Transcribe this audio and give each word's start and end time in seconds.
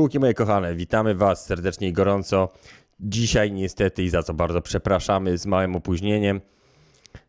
Pszczółki 0.00 0.18
moje 0.18 0.34
kochane, 0.34 0.74
witamy 0.74 1.14
Was 1.14 1.46
serdecznie 1.46 1.88
i 1.88 1.92
gorąco. 1.92 2.48
Dzisiaj 3.00 3.52
niestety 3.52 4.02
i 4.02 4.08
za 4.08 4.22
co 4.22 4.34
bardzo 4.34 4.62
przepraszamy 4.62 5.38
z 5.38 5.46
małym 5.46 5.76
opóźnieniem. 5.76 6.40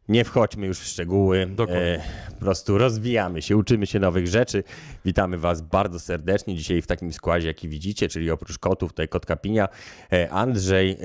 Nie 0.10 0.26
wchodźmy 0.26 0.68
już 0.68 0.80
w 0.80 0.86
szczegóły. 0.86 1.48
Dokładnie. 1.56 2.04
po 2.30 2.40
prostu 2.40 2.78
rozwijamy 2.78 3.42
się, 3.42 3.58
uczymy 3.58 3.88
się 3.88 4.00
nowych 4.00 4.28
rzeczy. 4.28 4.64
Witamy 5.06 5.38
Was 5.38 5.62
bardzo 5.62 6.00
serdecznie 6.00 6.56
dzisiaj 6.56 6.82
w 6.82 6.88
takim 6.88 7.14
składzie, 7.14 7.48
jaki 7.48 7.70
widzicie, 7.70 8.10
czyli 8.10 8.32
oprócz 8.32 8.58
kotów, 8.58 8.92
tutaj 8.92 9.08
kotka 9.08 9.36
Pinia, 9.36 9.68
e, 10.14 10.30
Andrzej 10.30 10.92
e, 10.92 10.98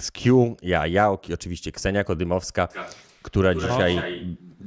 z 0.00 0.10
Q, 0.10 0.56
ja, 0.62 0.86
Jałk 0.86 1.28
i 1.28 1.34
oczywiście 1.34 1.72
Ksenia 1.72 2.04
Kodymowska, 2.04 2.68
która 3.22 3.54
dzisiaj 3.54 4.00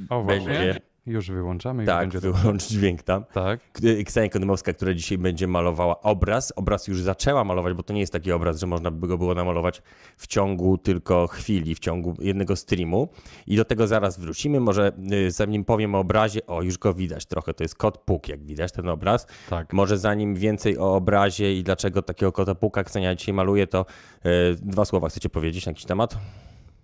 O, 0.10 0.24
będzie... 0.24 0.80
Już 1.08 1.32
wyłączamy. 1.32 1.84
już 1.84 1.88
Tak, 1.88 2.10
będzie 2.10 2.20
wyłącz 2.20 2.68
dźwięk 2.68 3.04
tam. 3.04 3.26
Tak. 3.34 3.60
Ksenia 4.06 4.30
Kodymowska, 4.30 4.74
która 4.74 4.94
dzisiaj 4.94 5.18
będzie 5.18 5.48
malowała 5.48 6.02
obraz. 6.02 6.54
Obraz 6.56 6.88
już 6.88 7.02
zaczęła 7.02 7.44
malować, 7.44 7.74
bo 7.74 7.84
to 7.84 7.94
nie 7.94 8.00
jest 8.00 8.14
taki 8.14 8.32
obraz, 8.32 8.60
że 8.60 8.68
można 8.68 8.92
by 8.92 9.08
go 9.08 9.18
było 9.18 9.36
namalować 9.36 9.82
w 10.18 10.28
ciągu 10.28 10.78
tylko 10.78 11.28
chwili, 11.28 11.76
w 11.76 11.80
ciągu 11.80 12.16
jednego 12.20 12.56
streamu. 12.56 13.10
I 13.48 13.56
do 13.56 13.66
tego 13.66 13.88
zaraz 13.88 14.20
wrócimy. 14.20 14.60
Może 14.60 14.92
y, 15.12 15.32
zanim 15.32 15.66
powiem 15.66 15.96
o 15.96 16.00
obrazie, 16.00 16.46
o 16.46 16.62
już 16.62 16.78
go 16.78 16.94
widać 16.94 17.26
trochę, 17.26 17.54
to 17.54 17.64
jest 17.64 17.76
kot 17.76 17.98
Puk, 17.98 18.28
jak 18.28 18.44
widać 18.44 18.72
ten 18.72 18.90
obraz. 18.90 19.28
Tak. 19.50 19.74
Może 19.74 19.98
zanim 19.98 20.36
więcej 20.36 20.78
o 20.78 20.96
obrazie 20.96 21.58
i 21.58 21.64
dlaczego 21.64 22.02
takiego 22.02 22.32
kota 22.32 22.56
Puka 22.56 22.84
Ksenia 22.84 23.16
dzisiaj 23.16 23.34
maluje, 23.34 23.68
to 23.68 23.86
y, 24.26 24.30
dwa 24.62 24.86
słowa 24.86 25.10
chcecie 25.10 25.30
powiedzieć 25.30 25.66
na 25.66 25.70
jakiś 25.70 25.86
temat? 25.86 26.18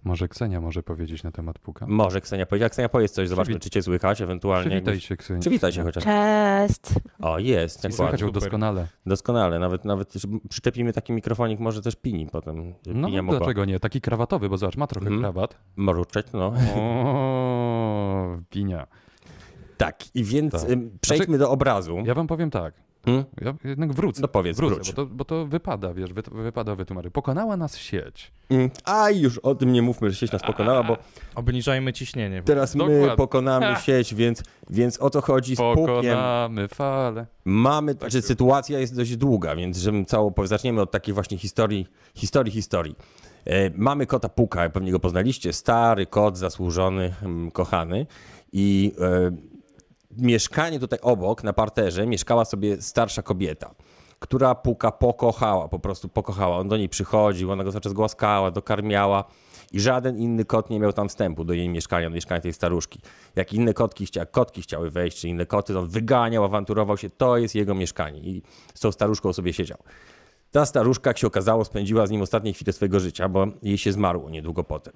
Może 0.03 0.27
Ksenia 0.27 0.61
może 0.61 0.83
powiedzieć 0.83 1.23
na 1.23 1.31
temat 1.31 1.59
puka. 1.59 1.85
Może 1.89 2.21
Ksenia 2.21 2.45
powiedzieć. 2.45 2.71
Ksenia 2.71 2.89
powiedz 2.89 3.11
coś, 3.11 3.29
zobaczmy, 3.29 3.53
Przywit- 3.55 3.63
czy 3.63 3.69
cię 3.69 3.81
słychać 3.83 4.21
ewentualnie. 4.21 4.69
Przywitaj 4.69 4.99
się, 4.99 5.17
Ksenia. 5.17 5.39
Przywitaj 5.39 5.71
się 5.71 5.83
chociaż. 5.83 6.03
Cześć. 6.03 6.81
O, 7.19 7.39
jest, 7.39 7.79
Słychać 7.79 7.97
dokładnie. 7.97 8.25
ją 8.25 8.31
doskonale. 8.31 8.87
Doskonale, 9.05 9.59
nawet, 9.59 9.85
nawet 9.85 10.13
przyczepimy 10.49 10.93
taki 10.93 11.13
mikrofonik, 11.13 11.59
może 11.59 11.81
też 11.81 11.95
pini 11.95 12.27
potem. 12.27 12.73
No 12.85 13.07
pinia 13.07 13.21
mogła 13.21 13.39
dlaczego 13.39 13.65
nie? 13.65 13.79
Taki 13.79 14.01
krawatowy, 14.01 14.49
bo 14.49 14.57
zobacz, 14.57 14.77
ma 14.77 14.87
trochę 14.87 15.05
Mhm. 15.07 15.21
krawat. 15.21 15.57
mruczeć, 15.75 16.27
no. 16.33 16.53
O, 16.75 18.37
pinia. 18.49 18.87
Tak, 19.77 20.15
i 20.15 20.23
więc 20.23 20.51
Tak. 20.53 20.61
przejdźmy 21.01 21.37
do 21.37 21.49
obrazu. 21.51 21.97
Ja 22.05 22.13
wam 22.13 22.27
powiem 22.27 22.49
tak. 22.51 22.73
Hmm? 23.05 23.23
Ja 23.41 23.53
jednak 23.63 23.93
wrócę. 23.93 24.21
No 24.21 24.27
powiedz, 24.27 24.57
wrócę, 24.57 24.75
wróć. 24.75 24.87
bo 24.91 24.95
to, 24.95 25.05
bo 25.05 25.25
to 25.25 25.45
wypada, 25.45 25.93
wiesz, 25.93 26.13
wy, 26.13 26.21
wypada 26.31 26.75
wytłumaczyć. 26.75 27.13
Pokonała 27.13 27.57
nas 27.57 27.77
sieć. 27.77 28.31
Mm, 28.49 28.69
A 28.85 29.09
już 29.09 29.37
o 29.37 29.55
tym 29.55 29.73
nie 29.73 29.81
mówmy, 29.81 30.09
że 30.09 30.15
sieć 30.15 30.31
nas 30.31 30.41
pokonała, 30.41 30.83
bo 30.83 30.97
Obniżajmy 31.35 31.93
ciśnienie. 31.93 32.43
teraz 32.43 32.75
my 32.75 32.79
Dokładnie. 32.83 33.17
pokonamy 33.17 33.75
sieć, 33.81 34.15
więc, 34.15 34.43
więc 34.69 34.97
o 34.97 35.09
to 35.09 35.21
chodzi 35.21 35.55
z 35.55 35.59
pukiem. 35.59 35.85
Pokonamy 35.85 36.67
falę. 36.67 37.25
Mamy, 37.45 37.95
że 38.07 38.21
sytuacja 38.21 38.79
jest 38.79 38.95
dość 38.95 39.17
długa, 39.17 39.55
więc 39.55 39.77
żebym 39.77 40.05
powie- 40.35 40.47
zaczniemy 40.47 40.81
od 40.81 40.91
takiej 40.91 41.13
właśnie 41.13 41.37
historii, 41.37 41.87
historii, 42.15 42.51
historii. 42.53 42.95
E, 43.45 43.69
mamy 43.75 44.05
kota 44.05 44.29
Puka, 44.29 44.69
pewnie 44.69 44.91
go 44.91 44.99
poznaliście, 44.99 45.53
stary 45.53 46.05
kot, 46.05 46.37
zasłużony, 46.37 47.13
mm, 47.23 47.51
kochany 47.51 48.05
i 48.53 48.91
e, 48.99 49.31
mieszkanie 50.17 50.79
tutaj 50.79 50.99
obok, 51.01 51.43
na 51.43 51.53
parterze, 51.53 52.07
mieszkała 52.07 52.45
sobie 52.45 52.81
starsza 52.81 53.21
kobieta, 53.21 53.75
która 54.19 54.55
Puka 54.55 54.91
pokochała, 54.91 55.67
po 55.67 55.79
prostu 55.79 56.09
pokochała. 56.09 56.57
On 56.57 56.67
do 56.67 56.77
niej 56.77 56.89
przychodził, 56.89 57.51
ona 57.51 57.63
go 57.63 57.71
cały 57.71 57.81
czas 57.81 57.93
głaskała, 57.93 58.51
dokarmiała 58.51 59.23
i 59.71 59.79
żaden 59.79 60.17
inny 60.17 60.45
kot 60.45 60.69
nie 60.69 60.79
miał 60.79 60.93
tam 60.93 61.09
wstępu 61.09 61.43
do 61.43 61.53
jej 61.53 61.69
mieszkania, 61.69 62.09
do 62.09 62.15
mieszkania 62.15 62.41
tej 62.41 62.53
staruszki. 62.53 62.99
Jak 63.35 63.53
inne 63.53 63.73
kotki, 63.73 64.07
kotki 64.31 64.61
chciały 64.61 64.89
wejść, 64.89 65.19
czy 65.19 65.27
inne 65.27 65.45
koty, 65.45 65.73
to 65.73 65.79
on 65.79 65.87
wyganiał, 65.87 66.43
awanturował 66.43 66.97
się, 66.97 67.09
to 67.09 67.37
jest 67.37 67.55
jego 67.55 67.75
mieszkanie 67.75 68.19
i 68.19 68.41
z 68.73 68.79
tą 68.79 68.91
staruszką 68.91 69.33
sobie 69.33 69.53
siedział. 69.53 69.77
Ta 70.51 70.65
staruszka, 70.65 71.09
jak 71.09 71.17
się 71.17 71.27
okazało, 71.27 71.65
spędziła 71.65 72.07
z 72.07 72.11
nim 72.11 72.21
ostatnie 72.21 72.53
chwile 72.53 72.73
swojego 72.73 72.99
życia, 72.99 73.29
bo 73.29 73.47
jej 73.63 73.77
się 73.77 73.91
zmarło 73.91 74.29
niedługo 74.29 74.63
potem. 74.63 74.93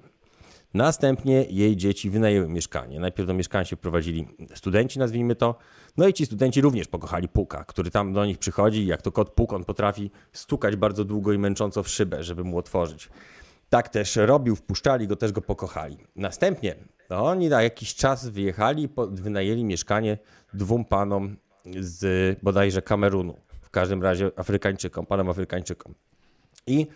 Następnie 0.74 1.44
jej 1.50 1.76
dzieci 1.76 2.10
wynajęły 2.10 2.48
mieszkanie. 2.48 3.00
Najpierw 3.00 3.26
do 3.26 3.34
mieszkania 3.34 3.64
się 3.64 3.76
wprowadzili 3.76 4.28
studenci, 4.54 4.98
nazwijmy 4.98 5.34
to. 5.34 5.58
No 5.96 6.08
i 6.08 6.12
ci 6.12 6.26
studenci 6.26 6.60
również 6.60 6.88
pokochali 6.88 7.28
Puka, 7.28 7.64
który 7.64 7.90
tam 7.90 8.12
do 8.12 8.26
nich 8.26 8.38
przychodzi. 8.38 8.86
Jak 8.86 9.02
to 9.02 9.12
kot 9.12 9.30
Puk, 9.30 9.52
on 9.52 9.64
potrafi 9.64 10.10
stukać 10.32 10.76
bardzo 10.76 11.04
długo 11.04 11.32
i 11.32 11.38
męcząco 11.38 11.82
w 11.82 11.88
szybę, 11.88 12.24
żeby 12.24 12.44
mu 12.44 12.58
otworzyć. 12.58 13.08
Tak 13.70 13.88
też 13.88 14.16
robił, 14.16 14.56
wpuszczali 14.56 15.06
go, 15.06 15.16
też 15.16 15.32
go 15.32 15.42
pokochali. 15.42 15.98
Następnie 16.16 16.74
no 17.10 17.26
oni 17.26 17.48
na 17.48 17.62
jakiś 17.62 17.94
czas 17.94 18.28
wyjechali 18.28 18.82
i 18.84 18.88
wynajęli 19.10 19.64
mieszkanie 19.64 20.18
dwóm 20.54 20.84
panom 20.84 21.36
z 21.80 22.38
bodajże 22.42 22.82
Kamerunu. 22.82 23.40
W 23.62 23.70
każdym 23.70 24.02
razie 24.02 24.30
Afrykańczykom, 24.36 25.06
panom 25.06 25.30
Afrykańczykom. 25.30 25.94
I 26.66 26.86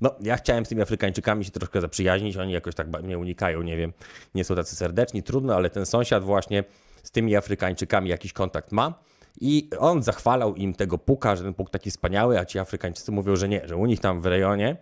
no, 0.00 0.14
ja 0.20 0.36
chciałem 0.36 0.66
z 0.66 0.68
tymi 0.68 0.82
Afrykańczykami 0.82 1.44
się 1.44 1.50
troszkę 1.50 1.80
zaprzyjaźnić, 1.80 2.36
oni 2.36 2.52
jakoś 2.52 2.74
tak 2.74 3.02
mnie 3.02 3.18
unikają, 3.18 3.62
nie 3.62 3.76
wiem, 3.76 3.92
nie 4.34 4.44
są 4.44 4.54
tacy 4.54 4.76
serdeczni, 4.76 5.22
trudno, 5.22 5.54
ale 5.54 5.70
ten 5.70 5.86
sąsiad 5.86 6.24
właśnie 6.24 6.64
z 7.02 7.10
tymi 7.10 7.36
Afrykańczykami 7.36 8.10
jakiś 8.10 8.32
kontakt 8.32 8.72
ma 8.72 8.94
i 9.40 9.70
on 9.78 10.02
zachwalał 10.02 10.54
im 10.54 10.74
tego 10.74 10.98
puka, 10.98 11.36
że 11.36 11.44
ten 11.44 11.54
puk 11.54 11.70
taki 11.70 11.90
wspaniały, 11.90 12.38
a 12.38 12.44
ci 12.44 12.58
Afrykańczycy 12.58 13.12
mówią, 13.12 13.36
że 13.36 13.48
nie, 13.48 13.68
że 13.68 13.76
u 13.76 13.86
nich 13.86 14.00
tam 14.00 14.20
w 14.20 14.26
rejonie 14.26 14.76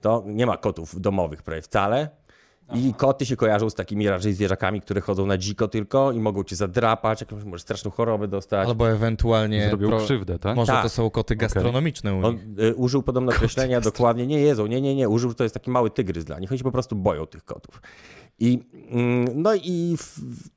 to 0.00 0.22
nie 0.26 0.46
ma 0.46 0.56
kotów 0.56 1.00
domowych 1.00 1.42
prawie 1.42 1.62
wcale. 1.62 2.08
I 2.74 2.94
koty 2.94 3.26
się 3.26 3.36
kojarzą 3.36 3.70
z 3.70 3.74
takimi 3.74 4.08
raczej 4.08 4.32
zwierzakami, 4.32 4.80
które 4.80 5.00
chodzą 5.00 5.26
na 5.26 5.38
dziko 5.38 5.68
tylko 5.68 6.12
i 6.12 6.20
mogą 6.20 6.44
cię 6.44 6.56
zadrapać, 6.56 7.20
jakąś 7.20 7.44
może 7.44 7.62
straszną 7.62 7.90
chorobę 7.90 8.28
dostać. 8.28 8.68
Albo 8.68 8.90
ewentualnie. 8.90 9.68
Zrobił 9.68 9.90
krzywdę, 9.98 10.38
tak? 10.38 10.56
Może 10.56 10.72
Tak. 10.72 10.82
to 10.82 10.88
są 10.88 11.10
koty 11.10 11.36
gastronomiczne 11.36 12.14
u 12.14 12.26
On 12.26 12.34
nich. 12.34 12.44
y, 12.58 12.74
użył 12.74 13.02
podobno 13.02 13.32
określenia 13.32 13.80
dokładnie, 13.80 14.26
nie 14.26 14.40
jedzą, 14.40 14.66
nie, 14.66 14.80
nie, 14.80 14.94
nie, 14.94 15.08
użył, 15.08 15.30
że 15.30 15.34
to 15.36 15.42
jest 15.44 15.54
taki 15.54 15.70
mały 15.70 15.90
tygrys 15.90 16.24
dla 16.24 16.38
nich, 16.38 16.50
oni 16.52 16.58
się 16.58 16.64
po 16.64 16.72
prostu 16.72 16.96
boją 16.96 17.26
tych 17.26 17.44
kotów. 17.44 17.82
I 18.38 18.58
mm, 18.90 19.42
no 19.42 19.54
i 19.54 19.96
w, 19.98 20.18
w, 20.18 20.48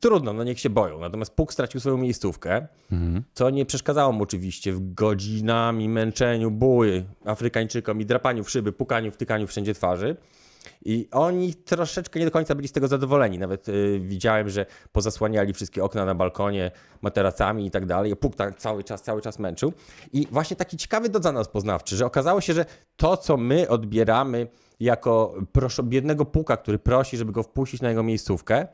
trudno, 0.00 0.32
no 0.32 0.44
niech 0.44 0.60
się 0.60 0.70
boją. 0.70 1.00
Natomiast 1.00 1.34
Puk 1.34 1.52
stracił 1.52 1.80
swoją 1.80 1.96
miejscówkę, 1.96 2.66
Mhm. 2.92 3.22
co 3.34 3.50
nie 3.50 3.66
przeszkadzało 3.66 4.12
mu 4.12 4.22
oczywiście 4.22 4.72
w 4.72 4.94
godzinami 4.94 5.88
męczeniu, 5.88 6.50
bój 6.50 7.04
Afrykańczykom 7.24 8.00
i 8.00 8.06
drapaniu 8.06 8.44
w 8.44 8.50
szyby, 8.50 8.72
pukaniu, 8.72 9.10
wtykaniu 9.10 9.46
wszędzie 9.46 9.74
twarzy. 9.74 10.16
I 10.84 11.08
oni 11.12 11.54
troszeczkę 11.54 12.20
nie 12.20 12.24
do 12.24 12.30
końca 12.30 12.54
byli 12.54 12.68
z 12.68 12.72
tego 12.72 12.88
zadowoleni. 12.88 13.38
Nawet 13.38 13.68
y, 13.68 14.00
widziałem, 14.00 14.48
że 14.48 14.66
pozasłaniali 14.92 15.52
wszystkie 15.52 15.84
okna 15.84 16.04
na 16.04 16.14
balkonie 16.14 16.70
materacami 17.02 17.66
i 17.66 17.70
tak 17.70 17.86
dalej. 17.86 18.16
Puk 18.16 18.36
tak 18.36 18.58
cały 18.58 18.84
czas, 18.84 19.02
cały 19.02 19.22
czas 19.22 19.38
męczył. 19.38 19.72
I 20.12 20.26
właśnie 20.30 20.56
taki 20.56 20.76
ciekawy 20.76 21.08
do 21.08 21.32
nas 21.32 21.48
poznawczy, 21.48 21.96
że 21.96 22.06
okazało 22.06 22.40
się, 22.40 22.52
że 22.52 22.64
to, 22.96 23.16
co 23.16 23.36
my 23.36 23.68
odbieramy 23.68 24.46
jako 24.80 25.34
proszo, 25.52 25.82
biednego 25.82 26.24
puka, 26.24 26.56
który 26.56 26.78
prosi, 26.78 27.16
żeby 27.16 27.32
go 27.32 27.42
wpuścić 27.42 27.80
na 27.80 27.88
jego 27.88 28.02
miejscówkę, 28.02 28.66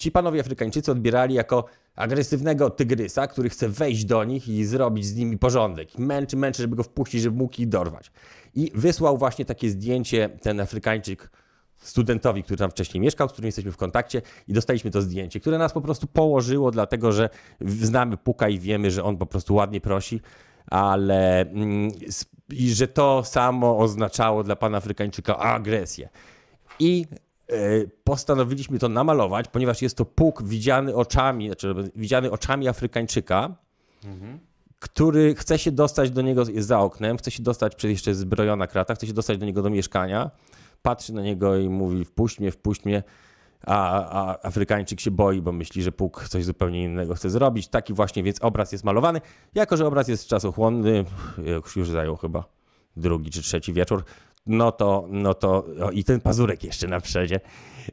ci 0.00 0.10
panowie 0.10 0.40
Afrykańczycy 0.40 0.92
odbierali 0.92 1.34
jako 1.34 1.64
agresywnego 1.96 2.70
tygrysa, 2.70 3.26
który 3.26 3.48
chce 3.48 3.68
wejść 3.68 4.04
do 4.04 4.24
nich 4.24 4.48
i 4.48 4.64
zrobić 4.64 5.06
z 5.06 5.16
nimi 5.16 5.38
porządek. 5.38 5.98
Męczy, 5.98 6.36
męczy, 6.36 6.62
żeby 6.62 6.76
go 6.76 6.82
wpuścić, 6.82 7.22
żeby 7.22 7.36
mógł 7.36 7.60
ich 7.60 7.68
dorwać. 7.68 8.10
I 8.54 8.72
wysłał 8.74 9.18
właśnie 9.18 9.44
takie 9.44 9.70
zdjęcie 9.70 10.28
ten 10.42 10.60
Afrykańczyk 10.60 11.30
studentowi, 11.76 12.42
który 12.42 12.56
tam 12.56 12.70
wcześniej 12.70 13.00
mieszkał, 13.00 13.28
z 13.28 13.32
którym 13.32 13.46
jesteśmy 13.46 13.72
w 13.72 13.76
kontakcie 13.76 14.22
i 14.48 14.52
dostaliśmy 14.52 14.90
to 14.90 15.02
zdjęcie, 15.02 15.40
które 15.40 15.58
nas 15.58 15.72
po 15.72 15.80
prostu 15.80 16.06
położyło, 16.06 16.70
dlatego 16.70 17.12
że 17.12 17.28
znamy 17.60 18.16
Puka 18.16 18.48
i 18.48 18.58
wiemy, 18.58 18.90
że 18.90 19.04
on 19.04 19.16
po 19.16 19.26
prostu 19.26 19.54
ładnie 19.54 19.80
prosi, 19.80 20.20
ale 20.66 21.40
mm, 21.40 21.90
i 22.52 22.70
że 22.70 22.88
to 22.88 23.24
samo 23.24 23.78
oznaczało 23.78 24.44
dla 24.44 24.56
pana 24.56 24.78
Afrykańczyka 24.78 25.38
agresję. 25.38 26.08
I 26.78 27.06
postanowiliśmy 28.04 28.78
to 28.78 28.88
namalować, 28.88 29.48
ponieważ 29.48 29.82
jest 29.82 29.96
to 29.96 30.04
Puk 30.04 30.42
widziany 30.42 30.94
oczami, 30.94 31.46
znaczy 31.46 31.74
widziany 31.96 32.30
oczami 32.30 32.68
Afrykańczyka, 32.68 33.54
który 34.78 35.34
chce 35.34 35.58
się 35.58 35.72
dostać 35.72 36.10
do 36.10 36.22
niego, 36.22 36.44
za 36.56 36.80
oknem, 36.80 37.16
chce 37.16 37.30
się 37.30 37.42
dostać, 37.42 37.74
przez 37.74 37.90
jeszcze 37.90 38.14
zbrojona 38.14 38.66
krata, 38.66 38.94
chce 38.94 39.06
się 39.06 39.12
dostać 39.12 39.38
do 39.38 39.46
niego 39.46 39.62
do 39.62 39.70
mieszkania, 39.70 40.30
patrzy 40.82 41.12
na 41.14 41.22
niego 41.22 41.56
i 41.56 41.68
mówi 41.68 42.04
wpuść 42.04 42.40
mnie, 42.40 42.50
wpuść 42.50 42.84
mnie, 42.84 43.02
a, 43.66 44.08
a 44.10 44.46
Afrykańczyk 44.46 45.00
się 45.00 45.10
boi, 45.10 45.42
bo 45.42 45.52
myśli, 45.52 45.82
że 45.82 45.92
Puk 45.92 46.28
coś 46.28 46.44
zupełnie 46.44 46.84
innego 46.84 47.14
chce 47.14 47.30
zrobić. 47.30 47.68
Taki 47.68 47.94
właśnie 47.94 48.22
więc 48.22 48.42
obraz 48.42 48.72
jest 48.72 48.84
malowany. 48.84 49.20
Jako, 49.54 49.76
że 49.76 49.86
obraz 49.86 50.08
jest 50.08 50.26
czasochłonny, 50.26 51.04
już 51.76 51.90
zajął 51.90 52.16
chyba 52.16 52.44
drugi 52.96 53.30
czy 53.30 53.42
trzeci 53.42 53.72
wieczór, 53.72 54.04
no 54.46 54.72
to, 54.72 55.06
no 55.08 55.34
to 55.34 55.66
o, 55.82 55.90
i 55.90 56.04
ten 56.04 56.20
pazurek 56.20 56.64
jeszcze 56.64 56.88
na 56.88 57.00
przodzie. 57.00 57.40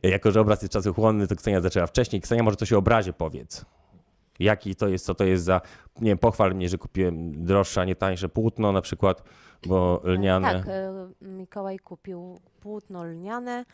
Jako, 0.03 0.31
że 0.31 0.41
obraz 0.41 0.61
jest 0.61 0.73
czasochłonny, 0.73 1.27
to 1.27 1.35
Ksenia 1.35 1.61
zaczęła 1.61 1.87
wcześniej. 1.87 2.21
Ksenia, 2.21 2.43
może 2.43 2.57
coś 2.57 2.73
o 2.73 2.77
obrazie 2.77 3.13
powiedz. 3.13 3.65
Jaki 4.39 4.75
to 4.75 4.87
jest, 4.87 5.05
co 5.05 5.15
to 5.15 5.23
jest 5.23 5.43
za, 5.43 5.61
nie 6.01 6.11
wiem, 6.11 6.17
pochwal 6.17 6.55
mnie, 6.55 6.69
że 6.69 6.77
kupiłem 6.77 7.45
droższe, 7.45 7.81
a 7.81 7.85
nie 7.85 7.95
tańsze 7.95 8.29
płótno 8.29 8.71
na 8.71 8.81
przykład, 8.81 9.23
bo 9.67 10.01
lniane. 10.03 10.53
Tak, 10.53 10.67
e, 10.67 11.09
Mikołaj 11.21 11.79
kupił 11.79 12.39
płótno 12.59 13.03
lniane, 13.03 13.65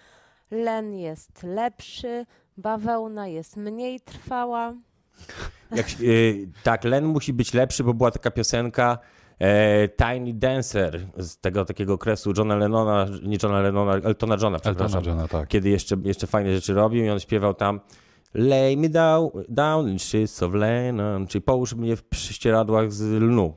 len 0.52 0.94
jest 0.94 1.44
lepszy, 1.44 2.26
bawełna 2.58 3.28
jest 3.28 3.58
mniej 3.58 4.00
trwała. 4.00 4.74
Jak, 5.72 5.88
y, 6.02 6.50
tak, 6.64 6.84
len 6.84 7.06
musi 7.06 7.34
być 7.34 7.54
lepszy, 7.54 7.84
bo 7.84 7.94
była 7.94 8.12
taka 8.12 8.32
piosenka 8.32 8.98
E, 8.98 8.98
Tiny 9.98 10.34
Dancer 10.34 11.08
z 11.18 11.38
tego 11.38 11.66
takiego 11.66 11.94
okresu 11.94 12.34
Johna 12.38 12.56
Lennona, 12.56 13.08
nie 13.24 13.38
Johna 13.44 13.62
Lennona, 13.62 13.94
Eltona 13.94 14.38
Johna, 14.42 14.60
przepraszam. 14.60 14.98
Eltona 14.98 15.16
Johna, 15.16 15.28
tak. 15.28 15.48
Kiedy 15.50 15.70
jeszcze, 15.70 15.96
jeszcze 16.04 16.28
fajne 16.28 16.56
rzeczy 16.56 16.74
robił 16.74 17.06
i 17.06 17.10
on 17.10 17.20
śpiewał 17.20 17.54
tam 17.54 17.80
Lay 18.34 18.78
me 18.78 18.90
down, 18.90 19.30
down 19.50 19.90
in 19.90 20.00
sheets 20.00 20.44
of 20.44 20.54
Lennon, 20.54 21.28
czyli 21.28 21.42
połóż 21.42 21.74
mnie 21.74 21.96
w 21.96 22.04
prześcieradłach 22.04 22.92
z 22.92 23.02
lnu. 23.02 23.54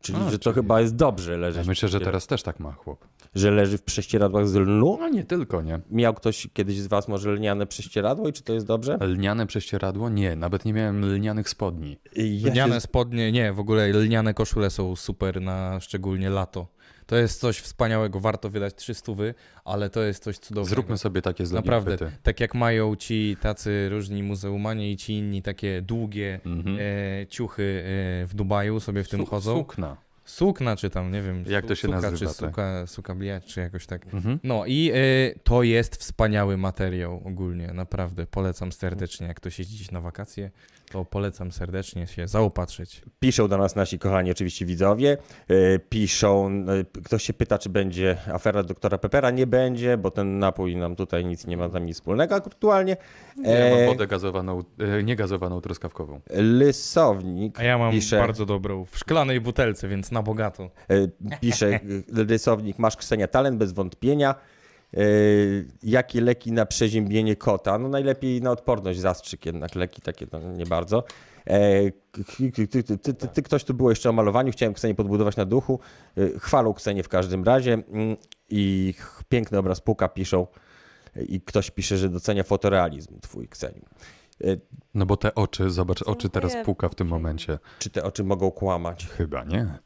Czyli, 0.00 0.18
A, 0.26 0.30
że 0.30 0.38
to 0.38 0.42
czyli- 0.42 0.54
chyba 0.54 0.80
jest 0.80 0.96
dobrze 0.96 1.36
leżeć. 1.36 1.66
Ja 1.66 1.68
myślę, 1.68 1.88
że 1.88 2.00
teraz 2.00 2.26
też 2.26 2.42
tak 2.42 2.60
ma 2.60 2.72
chłop. 2.72 3.04
Że 3.34 3.50
leży 3.50 3.78
w 3.78 3.82
prześcieradłach 3.82 4.48
z 4.48 4.54
lnu? 4.54 4.96
No 5.00 5.08
nie 5.08 5.24
tylko, 5.24 5.62
nie. 5.62 5.80
Miał 5.90 6.14
ktoś 6.14 6.48
kiedyś 6.52 6.78
z 6.78 6.86
was 6.86 7.08
może 7.08 7.32
lniane 7.32 7.66
prześcieradło 7.66 8.28
i 8.28 8.32
czy 8.32 8.42
to 8.42 8.52
jest 8.52 8.66
dobrze? 8.66 8.98
Lniane 9.00 9.46
prześcieradło? 9.46 10.08
Nie, 10.08 10.36
nawet 10.36 10.64
nie 10.64 10.72
miałem 10.72 11.04
lnianych 11.14 11.48
spodni. 11.48 11.98
Ja 12.16 12.50
Lniane 12.52 12.74
się- 12.74 12.80
spodnie, 12.80 13.32
nie, 13.32 13.52
w 13.52 13.60
ogóle 13.60 13.88
lniane 13.88 14.34
koszule 14.34 14.70
są 14.70 14.96
super 14.96 15.40
na 15.42 15.80
szczególnie 15.80 16.30
lato. 16.30 16.66
To 17.06 17.16
jest 17.16 17.40
coś 17.40 17.58
wspaniałego, 17.58 18.20
warto 18.20 18.50
wydać 18.50 18.74
300, 18.74 19.12
ale 19.64 19.90
to 19.90 20.02
jest 20.02 20.22
coś 20.24 20.38
cudownego. 20.38 20.74
Zróbmy 20.74 20.98
sobie 20.98 21.22
takie 21.22 21.46
z 21.46 21.52
Naprawdę, 21.52 21.96
chwyty. 21.96 22.12
tak 22.22 22.40
jak 22.40 22.54
mają 22.54 22.96
ci 22.96 23.36
tacy 23.40 23.88
różni 23.88 24.22
muzeumanie 24.22 24.92
i 24.92 24.96
ci 24.96 25.12
inni 25.12 25.42
takie 25.42 25.82
długie 25.82 26.40
Mhm. 26.46 26.78
e, 26.80 27.26
ciuchy 27.26 27.62
e, 27.62 28.26
w 28.26 28.34
Dubaju 28.34 28.80
sobie 28.80 29.04
w 29.04 29.08
tym 29.08 29.20
Su- 29.20 29.26
chodzą. 29.26 29.56
Sukna. 29.56 29.96
Sukna 30.24 30.76
czy 30.76 30.90
tam, 30.90 31.12
nie 31.12 31.22
wiem. 31.22 31.44
Jak 31.48 31.66
to 31.66 31.74
się 31.74 31.88
suka, 31.88 31.94
nazywa, 32.00 32.18
Czy 32.18 32.24
tak. 32.24 32.34
suka, 32.34 32.86
suka 32.86 33.14
bijać, 33.14 33.44
czy 33.44 33.60
jakoś 33.60 33.86
tak. 33.86 34.14
Mhm. 34.14 34.38
No 34.42 34.66
i 34.66 34.90
e, 34.94 34.94
to 35.44 35.62
jest 35.62 35.96
wspaniały 35.96 36.56
materiał 36.56 37.22
ogólnie, 37.24 37.66
naprawdę. 37.72 38.26
Polecam 38.26 38.72
serdecznie. 38.72 39.26
Jak 39.26 39.36
ktoś 39.36 39.58
jeździ 39.58 39.76
gdzieś 39.76 39.90
na 39.90 40.00
wakacje, 40.00 40.50
to 40.92 41.04
polecam 41.04 41.52
serdecznie 41.52 42.06
się 42.06 42.28
zaopatrzyć. 42.28 43.02
Piszą 43.20 43.48
do 43.48 43.58
nas 43.58 43.76
nasi 43.76 43.98
kochani 43.98 44.30
oczywiście 44.30 44.66
widzowie. 44.66 45.18
E, 45.48 45.78
Piszą, 45.78 46.50
e, 46.96 47.02
ktoś 47.02 47.22
się 47.22 47.32
pyta, 47.32 47.58
czy 47.58 47.68
będzie 47.68 48.16
afera 48.32 48.62
doktora 48.62 48.98
Pepera. 48.98 49.30
Nie 49.30 49.46
będzie, 49.46 49.96
bo 49.96 50.10
ten 50.10 50.38
napój 50.38 50.76
nam 50.76 50.96
tutaj 50.96 51.24
nic 51.24 51.46
nie 51.46 51.56
ma 51.56 51.68
z 51.68 51.72
nami 51.72 51.94
wspólnego 51.94 52.34
aktualnie. 52.34 52.96
Ja 53.36 53.76
mam 53.76 53.86
wodę 53.86 54.06
gazowaną, 54.06 54.62
e, 54.78 55.02
niegazowaną 55.02 55.60
truskawkową. 55.60 56.20
Lysownik 56.30 57.60
A 57.60 57.64
ja 57.64 57.78
mam 57.78 57.92
pisze, 57.92 58.18
bardzo 58.18 58.46
dobrą 58.46 58.84
w 58.84 58.98
szklanej 58.98 59.40
butelce, 59.40 59.88
więc 59.88 60.10
na 60.10 60.22
bogato. 60.22 60.70
pisze 61.40 61.80
rysownik, 62.28 62.78
masz 62.78 62.96
Ksenia 62.96 63.28
talent 63.28 63.56
bez 63.56 63.72
wątpienia. 63.72 64.34
E, 64.96 64.98
Jakie 65.82 66.20
leki 66.20 66.52
na 66.52 66.66
przeziębienie 66.66 67.36
kota? 67.36 67.78
No 67.78 67.88
najlepiej 67.88 68.42
na 68.42 68.50
odporność 68.50 69.00
zastrzyk 69.00 69.46
jednak, 69.46 69.74
leki 69.74 70.00
takie 70.02 70.26
to 70.26 70.38
nie 70.38 70.66
bardzo. 70.66 71.04
E, 71.46 71.90
ty, 72.36 72.52
ty, 72.52 72.82
ty, 72.84 72.98
ty, 72.98 73.14
ty, 73.14 73.42
ktoś 73.42 73.64
tu 73.64 73.74
było 73.74 73.90
jeszcze 73.90 74.10
o 74.10 74.12
malowaniu, 74.12 74.52
chciałem 74.52 74.74
Ksenię 74.74 74.94
podbudować 74.94 75.36
na 75.36 75.44
duchu. 75.44 75.80
E, 76.16 76.38
Chwalą 76.38 76.74
Ksenię 76.74 77.02
w 77.02 77.08
każdym 77.08 77.44
razie 77.44 77.72
mm, 77.72 78.16
i 78.50 78.94
piękny 79.28 79.58
obraz 79.58 79.80
Puka 79.80 80.08
piszą 80.08 80.46
i 81.28 81.40
ktoś 81.40 81.70
pisze, 81.70 81.96
że 81.98 82.08
docenia 82.08 82.42
fotorealizm 82.42 83.20
twój 83.20 83.48
Kseniu. 83.48 83.82
E, 84.44 84.56
No 84.94 85.06
bo 85.06 85.16
te 85.16 85.34
oczy, 85.34 85.70
zobacz, 85.70 86.02
oczy 86.02 86.28
teraz 86.28 86.56
puka 86.64 86.88
w 86.88 86.94
tym 86.94 87.08
momencie. 87.08 87.58
Czy 87.78 87.90
te 87.90 88.02
oczy 88.02 88.24
mogą 88.24 88.50
kłamać? 88.50 89.06
Chyba 89.06 89.44
nie. 89.44 89.78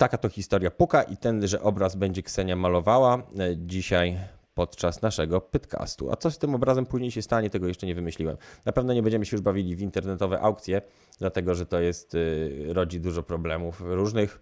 Taka 0.00 0.18
to 0.18 0.28
historia 0.28 0.70
Puka 0.70 1.02
i 1.02 1.16
ten, 1.16 1.48
że 1.48 1.62
obraz 1.62 1.96
będzie 1.96 2.22
Ksenia 2.22 2.56
malowała 2.56 3.16
e, 3.16 3.22
dzisiaj 3.56 4.18
podczas 4.54 5.02
naszego 5.02 5.40
podcastu. 5.40 6.10
A 6.12 6.16
co 6.16 6.30
z 6.30 6.38
tym 6.38 6.54
obrazem 6.54 6.86
później 6.86 7.10
się 7.10 7.22
stanie, 7.22 7.50
tego 7.50 7.68
jeszcze 7.68 7.86
nie 7.86 7.94
wymyśliłem. 7.94 8.36
Na 8.64 8.72
pewno 8.72 8.92
nie 8.92 9.02
będziemy 9.02 9.26
się 9.26 9.36
już 9.36 9.42
bawili 9.42 9.76
w 9.76 9.80
internetowe 9.80 10.40
aukcje, 10.40 10.82
dlatego 11.18 11.54
że 11.54 11.66
to 11.66 11.80
jest, 11.80 12.14
y, 12.14 12.66
rodzi 12.68 13.00
dużo 13.00 13.22
problemów 13.22 13.80
różnych. 13.80 14.40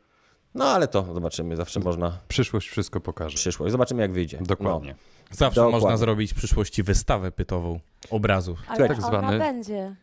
No 0.54 0.64
ale 0.64 0.88
to 0.88 1.14
zobaczymy, 1.14 1.56
zawsze 1.56 1.80
można 1.80 2.18
Przyszłość 2.28 2.68
wszystko 2.68 3.00
pokaże. 3.00 3.36
przyszłość. 3.36 3.72
Zobaczymy 3.72 4.02
jak 4.02 4.12
wyjdzie. 4.12 4.38
Dokładnie. 4.40 4.94
Zawsze 5.30 5.60
Dokładnie. 5.60 5.80
można 5.80 5.96
zrobić 5.96 6.32
w 6.32 6.36
przyszłości 6.36 6.82
wystawę 6.82 7.32
pytową 7.32 7.80
obrazów. 8.10 8.58
Ale 8.68 8.88
tak 8.88 8.98
ona 8.98 9.06
zwany- 9.06 9.38
będzie. 9.38 9.94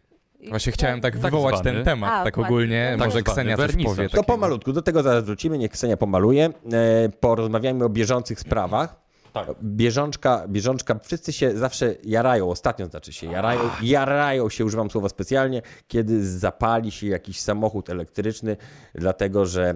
Właśnie 0.49 0.71
chciałem 0.71 1.01
tak 1.01 1.13
będzie. 1.13 1.27
wywołać 1.27 1.55
zwany- 1.55 1.75
ten 1.75 1.85
temat, 1.85 2.11
A, 2.13 2.23
tak 2.23 2.37
ogólnie. 2.37 2.87
Tak 2.89 2.99
Może 2.99 3.11
zwany 3.11 3.23
Ksenia 3.23 3.57
coś 3.57 3.67
wernisaż. 3.67 3.95
powie. 3.95 4.09
To 4.09 4.17
takiego. 4.17 4.33
pomalutku, 4.33 4.73
do 4.73 4.81
tego 4.81 5.03
zaraz 5.03 5.23
wrócimy, 5.23 5.57
niech 5.57 5.71
Ksenia 5.71 5.97
pomaluje. 5.97 6.45
E, 6.73 7.09
porozmawiajmy 7.19 7.85
o 7.85 7.89
bieżących 7.89 8.39
sprawach. 8.39 9.05
Tak. 9.33 9.47
Bieżączka, 9.63 10.45
bieżączka, 10.47 10.99
wszyscy 11.03 11.33
się 11.33 11.57
zawsze 11.57 11.95
jarają, 12.03 12.49
ostatnio 12.49 12.85
znaczy 12.85 13.13
się 13.13 13.31
jarają, 13.31 13.59
jarają 13.81 14.49
się, 14.49 14.65
używam 14.65 14.91
słowa 14.91 15.09
specjalnie, 15.09 15.61
kiedy 15.87 16.25
zapali 16.27 16.91
się 16.91 17.07
jakiś 17.07 17.39
samochód 17.39 17.89
elektryczny, 17.89 18.57
dlatego 18.93 19.45
że 19.45 19.69
e, 19.69 19.75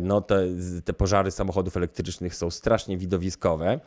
no, 0.00 0.20
te, 0.20 0.42
te 0.84 0.92
pożary 0.92 1.30
samochodów 1.30 1.76
elektrycznych 1.76 2.34
są 2.34 2.50
strasznie 2.50 2.96
widowiskowe 2.98 3.80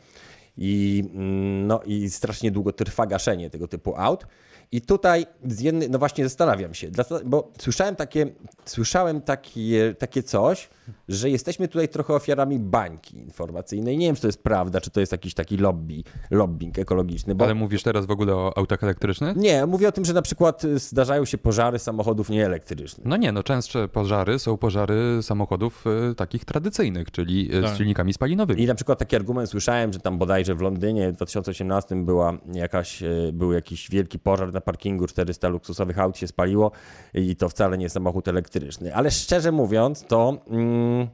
i, 0.56 1.04
mm, 1.14 1.66
no, 1.66 1.80
i 1.86 2.10
strasznie 2.10 2.50
długo 2.50 2.72
trwa 2.72 3.06
gaszenie 3.06 3.50
tego 3.50 3.68
typu 3.68 3.94
aut. 3.96 4.26
I 4.72 4.80
tutaj 4.80 5.26
z 5.44 5.60
jednej, 5.60 5.90
no 5.90 5.98
właśnie 5.98 6.24
zastanawiam 6.24 6.74
się, 6.74 6.90
bo 7.24 7.52
słyszałem 7.58 7.96
takie, 7.96 8.26
słyszałem 8.64 9.20
takie, 9.20 9.94
takie 9.98 10.22
coś, 10.22 10.68
że 11.08 11.30
jesteśmy 11.30 11.68
tutaj 11.68 11.88
trochę 11.88 12.14
ofiarami 12.14 12.58
bańki 12.58 13.18
informacyjnej. 13.18 13.98
Nie 13.98 14.06
wiem, 14.06 14.14
czy 14.14 14.22
to 14.22 14.28
jest 14.28 14.42
prawda, 14.42 14.80
czy 14.80 14.90
to 14.90 15.00
jest 15.00 15.12
jakiś 15.12 15.34
taki 15.34 15.56
lobby, 15.56 16.02
lobbying 16.30 16.78
ekologiczny. 16.78 17.34
Bo... 17.34 17.44
Ale 17.44 17.54
mówisz 17.54 17.82
teraz 17.82 18.06
w 18.06 18.10
ogóle 18.10 18.34
o 18.34 18.58
autach 18.58 18.82
elektrycznych? 18.84 19.36
Nie, 19.36 19.66
mówię 19.66 19.88
o 19.88 19.92
tym, 19.92 20.04
że 20.04 20.12
na 20.12 20.22
przykład 20.22 20.64
y, 20.64 20.78
zdarzają 20.78 21.24
się 21.24 21.38
pożary 21.38 21.78
samochodów 21.78 22.30
nieelektrycznych. 22.30 23.06
No 23.06 23.16
nie, 23.16 23.32
no 23.32 23.42
częstsze 23.42 23.88
pożary 23.88 24.38
są 24.38 24.56
pożary 24.56 25.22
samochodów 25.22 25.84
e, 26.10 26.14
takich 26.14 26.44
tradycyjnych, 26.44 27.10
czyli 27.10 27.56
e, 27.56 27.62
Tak. 27.62 27.74
z 27.74 27.78
silnikami 27.78 28.12
spalinowymi. 28.12 28.62
I 28.62 28.66
na 28.66 28.74
przykład 28.74 28.98
taki 28.98 29.16
argument 29.16 29.50
słyszałem, 29.50 29.92
że 29.92 30.00
tam 30.00 30.18
bodajże 30.18 30.54
w 30.54 30.60
Londynie 30.60 31.12
w 31.12 31.16
2018 31.16 31.96
była 31.96 32.32
jakaś, 32.54 33.02
był 33.32 33.52
jakiś 33.52 33.90
wielki 33.90 34.18
pożar 34.18 34.52
na 34.52 34.60
parkingu, 34.62 35.06
400 35.06 35.48
luksusowych 35.48 35.98
aut 35.98 36.18
się 36.18 36.26
spaliło 36.26 36.70
i 37.14 37.36
to 37.36 37.48
wcale 37.48 37.78
nie 37.78 37.88
samochód 37.88 38.28
elektryczny. 38.28 38.94
Ale 38.94 39.10
szczerze 39.10 39.52
mówiąc, 39.52 40.04
to, 40.08 40.38
mm, 40.48 41.08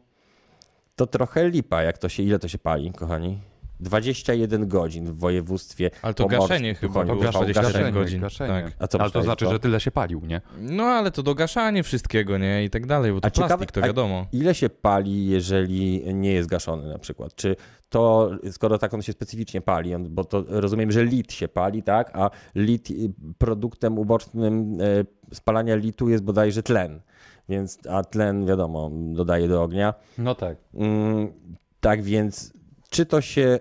to 0.97 1.07
trochę 1.07 1.49
lipa, 1.49 1.83
jak 1.83 1.99
to 1.99 2.09
się, 2.09 2.23
ile 2.23 2.39
to 2.39 2.49
się 2.49 2.59
pali, 2.59 2.93
kochani? 2.93 3.39
21 3.81 4.69
godzin 4.69 5.07
w 5.07 5.19
województwie 5.19 5.91
Ale 6.03 6.15
to 6.15 6.25
pomorskim. 6.25 6.49
gaszenie 6.49 6.75
chyba 6.75 7.05
było 7.05 7.17
gaszenie, 7.23 7.53
27 7.53 7.95
godzin. 7.95 8.21
Gaszenie. 8.21 8.63
Tak. 8.63 8.73
A 8.79 8.87
co 8.89 9.01
Ale 9.01 9.11
to 9.11 9.23
znaczy, 9.23 9.45
to? 9.45 9.51
że 9.51 9.61
tyle 9.61 9.81
się 9.81 9.91
palił, 9.91 10.21
nie? 10.27 10.41
No 10.61 10.85
ale 10.85 11.11
to 11.11 11.23
dogaszanie 11.23 11.83
wszystkiego, 11.83 12.39
nie? 12.39 12.65
I 12.65 12.71
tak 12.71 12.87
dalej, 12.87 13.13
bo 13.13 13.21
to 13.21 13.27
A 13.27 13.31
ciekawe- 13.31 13.49
plastik, 13.49 13.73
to 13.73 13.81
a- 13.83 13.87
wiadomo. 13.87 14.27
Ile 14.33 14.55
się 14.55 14.69
pali, 14.69 15.27
jeżeli 15.27 16.03
nie 16.15 16.33
jest 16.33 16.49
gaszony 16.49 16.89
na 16.89 16.99
przykład? 16.99 17.35
Czy 17.35 17.57
to, 17.89 18.31
skoro 18.51 18.79
tak 18.79 18.95
on 18.95 19.03
się 19.03 19.13
specyficznie 19.13 19.61
pali, 19.61 19.95
on, 19.95 20.15
bo 20.15 20.25
to 20.25 20.45
rozumiem, 20.49 20.93
że 20.93 21.05
lit 21.05 21.33
się 21.33 21.49
pali, 21.49 21.83
tak? 21.83 22.11
A 22.17 22.31
lit, 22.55 22.91
y, 22.91 22.95
produktem 23.39 23.99
ubocznym 23.99 24.79
e, 24.81 25.35
spalania 25.35 25.75
litu 25.77 26.09
jest 26.09 26.25
bodajże 26.25 26.63
tlen. 26.63 27.01
Więc, 27.49 27.79
a 27.91 28.05
tlen, 28.05 28.47
wiadomo, 28.47 28.91
dodaje 28.93 29.49
do 29.49 29.63
ognia. 29.63 29.95
No 30.19 30.35
tak. 30.35 30.57
Mm, 30.75 31.33
tak 31.81 32.03
więc, 32.03 32.53
czy 32.91 33.07
to 33.07 33.21
się... 33.21 33.59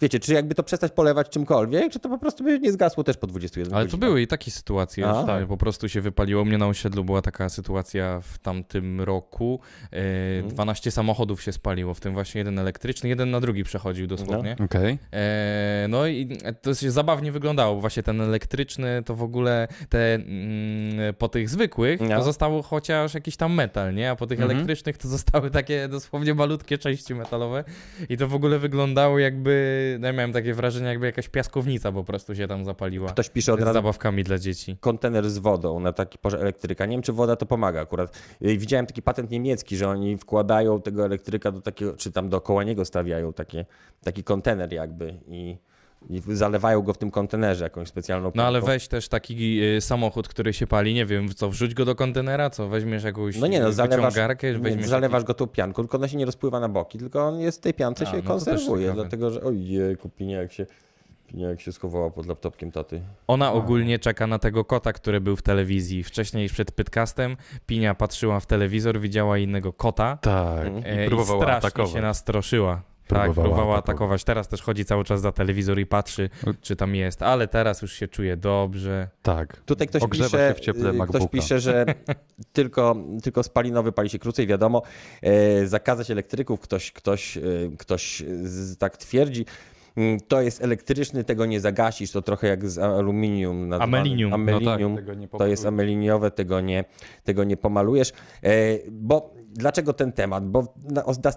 Wiecie, 0.00 0.20
czy 0.20 0.34
jakby 0.34 0.54
to 0.54 0.62
przestać 0.62 0.92
polewać 0.92 1.28
czymkolwiek, 1.28 1.92
czy 1.92 1.98
to 2.00 2.08
po 2.08 2.18
prostu 2.18 2.44
by 2.44 2.60
nie 2.60 2.72
zgasło 2.72 3.04
też 3.04 3.16
po 3.16 3.26
21 3.26 3.74
Ale 3.74 3.88
to 3.88 3.96
były 3.98 4.22
i 4.22 4.26
takie 4.26 4.50
sytuacje, 4.50 5.04
że 5.26 5.46
po 5.46 5.56
prostu 5.56 5.88
się 5.88 6.00
wypaliło. 6.00 6.42
U 6.42 6.44
mnie 6.44 6.58
na 6.58 6.66
osiedlu 6.66 7.04
była 7.04 7.22
taka 7.22 7.48
sytuacja 7.48 8.20
w 8.20 8.38
tamtym 8.38 9.00
roku. 9.00 9.60
E, 9.92 10.16
Mhm. 10.36 10.54
12 10.54 10.90
samochodów 10.90 11.42
się 11.42 11.52
spaliło, 11.52 11.94
w 11.94 12.00
tym 12.00 12.14
właśnie 12.14 12.38
jeden 12.38 12.58
elektryczny, 12.58 13.08
jeden 13.08 13.30
na 13.30 13.40
drugi 13.40 13.64
przechodził 13.64 14.06
dosłownie. 14.06 14.56
Okej. 14.64 14.98
E, 15.12 15.86
no 15.88 16.06
i 16.06 16.28
to 16.62 16.74
się 16.74 16.90
zabawnie 16.90 17.32
wyglądało, 17.32 17.74
bo 17.74 17.80
właśnie 17.80 18.02
ten 18.02 18.20
elektryczny 18.20 19.02
to 19.04 19.14
w 19.14 19.22
ogóle 19.22 19.68
te 19.88 20.14
mm, 20.14 21.14
po 21.14 21.28
tych 21.28 21.48
zwykłych 21.48 22.00
No. 22.00 22.16
to 22.18 22.22
zostało 22.22 22.62
chociaż 22.62 23.14
jakiś 23.14 23.36
tam 23.36 23.54
metal, 23.54 23.94
nie? 23.94 24.10
A 24.10 24.16
po 24.16 24.26
tych 24.26 24.40
Mhm. 24.40 24.50
elektrycznych 24.56 24.98
to 24.98 25.08
zostały 25.08 25.50
takie 25.50 25.88
dosłownie 25.88 26.34
malutkie 26.34 26.78
części 26.78 27.14
metalowe 27.14 27.64
i 28.08 28.16
to 28.16 28.28
w 28.28 28.34
ogóle 28.34 28.58
wyglądało 28.58 29.18
jakby, 29.18 29.85
no 30.00 30.06
ja 30.06 30.12
miałem 30.12 30.32
takie 30.32 30.54
wrażenie 30.54 30.86
jakby 30.86 31.06
jakaś 31.06 31.28
piaskownica 31.28 31.92
po 31.92 32.04
prostu 32.04 32.34
się 32.34 32.48
tam 32.48 32.64
zapaliła. 32.64 33.08
Ktoś 33.08 33.30
pisze 33.30 33.52
od 33.52 33.60
Z 33.60 33.62
razu, 33.62 33.74
zabawkami 33.74 34.24
dla 34.24 34.38
dzieci. 34.38 34.76
kontener 34.80 35.30
z 35.30 35.38
wodą 35.38 35.80
na 35.80 35.92
taki 35.92 36.18
pożar 36.18 36.40
elektryka. 36.40 36.86
Nie 36.86 36.92
wiem, 36.92 37.02
czy 37.02 37.12
woda 37.12 37.36
to 37.36 37.46
pomaga 37.46 37.80
akurat. 37.80 38.18
Y, 38.42 38.56
Widziałem 38.58 38.86
taki 38.86 39.02
patent 39.02 39.30
niemiecki, 39.30 39.76
że 39.76 39.88
oni 39.88 40.16
wkładają 40.18 40.82
tego 40.82 41.04
elektryka 41.04 41.52
do 41.52 41.60
takiego, 41.60 41.96
czy 41.96 42.12
tam 42.12 42.28
dookoła 42.28 42.64
niego 42.64 42.84
stawiają 42.84 43.32
takie, 43.32 43.64
taki 44.04 44.24
kontener 44.24 44.72
jakby 44.72 45.14
i, 45.28 45.56
i 46.10 46.22
zalewają 46.26 46.82
go 46.82 46.92
w 46.92 46.98
tym 46.98 47.10
kontenerze 47.10 47.64
jakąś 47.64 47.88
specjalną 47.88 48.32
No 48.34 48.42
ale 48.46 48.58
pompą. 48.60 48.72
weź 48.72 48.88
też 48.88 49.08
taki 49.08 49.62
y, 49.76 49.80
samochód, 49.80 50.28
który 50.28 50.52
się 50.52 50.66
pali, 50.66 50.94
nie 50.94 51.06
wiem, 51.06 51.28
co, 51.28 51.50
wrzuć 51.50 51.74
go 51.74 51.84
do 51.84 51.94
kontenera, 51.94 52.50
co, 52.50 52.68
weźmiesz 52.68 53.04
jakąś 53.04 53.36
No 53.38 53.46
nie 53.46 53.60
no, 53.60 53.72
zalewasz, 53.72 54.14
wyciągarkę, 54.14 54.52
nie, 54.52 54.58
weźmiesz 54.58 54.86
zalewasz 54.86 55.24
go 55.24 55.34
tą 55.34 55.46
pianką, 55.46 55.82
tylko 55.82 55.98
ona 55.98 56.08
się 56.08 56.16
nie 56.16 56.24
rozpływa 56.24 56.60
na 56.60 56.68
boki, 56.68 56.98
tylko 56.98 57.28
on 57.28 57.40
jest 57.40 57.58
w 57.58 57.60
tej 57.60 57.74
piance 57.74 58.06
A, 58.08 58.10
się 58.10 58.16
no 58.16 58.22
konserwuje, 58.22 58.92
dlatego 58.92 59.30
że 59.30 59.42
ojej, 59.42 59.96
kupinie 59.96 60.34
jak 60.34 60.52
się 60.52 60.66
Nie, 61.34 61.44
jak 61.44 61.60
się 61.60 61.72
schowała 61.72 62.10
pod 62.10 62.26
laptopkiem 62.26 62.72
taty. 62.72 63.00
Ona 63.26 63.52
ogólnie 63.52 63.98
czeka 63.98 64.26
na 64.26 64.38
tego 64.38 64.64
kota, 64.64 64.92
który 64.92 65.20
był 65.20 65.36
w 65.36 65.42
telewizji. 65.42 66.04
Wcześniej 66.04 66.48
przed 66.48 66.72
Pytkastem 66.72 67.36
Pinia 67.66 67.94
patrzyła 67.94 68.40
w 68.40 68.46
telewizor, 68.46 69.00
widziała 69.00 69.38
innego 69.38 69.72
kota 69.72 70.18
Tak, 70.20 70.66
e, 70.84 71.02
i 71.02 71.06
i 71.06 71.08
próbowała 71.08 71.40
strasznie 71.42 71.68
atakować. 71.68 71.92
się 71.92 72.00
nastroszyła. 72.00 72.82
Tak, 73.06 73.24
Próbowała 73.24 73.34
próbowała 73.34 73.74
atakować. 73.78 73.84
atakować. 73.84 74.24
Teraz 74.24 74.48
też 74.48 74.62
chodzi 74.62 74.84
cały 74.84 75.04
czas 75.04 75.20
za 75.20 75.32
telewizor 75.32 75.78
i 75.78 75.86
patrzy, 75.86 76.30
No. 76.46 76.52
czy 76.60 76.76
tam 76.76 76.94
jest, 76.94 77.22
ale 77.22 77.48
teraz 77.48 77.82
już 77.82 77.92
się 77.92 78.08
czuje 78.08 78.36
dobrze. 78.36 79.08
Tak. 79.22 79.56
Tutaj 79.56 79.86
ktoś 79.88 80.02
Ogrzewa 80.02 80.28
pisze, 80.30 80.48
się 80.48 80.54
w 80.54 80.60
cieple 80.60 80.80
y, 80.90 80.92
ktoś 80.92 80.98
MacBooka. 80.98 81.28
pisze, 81.32 81.60
że 81.60 81.86
tylko, 82.52 82.96
tylko 83.22 83.42
spalinowy 83.42 83.92
pali 83.92 84.08
się 84.10 84.18
krócej, 84.18 84.46
wiadomo. 84.46 84.82
E, 85.22 85.66
zakazać 85.66 86.10
elektryków, 86.10 86.60
ktoś, 86.60 86.92
ktoś, 86.92 87.36
y, 87.36 87.70
ktoś 87.78 88.22
tak 88.78 88.96
twierdzi. 88.96 89.46
Mm, 89.96 90.20
To 90.28 90.40
jest 90.40 90.62
elektryczny, 90.64 91.24
tego 91.24 91.46
nie 91.46 91.60
zagasisz, 91.60 92.10
to 92.10 92.22
trochę 92.22 92.46
jak 92.48 92.68
z 92.70 92.78
aluminium. 92.78 93.68
nazwane- 93.68 93.98
Amelinium. 93.98 94.30
No 94.30 94.38
No 94.38 94.44
tak, 94.46 94.56
Amelinium. 94.68 94.98
To 95.38 95.46
jest 95.46 95.66
ameliniowe, 95.66 96.30
tego 96.30 96.60
nie, 96.60 96.84
tego 97.24 97.44
nie 97.44 97.56
pomalujesz. 97.56 98.12
E, 98.42 98.52
bo 98.90 99.35
dlaczego 99.56 99.92
ten 99.92 100.12
temat? 100.12 100.44
Bo 100.48 100.74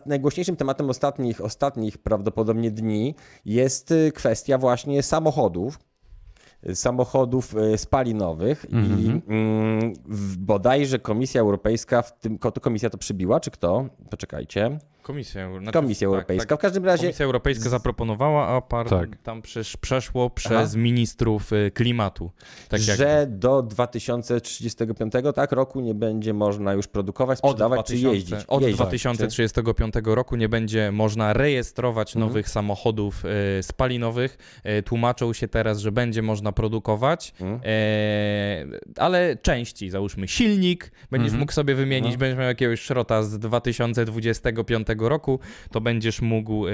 najgłośniejszym 0.06 0.56
tematem 0.56 0.90
ostatnich, 0.90 1.42
ostatnich 1.42 1.98
prawdopodobnie 1.98 2.72
dni 2.72 3.16
jest 3.46 3.92
y, 3.92 4.12
kwestia 4.16 4.58
właśnie 4.58 5.04
samochodów. 5.04 5.80
y, 6.70 6.76
Samochodów 6.76 7.56
y, 7.74 7.78
spalinowych 7.78 8.66
i 8.70 8.76
Mhm. 8.76 9.22
mm, 9.28 9.94
w- 10.06 10.38
bodajże 10.38 11.00
Komisja 11.00 11.42
Europejska, 11.42 12.02
w 12.02 12.20
tym, 12.20 12.38
Komisja 12.62 12.90
to 12.90 12.98
przybiła, 12.98 13.40
czy 13.40 13.52
kto? 13.52 13.86
Poczekajcie. 14.10 14.78
Komisja, 15.14 15.50
znaczy, 15.60 15.72
Komisja 15.72 16.08
tak, 16.08 16.14
Europejska. 16.14 16.46
Tak, 16.50 16.60
W 16.60 16.62
każdym 16.62 16.86
razie 16.86 17.04
Komisja 17.04 17.26
Europejska 17.26 17.70
zaproponowała, 17.70 18.48
a 18.48 18.62
par, 18.62 18.90
Tak. 18.90 19.10
tam 19.24 19.42
przesz, 19.42 19.78
przeszło 19.78 20.30
przez 20.30 20.76
ministrów 20.76 21.54
y, 21.54 21.72
klimatu. 21.74 22.32
Tak 22.70 22.82
że 22.82 23.28
do 23.30 23.62
2035 23.62 25.14
tak, 25.36 25.52
roku 25.52 25.82
nie 25.82 25.94
będzie 25.94 26.34
można 26.34 26.74
już 26.74 26.88
produkować, 26.88 27.40
od, 27.42 27.52
sprzedawać 27.52 27.86
czy 27.88 27.94
2000, 27.94 28.16
jeździć. 28.16 28.34
od 28.48 28.62
jeździć, 28.62 28.78
2035 28.78 29.94
roku 30.06 30.36
nie 30.36 30.50
będzie 30.50 30.92
można 30.92 31.34
rejestrować 31.34 32.16
Mhm. 32.16 32.28
nowych 32.30 32.50
samochodów 32.50 33.24
y, 33.60 33.64
spalinowych. 33.64 34.38
Y, 34.80 34.84
tłumaczą 34.84 35.34
się 35.34 35.48
teraz, 35.48 35.80
że 35.80 35.92
będzie 35.92 36.22
można 36.22 36.52
produkować, 36.52 37.34
Mhm. 37.42 37.62
e, 37.66 38.66
ale 38.98 39.38
części, 39.38 39.90
załóżmy 39.90 40.28
silnik, 40.28 40.92
będziesz 41.12 41.28
Mhm. 41.28 41.40
mógł 41.40 41.52
sobie 41.52 41.76
wymienić, 41.76 42.12
No. 42.12 42.18
będziesz 42.18 42.38
miał 42.40 42.48
jakiegoś 42.48 42.82
szrota 42.82 43.24
z 43.24 43.40
2025 43.40 44.88
roku, 45.08 45.40
to 45.72 45.82
będziesz 45.82 46.22
mógł, 46.22 46.68
y, 46.68 46.72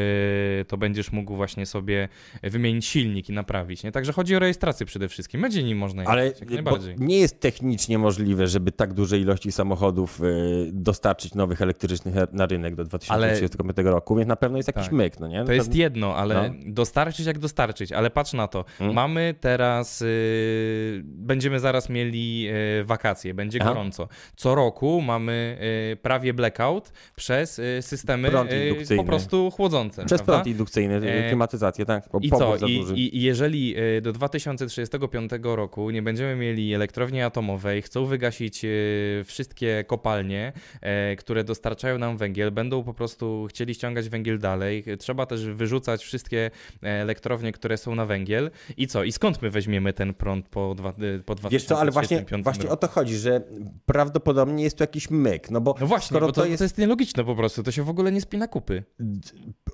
to 0.68 0.78
będziesz 0.78 1.12
mógł 1.12 1.36
właśnie 1.36 1.66
sobie 1.66 2.10
wymienić 2.44 2.86
silnik 2.86 3.30
i 3.30 3.34
naprawić. 3.34 3.84
Nie? 3.84 3.92
Także 3.92 4.14
chodzi 4.14 4.36
o 4.36 4.40
rejestrację 4.40 4.86
przede 4.86 5.08
wszystkim. 5.10 5.42
Będzie 5.42 5.64
nim 5.64 5.78
można 5.78 6.04
Ale 6.04 6.24
jeździć, 6.26 6.42
jak 6.42 6.50
najbardziej. 6.52 6.96
nie 6.98 7.20
jest 7.20 7.40
technicznie 7.40 7.98
możliwe, 7.98 8.48
żeby 8.48 8.72
tak 8.72 8.94
duże 8.94 9.20
ilości 9.20 9.52
samochodów 9.52 10.22
y, 10.22 10.70
dostarczyć 10.74 11.34
nowych 11.36 11.62
elektrycznych 11.62 12.16
na 12.32 12.46
rynek 12.46 12.76
do 12.76 12.84
2035 12.84 13.78
roku, 13.84 14.16
więc 14.16 14.28
na 14.28 14.36
pewno 14.36 14.58
jest 14.58 14.68
jakiś 14.68 14.84
Tak. 14.84 14.92
myk, 14.92 15.20
no 15.20 15.28
nie? 15.28 15.44
To 15.44 15.54
jest 15.54 15.76
jedno, 15.76 16.16
ale 16.16 16.50
No. 16.50 16.56
dostarczyć 16.74 17.26
jak 17.26 17.40
dostarczyć, 17.40 17.92
ale 17.92 18.10
patrz 18.10 18.34
na 18.34 18.48
to. 18.48 18.66
Mm. 18.80 18.94
Mamy 18.94 19.36
teraz, 19.42 20.02
y, 20.02 21.02
będziemy 21.06 21.60
zaraz 21.60 21.90
mieli 21.90 22.48
wakacje, 22.84 23.34
będzie 23.34 23.60
Aha. 23.62 23.70
gorąco. 23.70 24.08
Co 24.36 24.56
roku 24.56 25.02
mamy 25.02 25.58
prawie 26.02 26.34
blackout 26.34 26.92
przez 27.16 27.60
y, 27.60 27.80
systemy 28.06 28.30
Prąd 28.30 28.52
y, 28.52 28.68
indukcyjny. 28.68 29.04
po 29.04 29.08
prostu 29.08 29.52
chłodzące. 29.52 30.06
Przez 30.06 30.22
prawda? 30.22 30.34
prąd 30.34 30.48
indukcyjny, 30.48 30.96
E, 30.96 31.28
klimatyzację, 31.28 31.86
tak? 31.86 32.10
Bo 32.12 32.20
I 32.22 32.30
co? 32.30 32.56
I. 32.68 33.16
I 33.16 33.22
jeżeli 33.22 33.76
y, 33.98 34.02
do 34.02 34.14
2035 34.14 35.32
roku 35.44 35.92
nie 35.92 36.02
będziemy 36.02 36.36
mieli 36.36 36.74
elektrowni 36.74 37.22
atomowej, 37.22 37.82
chcą 37.82 38.06
wygasić 38.06 38.66
y, 38.66 39.24
wszystkie 39.26 39.84
kopalnie, 39.88 40.54
e, 40.82 41.16
które 41.16 41.44
dostarczają 41.44 41.98
nam 41.98 42.18
węgiel, 42.18 42.52
będą 42.52 42.84
po 42.84 42.94
prostu 42.94 43.48
chcieli 43.50 43.74
ściągać 43.74 44.10
węgiel 44.10 44.40
dalej. 44.40 44.84
Trzeba 45.00 45.26
też 45.26 45.46
wyrzucać 45.46 46.04
wszystkie 46.04 46.52
e, 46.84 46.88
elektrownie, 46.88 47.52
które 47.52 47.78
są 47.78 47.96
na 47.96 48.06
węgiel. 48.06 48.52
I 48.78 48.88
co? 48.88 49.04
I 49.04 49.12
skąd 49.12 49.42
my 49.42 49.50
weźmiemy 49.50 49.94
ten 49.94 50.14
prąd 50.14 50.48
po, 50.48 50.76
dwa, 50.76 50.94
po 51.26 51.36
2035 51.36 51.52
Wiesz 51.52 51.64
co, 51.64 51.80
ale 51.80 51.92
właśnie, 51.92 52.26
właśnie 52.44 52.70
o 52.70 52.78
to 52.78 52.88
chodzi, 52.88 53.16
że 53.16 53.42
prawdopodobnie 53.86 54.64
jest 54.64 54.78
tu 54.78 54.84
jakiś 54.84 55.10
myk, 55.10 55.52
no 55.52 55.62
bo 55.62 55.76
No 55.80 55.88
właśnie, 55.88 56.08
skoro 56.08 56.28
bo 56.28 56.34
to, 56.34 56.42
to 56.42 56.48
jest 56.48 56.58
to 56.58 56.64
jest 56.64 56.78
nielogiczne 56.78 57.24
po 57.24 57.36
prostu, 57.36 57.64
to 57.64 57.72
się 57.72 57.84
w 57.84 57.90
ogóle 57.90 57.95
nie 58.04 58.22
spina 58.22 58.48
kupy. 58.48 58.84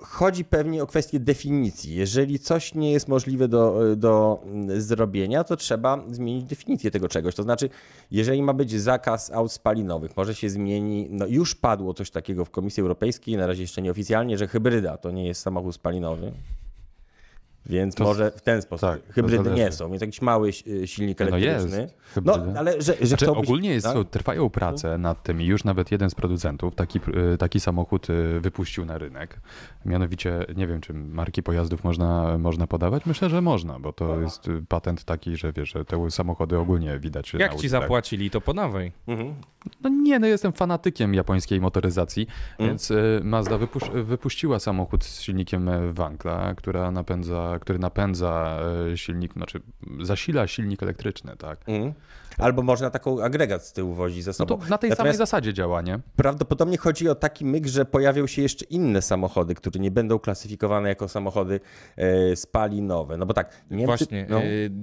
chodzi 0.01 0.45
pewnie 0.45 0.83
o 0.83 0.87
kwestię 0.87 1.19
definicji. 1.19 1.95
Jeżeli 1.95 2.39
coś 2.39 2.75
nie 2.75 2.91
jest 2.91 3.07
możliwe 3.07 3.47
do, 3.47 3.79
do 3.95 4.43
zrobienia, 4.77 5.43
to 5.43 5.57
trzeba 5.57 6.03
zmienić 6.11 6.43
definicję 6.43 6.91
tego 6.91 7.07
czegoś. 7.07 7.35
To 7.35 7.43
znaczy, 7.43 7.69
jeżeli 8.11 8.41
ma 8.41 8.53
być 8.53 8.81
zakaz 8.81 9.31
aut 9.31 9.51
spalinowych, 9.51 10.17
może 10.17 10.35
się 10.35 10.49
zmieni, 10.49 11.07
no 11.09 11.27
już 11.27 11.55
padło 11.55 11.93
coś 11.93 12.11
takiego 12.11 12.45
w 12.45 12.49
Komisji 12.49 12.81
Europejskiej, 12.81 13.37
na 13.37 13.47
razie 13.47 13.61
jeszcze 13.61 13.81
nieoficjalnie, 13.81 14.37
że 14.37 14.47
hybryda 14.47 14.97
to 14.97 15.11
nie 15.11 15.27
jest 15.27 15.41
samochód 15.41 15.75
spalinowy. 15.75 16.31
Więc 17.65 17.95
To- 17.95 18.03
może 18.03 18.31
w 18.31 18.41
ten 18.41 18.61
sposób. 18.61 18.89
tak, 18.89 18.99
Hybrydy 19.13 19.51
nie 19.51 19.71
są, 19.71 19.89
więc 19.89 20.01
jakiś 20.01 20.21
mały 20.21 20.49
y, 20.67 20.87
silnik 20.87 21.19
No 21.19 21.25
elektryczny. 21.25 21.81
jest. 21.81 21.95
No, 22.25 22.37
ale 22.57 22.81
że, 22.81 22.93
że 23.01 23.05
Znaczy, 23.07 23.31
ogólnie 23.31 23.69
jest, 23.69 23.85
tak? 23.87 24.09
trwają 24.09 24.49
prace 24.49 24.97
nad 24.97 25.23
tym 25.23 25.41
i 25.41 25.45
już 25.45 25.63
nawet 25.63 25.91
jeden 25.91 26.09
z 26.09 26.15
producentów 26.15 26.75
taki, 26.75 26.99
y, 27.33 27.37
taki 27.37 27.59
samochód 27.59 28.09
y, 28.09 28.39
wypuścił 28.39 28.85
na 28.85 28.97
rynek. 28.97 29.39
Mianowicie, 29.85 30.45
nie 30.55 30.67
wiem, 30.67 30.81
czy 30.81 30.93
marki 30.93 31.43
pojazdów 31.43 31.83
można, 31.83 32.37
można 32.37 32.67
podawać? 32.67 33.05
Myślę, 33.05 33.29
że 33.29 33.41
można, 33.41 33.79
bo 33.79 33.93
to 33.93 34.21
jest 34.21 34.47
y, 34.47 34.63
patent 34.67 35.03
taki, 35.03 35.37
że 35.37 35.53
wiesz, 35.53 35.73
że 35.73 35.85
te 35.85 36.09
samochody 36.11 36.57
ogólnie 36.57 36.99
widać 36.99 37.33
na 37.33 37.39
Jak 37.39 37.55
ci 37.55 37.69
zapłacili, 37.69 38.29
to 38.29 38.41
podawaj. 38.41 38.91
Mhm. 39.07 39.35
No 39.83 39.89
nie, 39.89 40.19
no 40.19 40.27
jestem 40.27 40.53
fanatykiem 40.53 41.13
japońskiej 41.13 41.61
motoryzacji, 41.61 42.27
Mm. 42.59 42.69
więc 42.69 42.93
Mazda 43.23 43.57
wypusz- 43.57 44.03
wypuściła 44.03 44.59
samochód 44.59 45.03
z 45.05 45.21
silnikiem 45.21 45.69
Wankla, 45.93 46.53
która 46.55 46.91
napędza, 46.91 47.50
który 47.59 47.79
napędza 47.79 48.59
e, 48.93 48.97
silnik, 48.97 49.33
znaczy 49.33 49.61
zasila 50.01 50.47
silnik 50.47 50.83
elektryczny, 50.83 51.35
tak. 51.37 51.59
Mhm. 51.67 51.93
Albo 52.41 52.61
można 52.63 52.89
taką 52.89 53.23
agregat 53.23 53.65
z 53.65 53.73
tyłu 53.73 53.93
wozić 53.93 54.23
ze 54.23 54.29
No 54.29 54.33
sobą. 54.33 54.57
to 54.57 54.65
na 54.69 54.77
tej 54.77 54.89
samej 54.89 54.97
Natomiast- 54.97 55.17
zasadzie 55.17 55.53
działa, 55.53 55.81
nie? 55.81 55.99
Prawdopodobnie 56.15 56.77
chodzi 56.77 57.09
o 57.09 57.15
taki 57.15 57.45
myk, 57.45 57.67
że 57.67 57.85
pojawią 57.85 58.27
się 58.27 58.41
jeszcze 58.41 58.65
inne 58.65 59.01
samochody, 59.01 59.55
które 59.55 59.79
nie 59.79 59.91
będą 59.91 60.19
klasyfikowane 60.19 60.89
jako 60.89 61.07
samochody 61.07 61.59
e, 61.97 62.35
spalinowe. 62.35 63.17
No 63.17 63.25
bo 63.25 63.33
tak, 63.33 63.61
Niemcy... 63.71 63.85
Właśnie, 63.85 64.25
no, 64.29 64.41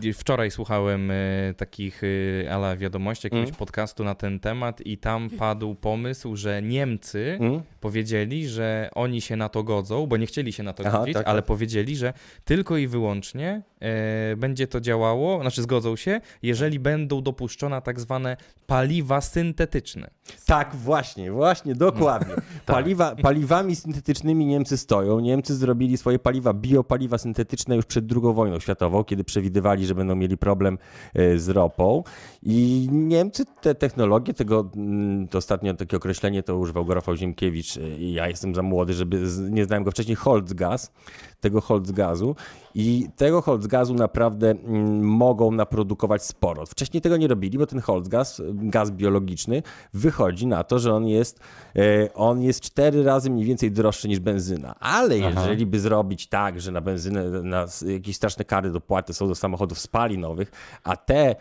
y, 0.09 0.13
wczoraj 0.13 0.51
słuchałem 0.51 1.11
y, 1.11 1.55
takich 1.57 2.03
ala 2.51 2.77
wiadomości, 2.77 3.27
jakiegoś 3.27 3.49
Mm. 3.49 3.59
podcastu 3.59 4.05
na 4.05 4.15
ten 4.15 4.41
temat 4.41 4.81
i 4.81 4.99
tam 4.99 5.31
padł 5.31 5.75
pomysł, 5.75 6.37
że 6.37 6.63
Niemcy 6.63 7.37
mm, 7.41 7.61
powiedzieli, 7.81 8.49
że 8.49 8.91
oni 8.95 9.21
się 9.21 9.37
na 9.37 9.49
to 9.49 9.63
godzą, 9.63 10.07
bo 10.07 10.17
nie 10.17 10.27
chcieli 10.27 10.53
się 10.53 10.63
na 10.63 10.73
to 10.73 10.83
Aha, 10.87 10.99
godzić, 10.99 11.15
tak, 11.15 11.29
ale 11.29 11.43
tak. 11.43 11.47
powiedzieli, 11.47 11.97
że 11.97 12.13
tylko 12.45 12.77
i 12.77 12.87
wyłącznie 12.87 13.63
e, 13.81 14.37
będzie 14.37 14.67
to 14.67 14.81
działało, 14.81 15.41
znaczy 15.41 15.63
zgodzą 15.63 15.97
się, 15.97 16.21
jeżeli 16.43 16.79
będą 16.79 17.23
dopuszczone 17.23 17.48
tak 17.81 18.01
zwane 18.01 18.37
paliwa 18.67 19.21
syntetyczne. 19.21 20.11
tak, 20.47 20.75
właśnie, 20.77 21.33
właśnie, 21.33 21.75
dokładnie. 21.75 22.35
Tak. 22.69 22.77
Paliwa, 22.77 23.17
paliwami 23.17 23.77
syntetycznymi 23.77 24.47
Niemcy 24.47 24.77
stoją. 24.77 25.21
Niemcy 25.21 25.57
zrobili 25.57 25.97
swoje 25.97 26.19
paliwa, 26.19 26.53
biopaliwa 26.55 27.19
syntetyczne 27.19 27.77
już 27.77 27.87
przed 27.87 28.13
II 28.13 28.35
wojną 28.35 28.61
światową, 28.61 29.05
kiedy 29.05 29.25
przewidywali, 29.25 29.87
że 29.87 29.95
będą 29.95 30.17
mieli 30.17 30.37
problem 30.37 30.79
e, 31.15 31.39
z 31.39 31.49
ropą. 31.49 32.03
I 32.43 32.89
Niemcy 32.93 33.45
te 33.61 33.75
technologie, 33.75 34.35
tego 34.35 34.71
mm, 34.77 35.29
to 35.29 35.39
ostatnio 35.39 35.75
takie 35.75 35.97
określenie 35.97 36.43
to 36.43 36.59
używał 36.59 36.85
go 36.85 36.95
Rafał 36.95 37.17
Ziemkiewicz 37.17 37.77
e, 37.77 37.81
ja 37.99 38.29
jestem 38.29 38.55
za 38.55 38.63
młody, 38.63 38.95
żeby 38.95 39.23
nie 39.51 39.65
znałem 39.65 39.85
go 39.85 39.91
wcześniej, 39.91 40.17
Holzgas, 40.17 40.93
tego 41.41 41.61
Holzgazu 41.61 42.37
i 42.75 43.09
tego 43.17 43.43
Holzgazu 43.43 43.95
naprawdę 43.95 44.51
mm, 44.51 45.05
mogą 45.05 45.51
naprodukować 45.51 46.25
sporo. 46.25 46.67
Wcześniej 46.67 47.01
tego 47.01 47.17
nie 47.17 47.29
robili, 47.29 47.59
bo 47.59 47.67
ten 47.67 47.81
Holzgas, 47.81 48.43
gaz 48.53 48.91
biologiczny, 48.91 49.63
wychodzi 49.95 50.47
na 50.47 50.65
to, 50.65 50.79
że 50.79 50.95
on 50.95 51.07
jest, 51.07 51.41
e, 51.77 52.15
on 52.15 52.43
jest 52.43 52.61
cztery 52.61 53.03
razy 53.03 53.31
mniej 53.31 53.45
więcej 53.45 53.71
droższy 53.73 54.09
niż 54.09 54.21
benzyna. 54.21 54.75
Ale 54.81 55.15
Aha. 55.19 55.41
jeżeli 55.41 55.67
by 55.67 55.81
zrobić 55.81 56.27
tak, 56.27 56.61
że 56.61 56.73
na 56.73 56.81
benzynę, 56.81 57.43
na 57.43 57.67
jakieś 57.87 58.17
straszne 58.17 58.45
kary 58.45 58.71
dopłaty 58.71 59.15
są 59.15 59.29
do 59.29 59.35
samochodów 59.35 59.79
spalinowych, 59.79 60.51
a 60.85 60.97
te, 60.97 61.31
e, 61.31 61.37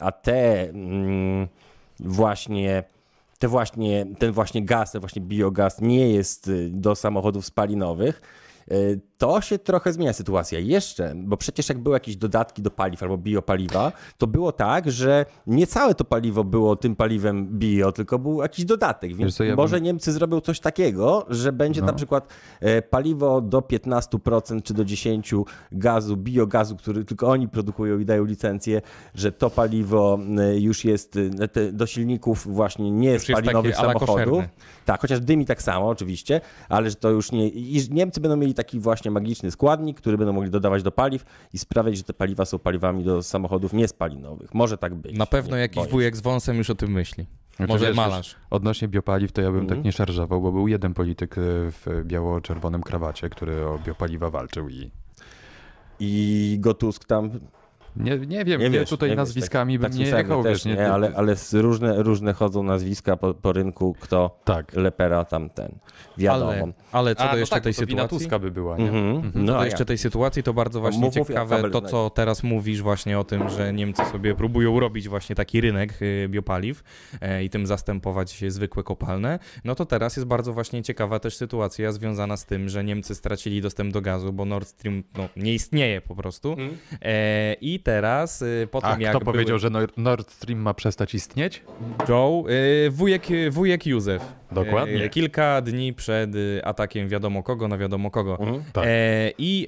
a 0.00 0.12
te 0.12 0.68
mm, 0.68 1.48
właśnie 2.00 2.84
te 3.40 3.48
właśnie, 3.48 4.06
ten 4.18 4.32
właśnie 4.32 4.64
gaz, 4.64 4.92
ten 4.92 5.00
właśnie 5.00 5.22
biogaz 5.22 5.80
nie 5.80 6.10
jest 6.12 6.48
y, 6.48 6.70
do 6.70 6.94
samochodów 6.94 7.46
spalinowych, 7.46 8.22
To 9.18 9.40
się 9.40 9.58
trochę 9.58 9.92
zmienia 9.92 10.12
sytuacja. 10.12 10.58
Jeszcze, 10.58 11.12
bo 11.16 11.36
przecież 11.36 11.68
jak 11.68 11.78
były 11.78 11.96
jakieś 11.96 12.16
dodatki 12.16 12.62
do 12.62 12.70
paliw 12.70 13.02
albo 13.02 13.18
biopaliwa, 13.18 13.92
to 14.18 14.26
było 14.26 14.52
tak, 14.52 14.90
że 14.90 15.26
nie 15.46 15.66
całe 15.66 15.94
to 15.94 16.04
paliwo 16.04 16.44
było 16.44 16.76
tym 16.76 16.96
paliwem 16.96 17.58
bio, 17.58 17.92
tylko 17.92 18.18
był 18.18 18.42
jakiś 18.42 18.64
dodatek. 18.64 19.16
Więc 19.16 19.36
co, 19.36 19.44
ja 19.44 19.56
może 19.56 19.76
bym- 19.76 19.84
Niemcy 19.84 20.12
zrobią 20.12 20.40
coś 20.40 20.60
takiego, 20.60 21.26
że 21.28 21.52
będzie 21.52 21.80
No. 21.80 21.86
na 21.86 21.92
przykład 21.92 22.28
e, 22.60 22.82
paliwo 22.82 23.40
do 23.40 23.60
15% 23.60 24.62
czy 24.62 24.74
do 24.74 24.84
10% 24.84 25.44
gazu, 25.72 26.16
biogazu, 26.16 26.76
który 26.76 27.04
tylko 27.04 27.28
oni 27.28 27.48
produkują 27.48 27.98
i 27.98 28.04
dają 28.04 28.24
licencję, 28.24 28.82
że 29.14 29.32
to 29.32 29.50
paliwo 29.50 30.18
e, 30.38 30.60
już 30.60 30.84
jest 30.84 31.16
e, 31.40 31.48
te, 31.48 31.72
do 31.72 31.86
silników 31.86 32.46
właśnie 32.54 32.90
nie 32.90 33.12
Już 33.12 33.28
jest 33.28 33.40
spalinowych 33.40 33.76
samochodów. 33.76 34.44
Tak, 34.84 35.00
chociaż 35.00 35.20
dymi 35.20 35.46
tak 35.46 35.62
samo 35.62 35.88
oczywiście, 35.88 36.40
ale 36.68 36.90
że 36.90 36.96
to 36.96 37.10
już 37.10 37.32
nie. 37.32 37.48
I 37.48 37.80
Niemcy 37.90 38.20
będą 38.20 38.36
mieli 38.36 38.54
taki 38.60 38.80
właśnie 38.80 39.10
magiczny 39.10 39.50
składnik, 39.50 39.96
który 40.00 40.18
będą 40.18 40.32
mogli 40.32 40.50
dodawać 40.50 40.82
do 40.82 40.92
paliw 40.92 41.24
i 41.52 41.58
sprawiać, 41.58 41.96
że 41.96 42.02
te 42.02 42.12
paliwa 42.14 42.44
są 42.44 42.58
paliwami 42.58 43.04
do 43.04 43.22
samochodów 43.22 43.72
niespalinowych. 43.72 44.54
Może 44.54 44.78
tak 44.78 44.94
być. 44.94 45.18
Na 45.18 45.26
pewno 45.26 45.56
Nie 45.56 45.62
jakiś 45.62 45.76
boję 45.76 45.90
wujek 45.90 46.16
z 46.16 46.20
wąsem 46.20 46.56
już 46.56 46.70
o 46.70 46.74
tym 46.74 46.90
myśli. 46.92 47.26
Znaczy, 47.56 47.72
Może 47.72 47.86
wiesz, 47.86 47.96
malarz. 47.96 48.36
Odnośnie 48.50 48.88
biopaliw, 48.88 49.32
to 49.32 49.40
ja 49.42 49.50
bym 49.50 49.60
Mhm. 49.60 49.78
tak 49.78 49.84
nie 49.84 49.92
szarżował, 49.92 50.40
bo 50.40 50.52
był 50.52 50.68
jeden 50.68 50.94
polityk 50.94 51.38
e, 51.38 51.40
w 51.70 51.86
biało-czerwonym 52.04 52.82
krawacie, 52.82 53.28
który 53.28 53.66
o 53.66 53.78
biopaliwa 53.86 54.30
walczył 54.30 54.68
i 54.68 54.90
I 56.00 56.56
Gotusk 56.60 57.04
tam 57.04 57.30
nie, 57.96 58.18
nie 58.18 58.44
wiem, 58.44 58.60
Nie 58.60 58.70
wiesz, 58.70 58.90
tutaj 58.90 59.08
nie 59.08 59.12
wiesz, 59.12 59.18
nazwiskami 59.18 59.74
tak, 59.74 59.80
bym 59.80 59.90
tak 59.90 59.98
nie 59.98 60.06
jechał, 60.06 60.42
też 60.42 60.52
wiesz, 60.52 60.64
nie, 60.64 60.74
nie, 60.74 60.92
ale, 60.92 61.12
ale 61.16 61.36
z 61.36 61.54
różne, 61.54 62.02
różne 62.02 62.32
chodzą 62.32 62.62
nazwiska 62.62 63.16
po, 63.16 63.34
po 63.34 63.52
rynku, 63.52 63.96
kto 64.00 64.40
Tak. 64.44 64.76
lepera 64.76 65.24
tamten. 65.24 65.78
Wiadomo. 66.18 66.50
Ale, 66.52 66.72
ale 66.92 67.14
co 67.14 67.22
A, 67.22 67.26
do 67.26 67.32
no 67.32 67.38
jeszcze 67.38 67.56
tak, 67.56 67.62
tej 67.64 67.72
bo 67.72 67.80
to 67.80 67.86
wina 67.86 68.02
sytuacji. 68.02 68.24
Tuska 68.26 68.38
by 68.38 68.50
była, 68.50 68.76
nie? 68.76 68.88
Mhm. 68.88 69.32
No 69.34 69.42
No, 69.42 69.52
to 69.52 69.60
a 69.60 69.64
jeszcze 69.64 69.84
tej 69.84 69.98
sytuacji 69.98 70.42
to 70.42 70.54
bardzo 70.54 70.80
właśnie 70.80 71.00
mów, 71.00 71.14
ciekawe 71.14 71.70
to, 71.70 71.82
co 71.82 72.10
teraz 72.10 72.42
mówisz 72.42 72.82
właśnie 72.82 73.18
o 73.18 73.24
tym, 73.24 73.48
że 73.48 73.72
Niemcy 73.72 74.04
sobie 74.04 74.34
próbują 74.34 74.80
robić 74.80 75.08
właśnie 75.08 75.36
taki 75.36 75.60
rynek 75.60 76.02
y, 76.02 76.28
biopaliw 76.28 76.82
e, 77.20 77.44
i 77.44 77.50
tym 77.50 77.66
zastępować 77.66 78.44
zwykłe 78.48 78.82
kopalne. 78.82 79.38
No 79.64 79.74
to 79.74 79.86
teraz 79.86 80.16
jest 80.16 80.26
bardzo 80.26 80.52
właśnie 80.52 80.82
ciekawa 80.82 81.18
też 81.18 81.36
sytuacja 81.36 81.92
związana 81.92 82.36
z 82.36 82.46
tym, 82.46 82.68
że 82.68 82.84
Niemcy 82.84 83.14
stracili 83.14 83.60
dostęp 83.62 83.92
do 83.92 84.00
gazu, 84.00 84.32
bo 84.32 84.44
Nord 84.44 84.68
Stream 84.68 85.02
no, 85.18 85.28
nie 85.36 85.54
istnieje 85.54 86.00
po 86.00 86.14
prostu. 86.16 86.56
E, 87.02 87.54
I 87.60 87.79
teraz 87.80 88.42
y, 88.42 88.68
po 88.70 88.84
A 88.84 88.92
tym 88.92 89.00
jak 89.00 89.16
kto 89.16 89.24
powiedział, 89.24 89.46
były... 89.46 89.58
że 89.58 89.68
Nord- 89.70 89.92
Nord 89.96 90.30
Stream 90.30 90.58
ma 90.60 90.74
przestać 90.74 91.14
istnieć? 91.14 91.62
Joe, 92.08 92.44
y, 92.86 92.90
wujek, 92.90 93.26
wujek 93.50 93.86
Józef. 93.86 94.22
Dokładnie. 94.52 95.04
E, 95.04 95.08
kilka 95.08 95.60
dni 95.62 95.92
przed 95.92 96.34
y, 96.34 96.60
atakiem 96.64 97.08
wiadomo 97.08 97.42
kogo 97.42 97.68
na 97.68 97.78
wiadomo 97.78 98.10
kogo. 98.10 98.38
Mhm. 98.40 98.62
Tak. 98.72 98.84
E, 98.86 99.30
I 99.38 99.66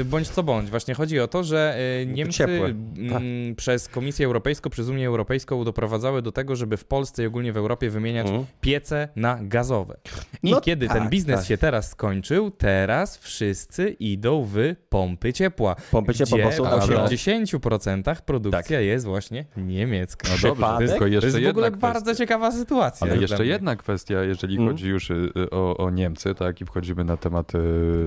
e, 0.00 0.04
bądź 0.04 0.28
co 0.28 0.42
bądź, 0.42 0.70
właśnie 0.70 0.94
chodzi 0.94 1.20
o 1.20 1.28
to, 1.28 1.44
że 1.44 1.76
e, 2.02 2.06
Niemcy 2.06 2.38
ciepłe. 2.38 2.66
mm, 2.66 3.54
przez 3.54 3.88
Komisję 3.88 4.26
Europejską, 4.26 4.70
przez 4.70 4.88
Unię 4.88 5.06
Europejską 5.06 5.64
doprowadzały 5.64 6.22
do 6.22 6.32
tego, 6.32 6.56
żeby 6.56 6.76
w 6.76 6.84
Polsce 6.84 7.22
i 7.22 7.26
ogólnie 7.26 7.52
w 7.52 7.56
Europie 7.56 7.90
wymieniać 7.90 8.26
Mhm. 8.26 8.46
piece 8.60 9.08
na 9.16 9.38
gazowe. 9.42 9.96
I 10.42 10.50
No 10.50 10.60
kiedy 10.60 10.88
ten 10.88 10.98
tak, 10.98 11.10
biznes 11.10 11.36
tak. 11.40 11.48
się 11.48 11.58
teraz 11.58 11.90
skończył, 11.90 12.50
teraz 12.50 13.18
wszyscy 13.18 13.90
idą 13.90 14.44
w 14.52 14.56
pompy 14.88 15.32
ciepła. 15.32 15.76
Pompy 15.90 16.14
ciepła, 16.14 16.38
bo 16.38 16.52
są 16.52 16.64
w 16.64 16.66
ale- 16.66 16.82
80% 17.04 18.22
produkcja 18.22 18.80
jest 18.80 19.04
właśnie 19.06 19.44
niemiecka. 19.56 20.28
No 20.28 20.34
dobrze, 20.54 20.98
To 20.98 21.06
jest 21.06 21.38
w 21.40 21.48
ogóle 21.48 21.70
kwestia. 21.70 21.86
bardzo 21.92 22.14
ciekawa 22.14 22.52
sytuacja. 22.52 23.06
Ale 23.06 23.16
jeszcze 23.20 23.46
jedna 23.46 23.76
kwestia, 23.76 24.05
jeżeli 24.14 24.56
Mm. 24.56 24.68
chodzi 24.68 24.88
już 24.88 25.10
y, 25.10 25.32
y, 25.36 25.50
o, 25.50 25.76
o 25.76 25.90
Niemcy, 25.90 26.34
tak, 26.34 26.60
i 26.60 26.64
wchodzimy 26.64 27.04
na 27.04 27.16
temat 27.16 27.54
y, 27.54 27.58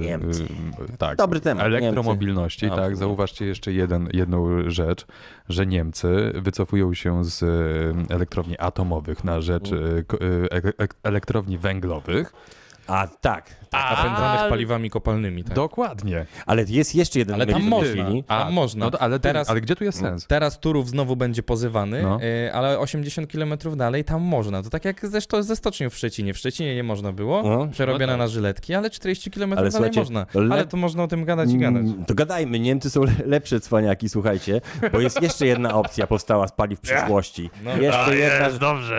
Niemcy. 0.01 0.45
tak, 0.97 1.17
Dobry 1.17 1.39
temat, 1.39 1.65
elektromobilności, 1.65 2.65
Niemcy. 2.65 2.81
tak, 2.81 2.97
zauważcie 2.97 3.45
jeszcze 3.45 3.73
jeden, 3.73 4.09
jedną 4.13 4.69
rzecz, 4.69 5.05
że 5.49 5.65
Niemcy 5.65 6.31
wycofują 6.35 6.93
się 6.93 7.23
z 7.25 7.43
elektrowni 8.11 8.57
atomowych 8.57 9.23
na 9.23 9.41
rzecz 9.41 9.71
y, 9.71 10.05
e- 10.51 10.83
e- 10.83 10.87
elektrowni 11.03 11.57
węglowych. 11.57 12.33
A 12.87 13.07
tak. 13.21 13.58
Napędzanych 13.71 14.39
Ale- 14.41 14.49
paliwami 14.49 14.89
kopalnymi. 14.89 15.43
Tak. 15.43 15.53
Dokładnie. 15.53 16.25
Ale 16.45 16.63
jest 16.67 16.95
jeszcze 16.95 17.19
jeden 17.19 17.35
Ale 17.35 17.45
tam 17.45 17.55
myk 17.55 17.61
w 17.63 17.69
tej 17.69 17.69
można. 17.79 18.03
chwili. 18.05 18.23
Tam 18.23 18.53
można. 18.53 18.85
No, 18.85 18.91
to- 18.91 19.01
ale, 19.01 19.19
Teraz- 19.19 19.49
ale 19.49 19.61
gdzie 19.61 19.75
tu 19.75 19.83
jest 19.83 19.99
sens? 19.99 20.27
Teraz 20.27 20.59
Turów 20.59 20.89
znowu 20.89 21.15
będzie 21.15 21.43
pozywany, 21.43 22.01
No. 22.03 22.19
y, 22.23 22.53
ale 22.53 22.79
80 22.79 23.31
km 23.31 23.53
dalej 23.77 24.03
tam 24.03 24.21
można. 24.21 24.63
To 24.63 24.69
tak 24.69 24.85
jak 24.85 25.05
ze, 25.07 25.43
ze 25.43 25.55
stocznią 25.55 25.89
w 25.89 25.95
Szczecinie. 25.95 26.33
W 26.33 26.37
Szczecinie 26.37 26.75
nie 26.75 26.83
można 26.83 27.11
było, 27.11 27.43
No. 27.43 27.67
przerobione 27.71 28.05
No 28.05 28.11
tak. 28.13 28.19
na 28.19 28.27
żyletki, 28.27 28.73
ale 28.73 28.89
40 28.89 29.31
km 29.31 29.53
Ale 29.57 29.69
dalej 29.69 29.91
można. 29.95 30.25
le- 30.33 30.53
Ale 30.53 30.65
to 30.67 30.77
można 30.77 31.03
o 31.03 31.07
tym 31.07 31.25
gadać 31.25 31.51
i 31.51 31.57
gadać. 31.57 31.81
Mm, 31.83 32.05
To 32.05 32.13
gadajmy, 32.15 32.59
Niemcy 32.59 32.89
są 32.89 33.03
le- 33.03 33.11
lepsze 33.25 33.59
cwaniaki, 33.59 34.09
słuchajcie, 34.09 34.61
bo 34.91 34.99
jest 34.99 35.21
jeszcze 35.21 35.45
jedna 35.45 35.73
opcja 35.75 36.07
powstała 36.07 36.47
z 36.47 36.51
paliw 36.51 36.79
przyszłości. 36.79 37.49
No. 37.63 37.77
Jeszcze, 37.77 38.15
jedna, 38.15 38.47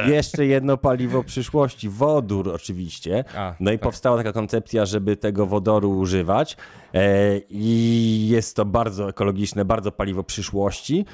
jeszcze 0.07 0.47
jedno 0.47 0.77
paliwo 0.77 1.25
przyszłości, 1.25 1.89
wodór 1.89 2.49
oczywiście. 2.55 3.25
A, 3.37 3.55
No 3.61 3.71
i 3.73 3.75
tak. 3.75 3.83
powstała 3.83 4.17
taka 4.17 4.33
koncepcja, 4.33 4.60
żeby 4.87 5.17
tego 5.17 5.47
wodoru 5.47 5.91
używać 5.99 6.57
e, 6.95 7.39
i 7.51 8.29
jest 8.31 8.57
to 8.57 8.65
bardzo 8.65 9.09
ekologiczne, 9.09 9.65
bardzo 9.65 9.93
paliwo 9.93 10.23
przyszłości 10.25 11.05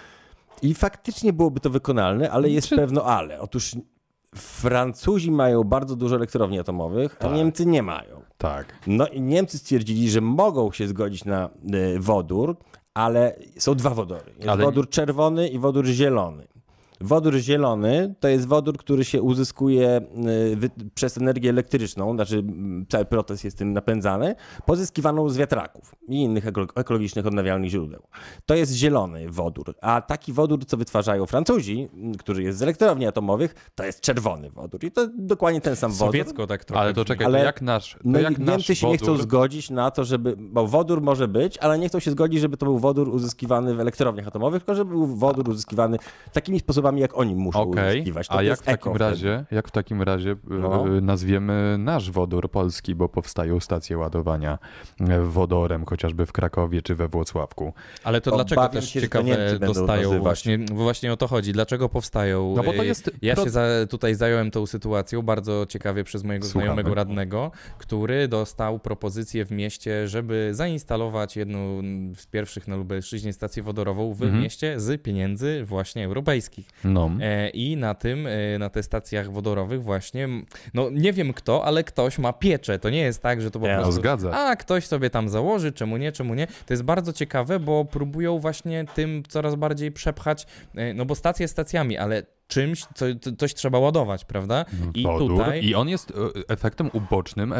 i 0.62 0.74
faktycznie 0.74 1.32
byłoby 1.32 1.60
to 1.60 1.70
wykonalne, 1.70 2.30
ale 2.30 2.48
jest 2.50 2.68
Czy- 2.68 2.76
pewno 2.76 3.04
ale. 3.04 3.40
Otóż 3.40 3.76
Francuzi 4.34 5.30
mają 5.30 5.64
bardzo 5.64 5.96
dużo 5.96 6.16
elektrowni 6.16 6.58
atomowych, 6.58 7.16
a 7.18 7.22
Tak. 7.24 7.32
Niemcy 7.32 7.66
nie 7.66 7.82
mają. 7.82 8.22
Tak. 8.38 8.74
No 8.86 9.06
i 9.08 9.20
Niemcy 9.20 9.58
stwierdzili, 9.58 10.10
że 10.10 10.20
mogą 10.20 10.72
się 10.72 10.88
zgodzić 10.88 11.24
na 11.24 11.44
e, 11.46 11.50
wodór, 11.98 12.56
ale 12.94 13.36
są 13.58 13.74
dwa 13.74 13.90
wodory. 13.90 14.32
Jest 14.36 14.48
Ale- 14.48 14.64
wodór 14.64 14.88
czerwony 14.88 15.48
i 15.48 15.58
wodór 15.58 15.86
zielony. 15.86 16.46
Wodór 17.00 17.34
zielony 17.34 18.14
to 18.20 18.28
jest 18.28 18.46
wodór, 18.48 18.76
który 18.78 19.04
się 19.04 19.22
uzyskuje 19.22 20.00
wy, 20.56 20.70
przez 20.94 21.18
energię 21.18 21.50
elektryczną, 21.50 22.14
znaczy 22.14 22.44
cały 22.88 23.04
proces 23.04 23.44
jest 23.44 23.58
tym 23.58 23.72
napędzany, 23.72 24.34
pozyskiwaną 24.66 25.28
z 25.28 25.36
wiatraków 25.36 25.94
i 26.08 26.22
innych 26.22 26.46
eko- 26.46 26.66
ekologicznych 26.80 27.26
odnawialnych 27.26 27.70
źródeł. 27.70 28.02
To 28.46 28.54
jest 28.54 28.72
zielony 28.72 29.28
wodór, 29.30 29.74
a 29.82 30.00
taki 30.00 30.32
wodór, 30.32 30.64
co 30.66 30.76
wytwarzają 30.76 31.26
Francuzi, 31.26 31.88
który 32.18 32.42
jest 32.42 32.58
z 32.58 32.62
elektrowni 32.62 33.06
atomowych, 33.06 33.54
to 33.74 33.84
jest 33.84 34.00
czerwony 34.00 34.50
wodór. 34.50 34.84
I 34.84 34.90
to 34.92 35.08
dokładnie 35.18 35.60
ten 35.60 35.76
sam 35.76 35.92
wodór. 35.92 36.06
Sowiecko 36.14 36.46
tak 36.46 36.64
trochę. 36.64 36.80
Ale 36.80 36.94
to 36.94 37.04
czekaj, 37.04 37.26
Ale- 37.26 37.38
to 37.38 37.44
jak 37.44 37.62
nasz, 37.62 37.92
to 37.92 37.98
No 38.04 38.18
jak 38.20 38.38
nasz 38.38 38.66
się 38.66 38.88
nie 38.88 38.98
chcą 38.98 39.06
wodór- 39.06 39.22
zgodzić 39.22 39.70
na 39.70 39.90
to, 39.90 40.04
żeby. 40.04 40.36
Bo 40.38 40.66
wodór 40.66 41.02
może 41.02 41.28
być, 41.28 41.58
ale 41.58 41.78
nie 41.78 41.88
chcą 41.88 41.98
się 42.00 42.10
zgodzić, 42.10 42.40
żeby 42.40 42.56
to 42.56 42.66
był 42.66 42.78
wodór 42.78 43.08
uzyskiwany 43.08 43.74
w 43.74 43.80
elektrowniach 43.80 44.26
atomowych, 44.28 44.62
tylko 44.62 44.74
żeby 44.74 44.90
był 44.90 45.06
wodór 45.06 45.48
uzyskiwany 45.48 45.98
takimi 46.32 46.60
sposobami, 46.60 46.85
jak 46.94 47.18
oni 47.18 47.34
muszą 47.34 47.60
Okej, 47.60 47.94
uzyskiwać. 47.94 48.28
To 48.28 48.34
a 48.34 48.42
jak 48.42 48.58
w 48.58 48.62
takim 48.62 48.96
razie, 48.96 49.44
jak 49.50 49.68
w 49.68 49.70
takim 49.70 50.02
razie 50.02 50.30
y, 50.30 50.36
No. 50.48 50.96
y, 50.96 51.00
nazwiemy 51.00 51.76
nasz 51.78 52.10
wodór 52.10 52.50
polski, 52.50 52.94
bo 52.94 53.08
powstają 53.08 53.60
stacje 53.60 53.98
ładowania 53.98 54.58
y, 55.00 55.04
wodorem, 55.22 55.84
chociażby 55.84 56.26
w 56.26 56.32
Krakowie 56.32 56.82
czy 56.82 56.94
we 56.94 57.08
Włocławku. 57.08 57.72
Ale 58.04 58.20
to 58.20 58.30
Obawiam 58.30 58.46
dlaczego 58.46 58.68
też 58.80 58.90
się, 58.90 59.00
ciekawe 59.00 59.58
dostają 59.58 60.18
właśnie, 60.20 60.58
właśnie 60.72 61.12
o 61.12 61.16
to 61.16 61.26
chodzi. 61.28 61.52
Dlaczego 61.52 61.88
powstają? 61.88 62.54
No 62.56 62.62
bo 62.62 62.72
to 62.72 62.82
y, 62.82 62.86
jest 62.86 63.10
Ja 63.22 63.34
pro- 63.34 63.44
się 63.44 63.50
za, 63.50 63.66
tutaj 63.90 64.14
zająłem 64.14 64.50
tą 64.50 64.66
sytuacją 64.66 65.22
bardzo 65.22 65.66
ciekawie 65.66 66.04
przez 66.04 66.24
mojego 66.24 66.46
Słuchamy. 66.46 66.64
znajomego 66.64 66.94
radnego, 66.94 67.50
który 67.78 68.28
dostał 68.28 68.78
propozycję 68.78 69.44
w 69.44 69.50
mieście, 69.50 70.08
żeby 70.08 70.50
zainstalować 70.52 71.36
jedną 71.36 71.82
z 72.16 72.26
pierwszych 72.26 72.68
na 72.68 72.76
Lubelszczyźnie 72.76 73.32
stację 73.32 73.62
wodorową 73.62 74.14
w 74.14 74.22
Mhm. 74.22 74.42
mieście 74.42 74.80
z 74.80 75.02
pieniędzy 75.02 75.64
właśnie 75.64 76.04
europejskich. 76.04 76.68
No. 76.84 77.10
E, 77.20 77.48
I 77.48 77.76
na 77.76 77.94
tym, 77.94 78.26
e, 78.26 78.58
na 78.58 78.70
te 78.70 78.82
stacjach 78.82 79.32
wodorowych 79.32 79.82
właśnie, 79.82 80.28
no 80.74 80.90
nie 80.90 81.12
wiem 81.12 81.32
kto, 81.32 81.64
ale 81.64 81.84
ktoś 81.84 82.18
ma 82.18 82.32
pieczę. 82.32 82.78
To 82.78 82.90
nie 82.90 83.00
jest 83.00 83.22
tak, 83.22 83.40
że 83.40 83.50
to 83.50 83.60
po 83.60 83.66
Ja, 83.66 83.76
prostu... 83.76 83.92
zgadza. 83.92 84.30
A, 84.32 84.56
ktoś 84.56 84.86
sobie 84.86 85.10
tam 85.10 85.28
założy, 85.28 85.72
czemu 85.72 85.96
nie, 85.96 86.12
czemu 86.12 86.34
nie. 86.34 86.46
To 86.46 86.72
jest 86.72 86.82
bardzo 86.82 87.12
ciekawe, 87.12 87.60
bo 87.60 87.84
próbują 87.84 88.38
właśnie 88.38 88.84
tym 88.94 89.22
coraz 89.28 89.54
bardziej 89.54 89.92
przepchać, 89.92 90.46
e, 90.74 90.94
no 90.94 91.04
bo 91.04 91.14
stacje 91.14 91.48
stacjami, 91.48 91.98
ale 91.98 92.22
czymś, 92.48 92.84
co, 92.94 93.06
co, 93.20 93.32
coś 93.32 93.54
trzeba 93.54 93.78
ładować, 93.78 94.24
prawda? 94.24 94.64
I 94.94 95.02
wodór 95.02 95.30
tutaj... 95.30 95.64
i 95.64 95.74
on 95.74 95.88
jest 95.88 96.12
efektem 96.48 96.90
ubocznym 96.92 97.54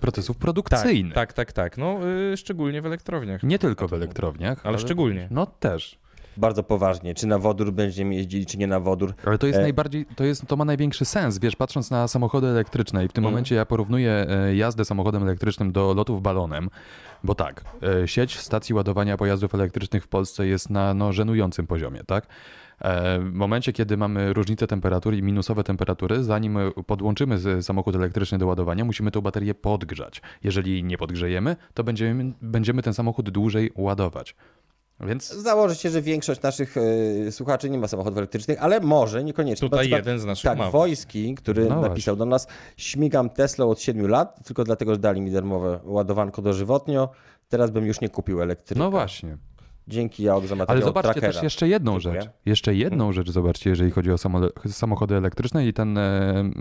procesów 0.00 0.36
produkcyjnych. 0.36 1.14
Tak, 1.14 1.32
tak, 1.32 1.52
tak, 1.52 1.52
tak. 1.52 1.78
No, 1.78 1.98
y, 2.32 2.36
szczególnie 2.36 2.82
w 2.82 2.86
elektrowniach. 2.86 3.42
Nie 3.42 3.58
tylko 3.58 3.88
w 3.88 3.92
elektrowniach, 3.92 4.66
Ale 4.66 4.78
szczególnie. 4.78 5.28
No 5.30 5.46
też. 5.46 6.01
Bardzo 6.36 6.62
poważnie, 6.62 7.14
czy 7.14 7.26
na 7.26 7.38
wodór 7.38 7.72
będziemy 7.72 8.14
jeździli, 8.14 8.46
czy 8.46 8.58
nie 8.58 8.66
na 8.66 8.80
wodór. 8.80 9.14
Ale 9.26 9.38
to 9.38 9.46
jest 9.46 9.58
E, 9.58 9.62
najbardziej, 9.62 10.06
to, 10.16 10.24
jest, 10.24 10.46
to 10.46 10.56
ma 10.56 10.64
największy 10.64 11.04
sens, 11.04 11.38
wiesz, 11.38 11.56
patrząc 11.56 11.90
na 11.90 12.08
samochody 12.08 12.46
elektryczne 12.46 13.04
i 13.04 13.08
w 13.08 13.12
tym 13.12 13.22
Mhm. 13.24 13.32
momencie 13.34 13.54
ja 13.54 13.66
porównuję 13.66 14.26
e, 14.28 14.54
jazdę 14.56 14.84
samochodem 14.84 15.22
elektrycznym 15.22 15.72
do 15.72 15.94
lotów 15.94 16.22
balonem, 16.22 16.70
bo 17.24 17.34
tak, 17.34 17.64
e, 18.02 18.08
sieć 18.08 18.38
stacji 18.38 18.74
ładowania 18.74 19.16
pojazdów 19.16 19.54
elektrycznych 19.54 20.04
w 20.04 20.08
Polsce 20.08 20.46
jest 20.46 20.70
na 20.70 20.94
no, 20.94 21.12
żenującym 21.12 21.66
poziomie, 21.66 22.00
tak? 22.06 22.26
E, 22.80 23.18
W 23.20 23.32
momencie, 23.32 23.72
kiedy 23.72 23.96
mamy 23.96 24.32
różnicę 24.32 24.66
temperatury 24.66 25.16
i 25.16 25.22
minusowe 25.22 25.64
temperatury, 25.64 26.24
zanim 26.24 26.58
podłączymy 26.86 27.62
samochód 27.62 27.96
elektryczny 27.96 28.38
do 28.38 28.46
ładowania, 28.46 28.84
musimy 28.84 29.10
tą 29.10 29.20
baterię 29.20 29.54
podgrzać. 29.54 30.22
Jeżeli 30.44 30.84
nie 30.84 30.98
podgrzejemy, 30.98 31.56
to 31.74 31.84
będziemy, 31.84 32.32
będziemy 32.42 32.82
ten 32.82 32.94
samochód 32.94 33.30
dłużej 33.30 33.70
ładować. 33.76 34.34
Więc 35.02 35.28
Założę 35.32 35.74
się, 35.74 35.90
że 35.90 36.02
większość 36.02 36.42
naszych 36.42 36.74
e, 36.76 37.32
słuchaczy 37.32 37.70
nie 37.70 37.78
ma 37.78 37.88
samochodów 37.88 38.18
elektrycznych, 38.18 38.62
ale 38.62 38.80
może 38.80 39.24
niekoniecznie. 39.24 39.68
Tutaj 39.68 39.80
przykład- 39.80 39.98
jeden 40.06 40.18
z 40.18 40.24
naszych 40.24 40.44
Tak, 40.50 40.58
ma. 40.58 40.70
Wojski, 40.70 41.34
który 41.34 41.64
No 41.68 41.80
napisał 41.80 42.16
do 42.16 42.24
nas, 42.24 42.46
śmigam 42.76 43.30
Teslą 43.30 43.70
od 43.70 43.80
7 43.80 44.08
lat, 44.08 44.44
tylko 44.46 44.64
dlatego, 44.64 44.94
że 44.94 45.00
dali 45.00 45.20
mi 45.20 45.30
darmowe 45.30 45.80
ładowanko 45.84 46.42
dożywotnio, 46.42 47.08
teraz 47.48 47.70
bym 47.70 47.86
już 47.86 48.00
nie 48.00 48.08
kupił 48.08 48.42
elektryka. 48.42 48.78
no 48.78 48.90
właśnie. 48.90 49.36
Dzięki 49.88 50.22
Jaok 50.22 50.46
za 50.46 50.54
Ale 50.54 50.58
materiał 50.58 50.84
zobaczcie 50.84 51.12
trackera. 51.12 51.32
też 51.32 51.42
jeszcze 51.42 51.68
jedną 51.68 52.00
Dziękuję. 52.00 52.22
rzecz. 52.22 52.30
Jeszcze 52.46 52.74
jedną 52.74 53.12
rzecz 53.12 53.30
zobaczcie, 53.30 53.70
jeżeli 53.70 53.90
chodzi 53.90 54.10
o 54.12 54.16
samochody 54.68 55.16
elektryczne 55.16 55.66
i 55.66 55.72
ten 55.72 55.98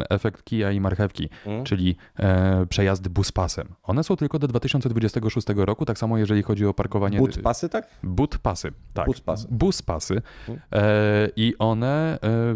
efekt 0.09 0.43
kija 0.43 0.71
i 0.71 0.79
marchewki, 0.79 1.29
Mm. 1.45 1.63
czyli 1.63 1.95
e, 2.19 2.65
przejazdy 2.65 3.09
buspasem. 3.09 3.67
One 3.83 4.03
są 4.03 4.15
tylko 4.15 4.39
do 4.39 4.47
2026 4.47 5.47
roku, 5.55 5.85
tak 5.85 5.97
samo 5.97 6.17
jeżeli 6.17 6.43
chodzi 6.43 6.65
o 6.65 6.73
parkowanie... 6.73 7.17
But 7.17 7.41
pasy, 7.41 7.69
tak? 7.69 7.87
Butpasy, 8.03 8.71
tak. 8.93 9.05
Buspasy. 9.05 9.47
Buspasy. 9.51 10.21
Mm. 10.47 10.59
E, 10.71 11.29
I 11.35 11.53
one 11.59 12.19
e, 12.23 12.55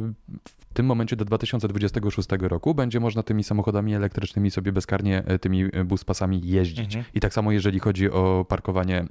tym 0.76 0.86
momencie 0.86 1.16
do 1.16 1.26
2026 1.26 2.30
roku 2.40 2.76
będzie 2.76 3.00
można 3.00 3.24
tymi 3.24 3.44
samochodami 3.44 3.96
elektrycznymi 3.96 4.52
sobie 4.52 4.72
bezkarnie 4.72 5.24
e, 5.26 5.40
tymi 5.40 5.64
e, 5.64 5.84
buspasami 5.84 6.42
jeździć. 6.48 6.96
Mhm. 6.96 7.06
I 7.14 7.20
tak 7.20 7.34
samo 7.34 7.52
jeżeli 7.52 7.80
chodzi 7.80 8.12
o 8.12 8.46
parkowanie 8.50 9.00
e, 9.00 9.06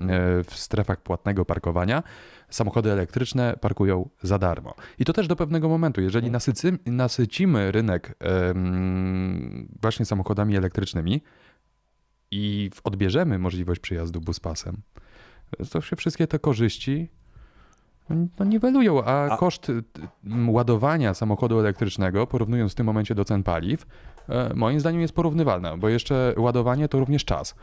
w 0.45 0.55
strefach 0.55 1.03
płatnego 1.03 1.45
parkowania, 1.45 2.03
samochody 2.51 2.93
elektryczne 2.93 3.57
parkują 3.61 4.09
za 4.23 4.39
darmo. 4.39 4.75
I 4.99 5.05
to 5.05 5.13
też 5.13 5.29
do 5.29 5.37
pewnego 5.37 5.69
momentu. 5.69 6.01
Jeżeli 6.01 6.31
nasycy, 6.31 6.79
nasycimy 6.87 7.73
rynek 7.73 8.17
em, 8.21 9.69
właśnie 9.83 10.05
samochodami 10.07 10.57
elektrycznymi 10.57 11.23
i 12.31 12.71
odbierzemy 12.85 13.39
możliwość 13.39 13.81
przyjazdu 13.81 14.21
buspasem, 14.21 14.83
to 15.71 15.81
się 15.81 15.97
wszystkie 15.97 16.27
te 16.27 16.39
korzyści 16.39 17.09
no, 18.11 18.45
niwelują, 18.45 19.05
a, 19.05 19.33
A- 19.33 19.37
koszt 19.37 19.71
y, 19.71 19.83
ładowania 20.47 21.15
samochodu 21.15 21.61
elektrycznego, 21.61 22.27
porównując 22.27 22.73
w 22.73 22.75
tym 22.75 22.87
momencie 22.87 23.15
do 23.15 23.25
cen 23.25 23.43
paliw, 23.43 23.87
e, 24.29 24.55
moim 24.55 24.81
zdaniem 24.81 25.01
jest 25.01 25.15
porównywalna, 25.15 25.77
bo 25.77 25.89
jeszcze 25.89 26.35
ładowanie 26.37 26.89
to 26.89 26.99
również 26.99 27.25
czas. 27.25 27.55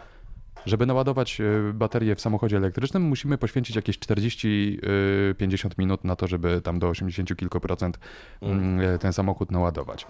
Żeby 0.65 0.86
naładować 0.86 1.41
e, 1.41 1.73
baterię 1.73 2.15
w 2.15 2.21
samochodzie 2.21 2.58
elektrycznym, 2.58 3.04
musimy 3.04 3.38
poświęcić 3.38 3.75
jakieś 3.75 3.99
40-50 3.99 5.69
minut 5.77 6.04
na 6.04 6.15
to, 6.15 6.27
żeby 6.27 6.62
tam 6.62 6.80
do 6.80 6.88
80 6.89 7.36
kilku 7.36 7.60
procent 7.60 7.99
mm, 8.41 8.95
e, 8.95 8.97
ten 8.97 9.13
samochód 9.13 9.51
naładować. 9.51 10.06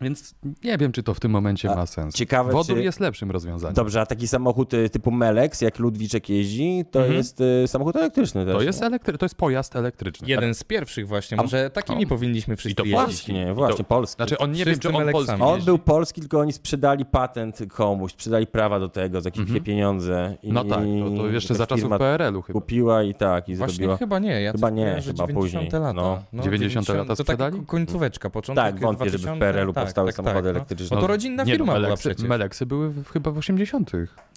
Więc 0.00 0.34
nie 0.64 0.78
wiem, 0.78 0.92
czy 0.92 1.02
to 1.02 1.14
w 1.14 1.20
tym 1.20 1.30
momencie 1.30 1.70
A 1.70 1.74
ma 1.74 1.86
sens. 1.86 2.14
ciekawe, 2.14 2.52
Wodór 2.52 2.76
czy- 2.76 2.82
jest 2.82 3.00
lepszym 3.00 3.30
rozwiązaniem. 3.30 3.74
Dobrze, 3.74 4.00
a 4.00 4.06
taki 4.06 4.28
samochód 4.28 4.74
y, 4.74 4.90
typu 4.90 5.10
Melex, 5.10 5.60
jak 5.60 5.78
Ludwiczek 5.78 6.28
jeździ, 6.28 6.84
to 6.90 6.98
Mhm. 6.98 7.16
jest 7.16 7.40
y, 7.40 7.64
samochód 7.66 7.96
elektryczny 7.96 8.44
też. 8.46 8.54
To 8.54 8.62
jest, 8.62 8.82
elektry- 8.82 9.18
to 9.18 9.24
jest 9.24 9.34
pojazd 9.34 9.76
elektryczny. 9.76 10.28
Jeden 10.28 10.54
z 10.54 10.64
pierwszych 10.64 11.08
właśnie, 11.08 11.38
A- 11.38 11.42
może 11.42 11.70
takimi 11.70 12.06
o. 12.06 12.08
powinniśmy 12.08 12.56
wszyscy 12.56 12.74
to 12.76 12.84
jeździć. 12.84 13.00
Właśnie, 13.04 13.54
właśnie, 13.54 13.84
polski. 13.84 14.16
Znaczy 14.16 14.38
on 14.38 14.50
nie 14.52 14.54
Wszyscy 14.64 14.70
wiem, 14.70 14.80
czy 14.80 14.88
on 14.88 15.04
Meleksami. 15.04 15.38
polski 15.38 15.42
On 15.60 15.64
był 15.64 15.78
polski, 15.78 16.20
tylko 16.20 16.40
oni 16.40 16.52
sprzedali 16.52 17.04
patent 17.04 17.58
komuś, 17.68 18.12
sprzedali 18.12 18.46
prawa 18.46 18.80
do 18.80 18.88
tego 18.88 19.20
za 19.20 19.26
jakieś 19.28 19.40
Mhm. 19.42 19.64
pieniądze. 19.64 20.36
I 20.42 20.52
No 20.52 20.64
tak, 20.64 20.78
to, 20.78 21.16
to 21.16 21.26
jeszcze 21.28 21.54
za 21.54 21.66
czasów 21.66 21.90
PRL-u 21.98 22.42
chyba. 22.42 22.60
Kupiła 22.60 23.02
i 23.02 23.14
tak, 23.14 23.48
i 23.48 23.56
Właśnie 23.56 23.74
zrobiła. 23.76 23.96
chyba 23.96 24.18
nie, 24.18 24.40
ja 24.42 24.52
Chyba 24.52 24.70
nie, 24.70 24.84
chyba 24.86 25.26
90 25.26 25.32
później. 25.34 25.64
lata. 25.70 25.92
No. 25.92 26.42
90 26.42 26.88
lata 26.88 27.16
to 27.16 27.24
taka 27.24 27.44
sprzedali? 27.44 27.66
końcóweczka, 27.66 28.30
początek 28.30 28.64
Tak, 28.64 28.80
wątpię, 28.80 29.04
żeby 29.04 29.18
w 29.18 29.20
2000, 29.20 29.40
PRL-u 29.40 29.72
tak, 29.72 29.85
powstały 29.86 30.08
tak, 30.08 30.16
samochody 30.16 30.48
tak, 30.48 30.54
no. 30.54 30.58
elektryczne. 30.58 30.94
No 30.94 31.00
to 31.00 31.06
rodzinna 31.06 31.44
nie, 31.44 31.52
firma 31.52 31.66
no, 31.66 31.72
była 31.72 31.82
Meleksy, 31.82 32.08
przecież. 32.08 32.28
Meleksy 32.28 32.66
były 32.66 32.88
w, 32.88 33.08
chyba 33.08 33.30
w 33.30 33.38
80. 33.38 33.92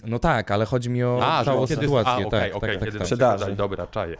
No 0.06 0.18
tak, 0.18 0.50
ale 0.50 0.64
chodzi 0.64 0.90
mi 0.90 1.04
o 1.04 1.20
A, 1.22 1.44
całą 1.44 1.66
kiedy- 1.66 1.82
sytuację. 1.82 2.12
A, 2.12 2.16
okej, 2.16 2.30
tak, 2.30 2.54
okej, 2.54 2.78
tak, 2.78 2.80
tak, 2.80 2.92
tak. 2.92 3.02
Sprzedali. 3.02 3.56
Dobra, 3.56 3.86
czaję. 3.86 4.16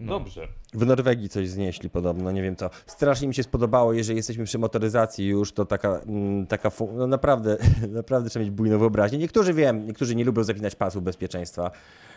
No. 0.00 0.18
Dobrze. 0.18 0.48
W 0.74 0.86
Norwegii 0.86 1.28
coś 1.28 1.48
znieśli 1.48 1.90
podobno, 1.90 2.30
nie 2.32 2.42
wiem 2.42 2.56
co. 2.56 2.70
Strasznie 2.86 3.28
mi 3.28 3.34
się 3.34 3.42
spodobało, 3.42 3.92
jeżeli 3.92 4.16
jesteśmy 4.16 4.44
przy 4.44 4.58
motoryzacji 4.58 5.26
już, 5.26 5.52
to 5.52 5.64
taka, 5.64 6.00
mm, 6.06 6.46
taka 6.46 6.70
no 6.94 7.06
naprawdę, 7.06 7.56
naprawdę 7.88 8.30
trzeba 8.30 8.44
mieć 8.44 8.50
bujną 8.50 8.78
wyobraźnię. 8.78 9.18
Niektórzy 9.18 9.54
wiem, 9.54 9.86
niektórzy 9.86 10.14
nie 10.14 10.24
lubią 10.24 10.44
zapinać 10.44 10.74
pasów 10.74 11.02
bezpieczeństwa. 11.02 11.70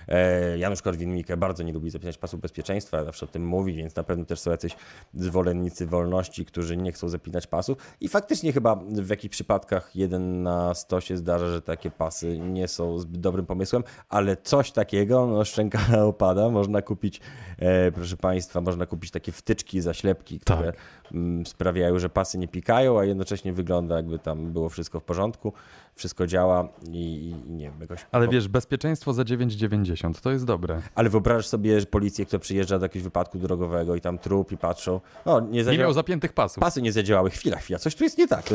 E, 0.08 0.58
Janusz 0.58 0.82
Korwin-Mikke 0.82 1.38
bardzo 1.38 1.64
nie 1.64 1.74
lubi 1.74 1.90
zapinać 1.90 2.18
pasów 2.18 2.42
bezpieczeństwa, 2.42 3.04
zawsze 3.04 3.26
o 3.26 3.30
tym 3.30 3.48
mówi, 3.48 3.74
więc 3.74 3.96
na 3.96 4.04
pewno 4.04 4.26
też 4.26 4.40
są 4.40 4.52
jacyś 4.52 4.76
zwolennicy 5.14 5.86
wolności, 5.88 6.46
którzy 6.46 6.78
nie 6.78 6.92
chcą 6.92 7.10
zapinać 7.10 7.48
pasów. 7.48 7.78
I 8.02 8.08
faktycznie 8.08 8.54
chyba 8.54 8.76
w 8.76 9.10
jakichś 9.10 9.32
przypadkach 9.32 9.96
jeden 9.96 10.44
na 10.44 10.74
sto 10.74 11.02
się 11.02 11.18
zdarza, 11.18 11.48
że 11.48 11.62
takie 11.62 11.92
pasy 11.92 12.40
nie 12.40 12.68
są 12.68 13.00
zbyt 13.00 13.22
dobrym 13.22 13.46
pomysłem, 13.46 13.84
ale 14.10 14.38
coś 14.38 14.72
takiego, 14.72 15.28
no 15.28 15.46
szczęka 15.46 15.80
opada, 16.06 16.50
można 16.50 16.82
kupić, 16.82 17.22
e, 17.60 17.92
proszę 17.92 18.18
Państwa, 18.18 18.62
można 18.62 18.86
kupić 18.86 19.12
takie 19.12 19.32
wtyczki, 19.32 19.82
zaślepki, 19.82 20.40
które 20.40 20.74
Tak. 20.74 20.76
mm, 21.12 21.46
sprawiają, 21.46 22.00
że 22.00 22.10
pasy 22.10 22.38
nie 22.38 22.48
pikają, 22.48 23.00
a 23.00 23.06
jednocześnie 23.06 23.54
wygląda 23.54 23.96
jakby 23.96 24.20
tam 24.20 24.54
było 24.54 24.70
wszystko 24.70 25.00
w 25.00 25.04
porządku, 25.04 25.54
wszystko 25.96 26.28
działa 26.28 26.68
i, 26.92 27.30
i 27.30 27.52
nie 27.52 27.66
wiem, 27.66 27.82
jakoś... 27.82 28.06
Ale 28.12 28.28
wiesz, 28.28 28.48
bezpieczeństwo 28.48 29.14
za 29.14 29.24
9,90 29.24 30.22
to 30.22 30.32
jest 30.32 30.46
dobre. 30.46 30.82
Ale 30.96 31.10
wyobrażasz 31.10 31.48
sobie 31.48 31.80
że 31.80 31.86
policję, 31.86 32.26
która 32.26 32.40
przyjeżdża 32.40 32.80
do 32.80 32.86
jakiegoś 32.86 33.04
wypadku 33.04 33.38
drogowego 33.38 33.96
i 33.96 34.02
tam 34.02 34.18
trup 34.18 34.52
i 34.52 34.58
patrzą, 34.58 35.02
nie 35.42 35.64
Nie 35.64 35.78
miał 35.78 35.94
zapiętych 35.94 36.34
pasów. 36.34 36.62
Pasy 36.62 36.82
nie 36.82 36.92
zadziałały. 36.92 37.30
Chwila, 37.30 37.58
chwila, 37.58 37.80
coś 37.80 37.96
tu 37.96 38.04
jest 38.04 38.18
nie 38.18 38.28
tak. 38.28 38.46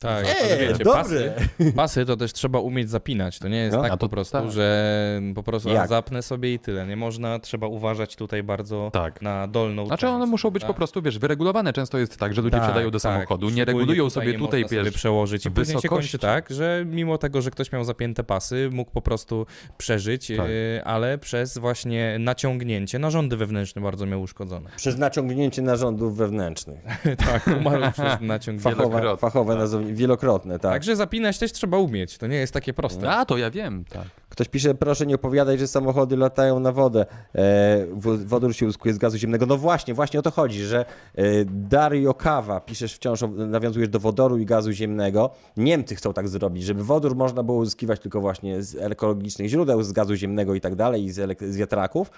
Tak, 0.00 0.24
Eee, 0.26 0.30
ale 0.44 0.58
wiecie, 0.58 0.84
dobre. 0.84 0.92
pasy, 1.02 1.32
pasy 1.76 2.06
to 2.06 2.16
też 2.16 2.32
trzeba 2.32 2.58
umieć 2.58 2.90
zapinać. 2.90 3.38
To 3.38 3.48
nie 3.48 3.56
jest 3.58 3.76
No. 3.76 3.82
tak 3.82 3.96
po 3.98 4.08
prostu, 4.08 4.32
tak. 4.38 4.50
że 4.50 5.20
po 5.34 5.42
prostu 5.42 5.68
Jak? 5.68 5.88
zapnę 5.88 6.22
sobie 6.22 6.54
i 6.54 6.58
tyle. 6.58 6.86
Nie 6.86 6.96
można, 6.96 7.38
trzeba 7.38 7.66
uważać 7.66 8.16
tutaj 8.16 8.42
bardzo 8.42 8.90
Tak. 8.92 9.22
na 9.22 9.46
dolną 9.48 9.86
Znaczy 9.86 10.00
część, 10.00 10.12
one 10.14 10.26
muszą 10.26 10.50
być 10.50 10.62
tak? 10.62 10.68
po 10.68 10.74
prostu, 10.74 11.02
wiesz, 11.02 11.18
wyregulowane. 11.18 11.72
Często 11.72 11.98
jest 11.98 12.16
tak, 12.16 12.34
że 12.34 12.42
ludzie 12.42 12.56
Tak, 12.56 12.64
wsiadają 12.64 12.90
do 12.90 12.98
tak. 13.00 13.12
samochodu, 13.12 13.50
nie 13.50 13.64
regulują 13.64 14.04
tutaj 14.04 14.10
sobie 14.10 14.38
tutaj, 14.38 14.60
można 14.62 14.68
sobie 14.68 14.84
wiesz, 14.84 14.94
przełożyć 14.94 15.46
i 15.46 15.50
później 15.50 15.66
się 15.66 15.72
wysokości. 15.72 15.88
kończy 15.88 16.18
tak, 16.18 16.50
że 16.50 16.84
mimo 16.86 17.18
tego, 17.18 17.42
że 17.42 17.50
ktoś 17.50 17.72
miał 17.72 17.84
zapięte 17.84 18.24
pasy, 18.24 18.68
mógł 18.72 18.90
po 18.90 19.02
prostu 19.02 19.46
przeżyć, 19.78 20.26
Tak. 20.36 20.46
e, 20.78 20.84
ale 20.84 21.18
przez 21.18 21.58
właśnie 21.58 22.16
naciągnięcie 22.18 22.98
narządy 22.98 23.36
wewnętrzne 23.36 23.82
bardzo 23.82 24.06
miał 24.06 24.22
uszkodzone. 24.22 24.70
Przez 24.76 24.98
naciągnięcie 24.98 25.62
narządów 25.62 26.16
wewnętrznych. 26.16 26.78
tak, 27.26 27.46
umarł 27.60 27.92
przez 27.92 28.20
naciągnięcie. 28.20 28.76
Fachowe, 28.76 29.16
fachowe 29.16 29.54
nazownictwo, 29.56 29.83
wielokrotne, 29.92 30.58
tak. 30.58 30.72
Także 30.72 30.96
zapinać 30.96 31.38
też 31.38 31.52
trzeba 31.52 31.78
umieć, 31.78 32.18
to 32.18 32.26
nie 32.26 32.36
jest 32.36 32.52
takie 32.52 32.72
proste. 32.72 33.10
A, 33.10 33.24
to 33.24 33.36
ja 33.36 33.50
wiem, 33.50 33.84
tak. 33.84 34.04
Ktoś 34.28 34.48
pisze, 34.48 34.74
proszę 34.74 35.06
nie 35.06 35.14
opowiadać, 35.14 35.60
że 35.60 35.66
samochody 35.66 36.16
latają 36.16 36.60
na 36.60 36.72
wodę. 36.72 37.06
E, 37.34 37.86
wodór 38.26 38.54
się 38.54 38.66
uzyskuje 38.66 38.94
z 38.94 38.98
gazu 38.98 39.18
ziemnego. 39.18 39.46
No 39.46 39.56
właśnie, 39.56 39.94
właśnie 39.94 40.20
o 40.20 40.22
to 40.22 40.30
chodzi, 40.30 40.62
że 40.62 40.84
e, 41.14 41.24
Dario 41.44 42.14
Kawa, 42.14 42.60
piszesz 42.60 42.94
wciąż, 42.94 43.20
nawiązujesz 43.36 43.88
do 43.88 44.00
wodoru 44.00 44.38
i 44.38 44.46
gazu 44.46 44.72
ziemnego. 44.72 45.30
Niemcy 45.56 45.94
chcą 45.94 46.12
tak 46.12 46.28
zrobić, 46.28 46.64
żeby 46.64 46.84
wodór 46.84 47.16
można 47.16 47.42
było 47.42 47.58
uzyskiwać 47.58 48.00
tylko 48.00 48.20
właśnie 48.20 48.62
z 48.62 48.74
ekologicznych 48.74 49.48
źródeł, 49.48 49.82
z 49.82 49.92
gazu 49.92 50.14
ziemnego 50.14 50.54
i 50.54 50.60
tak 50.60 50.74
dalej, 50.74 51.04
i 51.04 51.10
z, 51.10 51.38
z 51.40 51.56
wiatraków, 51.56 52.10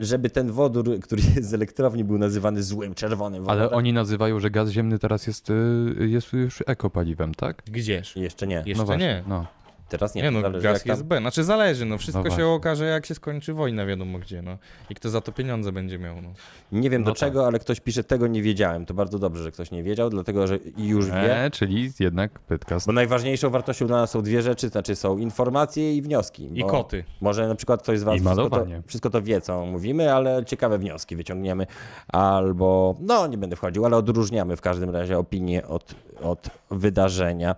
żeby 0.00 0.30
ten 0.30 0.52
wodór, 0.52 1.00
który 1.00 1.22
jest 1.36 1.48
z 1.48 1.54
elektrowni, 1.54 2.04
był 2.04 2.18
nazywany 2.18 2.62
złym, 2.62 2.94
czerwonym 2.94 3.42
wodorem. 3.42 3.62
Ale 3.62 3.70
oni 3.70 3.92
nazywają, 3.92 4.40
że 4.40 4.50
gaz 4.50 4.70
ziemny 4.70 4.98
teraz 4.98 5.26
jest, 5.26 5.50
y, 5.50 5.54
jest 5.98 6.32
już 6.32 6.62
ekopaliwem, 6.66 7.09
tak? 7.34 7.62
Gdzież? 7.66 8.16
Jeszcze 8.16 8.46
nie. 8.46 8.62
Jeszcze 8.66 8.74
no 8.82 8.84
właśnie, 8.86 9.06
nie. 9.06 9.22
No. 9.26 9.46
Teraz 9.90 10.14
nie. 10.14 10.22
Nie, 10.22 10.30
no, 10.30 10.40
Zależy, 10.40 10.62
gaz 10.64 10.74
jak 10.74 10.82
tam- 10.82 10.90
jest 10.90 11.04
B. 11.04 11.18
Znaczy 11.18 11.44
zależy, 11.44 11.84
no 11.84 11.98
wszystko 11.98 12.24
No 12.28 12.36
się 12.36 12.46
okaże, 12.46 12.84
jak 12.84 13.06
się 13.06 13.14
skończy 13.14 13.54
wojna, 13.54 13.86
wiadomo 13.86 14.18
gdzie, 14.18 14.42
no. 14.42 14.58
I 14.90 14.94
kto 14.94 15.10
za 15.10 15.20
to 15.20 15.32
pieniądze 15.32 15.72
będzie 15.72 15.98
miał, 15.98 16.22
no. 16.22 16.32
Nie 16.72 16.90
wiem 16.90 17.02
No 17.02 17.06
do 17.06 17.12
tak. 17.12 17.18
czego, 17.18 17.46
ale 17.46 17.58
ktoś 17.58 17.80
pisze, 17.80 18.04
tego 18.04 18.26
nie 18.26 18.42
wiedziałem. 18.42 18.86
To 18.86 18.94
bardzo 18.94 19.18
dobrze, 19.18 19.42
że 19.42 19.50
ktoś 19.52 19.70
nie 19.70 19.82
wiedział, 19.82 20.10
dlatego 20.10 20.46
że 20.46 20.58
już 20.76 21.06
wie. 21.06 21.44
E, 21.44 21.50
czyli 21.50 21.92
jednak 22.00 22.38
pytka. 22.38 22.76
Bo 22.86 22.92
najważniejszą 22.92 23.50
wartością 23.50 23.86
dla 23.86 23.96
nas 23.96 24.10
są 24.10 24.22
dwie 24.22 24.42
rzeczy, 24.42 24.68
znaczy 24.68 24.96
są 24.96 25.18
informacje 25.18 25.96
i 25.96 26.02
wnioski. 26.02 26.50
I 26.54 26.64
koty. 26.64 27.04
Może 27.20 27.48
na 27.48 27.54
przykład 27.54 27.82
ktoś 27.82 27.98
z 27.98 28.02
Was 28.02 28.16
I 28.16 28.20
wszystko 28.20 28.50
to, 28.50 28.66
wszystko 28.86 29.10
to 29.10 29.22
wie, 29.22 29.40
co 29.40 29.66
mówimy, 29.66 30.14
ale 30.14 30.44
ciekawe 30.44 30.78
wnioski 30.78 31.16
wyciągniemy. 31.16 31.66
Albo, 32.08 32.94
no 33.00 33.26
nie 33.26 33.38
będę 33.38 33.56
wchodził, 33.56 33.84
ale 33.84 33.96
odróżniamy 33.96 34.56
w 34.56 34.60
każdym 34.60 34.90
razie 34.90 35.18
opinię 35.18 35.66
od, 35.66 35.94
od 36.22 36.50
wydarzenia. 36.70 37.54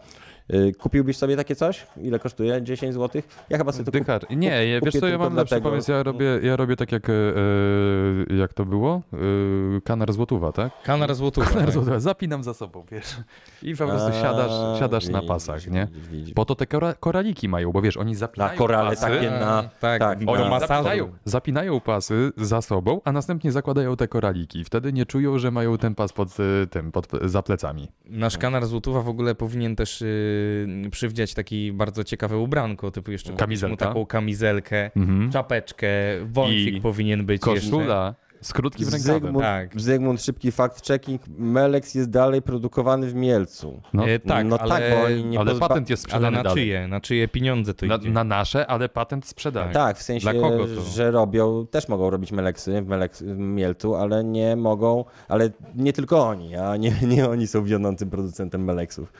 Y, 0.53 0.73
Kupiłbyś 0.79 1.17
sobie 1.17 1.37
takie 1.37 1.57
coś? 1.57 1.87
Ile 1.97 2.19
kosztuje? 2.19 2.63
10 2.63 2.95
zł? 2.95 3.23
Ja 3.51 3.59
chyba 3.59 3.73
sobie 3.73 3.85
to 3.85 3.91
kupię. 3.91 4.01
Dychar. 4.01 4.27
Nie, 4.31 4.67
ja, 4.67 4.81
wiesz 4.81 4.95
co, 5.01 5.09
ja 5.09 5.19
mam 5.19 5.35
lepszy 5.35 5.49
dlatego. 5.51 5.71
pomysł, 5.71 5.93
ja 5.93 6.03
robię, 6.03 6.41
ja 6.43 6.57
robię 6.57 6.77
tak 6.77 6.93
jak, 6.93 7.09
e, 7.11 7.13
e, 7.13 8.37
jak 8.37 8.53
to 8.55 8.65
było? 8.65 9.03
E, 9.13 9.81
kanar 9.81 10.13
złotówa, 10.13 10.53
tak? 10.53 10.73
Kanar 10.83 11.15
złotówka. 11.15 11.51
Kanar 11.51 11.65
tak. 11.65 11.75
złotówa, 11.75 12.01
zapinam 12.01 12.43
za 12.45 12.55
sobą, 12.55 12.85
wiesz. 12.91 13.17
I 13.63 13.77
po 13.77 13.87
prostu 13.87 14.13
siadasz, 14.13 14.79
siadasz 14.79 15.09
na 15.09 15.23
pasach, 15.23 15.67
nie? 15.67 15.89
Po 16.35 16.45
to 16.45 16.55
te 16.55 16.67
kora, 16.67 16.95
koraliki 16.95 17.49
mają, 17.49 17.73
bo 17.73 17.83
wiesz, 17.83 17.97
oni 17.97 18.15
zapinają 18.15 18.53
Na 18.53 18.59
korale 18.59 18.91
pasy, 18.91 19.03
takie 19.03 19.31
na... 19.31 19.63
tak, 19.81 20.01
tak, 20.01 20.25
do 20.25 20.33
na- 20.33 20.49
masażu. 20.49 20.73
zapinają, 20.75 21.09
zapinają 21.25 21.81
pasy 21.81 22.33
za 22.37 22.63
sobą, 22.63 23.01
a 23.05 23.13
następnie 23.13 23.53
zakładają 23.53 23.97
te 23.97 24.09
koraliki. 24.09 24.65
Wtedy 24.65 24.93
nie 24.93 25.07
czują, 25.07 25.39
że 25.39 25.51
mają 25.51 25.79
ten 25.79 25.95
pas 25.95 26.13
pod 26.13 26.29
e, 26.41 26.67
tym, 26.67 26.93
pod, 26.93 27.09
za 27.25 27.43
plecami. 27.43 27.89
Nasz 28.05 28.39
kanar 28.39 28.67
złotówa 28.67 29.03
w 29.03 29.09
ogóle 29.09 29.35
powinien 29.35 29.77
też 29.77 30.01
yy, 30.01 30.42
przywdziać 30.91 31.35
taki 31.35 31.73
bardzo 31.73 32.05
ciekawe 32.05 32.39
ubranko, 32.39 32.91
typu 32.91 33.13
jeszcze 33.13 33.33
Kamizelka. 33.33 33.71
mu 33.71 33.77
taką 33.77 34.07
kamizelkę, 34.07 34.91
Mhm. 34.97 35.33
czapeczkę, 35.33 35.89
wąsik 36.25 36.75
I 36.75 36.81
powinien 36.81 37.27
być 37.27 37.47
jeszcze. 37.47 37.71
Koszula 37.71 38.15
z 38.41 38.53
krótkim 38.53 38.89
rękawem. 38.89 39.21
Zygmunt, 39.23 39.45
Tak. 39.45 39.81
Zygmunt, 39.81 40.23
szybki 40.23 40.53
fact-checking. 40.53 41.19
Melex 41.39 41.95
jest 41.95 42.11
dalej 42.11 42.43
produkowany 42.43 43.07
w 43.07 43.15
Mielcu. 43.15 43.83
No, 43.95 44.09
E, 44.09 44.19
tak, 44.19 44.47
no 44.47 44.59
ale, 44.59 44.69
tak, 44.69 44.83
bo 44.91 45.05
oni 45.05 45.25
nie 45.25 45.39
ale 45.41 45.53
pozba- 45.53 45.69
patent 45.69 45.91
jest 45.91 46.05
ale 46.05 46.11
sprzedany 46.11 46.37
na 46.37 46.43
dalej. 46.43 46.65
czyje? 46.65 46.89
Na 46.89 47.01
czyje 47.01 47.29
pieniądze 47.29 47.75
to 47.75 47.87
Na, 47.87 47.95
idzie? 47.97 48.11
na 48.11 48.25
nasze, 48.25 48.67
ale 48.67 48.89
patent 48.89 49.27
sprzedany. 49.27 49.73
Tak, 49.73 49.99
w 49.99 50.03
sensie, 50.03 50.31
Dla 50.33 50.41
kogo 50.41 50.65
to? 50.67 50.81
że 50.83 51.11
robią, 51.11 51.67
też 51.71 51.89
mogą 51.89 52.11
robić 52.11 52.33
meleksy 52.33 52.83
w, 52.83 52.87
Meleks, 52.89 53.23
w 53.23 53.37
Mielcu, 53.39 53.95
ale 53.95 54.25
nie 54.25 54.57
mogą, 54.57 55.05
ale 55.29 55.51
nie 55.75 55.93
tylko 55.93 56.27
oni, 56.29 56.57
a 56.57 56.77
nie, 56.77 56.93
nie 57.07 57.29
oni 57.29 57.47
są 57.47 57.65
wiodącym 57.65 58.11
producentem 58.11 58.65
meleksów. 58.65 59.13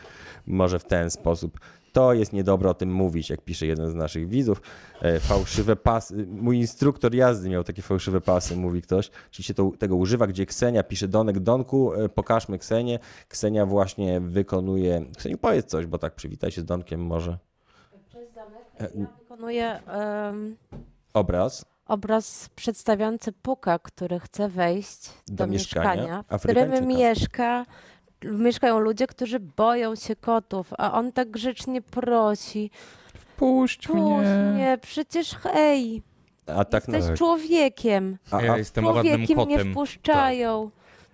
Może 0.47 0.79
w 0.79 0.85
ten 0.85 1.11
sposób. 1.11 1.59
To 1.93 2.13
jest 2.13 2.33
niedobre 2.33 2.71
o 2.71 2.75
tym 2.75 2.93
mówić, 2.93 3.31
jak 3.31 3.41
pisze 3.41 3.67
jeden 3.67 3.91
z 3.91 3.95
naszych 3.95 4.29
widzów. 4.29 4.63
E, 5.03 5.21
fałszywe 5.21 5.77
pasy. 5.77 6.27
Mój 6.27 6.57
instruktor 6.57 7.15
jazdy 7.15 7.49
miał 7.49 7.65
takie 7.65 7.83
fałszywe 7.83 8.21
pasy, 8.21 8.57
mówi 8.57 8.83
ktoś. 8.83 9.11
Czyli 9.31 9.45
się 9.45 9.55
to, 9.55 9.71
tego 9.79 9.97
używa, 9.97 10.27
gdzie 10.27 10.47
Ksenia 10.47 10.83
pisze 10.83 11.09
Donek 11.09 11.39
Donku, 11.39 11.95
e, 11.95 12.09
pokażmy 12.09 12.59
Ksenię. 12.59 12.99
Ksenia 13.29 13.67
właśnie 13.67 14.21
wykonuje. 14.21 15.05
Kseniu, 15.17 15.39
powiedz 15.39 15.67
coś, 15.67 15.87
bo 15.87 15.99
tak 15.99 16.15
przywitaj 16.15 16.51
się 16.51 16.61
z 16.61 16.65
Donkiem 16.65 17.01
może. 17.07 17.39
Ja 18.95 19.07
wykonuję 19.19 19.81
em, 19.87 20.57
Obraz. 21.15 21.65
obraz 21.87 22.49
przedstawiający 22.57 23.33
puka, 23.33 23.79
który 23.79 24.21
chce 24.21 24.49
wejść 24.49 25.11
do, 25.29 25.35
Do 25.35 25.47
mieszkania 25.47 25.95
mieszkania, 25.95 26.25
w 26.39 26.43
którym 26.43 26.87
mieszka, 26.87 27.67
mieszkają 28.25 28.79
ludzie, 28.79 29.07
którzy 29.07 29.41
boją 29.41 29.95
się 29.95 30.17
kotów, 30.17 30.71
a 30.79 30.93
on 30.93 31.13
tak 31.13 31.31
grzecznie 31.31 31.83
prosi, 31.83 32.71
Puść 33.37 33.87
puść 33.87 34.29
mnie, 34.53 34.79
przecież 34.83 35.35
hej, 35.35 36.03
A 36.47 36.65
tak 36.65 36.89
na. 36.89 36.97
jesteś 36.97 37.19
człowiekiem, 37.19 38.19
A, 38.31 38.43
Ja 38.43 38.53
a, 38.53 38.59
jestem 38.59 38.85
ładnym 38.85 39.05
człowieki 39.05 39.37
mnie 39.37 39.47
kotem. 39.57 39.71
wpuszczają, 39.73 40.71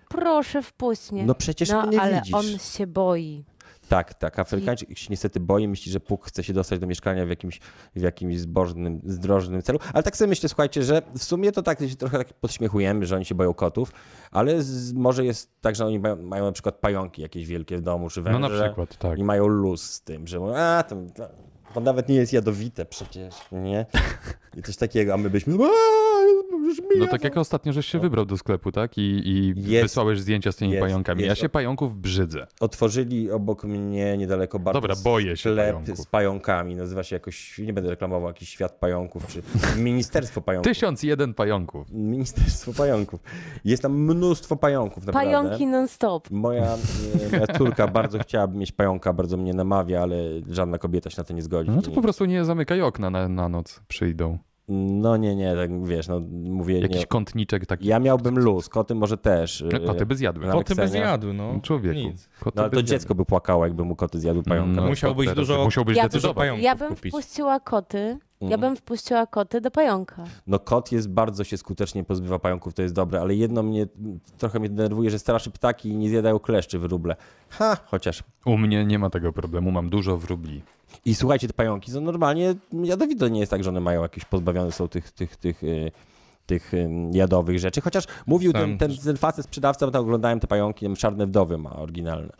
proszę 0.09 0.61
wpuść 0.63 1.11
mnie. 1.11 1.23
no 1.25 1.35
przecież 1.35 1.69
No, 1.69 1.85
nie 1.85 2.01
ale 2.01 2.15
widzisz. 2.15 2.33
on 2.33 2.45
się 2.59 2.87
boi. 2.87 3.43
Tak, 3.89 4.13
tak. 4.13 4.39
Afrykańczyk 4.39 4.97
się 4.97 5.07
niestety 5.09 5.39
boi, 5.39 5.67
myśli, 5.67 5.91
że 5.91 5.99
Puk 5.99 6.25
chce 6.25 6.43
się 6.43 6.53
dostać 6.53 6.79
do 6.79 6.87
mieszkania 6.87 7.25
w 7.25 7.29
jakimś, 7.29 7.59
w 7.95 8.01
jakimś 8.01 8.39
zbożnym, 8.39 9.01
zdrożnym 9.05 9.61
celu. 9.61 9.79
Ale 9.93 10.03
tak 10.03 10.17
sobie 10.17 10.29
myślę, 10.29 10.49
słuchajcie, 10.49 10.83
że 10.83 11.01
w 11.15 11.23
sumie 11.23 11.51
to 11.51 11.63
tak 11.63 11.79
się 11.79 11.95
trochę 11.95 12.17
tak 12.17 12.33
podśmiechujemy, 12.33 13.05
że 13.05 13.15
oni 13.15 13.25
się 13.25 13.35
boją 13.35 13.53
kotów, 13.53 13.91
ale 14.31 14.61
z, 14.61 14.93
może 14.93 15.25
jest 15.25 15.61
tak, 15.61 15.75
że 15.75 15.85
oni 15.85 15.99
mają, 15.99 16.15
mają 16.15 16.45
na 16.45 16.51
przykład 16.51 16.75
pająki 16.75 17.21
jakieś 17.21 17.47
wielkie 17.47 17.77
w 17.77 17.81
domu, 17.81 18.09
czy 18.09 18.21
węże. 18.21 18.39
No 18.39 18.49
na 18.49 18.63
przykład, 18.63 18.97
tak. 18.97 19.19
I 19.19 19.23
mają 19.23 19.47
luz 19.47 19.81
z 19.81 20.01
tym, 20.01 20.27
że 20.27 20.39
mówią, 20.39 20.55
a, 20.55 20.83
to, 20.83 20.95
to, 21.15 21.29
to 21.73 21.79
nawet 21.79 22.09
nie 22.09 22.15
jest 22.15 22.33
jadowite 22.33 22.85
przecież, 22.85 23.35
nie? 23.51 23.85
I 24.57 24.63
coś 24.63 24.77
takiego, 24.77 25.13
a 25.13 25.17
my 25.17 25.29
byśmy, 25.29 25.53
a, 25.65 25.69
już 26.69 26.81
No 26.99 27.07
tak 27.07 27.23
jak 27.23 27.37
ostatnio, 27.37 27.73
żeś 27.73 27.85
się 27.85 27.99
wybrał 27.99 28.25
do 28.25 28.37
sklepu, 28.37 28.71
tak? 28.71 28.97
I, 28.97 29.01
i 29.01 29.53
Jest. 29.57 29.83
wysłałeś 29.83 30.19
zdjęcia 30.19 30.51
z 30.51 30.55
tymi 30.55 30.71
Jest, 30.71 30.81
pająkami. 30.81 31.21
Ja 31.21 31.27
jest. 31.29 31.41
się 31.41 31.49
pająków 31.49 32.01
brzydzę. 32.01 32.47
Otworzyli 32.59 33.31
obok 33.31 33.63
mnie 33.63 34.17
niedaleko 34.17 34.59
bardzo 34.59 34.81
Dobra, 34.81 34.95
boję 35.03 35.37
się 35.37 35.49
sklep 35.49 35.73
pająków. 35.73 35.97
z 35.97 36.05
pająkami. 36.05 36.75
Nazywa 36.75 37.03
się 37.03 37.15
jakoś, 37.15 37.57
nie 37.57 37.73
będę 37.73 37.89
reklamował, 37.89 38.27
jakiś 38.27 38.49
świat 38.49 38.71
pająków, 38.79 39.27
czy 39.27 39.41
Ministerstwo 39.81 40.41
Pająków. 40.41 40.73
Tysiąc 40.73 41.03
jeden 41.03 41.33
pająków. 41.33 41.91
Ministerstwo 41.91 42.73
Pająków. 42.73 43.19
Jest 43.65 43.81
tam 43.83 43.93
mnóstwo 44.03 44.55
pająków, 44.55 45.05
naprawdę. 45.05 45.31
Pająki 45.31 45.67
non-stop. 45.67 46.31
Moja, 46.31 46.63
e, 46.73 47.31
moja 47.31 47.47
córka 47.57 47.87
bardzo 47.87 48.19
chciałaby 48.19 48.57
mieć 48.57 48.71
pająka, 48.71 49.13
bardzo 49.13 49.37
mnie 49.37 49.53
namawia, 49.53 50.01
ale 50.01 50.15
żadna 50.49 50.77
kobieta 50.77 51.09
się 51.09 51.15
na 51.17 51.23
to 51.23 51.33
nie 51.33 51.41
zgodzi. 51.41 51.71
No 51.71 51.81
to 51.81 51.91
po 51.91 52.01
prostu 52.01 52.25
nie 52.25 52.45
zamykaj 52.45 52.81
okna 52.81 53.09
na, 53.09 53.27
na 53.29 53.49
noc, 53.49 53.81
przyjdą. 53.87 54.37
No 54.71 55.17
nie, 55.17 55.35
nie, 55.35 55.55
tak 55.55 55.85
wiesz, 55.85 56.07
no 56.07 56.19
mówię, 56.43 56.79
Jakiś 56.79 56.97
nie. 56.99 57.05
kątniczek 57.05 57.65
taki. 57.65 57.87
Ja 57.87 57.99
miałbym 57.99 58.39
luz, 58.39 58.69
koty 58.69 58.95
może 58.95 59.17
też. 59.17 59.63
No, 59.71 59.77
e, 59.77 59.79
koty 59.87 60.05
by 60.05 60.15
zjadły. 60.15 60.47
Koty 60.47 60.75
by 60.75 60.81
Ksenia. 60.81 60.89
zjadł, 60.89 61.33
no. 61.33 61.59
Człowieku. 61.63 61.99
Nic. 61.99 62.29
Koty 62.39 62.55
No 62.55 62.61
ale 62.61 62.69
by 62.69 62.75
to 62.75 62.79
zjadły. 62.79 62.97
dziecko 62.99 63.15
by 63.15 63.25
płakało, 63.25 63.65
jakby 63.65 63.85
mu 63.85 63.95
koty 63.95 64.19
zjadły 64.19 64.43
pająka. 64.43 64.81
No, 64.81 64.87
Musiał 64.87 65.11
to 65.11 65.15
być 65.15 65.25
teraz 65.29 65.35
dużo- 65.47 65.63
Musiałbyś 65.65 65.97
Ja 65.97 66.03
bym- 66.03 66.09
decydować. 66.09 66.35
pająków 66.37 66.63
Ja 66.63 66.75
bym 66.75 66.89
kupić. 66.95 67.13
wpuściła 67.13 67.59
koty, 67.59 68.17
ja 68.41 68.45
Mhm. 68.45 68.61
bym 68.61 68.75
wpuściła 68.75 69.27
koty 69.27 69.61
do 69.61 69.71
pająka. 69.71 70.23
No 70.47 70.59
kot 70.59 70.91
jest 70.91 71.09
bardzo 71.09 71.43
się 71.43 71.57
skutecznie 71.57 72.03
pozbywa 72.03 72.39
pająków, 72.39 72.73
to 72.73 72.81
jest 72.81 72.93
dobre, 72.95 73.21
ale 73.21 73.35
jedno 73.35 73.63
mnie 73.63 73.87
trochę 74.37 74.59
mnie 74.59 74.69
denerwuje, 74.69 75.09
że 75.09 75.19
straszy 75.19 75.51
ptaki 75.51 75.89
i 75.89 75.95
nie 75.97 76.09
zjadają 76.09 76.39
kleszczy 76.39 76.79
wróble. 76.79 77.15
Ha, 77.49 77.77
chociaż. 77.85 78.23
U 78.45 78.57
mnie 78.57 78.85
nie 78.85 78.99
ma 78.99 79.09
tego 79.09 79.33
problemu, 79.33 79.71
mam 79.71 79.89
dużo 79.89 80.17
wróbli. 80.17 80.61
I 81.05 81.15
słuchajcie, 81.15 81.47
te 81.47 81.53
pająki 81.53 81.91
są 81.91 82.01
normalnie 82.01 82.55
jadowite, 82.83 83.29
nie 83.31 83.39
jest 83.39 83.49
tak, 83.49 83.63
że 83.63 83.69
one 83.69 83.79
mają 83.79 84.01
jakieś 84.01 84.25
pozbawione 84.25 84.71
są 84.71 84.87
tych, 84.87 85.11
tych, 85.11 85.37
tych, 85.37 85.63
y, 85.63 85.91
tych 86.45 86.73
y, 86.73 86.89
jadowych 87.11 87.59
rzeczy. 87.59 87.81
Chociaż 87.81 88.03
mówił 88.27 88.53
ten, 88.53 88.77
ten, 88.77 88.97
ten 88.97 89.17
facet 89.17 89.45
sprzedawca, 89.45 89.85
bo 89.85 89.91
tam 89.91 90.01
oglądałem 90.01 90.39
te 90.39 90.47
pająki, 90.47 90.85
tam 90.85 90.95
czarne 90.95 91.27
wdowy 91.27 91.57
ma 91.57 91.75
oryginalne. 91.75 92.33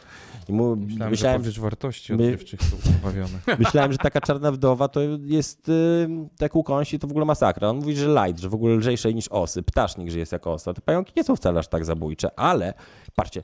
I 0.50 0.54
mu, 0.54 0.76
Myślałem, 0.76 1.12
myślałem, 1.12 1.44
że 1.44 1.62
wartości 1.62 2.14
od 2.14 2.20
my- 2.20 2.32
dziewczych 2.32 2.64
są 2.64 2.78
pozbawione. 2.78 3.40
Myślałem, 3.60 3.92
że 3.92 3.98
taka 3.98 4.22
czarna 4.22 4.52
wdowa 4.52 4.88
to 4.88 5.00
jest, 5.24 5.70
y, 5.70 6.08
tak 6.38 6.56
u 6.56 6.64
kąsi, 6.64 7.00
to 7.00 7.08
w 7.08 7.12
ogóle 7.12 7.26
masakra. 7.26 7.70
On 7.70 7.76
mówi, 7.76 7.96
że 7.96 8.08
light, 8.08 8.42
że 8.42 8.50
w 8.50 8.54
ogóle 8.54 8.76
lżejsze 8.76 9.14
niż 9.14 9.28
osy. 9.28 9.64
Ptasznik, 9.64 10.10
że 10.10 10.20
jest 10.20 10.32
jak 10.32 10.48
osa. 10.48 10.74
Te 10.74 10.82
pająki 10.82 11.14
nie 11.18 11.24
są 11.24 11.36
wcale 11.36 11.60
aż 11.60 11.68
tak 11.68 11.86
zabójcze, 11.86 12.40
ale 12.40 12.74
patrzcie, 13.16 13.44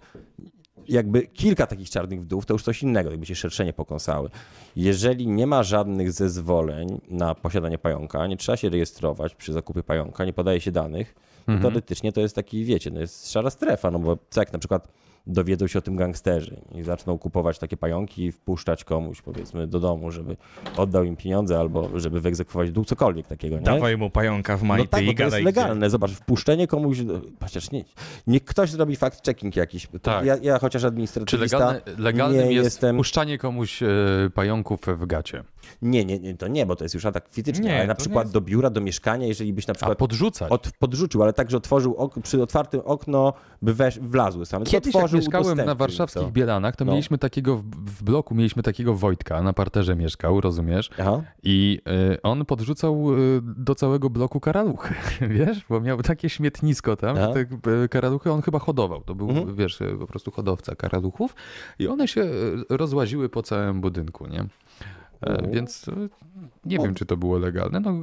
jakby 0.89 1.28
kilka 1.28 1.67
takich 1.67 1.89
czarnych 1.89 2.21
wdów, 2.21 2.45
to 2.45 2.54
już 2.54 2.63
coś 2.63 2.84
innego, 2.84 3.12
jakby 3.12 3.26
się 3.26 3.36
szerszenie 3.36 3.74
pokąsały. 3.74 4.30
Jeżeli 4.76 5.28
nie 5.28 5.48
ma 5.48 5.63
żadnych 5.63 6.12
zezwoleń 6.12 7.02
na 7.10 7.36
posiadanie 7.36 7.78
pająka, 7.78 8.28
nie 8.28 8.38
trzeba 8.38 8.58
się 8.58 8.69
rejestrować 8.69 9.36
przy 9.36 9.54
zakupie 9.54 9.84
pająka, 9.84 10.26
nie 10.26 10.34
podaje 10.34 10.62
się 10.62 10.71
danych, 10.71 11.15
Mhm. 11.48 11.60
to 11.62 11.69
teoretycznie 11.69 12.12
to 12.12 12.21
jest 12.21 12.36
taki, 12.36 12.65
wiecie, 12.65 12.91
no 12.91 13.00
jest 13.00 13.32
szara 13.32 13.50
strefa, 13.50 13.91
no 13.91 14.00
bo 14.00 14.17
jak 14.36 14.54
na 14.54 14.60
przykład 14.60 14.88
dowiedzą 15.28 15.68
się 15.68 15.80
o 15.80 15.82
tym 15.82 15.96
gangsterzy 15.96 16.62
i 16.76 16.84
zaczną 16.84 17.18
kupować 17.18 17.60
takie 17.60 17.78
pająki 17.78 18.24
i 18.26 18.32
wpuszczać 18.32 18.84
komuś, 18.84 19.22
powiedzmy, 19.22 19.68
do 19.68 19.80
domu, 19.80 20.12
żeby 20.12 20.38
oddał 20.78 21.04
im 21.04 21.16
pieniądze 21.16 21.60
albo 21.60 22.00
żeby 22.00 22.22
wyegzekwować 22.22 22.72
dół, 22.72 22.86
cokolwiek 22.86 23.28
takiego, 23.28 23.56
nie? 23.56 23.62
Dawaj 23.64 23.98
mu 23.98 24.10
pająka 24.10 24.58
w 24.58 24.62
No 24.62 24.68
majty 24.68 24.88
tak, 24.88 25.04
i 25.04 25.06
bo 25.08 25.14
to 25.14 25.24
jest 25.24 25.36
legalne. 25.46 25.90
Zobacz, 25.90 26.12
wpuszczenie 26.12 26.68
komuś. 26.68 26.98
Chociaż 27.42 27.72
nie. 27.72 27.86
Niech 28.28 28.46
ktoś 28.46 28.72
zrobi 28.72 28.98
fact-checking 28.98 29.58
jakiś. 29.58 29.88
Tak. 30.02 30.26
Ja, 30.26 30.38
ja 30.42 30.60
chociaż 30.60 30.82
Czy 30.82 30.88
administratywista. 30.88 31.58
legalne, 31.58 31.82
legalnym 31.98 32.48
nie 32.48 32.54
jest 32.54 32.66
jestem- 32.66 32.98
puszczanie 32.98 33.38
komuś 33.38 33.84
e, 33.84 33.88
pająków 34.34 34.80
w 34.88 35.06
gacie? 35.06 35.44
Nie, 35.82 36.06
nie, 36.06 36.20
nie, 36.20 36.38
to 36.38 36.48
nie, 36.48 36.66
bo 36.66 36.76
to 36.76 36.84
jest 36.86 36.96
już 36.96 37.06
atak 37.06 37.28
fizyczny, 37.32 37.66
Nie, 37.66 37.76
ale 37.76 37.88
na 37.88 37.94
nie 37.94 37.98
przykład 37.98 38.24
jest- 38.26 38.34
do 38.34 38.42
biura, 38.42 38.70
do 38.70 38.82
mieszkania, 38.82 39.28
jeżeli 39.28 39.54
byś 39.54 39.68
na 39.68 39.72
A 39.72 39.76
przykład 39.76 39.98
podrzucać? 39.98 40.52
od, 40.52 40.72
podrzucił, 40.80 41.24
ale 41.24 41.34
tak, 41.34 41.52
że 41.52 41.58
otworzył 41.58 41.96
ok, 41.96 42.16
przy 42.24 42.44
otwartym 42.44 42.82
okno, 42.86 43.34
by 43.62 43.74
wesz, 43.74 44.00
wlazły 44.00 44.46
same. 44.46 44.66
To 44.66 44.72
Kiedyś 44.72 44.96
otworzył, 44.96 45.14
mieszkałem 45.15 45.58
na 45.58 45.75
warszawskich 45.75 46.21
to. 46.23 46.32
Bielanach, 46.32 46.75
to 46.75 46.86
No. 46.86 46.91
mieliśmy 46.91 47.17
takiego, 47.17 47.58
w, 47.58 48.04
bloku 48.04 48.36
mieliśmy 48.36 48.63
takiego 48.63 48.93
Wojtka, 48.93 49.41
na 49.41 49.54
parterze 49.54 49.95
mieszkał, 49.95 50.41
rozumiesz? 50.41 50.89
Aha. 50.99 51.21
I 51.43 51.80
y, 52.13 52.21
on 52.21 52.45
podrzucał 52.45 53.13
y, 53.13 53.41
do 53.43 53.75
całego 53.75 54.10
bloku 54.10 54.39
karaluchy, 54.39 54.93
wiesz? 55.38 55.65
Bo 55.69 55.82
miał 55.82 56.01
takie 56.01 56.30
śmietnisko 56.30 56.95
tam, 56.95 57.17
Aha. 57.17 57.28
te 57.34 57.39
y, 57.84 57.89
karaluchy 57.89 58.32
on 58.32 58.41
chyba 58.41 58.60
hodował. 58.60 59.01
To 59.01 59.15
był, 59.15 59.30
Mhm. 59.30 59.56
wiesz, 59.56 59.82
y, 59.82 59.95
po 59.99 60.08
prostu 60.08 60.32
hodowca 60.32 60.75
karaluchów. 60.75 61.36
I 61.80 61.88
one 61.88 62.08
się 62.08 62.21
y, 62.21 62.56
rozłaziły 62.69 63.30
po 63.30 63.43
całym 63.43 63.82
budynku, 63.82 64.28
nie? 64.28 64.45
E, 65.21 65.36
Mhm. 65.36 65.51
Więc 65.51 65.88
y, 65.88 66.10
nie 66.65 66.80
wiem, 66.80 66.93
czy 66.93 67.06
to 67.06 67.17
było 67.17 67.38
legalne. 67.38 67.80
No, 67.80 67.93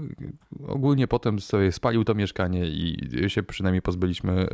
ogólnie 0.68 1.08
potem 1.08 1.40
sobie 1.40 1.72
spalił 1.72 2.04
to 2.04 2.14
mieszkanie 2.14 2.66
i 2.66 2.96
się 3.28 3.42
przynajmniej 3.42 3.82
pozbyliśmy 3.82 4.46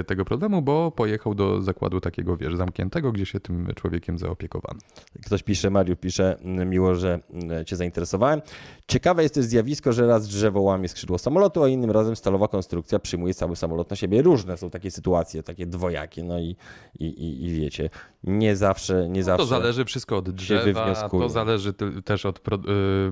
y, 0.00 0.04
tego 0.04 0.24
problemu, 0.24 0.62
bo 0.62 0.90
pojechał 0.90 1.34
do 1.34 1.62
zakładu 1.62 2.00
takiego, 2.00 2.36
wiesz, 2.36 2.56
zamkniętego, 2.56 3.12
gdzie 3.12 3.26
się 3.26 3.40
tym 3.40 3.68
człowiekiem 3.74 4.18
zaopiekowano. 4.18 4.80
Ktoś 5.26 5.42
pisze, 5.42 5.70
Mariusz 5.70 5.98
pisze, 6.00 6.38
miło, 6.66 6.94
że 6.94 7.20
cię 7.66 7.76
zainteresowałem. 7.76 8.40
Ciekawe 8.88 9.22
jest 9.22 9.34
też 9.34 9.44
zjawisko, 9.44 9.92
że 9.92 10.06
raz 10.06 10.28
drzewo 10.28 10.60
łamie 10.60 10.88
skrzydło 10.88 11.18
samolotu, 11.18 11.62
a 11.62 11.68
innym 11.68 11.90
razem 11.90 12.16
stalowa 12.16 12.48
konstrukcja 12.48 12.98
przyjmuje 12.98 13.34
cały 13.34 13.56
samolot 13.56 13.90
na 13.90 13.96
siebie. 13.96 14.22
Różne 14.22 14.56
są 14.56 14.70
takie 14.70 14.90
sytuacje, 14.90 15.42
takie 15.42 15.66
dwojakie, 15.66 16.24
no 16.24 16.38
i, 16.38 16.56
i, 16.98 17.04
i, 17.04 17.44
i 17.44 17.60
wiecie, 17.60 17.90
nie 18.24 18.56
zawsze, 18.56 19.08
nie 19.08 19.24
zawsze 19.24 19.42
To 19.42 19.46
zależy 19.46 19.84
wszystko 19.84 20.16
od 20.16 20.30
drzewa, 20.30 21.08
to 21.10 21.28
zależy 21.28 21.72
też 22.04 22.26
od, 22.26 22.38
y, 22.38 22.42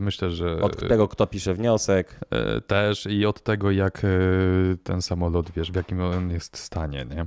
myślę, 0.00 0.30
że 0.30 0.62
od 0.62 0.88
tego, 0.88 1.08
kto 1.08 1.26
pisze 1.26 1.54
wniosek. 1.54 2.20
y, 2.56 2.60
też 2.60 3.06
i 3.06 3.26
od 3.26 3.42
tego, 3.42 3.70
jak 3.70 4.04
y, 4.04 4.78
ten 4.82 5.02
samolot, 5.02 5.50
wiesz, 5.50 5.72
w 5.72 5.76
jakim 5.76 6.00
on 6.00 6.30
jest 6.30 6.58
stanie, 6.58 7.06
nie? 7.10 7.26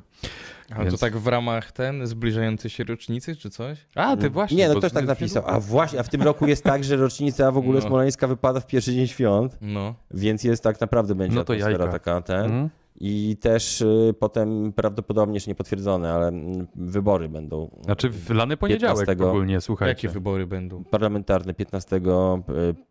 Ale 0.72 0.84
Więc- 0.86 0.94
to 0.94 1.00
tak 1.06 1.18
w 1.18 1.28
ramach 1.28 1.72
ten, 1.72 2.08
zbliżającej 2.08 2.72
się 2.72 2.84
rocznicy 2.84 3.36
czy 3.36 3.50
coś? 3.50 3.86
A, 3.96 4.18
ty 4.18 4.30
właśnie. 4.30 4.58
Nie, 4.58 4.70
no 4.70 4.76
ktoś 4.76 4.92
tak 4.92 5.06
napisał. 5.06 5.44
A 5.46 5.60
właśnie, 5.60 6.00
a 6.00 6.04
w 6.04 6.10
tym 6.10 6.22
roku 6.22 6.48
jest 6.48 6.64
tak, 6.64 6.84
że 6.84 6.96
rocznica 6.96 7.52
w 7.52 7.58
ogóle 7.58 7.80
No. 7.80 7.88
smoleńska 7.88 8.28
wypada 8.28 8.60
w 8.60 8.68
pierwszy 8.68 8.94
dzień 8.94 9.08
świąt, 9.08 9.58
No. 9.62 9.96
więc 10.12 10.44
jest 10.44 10.64
tak 10.64 10.82
naprawdę 10.82 11.16
będzie 11.16 11.36
No 11.36 11.44
to 11.44 11.54
atmosfera 11.54 11.78
jajka. 11.86 11.92
taka 12.00 12.22
ten. 12.22 12.46
Mhm. 12.46 12.70
I 13.00 13.38
też 13.42 13.82
y, 13.82 14.14
potem 14.20 14.74
prawdopodobnie 14.74 15.34
jeszcze 15.36 15.52
niepotwierdzone, 15.52 16.14
ale 16.14 16.28
mm, 16.28 16.68
wybory 16.76 17.30
będą. 17.30 17.70
Znaczy 17.84 18.10
w 18.10 18.30
lany 18.30 18.58
poniedziałek 18.58 19.08
15. 19.08 19.30
ogólnie, 19.30 19.62
słuchajcie. 19.62 20.08
Jakie 20.08 20.10
wybory 20.10 20.48
będą? 20.48 20.84
Parlamentarne 20.84 21.54
15 21.54 22.02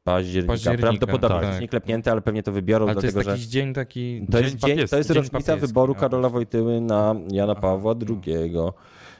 października. 0.04 0.52
Października, 0.52 0.82
Prawdopodobnie 0.82 1.48
tak. 1.48 1.60
nie 1.60 1.68
klepnięte, 1.68 2.12
ale 2.12 2.20
pewnie 2.20 2.42
to 2.42 2.52
wybiorą, 2.52 2.86
Ale 2.86 2.94
to 2.94 3.00
jest 3.00 3.16
dlatego 3.16 3.30
że 3.30 3.36
jakiś 3.36 3.46
dzień 3.46 3.74
taki... 3.74 4.26
to 4.30 4.38
jest, 4.38 4.56
Dzień 4.56 4.76
dzień, 4.76 4.88
to 4.88 4.96
jest 4.96 5.08
dzień 5.08 5.16
rocznica 5.16 5.52
papieski, 5.52 5.66
wyboru 5.66 5.94
no. 5.94 6.00
Karola 6.00 6.28
Wojtyły 6.28 6.80
na 6.80 7.14
Jana 7.30 7.52
Aha. 7.52 7.60
Pawła 7.60 7.94
II. 8.26 8.52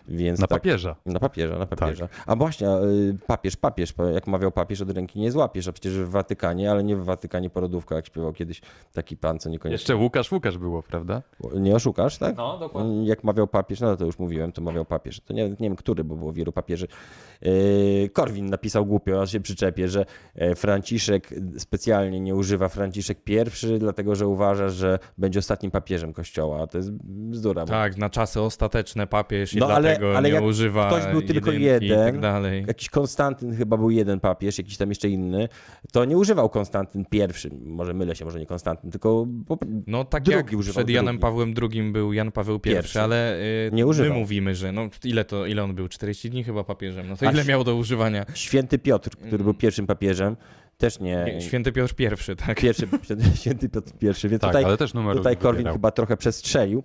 Więc 0.09 0.41
Na 0.41 0.47
tak, 0.47 0.61
papieża. 0.61 0.97
Na 1.07 1.21
papieża, 1.21 1.59
na 1.59 1.67
Tak. 1.67 1.79
papieża. 1.79 2.09
A 2.27 2.37
właśnie, 2.37 2.69
y, 2.69 3.19
papież, 3.27 3.57
papież, 3.57 3.95
jak 4.15 4.27
mawiał 4.27 4.53
papież, 4.53 4.81
od 4.81 4.91
ręki 4.91 5.21
nie 5.21 5.33
złapiesz, 5.33 5.69
a 5.69 5.73
przecież 5.73 5.93
w 5.99 6.09
Watykanie, 6.11 6.71
ale 6.71 6.85
nie 6.85 6.97
w 6.97 7.05
Watykanie 7.05 7.51
porodówka, 7.51 7.95
jak 7.95 8.07
śpiewał 8.07 8.33
kiedyś 8.33 8.61
taki 8.93 9.17
pan, 9.17 9.39
co 9.39 9.49
niekoniecznie... 9.51 9.75
Jeszcze 9.75 9.97
Łukasz, 9.97 10.33
Łukasz 10.33 10.59
było, 10.59 10.83
prawda? 10.83 11.23
Nie 11.55 11.75
oszukasz, 11.77 12.19
tak? 12.19 12.37
No, 12.37 12.61
Jak 13.05 13.25
mawiał 13.25 13.47
papież, 13.47 13.81
no 13.81 13.97
to 13.97 14.05
już 14.05 14.19
mówiłem, 14.19 14.53
to 14.53 14.63
mawiał 14.63 14.85
papież. 14.85 15.21
To 15.21 15.33
nie, 15.35 15.49
nie 15.49 15.57
wiem, 15.61 15.77
który, 15.77 16.05
bo 16.05 16.17
było 16.17 16.33
wielu 16.33 16.53
papieży. 16.53 16.87
Yy, 17.43 18.09
Korwin 18.13 18.51
napisał 18.51 18.87
głupio, 18.87 19.23
aż 19.23 19.33
się 19.33 19.41
przyczepię, 19.41 19.89
że 19.89 20.07
e, 20.35 20.55
Franciszek 20.55 21.31
specjalnie 21.59 22.21
nie 22.21 22.35
używa 22.35 22.69
Franciszek 22.69 23.25
pierwszy, 23.25 23.79
dlatego 23.79 24.15
że 24.15 24.27
uważa, 24.27 24.69
że 24.69 24.99
będzie 25.19 25.39
ostatnim 25.39 25.71
papieżem 25.71 26.13
kościoła. 26.13 26.63
A 26.63 26.67
to 26.67 26.79
jest 26.79 26.93
bzdura. 27.05 27.63
bo 27.63 27.69
Tak, 27.69 27.97
na 27.97 28.11
czasy 28.11 28.41
ostateczne 28.41 29.07
papież 29.07 29.55
i 29.55 29.59
No, 29.59 29.67
ale- 29.67 29.96
dlatego 29.99 30.19
ale 30.19 30.29
nie 30.29 30.35
jak 30.35 30.45
używa 30.45 30.87
ktoś 30.89 31.13
był 31.13 31.23
tylko 31.23 31.53
i 31.53 31.63
jeden, 31.63 32.05
tak 32.13 32.21
dalej. 32.21 32.65
Jakiś 32.69 32.89
Konstantyn 32.89 33.57
chyba 33.57 33.77
był 33.77 33.91
jeden 33.91 34.21
papież, 34.21 34.59
jakiś 34.59 34.77
tam 34.77 34.89
jeszcze 34.89 35.09
inny. 35.09 35.49
To 35.93 36.05
nie 36.05 36.17
używał 36.17 36.49
Konstantyn 36.49 37.05
pierwszy. 37.05 37.51
Może 37.65 37.95
mylę 37.95 38.17
się, 38.17 38.25
może 38.25 38.39
nie 38.41 38.47
Konstantyn, 38.47 38.91
tylko 38.91 39.27
No 39.87 40.05
tak 40.05 40.23
Drugi 40.23 40.37
jak 40.37 40.53
używał, 40.61 40.75
przed 40.85 40.91
Janem 40.91 41.15
drugi. 41.15 41.23
Pawłem 41.23 41.55
II 41.73 41.83
był 41.93 42.13
Jan 42.13 42.33
Paweł 42.33 42.57
I, 42.57 42.61
Pierwszy. 42.61 43.01
ale 43.01 43.41
y, 43.41 43.71
Nie 43.73 43.83
my 43.85 43.91
używał. 43.91 44.19
mówimy, 44.19 44.55
że 44.55 44.73
no 44.73 44.89
ile 45.05 45.25
to, 45.25 45.47
ile 45.47 45.65
on 45.65 45.75
był? 45.75 45.89
40 45.89 46.31
dni 46.31 46.45
chyba 46.45 46.65
papieżem. 46.65 47.09
No 47.09 47.17
to 47.17 47.27
A 47.29 47.33
ile 47.33 47.45
miał 47.45 47.65
do 47.65 47.75
używania? 47.77 48.27
święty 48.35 48.79
Piotr, 48.79 49.11
który 49.11 49.45
był 49.45 49.55
pierwszym 49.55 49.87
papieżem, 49.87 50.37
też 50.79 51.01
nie. 51.01 51.25
Nie, 51.35 51.41
Święty 51.41 51.73
Piotr 51.73 51.95
I, 52.33 52.37
tak? 52.37 52.61
Pierwszy, 52.61 52.89
święty 53.41 53.69
Piotr 53.69 53.91
I, 54.01 54.29
więc 54.29 54.41
Tak, 54.41 54.51
tutaj, 54.51 54.65
ale 54.65 54.77
też 54.77 54.95
numer 54.95 55.17
tutaj 55.17 55.37
Korwin 55.37 55.67
chyba 55.69 55.91
trochę 55.91 56.17
przestrzelił. 56.17 56.83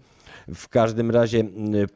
W 0.56 0.70
każdym 0.70 1.12
razie 1.12 1.44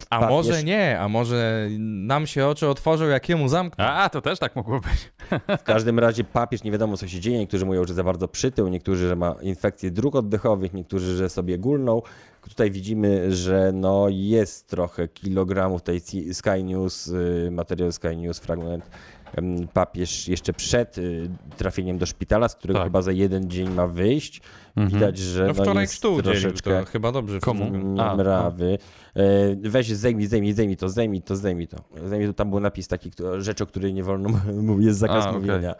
A 0.10 0.20
papież, 0.20 0.32
może 0.32 0.64
nie, 0.64 1.00
a 1.00 1.10
może 1.10 1.68
nam 1.80 2.28
się 2.28 2.48
oczy 2.48 2.68
otworzą, 2.68 3.06
jakiemu 3.06 3.48
zamkną. 3.48 3.86
A, 3.86 4.10
to 4.10 4.22
też 4.22 4.40
tak 4.40 4.56
mogło 4.56 4.80
być. 4.80 5.12
w 5.60 5.64
każdym 5.64 6.00
razie 6.00 6.24
papież 6.24 6.64
nie 6.64 6.72
wiadomo 6.72 6.98
co 6.98 7.08
się 7.08 7.20
dzieje. 7.20 7.40
Niektórzy 7.40 7.66
mówią, 7.66 7.86
że 7.86 7.94
za 7.94 8.04
bardzo 8.04 8.28
przytył, 8.28 8.68
niektórzy, 8.68 9.08
że 9.08 9.16
ma 9.16 9.36
infekcję 9.42 9.92
dróg 9.92 10.16
oddechowych, 10.16 10.74
niektórzy, 10.74 11.18
że 11.18 11.30
sobie 11.30 11.58
gulnął. 11.58 12.04
Tutaj 12.50 12.72
widzimy, 12.72 13.36
że 13.36 13.72
no 13.74 14.06
jest 14.10 14.68
trochę 14.68 15.08
kilogramów 15.08 15.82
tej 15.82 16.02
Sky 16.34 16.64
News, 16.64 17.08
y, 17.08 17.50
materiał 17.52 17.92
Sky 17.92 18.16
News, 18.18 18.40
fragment. 18.40 18.90
Papież 19.74 20.28
jeszcze 20.28 20.54
przed 20.54 20.98
y, 20.98 21.30
trafieniem 21.58 21.98
do 21.98 22.06
szpitala, 22.06 22.50
z 22.50 22.56
którego 22.56 22.80
Tak. 22.80 22.88
chyba 22.88 23.02
za 23.02 23.12
jeden 23.12 23.50
dzień 23.50 23.70
ma 23.70 23.88
wyjść. 23.88 24.42
Mhm. 24.76 24.94
Widać, 24.94 25.18
że 25.18 25.42
No 25.42 25.48
no 25.48 25.54
wczoraj 25.54 25.84
jest 25.84 26.02
troszeczkę 26.24 26.80
to 26.80 26.86
chyba 26.86 27.12
dobrze. 27.12 27.40
Komu? 27.40 27.72
A, 28.02 28.16
mrawy. 28.16 28.78
E, 29.16 29.22
Weź 29.56 29.88
zdejmij, 29.90 30.26
zdejmij, 30.28 30.54
zdejmij 30.54 30.78
to, 30.78 30.90
zdejmij 30.90 31.22
to, 31.22 31.36
zdejmij 31.36 31.68
to. 31.68 31.78
Zdejmij 32.06 32.28
to. 32.28 32.34
Tam 32.34 32.50
był 32.50 32.60
napis 32.60 32.88
taki, 32.88 33.12
rzecz, 33.38 33.62
o 33.62 33.66
której 33.66 33.94
nie 33.94 34.04
wolno 34.04 34.30
mówić, 34.62 34.86
jest 34.86 35.00
zakaz 35.00 35.26
A, 35.26 35.30
okej. 35.30 35.42
mówienia. 35.42 35.76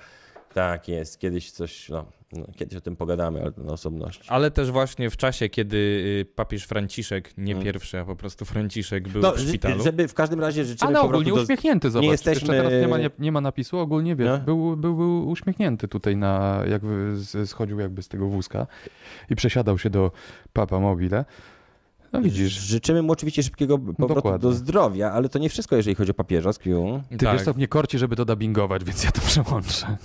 Tak, 0.56 0.88
jest. 0.88 1.20
Kiedyś 1.20 1.52
coś, 1.52 1.90
no, 1.90 2.06
no, 2.34 2.46
kiedyś 2.56 2.78
o 2.78 2.82
tym 2.82 2.96
pogadamy, 2.96 3.42
ale 3.42 3.52
to 3.52 3.64
na 3.64 3.74
osobności. 3.74 4.24
Ale 4.28 4.52
też 4.52 4.72
właśnie 4.72 5.10
w 5.10 5.18
czasie, 5.18 5.50
kiedy 5.50 5.78
y, 5.78 6.26
papież 6.36 6.64
Franciszek, 6.66 7.34
nie 7.38 7.52
Mm. 7.54 7.64
pierwszy, 7.66 8.00
a 8.00 8.06
po 8.06 8.16
prostu 8.16 8.46
Franciszek 8.46 9.08
był 9.08 9.22
No, 9.22 9.32
w 9.32 9.40
szpitalu. 9.40 9.84
żeby 9.84 10.08
w 10.08 10.14
każdym 10.14 10.40
razie 10.40 10.66
życzymy 10.66 10.90
Ale 10.90 11.02
ogólnie 11.02 11.32
do... 11.34 11.42
uśmiechnięty, 11.42 11.90
zobacz. 11.90 12.12
jesteśmy- 12.12 12.56
Jeszcze 12.56 12.70
teraz 12.70 12.82
nie 12.82 12.88
ma, 12.88 12.98
nie, 12.98 13.10
nie 13.20 13.32
ma 13.32 13.42
napisu, 13.42 13.78
ogólnie 13.80 14.16
wiesz, 14.16 14.28
No. 14.28 14.38
był, 14.40 14.78
był, 14.78 14.96
był 14.96 15.30
uśmiechnięty 15.30 15.88
tutaj 15.88 16.16
na, 16.18 16.64
jakby 16.70 17.14
schodził 17.46 17.80
jakby 17.80 18.04
z 18.04 18.08
tego 18.08 18.28
wózka 18.28 18.68
i 19.30 19.36
przesiadał 19.36 19.78
się 19.78 19.90
do 19.90 20.12
Papa 20.54 20.80
Mobile. 20.80 21.26
No 22.14 22.22
widzisz, 22.22 22.54
Życzymy 22.54 23.02
mu 23.02 23.12
oczywiście 23.12 23.44
szybkiego 23.44 23.78
powrotu 23.78 24.14
Dokładnie. 24.16 24.40
do 24.40 24.54
zdrowia, 24.54 25.12
ale 25.12 25.30
to 25.30 25.40
nie 25.40 25.50
wszystko, 25.50 25.76
jeżeli 25.76 25.96
chodzi 25.96 26.12
o 26.12 26.14
papieża 26.14 26.54
z 26.54 26.58
Q. 26.60 27.02
ty 27.10 27.18
tak. 27.18 27.34
wiesz 27.34 27.46
co, 27.46 27.54
mnie 27.54 27.68
korci, 27.68 27.98
żeby 28.00 28.16
to 28.16 28.26
dubbingować, 28.26 28.84
więc 28.84 29.04
ja 29.04 29.12
to 29.12 29.22
przełączę. 29.22 29.98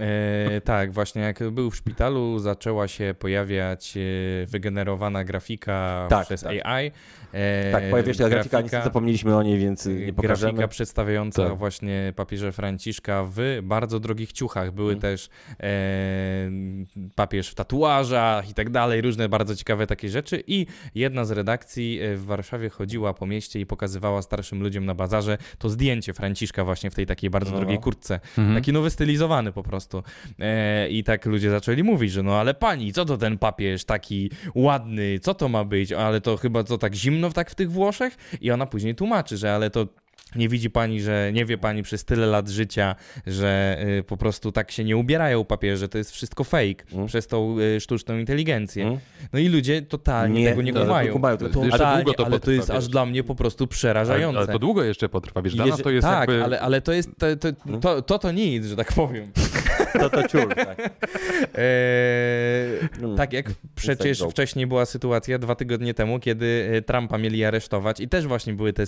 E, 0.00 0.60
tak, 0.60 0.92
właśnie 0.92 1.22
jak 1.22 1.50
był 1.50 1.70
w 1.70 1.76
szpitalu, 1.76 2.38
zaczęła 2.38 2.88
się 2.88 3.14
pojawiać 3.18 3.94
e, 3.96 4.46
wygenerowana 4.46 5.24
grafika 5.24 6.06
Tak, 6.10 6.26
przez 6.26 6.40
tak. 6.40 6.52
AI. 6.66 6.92
E, 7.36 7.72
Tak, 7.72 7.90
pojawiła 7.90 8.14
się 8.14 8.28
grafika, 8.28 8.60
niestety 8.60 8.84
zapomnieliśmy 8.84 9.36
o 9.36 9.42
niej, 9.42 9.58
więc 9.58 9.86
nie 9.86 10.12
pokażemy. 10.12 10.52
Grafika 10.52 10.68
przedstawiająca 10.68 11.48
Tak. 11.48 11.58
właśnie 11.58 12.12
papieża 12.16 12.52
Franciszka 12.52 13.24
w 13.30 13.38
bardzo 13.62 14.00
drogich 14.00 14.32
ciuchach. 14.32 14.72
Były 14.72 14.92
Mhm. 14.92 15.00
też 15.00 15.28
e, 15.62 16.50
papież 17.14 17.48
w 17.48 17.54
tatuażach 17.54 18.50
i 18.50 18.54
tak 18.54 18.70
dalej, 18.70 19.00
różne 19.00 19.28
bardzo 19.28 19.56
ciekawe 19.56 19.86
takie 19.86 20.08
rzeczy. 20.08 20.42
I 20.46 20.66
jedna 20.94 21.24
z 21.24 21.30
redakcji 21.30 22.00
e, 22.02 22.16
w 22.16 22.24
Warszawie 22.24 22.68
chodziła 22.70 23.14
po 23.14 23.26
mieście 23.26 23.60
i 23.60 23.66
pokazywała 23.66 24.22
starszym 24.22 24.62
ludziom 24.62 24.84
na 24.86 24.94
bazarze 24.94 25.38
to 25.58 25.68
zdjęcie 25.68 26.12
Franciszka 26.14 26.64
właśnie 26.64 26.90
w 26.90 26.94
tej 26.94 27.06
takiej 27.06 27.30
bardzo 27.30 27.50
No. 27.50 27.56
drogiej 27.56 27.78
kurtce. 27.78 28.20
Mhm. 28.38 28.54
Taki 28.56 28.72
nowy 28.72 28.90
stylizowany 28.90 29.52
po 29.52 29.62
prostu. 29.62 30.02
E, 30.38 30.88
I 30.88 31.04
tak 31.04 31.26
ludzie 31.26 31.50
zaczęli 31.50 31.82
mówić, 31.82 32.12
że 32.12 32.22
no 32.22 32.34
ale 32.34 32.54
pani, 32.54 32.92
co 32.92 33.04
to 33.04 33.16
ten 33.18 33.38
papież 33.38 33.84
taki 33.84 34.30
ładny, 34.54 35.18
co 35.18 35.34
to 35.34 35.48
ma 35.48 35.64
być? 35.64 35.92
Ale 35.92 36.20
to 36.20 36.36
chyba 36.36 36.64
co 36.64 36.78
tak 36.78 36.94
zimno 36.94 37.25
w- 37.30 37.34
tak 37.34 37.50
w 37.50 37.54
tych 37.54 37.70
Włoszech? 37.70 38.16
I 38.40 38.50
ona 38.50 38.66
później 38.66 38.94
tłumaczy, 38.94 39.36
że 39.36 39.54
ale 39.54 39.70
to 39.70 39.86
nie 40.36 40.48
widzi 40.48 40.70
pani, 40.70 41.00
że 41.00 41.30
nie 41.32 41.44
wie 41.44 41.58
pani 41.58 41.82
przez 41.82 42.04
tyle 42.04 42.26
lat 42.26 42.48
życia, 42.48 42.94
że 43.26 43.78
y, 43.98 44.02
po 44.02 44.16
prostu 44.16 44.52
tak 44.52 44.70
się 44.70 44.84
nie 44.84 44.96
ubierają 44.96 45.44
papieże, 45.44 45.88
to 45.88 45.98
jest 45.98 46.10
wszystko 46.10 46.44
fake 46.44 46.84
Mm. 46.92 47.06
przez 47.06 47.26
tą 47.26 47.56
y, 47.60 47.80
sztuczną 47.80 48.18
inteligencję. 48.18 48.84
Mm. 48.86 48.98
No 49.32 49.38
i 49.38 49.48
ludzie 49.48 49.82
totalnie 49.82 50.40
Nie, 50.42 50.48
tego 50.50 50.62
nie 50.62 50.72
kumają. 50.72 51.12
kumają, 51.12 51.36
to- 51.36 51.48
to- 51.48 51.58
Jeszcze 51.64 51.78
Totalnie, 51.78 52.04
długo 52.04 52.16
to 52.16 52.24
ale 52.26 52.32
to 52.34 52.38
potrwa, 52.40 52.52
jest 52.52 52.70
aż 52.70 52.76
wiesz. 52.84 52.88
dla 52.88 53.06
mnie 53.06 53.24
po 53.24 53.34
prostu 53.34 53.64
Ale, 53.64 53.68
przerażające. 53.68 54.38
ale 54.38 54.46
to 54.48 54.58
długo 54.58 54.84
jeszcze 54.84 55.08
potrwa, 55.08 55.42
wiesz, 55.42 55.54
dla 55.54 55.66
nas 55.66 55.82
to 55.82 55.90
jest 55.90 56.06
tak, 56.06 56.28
jakby... 56.28 56.44
ale, 56.44 56.60
ale 56.60 56.80
to 56.80 56.92
jest 56.92 57.10
to, 57.18 57.26
to, 57.36 57.48
to, 57.80 58.02
to, 58.02 58.18
to 58.18 58.32
nic, 58.32 58.66
że 58.66 58.76
tak 58.76 58.92
powiem. 58.92 59.32
To 60.06 60.10
to 60.10 60.28
ciul, 60.28 60.48
tak. 60.54 60.78
Eee, 60.80 61.66
Mm. 63.02 63.16
tak 63.16 63.32
jak 63.32 63.46
przecież 63.74 64.18
joke. 64.18 64.30
wcześniej 64.30 64.66
była 64.66 64.86
sytuacja 64.86 65.38
dwa 65.38 65.54
tygodnie 65.54 65.94
temu, 65.94 66.18
kiedy 66.20 66.70
e, 66.72 66.82
Trumpa 66.82 67.18
mieli 67.18 67.44
aresztować 67.44 68.00
i 68.00 68.08
też 68.08 68.26
właśnie 68.26 68.52
były 68.52 68.72
te, 68.72 68.84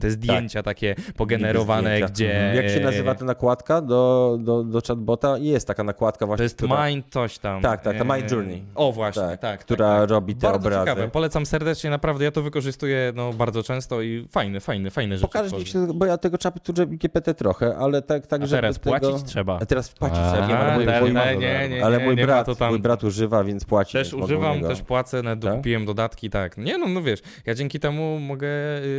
te 0.00 0.10
zdjęcia 0.10 0.62
takie 0.62 0.94
pogenerowane, 1.16 1.90
Zdjęcia. 1.96 2.12
gdzie... 2.12 2.52
Jak 2.62 2.68
się 2.70 2.80
nazywa 2.80 3.14
ta 3.14 3.24
nakładka 3.24 3.80
do, 3.80 4.36
do, 4.40 4.62
do 4.64 4.80
chatbota? 4.88 5.38
Jest 5.38 5.66
taka 5.66 5.84
nakładka 5.84 6.26
właśnie, 6.26 6.38
To 6.38 6.42
jest 6.42 6.56
która, 6.56 6.88
Mind 6.88 7.06
coś 7.10 7.38
tam. 7.38 7.62
Tak, 7.62 7.80
tak, 7.82 7.98
ta 7.98 8.04
Eee, 8.04 8.18
Mind 8.20 8.32
Journey. 8.32 8.62
O 8.74 8.92
właśnie, 8.92 9.22
tak. 9.22 9.30
tak, 9.30 9.40
tak 9.40 9.60
która 9.60 10.00
tak. 10.00 10.10
robi 10.10 10.34
te 10.34 10.40
Bardzo 10.46 10.68
obrazy. 10.68 10.86
ciekawe, 10.90 11.08
polecam 11.08 11.46
serdecznie, 11.46 11.90
naprawdę 11.90 12.24
ja 12.24 12.30
to 12.30 12.42
wykorzystuję 12.42 13.12
no, 13.16 13.32
bardzo 13.32 13.62
często 13.62 14.02
i 14.02 14.26
fajne, 14.30 14.60
fajne, 14.60 14.90
fajne 14.90 15.18
rzeczy 15.18 15.38
tworzy. 15.48 15.66
się, 15.66 15.86
bo 15.94 16.06
ja 16.06 16.18
tego 16.18 16.38
czapy 16.38 16.60
GPT 16.86 17.34
trochę, 17.34 17.76
ale 17.76 18.02
tak, 18.02 18.26
tak 18.26 18.42
A 18.42 18.46
żeby 18.46 18.60
teraz 18.60 18.78
tego... 18.80 18.98
płacić 19.00 19.24
trzeba. 19.26 19.58
A 19.62 19.66
teraz 19.66 19.88
płacić 19.88 20.18
trzeba, 20.32 20.45
nie, 20.48 20.58
ale 20.58 20.74
mój, 20.76 20.86
tak, 20.86 21.02
mój, 21.02 21.12
tak, 21.12 21.38
nie, 21.38 21.68
nie, 21.68 21.84
ale 21.84 21.98
nie, 21.98 22.04
mój 22.04 22.16
nie 22.16 22.26
brat, 22.26 22.46
to 22.46 22.54
tam. 22.54 22.70
mój 22.70 22.78
brat 22.78 23.04
używa, 23.04 23.44
więc 23.44 23.64
płaci. 23.64 23.92
Też 23.92 24.14
używam, 24.14 24.56
niego. 24.56 24.68
też 24.68 24.82
płacę, 24.82 25.22
nawet 25.22 25.40
Tak? 25.42 25.50
dokupiłem 25.50 25.84
dodatki, 25.86 26.30
tak. 26.30 26.58
Nie 26.58 26.78
no, 26.78 26.88
no 26.88 27.02
wiesz, 27.02 27.20
ja 27.46 27.54
dzięki 27.54 27.80
temu 27.80 28.20
mogę 28.20 28.48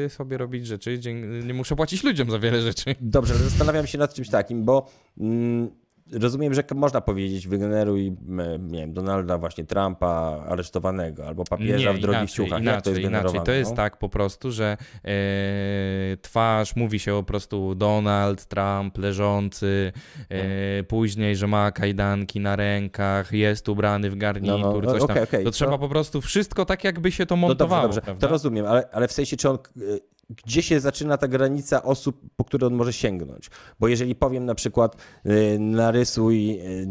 y, 0.05 0.09
sobie 0.09 0.37
robić 0.37 0.67
rzeczy, 0.67 0.99
nie 1.45 1.53
muszę 1.53 1.75
płacić 1.75 2.03
ludziom 2.03 2.31
za 2.31 2.39
wiele 2.39 2.61
rzeczy. 2.61 2.95
Dobrze, 3.01 3.33
ale 3.33 3.43
zastanawiam 3.43 3.87
się 3.87 3.97
nad 3.97 4.13
czymś 4.13 4.29
takim, 4.29 4.65
bo 4.65 4.87
mm, 5.19 5.69
rozumiem, 6.13 6.53
że 6.53 6.63
można 6.75 7.01
powiedzieć, 7.01 7.47
wygeneruj, 7.47 8.15
nie 8.59 8.79
wiem, 8.79 8.93
Donalda 8.93 9.37
właśnie 9.37 9.63
Trumpa 9.65 10.43
aresztowanego, 10.49 11.27
albo 11.27 11.43
papieża 11.43 11.93
w 11.93 11.99
drogich 11.99 12.19
inaczej, 12.21 12.35
ciuchach. 12.35 12.61
Inaczej, 12.61 12.75
Jak 12.75 12.83
to 12.83 12.89
jest 12.89 12.99
inaczej. 13.01 13.11
generowane? 13.13 13.45
To 13.45 13.51
jest 13.51 13.69
no? 13.71 13.75
tak 13.77 13.97
po 13.97 14.09
prostu, 14.09 14.51
że 14.51 14.77
e, 15.05 16.17
twarz, 16.21 16.75
mówi 16.75 16.99
się 16.99 17.11
po 17.11 17.23
prostu 17.23 17.75
Donald 17.75 18.45
Trump 18.45 18.97
leżący, 18.97 19.91
e, 20.29 20.83
później, 20.83 21.35
że 21.35 21.47
ma 21.47 21.71
kajdanki 21.71 22.39
na 22.39 22.55
rękach, 22.55 23.31
jest 23.31 23.69
ubrany 23.69 24.09
w 24.09 24.15
garnitur, 24.15 24.59
No, 24.59 24.81
no, 24.81 24.91
coś 24.91 24.99
tam. 24.99 25.09
okej, 25.11 25.23
okej, 25.23 25.43
to 25.45 25.51
trzeba 25.51 25.71
to- 25.71 25.79
po 25.79 25.89
prostu 25.89 26.21
wszystko 26.21 26.65
tak, 26.65 26.83
jakby 26.83 27.11
się 27.11 27.25
to 27.25 27.35
No 27.35 27.41
dobrze, 27.41 27.47
montowało. 27.47 27.83
dobrze, 27.93 28.01
to 28.19 28.27
rozumiem, 28.27 28.65
ale, 28.65 28.89
ale 28.91 29.07
w 29.07 29.11
sensie, 29.11 29.37
czy 29.37 29.49
on, 29.49 29.57
y, 29.81 29.99
gdzie 30.29 30.61
się 30.61 30.79
zaczyna 30.79 31.17
ta 31.17 31.27
granica 31.27 31.83
osób, 31.83 32.21
po 32.35 32.43
które 32.43 32.67
on 32.67 32.73
może 32.73 32.93
sięgnąć? 32.93 33.49
Bo 33.79 33.87
jeżeli 33.87 34.15
powiem 34.15 34.45
na 34.45 34.55
przykład, 34.55 34.95
y, 35.25 35.59
narysuj 35.59 36.51
y, 36.51 36.87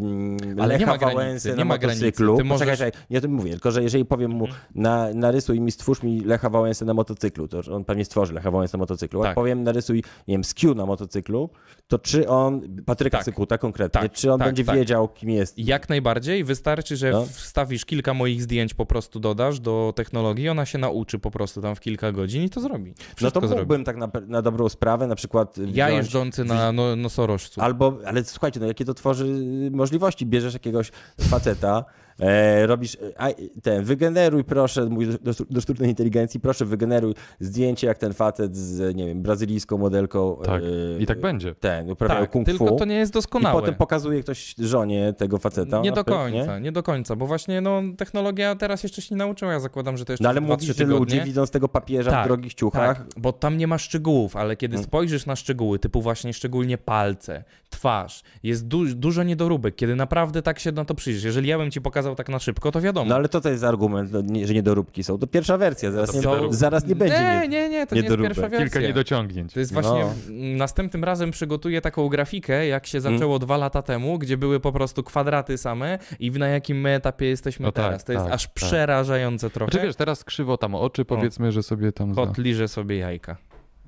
Ale 0.61 0.73
nie 0.73 0.79
Lecha 0.79 0.91
ma 0.91 0.97
granicy, 0.97 1.15
Wałęsę 1.17 1.49
nie 1.49 1.55
na 1.55 1.65
ma 1.65 1.77
granicy. 1.77 2.05
motocyklu, 2.05 2.37
Ty 2.37 2.43
Poczekaj, 2.43 2.67
możesz- 2.67 2.79
czekaj, 2.79 3.01
nie 3.09 3.17
o 3.17 3.21
tym 3.21 3.33
mówię, 3.33 3.51
tylko 3.51 3.71
że 3.71 3.83
jeżeli 3.83 4.05
powiem 4.05 4.31
mu, 4.31 4.45
Mhm. 4.45 4.63
na, 4.75 5.13
narysuj 5.13 5.61
mi, 5.61 5.71
stwórz 5.71 6.03
mi 6.03 6.21
Lecha 6.21 6.49
Wałęsę 6.49 6.85
na 6.85 6.93
motocyklu, 6.93 7.47
to 7.47 7.61
on 7.71 7.85
pewnie 7.85 8.05
stworzy 8.05 8.33
Lecha 8.33 8.51
Wałęsę 8.51 8.77
na 8.77 8.81
motocyklu, 8.81 9.19
Tak. 9.19 9.27
jak 9.27 9.35
powiem 9.35 9.63
narysuj, 9.63 10.03
nie 10.27 10.33
wiem, 10.33 10.43
Skiu 10.43 10.75
na 10.75 10.85
motocyklu, 10.85 11.49
to 11.87 11.99
czy 11.99 12.27
on, 12.29 12.61
Patryka 12.85 13.17
Tak. 13.17 13.25
Sykuta 13.25 13.57
konkretnie, 13.57 14.01
Tak, 14.01 14.11
czy 14.11 14.33
on 14.33 14.39
tak, 14.39 14.47
będzie 14.47 14.63
tak. 14.65 14.75
wiedział, 14.75 15.07
kim 15.07 15.29
jest? 15.29 15.59
Jak 15.59 15.89
najbardziej. 15.89 16.43
Wystarczy, 16.43 16.97
że 16.97 17.11
No. 17.11 17.25
wstawisz 17.25 17.85
kilka 17.85 18.13
moich 18.13 18.41
zdjęć, 18.41 18.73
po 18.73 18.85
prostu 18.85 19.19
dodasz 19.19 19.59
do 19.59 19.93
technologii, 19.95 20.49
ona 20.49 20.65
się 20.65 20.77
nauczy 20.77 21.19
po 21.19 21.31
prostu 21.31 21.61
tam 21.61 21.75
w 21.75 21.79
kilka 21.79 22.11
godzin 22.11 22.43
i 22.43 22.49
to 22.49 22.61
zrobi. 22.61 22.93
No 23.27 23.31
Wszystko 23.31 23.41
to 23.41 23.47
zrobi. 23.47 23.61
mógłbym 23.61 23.83
tak 23.83 23.97
na, 23.97 24.09
na 24.27 24.41
dobrą 24.41 24.69
sprawę, 24.69 25.07
na 25.07 25.15
przykład 25.15 25.57
Ja 25.57 25.85
wziąć- 25.87 25.97
jeżdżący 25.97 26.45
na 26.45 26.71
no, 26.71 26.95
nosorożcu. 26.95 27.61
Albo, 27.61 27.97
ale 28.05 28.23
słuchajcie, 28.23 28.59
no 28.59 28.65
jakie 28.67 28.85
to 28.85 28.93
tworzy 28.93 29.25
możliwości. 29.71 30.25
Bierzesz 30.25 30.53
jakiegoś 30.53 30.91
faceta, 31.21 31.85
e, 32.19 32.67
robisz, 32.67 32.95
e, 32.95 33.21
a, 33.21 33.27
ten, 33.63 33.83
wygeneruj 33.83 34.43
proszę, 34.43 34.85
mówię 34.85 35.07
do, 35.21 35.31
do, 35.49 35.61
sztucznej 35.61 35.89
inteligencji, 35.89 36.39
proszę 36.39 36.65
wygeneruj 36.65 37.13
zdjęcie 37.39 37.87
jak 37.87 37.97
ten 37.97 38.13
facet 38.13 38.55
z, 38.57 38.95
nie 38.95 39.05
wiem, 39.07 39.21
brazylijską 39.21 39.77
modelką. 39.77 40.37
Tak. 40.45 40.61
e, 40.97 40.99
I 40.99 41.05
tak 41.05 41.21
będzie. 41.21 41.55
Ten, 41.55 41.91
uprawiają 41.91 42.21
tak, 42.21 42.29
kung 42.31 42.45
tylko 42.45 42.67
fu. 42.67 42.75
to 42.75 42.85
nie 42.85 42.95
jest 42.95 43.11
I 43.11 43.13
doskonałe. 43.13 43.61
potem 43.61 43.75
pokazuje 43.75 44.21
ktoś 44.23 44.55
żonie 44.57 45.13
tego 45.17 45.37
faceta. 45.37 45.81
Nie 45.81 45.91
do 45.91 46.03
końca, 46.05 46.59
nie? 46.59 46.71
do 46.71 46.83
końca, 46.83 47.15
bo 47.15 47.27
właśnie 47.27 47.61
no, 47.61 47.81
technologia 47.97 48.55
teraz 48.55 48.83
jeszcze 48.83 49.01
się 49.01 49.15
nie 49.15 49.19
nauczyła, 49.19 49.51
ja 49.51 49.59
zakładam, 49.59 49.97
że 49.97 50.05
to 50.05 50.13
jeszcze 50.13 50.23
No 50.23 50.29
ale 50.29 50.41
mówisz, 50.41 50.77
że 50.77 50.83
ludzie 50.83 50.93
tygodnie. 50.93 51.21
widząc 51.25 51.51
tego 51.51 51.67
papieża 51.67 52.11
Tak, 52.11 52.25
w 52.25 52.27
drogich 52.27 52.53
ciuchach, 52.53 52.97
Tak, 52.97 53.07
bo 53.17 53.33
tam 53.33 53.57
nie 53.57 53.67
ma 53.67 53.77
szczegółów, 53.77 54.35
ale 54.35 54.55
kiedy 54.55 54.75
Mm. 54.75 54.85
spojrzysz 54.85 55.25
na 55.25 55.35
szczegóły, 55.35 55.79
typu 55.79 56.01
właśnie 56.01 56.33
szczególnie 56.33 56.77
palce, 56.77 57.43
twarz, 57.69 58.23
jest 58.43 58.67
du 58.67 58.85
dużo 58.95 59.23
niedoróbek, 59.23 59.75
kiedy 59.75 59.95
naprawdę 59.95 60.41
tak 60.41 60.59
się 60.59 60.71
na 60.71 60.85
to 60.85 60.95
przyjrzysz. 60.95 61.23
Jeżeli 61.23 61.47
ja 61.49 61.57
bym 61.57 61.71
ci 61.71 61.81
pokazał 61.81 62.06
tak 62.15 62.29
na 62.29 62.39
szybko, 62.39 62.71
to 62.71 62.81
wiadomo. 62.81 63.09
no 63.09 63.15
ale 63.15 63.29
to 63.29 63.41
to 63.41 63.49
jest 63.49 63.63
argument, 63.63 64.11
no, 64.11 64.21
nie, 64.21 64.47
że 64.47 64.53
niedoróbki 64.53 65.03
są. 65.03 65.17
To 65.17 65.27
pierwsza 65.27 65.57
wersja, 65.57 65.91
zaraz, 65.91 66.13
nie, 66.15 66.21
Są- 66.21 66.53
zaraz 66.53 66.85
nie 66.87 66.95
będzie. 66.95 67.19
Nie, 67.19 67.47
nie, 67.47 67.69
nie, 67.69 67.87
to 67.87 67.95
nie 67.95 68.01
jest 68.01 68.17
pierwsza 68.17 68.41
wersja. 68.41 68.59
Kilka 68.59 68.79
niedociągnięć. 68.79 69.53
To 69.53 69.59
jest 69.59 69.73
właśnie, 69.73 70.05
No. 70.29 70.57
następnym 70.57 71.03
razem 71.03 71.31
przygotuję 71.31 71.81
taką 71.81 72.09
grafikę, 72.09 72.67
jak 72.67 72.87
się 72.87 72.97
Mm. 72.97 73.13
zaczęło 73.13 73.39
dwa 73.39 73.57
lata 73.57 73.81
temu, 73.81 74.19
gdzie 74.19 74.37
były 74.37 74.59
po 74.59 74.71
prostu 74.71 75.03
kwadraty 75.03 75.57
same 75.57 75.99
i 76.19 76.31
na 76.31 76.47
jakim 76.47 76.81
my 76.81 76.89
etapie 76.95 77.25
jesteśmy 77.25 77.65
No 77.65 77.71
tak, 77.71 77.85
teraz. 77.85 78.03
to 78.03 78.11
jest 78.11 78.25
tak, 78.25 78.33
aż 78.33 78.43
tak. 78.45 78.53
przerażające 78.53 79.49
trochę. 79.49 79.71
Znaczy 79.71 79.87
wiesz, 79.87 79.95
teraz 79.95 80.23
krzywo 80.23 80.57
tam 80.57 80.75
oczy, 80.75 81.05
powiedzmy, 81.05 81.51
że 81.51 81.63
sobie 81.63 81.91
tam... 81.91 82.15
Kot 82.15 82.37
liże 82.37 82.67
sobie 82.67 82.97
jajka. 82.97 83.37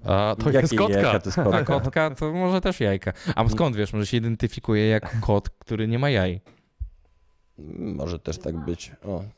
A 0.05 0.36
to 0.39 0.45
Jakie 0.45 0.59
jest 0.59 0.78
kotka. 0.78 0.93
jajka 0.99 1.20
to 1.20 1.28
jest 1.30 1.39
A 1.39 1.43
kotka? 1.43 1.63
kotka 1.63 2.15
to 2.15 2.32
może 2.34 2.61
też 2.61 2.80
jajka. 2.80 3.13
A 3.36 3.49
skąd 3.49 3.76
wiesz, 3.76 3.93
może 3.93 4.05
się 4.05 4.17
identyfikuje 4.17 4.88
jako 4.88 5.07
kot, 5.22 5.49
który 5.49 5.88
nie 5.88 5.99
ma 5.99 6.09
jaj. 6.09 6.41
Może 7.78 8.20
też 8.20 8.38
tak 8.38 8.66
być. 8.66 8.91
O. 9.05 9.24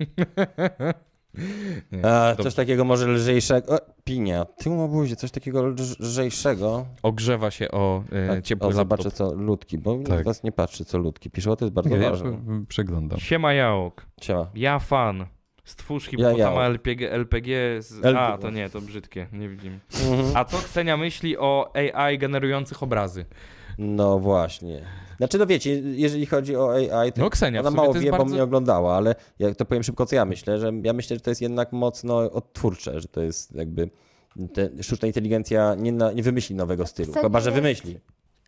Nie, 1.92 2.06
A, 2.06 2.36
coś 2.36 2.54
takiego 2.56 2.86
może 2.86 3.08
lżejszego. 3.08 3.74
O, 3.76 3.80
pinia, 4.04 4.46
ty 4.46 4.70
mu 4.70 4.88
buzie, 4.88 5.16
coś 5.16 5.32
takiego 5.32 5.64
lż- 5.64 6.00
lżejszego. 6.00 6.86
Ogrzewa 7.04 7.52
się 7.52 7.72
o 7.72 8.04
Tak, 8.28 8.44
ciepły 8.44 8.68
o, 8.68 8.70
laptop. 8.70 8.90
zobaczę 9.04 9.12
co 9.12 9.34
ludki, 9.34 9.78
bo 9.78 9.98
Tak. 10.00 10.22
z 10.22 10.26
was 10.26 10.44
nie 10.44 10.52
patrzy 10.52 10.86
co 10.86 10.98
ludki 10.98 11.30
piszą, 11.30 11.56
to 11.56 11.66
jest 11.66 11.74
bardzo 11.74 11.90
Nie, 11.90 11.98
ja 12.04 12.10
ważne. 12.10 12.32
p- 12.32 12.66
przeglądam. 12.68 13.20
Siema 13.20 13.54
Jałok. 13.54 14.06
Siema. 14.22 14.48
Ja 14.56 14.80
fan. 14.80 15.26
Stwórz 15.64 16.06
Ja 16.06 16.12
hipopotama 16.12 16.38
Jałok. 16.40 16.64
LPG, 16.64 17.12
LPG 17.12 17.48
z... 17.82 17.92
LPG. 18.06 18.20
A, 18.20 18.38
to 18.38 18.50
nie, 18.50 18.70
to 18.70 18.82
brzydkie, 18.82 19.28
nie 19.34 19.50
widzimy. 19.50 19.80
Mhm. 20.10 20.38
A 20.38 20.46
co 20.46 20.58
Ksenia 20.58 20.98
myśli 20.98 21.38
o 21.38 21.72
AI 21.96 22.18
generujących 22.18 22.84
obrazy? 22.84 23.26
No 23.78 24.20
właśnie. 24.20 24.82
Znaczy, 25.22 25.38
no 25.38 25.46
wiecie, 25.46 25.80
jeżeli 25.80 26.26
chodzi 26.26 26.56
o 26.56 26.74
AI, 26.74 27.12
to 27.14 27.22
No 27.22 27.30
Ksenia, 27.30 27.60
ona 27.60 27.72
mało 27.72 27.88
to 27.88 28.00
wie, 28.00 28.06
jest 28.06 28.12
bo 28.12 28.18
bardzo... 28.18 28.34
mnie 28.34 28.44
oglądała, 28.44 28.96
ale 28.96 29.16
ja 29.40 29.56
to 29.56 29.66
powiem 29.66 29.84
szybko, 29.84 30.06
co 30.06 30.16
ja 30.16 30.26
myślę, 30.26 30.60
że 30.60 30.72
ja 30.84 30.94
myślę, 30.94 31.16
że 31.16 31.22
to 31.22 31.32
jest 31.32 31.42
jednak 31.42 31.72
mocno 31.72 32.18
odtwórcze, 32.18 33.00
że 33.00 33.08
to 33.08 33.22
jest 33.22 33.56
jakby 33.56 33.90
te, 34.54 34.84
sztuczna 34.84 35.08
inteligencja 35.08 35.76
nie, 35.76 35.92
na, 35.92 36.12
nie 36.12 36.24
wymyśli 36.24 36.56
nowego 36.56 36.86
stylu, 36.86 37.12
Ksenia 37.12 37.24
chyba, 37.24 37.40
że 37.40 37.50
jest- 37.50 37.62
wymyśli. 37.62 38.00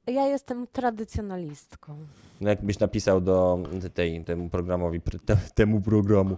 Ja 0.08 0.26
jestem 0.28 0.68
tradycjonalistką. 0.68 1.98
No 2.42 2.50
jakbyś 2.50 2.80
napisał 2.80 3.22
do 3.22 3.60
tej, 3.94 4.24
temu 4.24 4.50
programowi, 4.50 5.00
pr- 5.02 5.20
te, 5.26 5.38
temu 5.56 5.82
programu, 5.82 6.38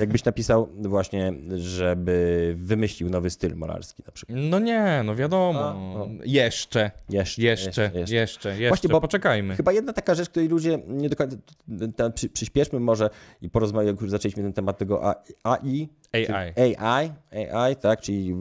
jakbyś 0.00 0.24
napisał 0.24 0.68
właśnie, 0.82 1.32
żeby 1.56 2.54
wymyślił 2.58 3.10
nowy 3.10 3.30
styl 3.30 3.56
malarski 3.56 4.02
na 4.06 4.12
przykład. 4.12 4.38
No 4.42 4.58
nie, 4.58 5.02
no 5.04 5.16
wiadomo. 5.16 5.60
A, 5.60 5.74
o. 5.74 6.08
Jeszcze, 6.24 6.90
Jeszcze, 7.08 7.42
jeszcze, 7.42 7.90
jeszcze, 7.94 8.14
jeszcze, 8.14 8.68
Właśnie, 8.68 8.88
bo- 8.88 9.00
poczekajmy. 9.00 9.56
Chyba 9.56 9.72
jedna 9.72 9.92
taka 9.92 10.14
rzecz, 10.14 10.28
której 10.30 10.48
ludzie 10.48 10.78
nie 10.88 11.08
do 11.08 11.16
końca, 11.16 11.36
ta, 11.96 12.10
przy, 12.10 12.28
przyspieszmy 12.28 12.80
może 12.80 13.10
i 13.42 13.50
porozmawiamy, 13.50 13.92
jak 13.92 14.00
już 14.00 14.10
zaczęliśmy 14.10 14.42
ten 14.42 14.52
temat 14.52 14.78
tego 14.78 15.14
AI, 15.42 15.88
AI. 16.12 16.76
AI, 16.78 17.10
AI, 17.52 17.76
tak, 17.76 18.00
czyli 18.00 18.36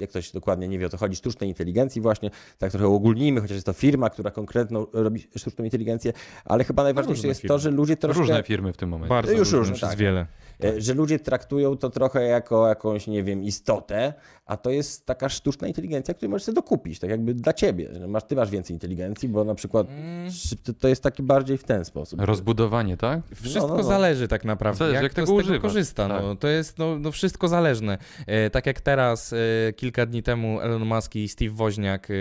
jak 0.00 0.10
ktoś 0.10 0.30
dokładnie 0.32 0.68
nie 0.68 0.78
wie 0.78 0.86
o 0.86 0.88
co 0.88 0.96
chodzi, 0.96 1.16
sztucznej 1.16 1.48
inteligencji 1.48 2.00
właśnie, 2.02 2.30
tak 2.58 2.70
trochę 2.70 2.86
ogólnijmy, 2.86 3.40
chociaż 3.40 3.54
jest 3.54 3.66
to 3.66 3.72
firma, 3.72 4.10
która 4.10 4.30
konkretną 4.30 4.86
robi 4.92 5.26
sztuczną 5.36 5.64
inteligencję, 5.64 6.12
ale 6.44 6.64
chyba 6.64 6.82
najważniejsze 6.82 7.16
różne 7.16 7.28
jest 7.28 7.40
firmy. 7.40 7.54
to, 7.54 7.58
że 7.58 7.70
ludzie 7.70 7.96
troszkę, 7.96 8.20
Różne 8.20 8.42
firmy 8.42 8.72
w 8.72 8.76
tym 8.76 8.88
momencie. 8.88 9.08
Bardzo 9.08 9.32
Już 9.32 9.52
różne, 9.52 9.78
tak. 9.78 9.96
wiele. 9.98 10.26
e, 10.64 10.80
że 10.80 10.94
ludzie 10.94 11.18
traktują 11.18 11.76
to 11.76 11.90
trochę 11.90 12.22
jako 12.24 12.68
jakąś, 12.68 13.06
nie 13.06 13.22
wiem, 13.24 13.44
istotę, 13.44 14.14
a 14.46 14.56
to 14.56 14.70
jest 14.70 15.06
taka 15.06 15.28
sztuczna 15.28 15.68
inteligencja, 15.68 16.14
której 16.14 16.30
możesz 16.30 16.44
sobie 16.44 16.54
dokupić, 16.56 16.98
tak 16.98 17.10
jakby 17.10 17.34
dla 17.34 17.52
ciebie, 17.52 17.88
masz, 18.08 18.24
ty 18.24 18.36
masz 18.36 18.50
więcej 18.50 18.74
inteligencji, 18.76 19.28
bo 19.28 19.44
na 19.44 19.54
przykład 19.54 19.86
Mm. 19.88 20.30
to- 20.64 20.72
to 20.74 20.88
jest 20.88 21.02
taki 21.02 21.22
bardziej 21.22 21.58
w 21.58 21.64
ten 21.64 21.84
sposób. 21.84 22.20
Rozbudowanie, 22.20 22.96
tak? 22.96 23.20
Wszystko 23.34 23.66
no, 23.68 23.76
no. 23.76 23.82
zależy 23.82 24.28
tak 24.28 24.44
naprawdę, 24.44 24.78
Zależy, 24.78 24.94
jak, 24.94 25.02
jak 25.02 25.12
to 25.12 25.16
tego 25.16 25.26
z 25.26 25.28
tego 25.30 25.38
używasz. 25.40 25.62
korzysta. 25.62 26.08
Tak. 26.08 26.22
No, 26.22 26.36
to 26.36 26.48
jest 26.48 26.59
no, 26.78 26.98
no 26.98 27.12
wszystko 27.12 27.48
zależne. 27.48 27.98
E, 28.26 28.50
tak 28.50 28.66
jak 28.66 28.80
teraz, 28.80 29.32
e, 29.32 29.36
kilka 29.72 30.06
dni 30.06 30.22
temu 30.22 30.60
Elon 30.60 30.84
Musk 30.84 31.16
i 31.16 31.28
Steve 31.28 31.54
Woźniak, 31.54 32.10
e, 32.10 32.14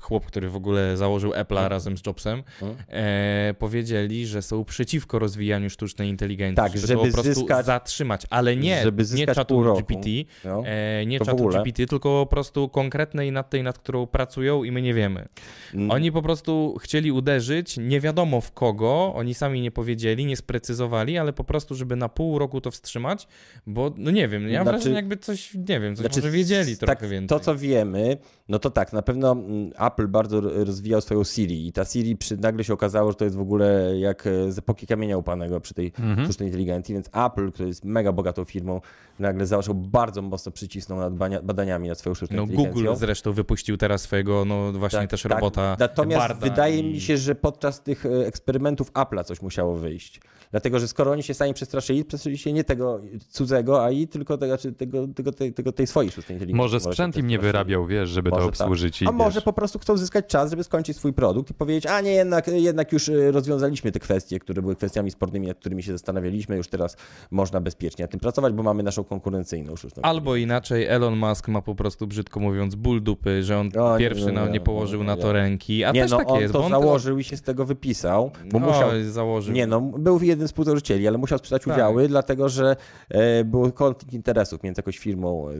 chłop, 0.00 0.26
który 0.26 0.48
w 0.48 0.56
ogóle 0.56 0.96
założył 0.96 1.30
Apple'a 1.30 1.40
Mhm. 1.52 1.66
razem 1.70 1.96
z 1.98 2.06
Jobsem, 2.06 2.42
Mhm. 2.62 2.84
e, 2.88 3.54
powiedzieli, 3.58 4.26
że 4.26 4.42
są 4.42 4.64
przeciwko 4.64 5.18
rozwijaniu 5.18 5.70
sztucznej 5.70 6.08
inteligencji, 6.08 6.56
Tak, 6.56 6.72
żeby, 6.72 6.86
żeby 6.86 7.00
to 7.00 7.06
po 7.06 7.12
prostu 7.22 7.40
zyskać- 7.40 7.66
zatrzymać, 7.66 8.22
ale 8.30 8.56
nie, 8.56 8.82
żeby 8.82 9.04
nie 9.14 9.26
czatu. 9.26 9.74
GPT, 9.76 10.08
No. 10.44 10.62
e, 10.66 11.06
nie 11.06 11.20
czatu. 11.20 11.48
GPT, 11.48 11.86
tylko 11.86 12.08
po 12.08 12.26
prostu 12.30 12.68
konkretnej 12.68 13.32
nad 13.32 13.50
tej, 13.50 13.62
nad 13.62 13.78
którą 13.78 14.06
pracują 14.06 14.64
i 14.64 14.70
my 14.72 14.82
nie 14.82 14.94
wiemy. 14.94 15.28
Mm. 15.74 15.90
Oni 15.90 16.12
po 16.12 16.22
prostu 16.22 16.76
chcieli 16.80 17.12
uderzyć, 17.12 17.76
nie 17.76 18.00
wiadomo 18.00 18.40
w 18.40 18.52
kogo, 18.52 19.12
oni 19.14 19.34
sami 19.34 19.60
nie 19.60 19.70
powiedzieli, 19.70 20.26
nie 20.26 20.36
sprecyzowali, 20.36 21.18
ale 21.18 21.32
po 21.32 21.44
prostu, 21.44 21.74
żeby 21.74 21.96
na 21.96 22.08
pół 22.08 22.38
roku 22.38 22.60
to 22.60 22.70
wstrzymać, 22.70 23.26
bo 23.66 23.90
no 23.96 24.10
nie 24.10 24.28
wiem, 24.28 24.48
ja 24.48 24.62
Znaczy- 24.62 24.76
wrażenie 24.78 24.96
jakby 24.96 25.16
coś, 25.16 25.54
nie 25.54 25.80
wiem, 25.80 25.96
coś 25.96 26.06
Znaczy, 26.06 26.20
może 26.20 26.30
wiedzieli 26.30 26.76
trochę 26.76 26.96
tak, 26.96 27.08
więcej. 27.08 27.28
To, 27.28 27.40
co 27.44 27.56
wiemy, 27.56 28.16
no 28.48 28.58
to 28.58 28.70
tak, 28.70 28.92
na 28.92 29.02
pewno 29.02 29.32
mm, 29.32 29.72
Apple 29.86 30.08
bardzo 30.08 30.40
rozwijał 30.40 31.00
swoją 31.00 31.24
Siri 31.24 31.66
i 31.66 31.72
ta 31.72 31.84
Siri 31.84 32.16
przy, 32.16 32.36
nagle 32.36 32.64
się 32.64 32.72
okazało, 32.74 33.10
że 33.10 33.16
to 33.16 33.24
jest 33.24 33.36
w 33.36 33.40
ogóle 33.40 33.98
jak 33.98 34.26
e, 34.26 34.52
z 34.52 34.58
epoki 34.58 34.86
kamienia 34.86 35.18
upanego 35.18 35.60
przy 35.60 35.74
tej 35.74 35.92
Mhm. 35.98 36.24
sztucznej 36.24 36.48
inteligencji, 36.48 36.94
więc 36.94 37.06
Apple, 37.12 37.52
który 37.52 37.68
jest 37.68 37.84
mega 37.84 38.12
bogatą 38.12 38.44
firmą, 38.44 38.80
nagle 39.18 39.46
zaczął 39.46 39.74
bardzo 39.74 40.22
mocno 40.22 40.52
przycisnął 40.52 40.98
nad 40.98 41.14
badaniami 41.44 41.88
nad 41.88 41.98
swoją 41.98 42.14
sztuczną 42.14 42.36
No 42.36 42.42
inteligencją. 42.42 42.82
Google 42.82 42.96
zresztą 42.98 43.32
wypuścił 43.32 43.76
teraz 43.76 44.02
swojego, 44.02 44.44
no 44.44 44.72
właśnie 44.72 44.98
Tak, 44.98 45.10
też 45.10 45.22
tak. 45.22 45.32
robota 45.32 45.76
Natomiast 45.78 46.28
Barda 46.28 46.46
wydaje 46.46 46.78
i... 46.78 46.92
mi 46.92 47.00
się, 47.00 47.16
że 47.16 47.34
podczas 47.34 47.82
tych 47.82 48.06
e, 48.06 48.26
eksperymentów 48.26 48.92
Apple'a 48.92 49.24
coś 49.24 49.42
musiało 49.42 49.76
wyjść. 49.76 50.20
Dlatego, 50.54 50.78
że 50.78 50.88
skoro 50.88 51.10
oni 51.10 51.22
się 51.22 51.34
sami 51.34 51.54
przestraszyli, 51.54 52.04
przestraszyli 52.04 52.38
się 52.38 52.52
nie 52.52 52.64
tego, 52.64 53.00
cudzego 53.28 53.84
AI, 53.84 54.08
tylko 54.08 54.38
tego, 54.38 54.58
czy 54.58 54.72
tego, 54.72 55.08
tego, 55.08 55.32
tej, 55.32 55.52
tego, 55.52 55.72
tej 55.72 55.86
swojej 55.86 56.10
sztucznej 56.10 56.36
inteligencji. 56.36 56.56
Może 56.56 56.80
sprzęt 56.80 57.16
im 57.16 57.26
nie 57.26 57.38
wyrabiał, 57.38 57.86
wiesz, 57.86 58.08
żeby 58.08 58.30
to 58.30 58.36
Może 58.36 58.46
tak. 58.50 58.60
obsłużyć 58.60 59.02
i 59.02 59.06
A 59.06 59.12
może 59.12 59.34
wiesz, 59.34 59.44
po 59.44 59.52
prostu 59.52 59.78
chcą 59.78 59.96
zyskać 59.96 60.26
czas, 60.26 60.50
żeby 60.50 60.64
skończyć 60.64 60.96
swój 60.96 61.12
produkt 61.12 61.50
i 61.50 61.54
powiedzieć, 61.54 61.86
a 61.86 62.00
nie, 62.00 62.12
jednak, 62.12 62.48
jednak 62.48 62.92
już 62.92 63.08
y, 63.08 63.32
rozwiązaliśmy 63.32 63.92
te 63.92 64.00
kwestie, 64.00 64.38
które 64.38 64.62
były 64.62 64.76
kwestiami 64.76 65.10
spornymi, 65.10 65.46
nad 65.46 65.58
którymi 65.58 65.82
się 65.82 65.92
zastanawialiśmy, 65.92 66.56
już 66.56 66.68
teraz 66.68 66.96
można 67.30 67.60
bezpiecznie 67.60 68.02
nad 68.02 68.10
tym 68.10 68.20
pracować, 68.20 68.52
bo 68.52 68.62
mamy 68.62 68.82
naszą 68.82 69.04
konkurencyjną 69.04 69.76
sztuczną 69.76 70.02
Albo 70.02 70.36
inaczej, 70.36 70.86
Elon 70.86 71.16
Musk 71.16 71.48
ma 71.48 71.62
po 71.62 71.74
prostu, 71.74 72.06
brzydko 72.06 72.40
mówiąc, 72.40 72.74
ból 72.74 73.02
dupy, 73.02 73.42
że 73.42 73.58
on 73.58 73.70
O, 73.78 73.92
nie, 73.92 73.98
pierwszy 73.98 74.26
nie, 74.26 74.32
na, 74.32 74.46
nie, 74.46 74.52
nie 74.52 74.60
położył 74.60 75.00
nie, 75.00 75.06
na 75.06 75.14
nie. 75.14 75.22
to 75.22 75.32
ręki, 75.32 75.84
a 75.84 75.92
nie, 75.92 76.02
też 76.02 76.10
no 76.10 76.16
takie 76.16 76.32
on 76.32 76.40
jest, 76.40 76.52
to 76.52 76.58
bo 76.58 76.64
on 76.64 76.70
założył 76.70 77.18
i 77.18 77.24
się 77.24 77.36
z 77.36 77.42
tego 77.42 77.64
wypisał, 77.64 78.30
bo 78.52 78.60
no, 78.60 78.66
musiał... 78.66 78.90
założył. 79.04 79.54
Nie 79.54 79.66
no, 79.66 79.80
był 79.80 80.22
jeden 80.22 80.43
z 80.48 80.54
współzałożycieli, 80.54 81.08
ale 81.08 81.18
musiał 81.18 81.38
sprzedać 81.38 81.62
Tak. 81.64 81.74
udziały, 81.74 82.08
dlatego 82.08 82.48
że 82.48 82.76
e, 83.08 83.44
był 83.44 83.72
konflikt 83.72 84.12
interesów 84.12 84.62
między 84.62 84.78
jakąś 84.78 84.98
firmą, 84.98 85.48
e, 85.48 85.52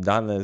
dane, 0.00 0.38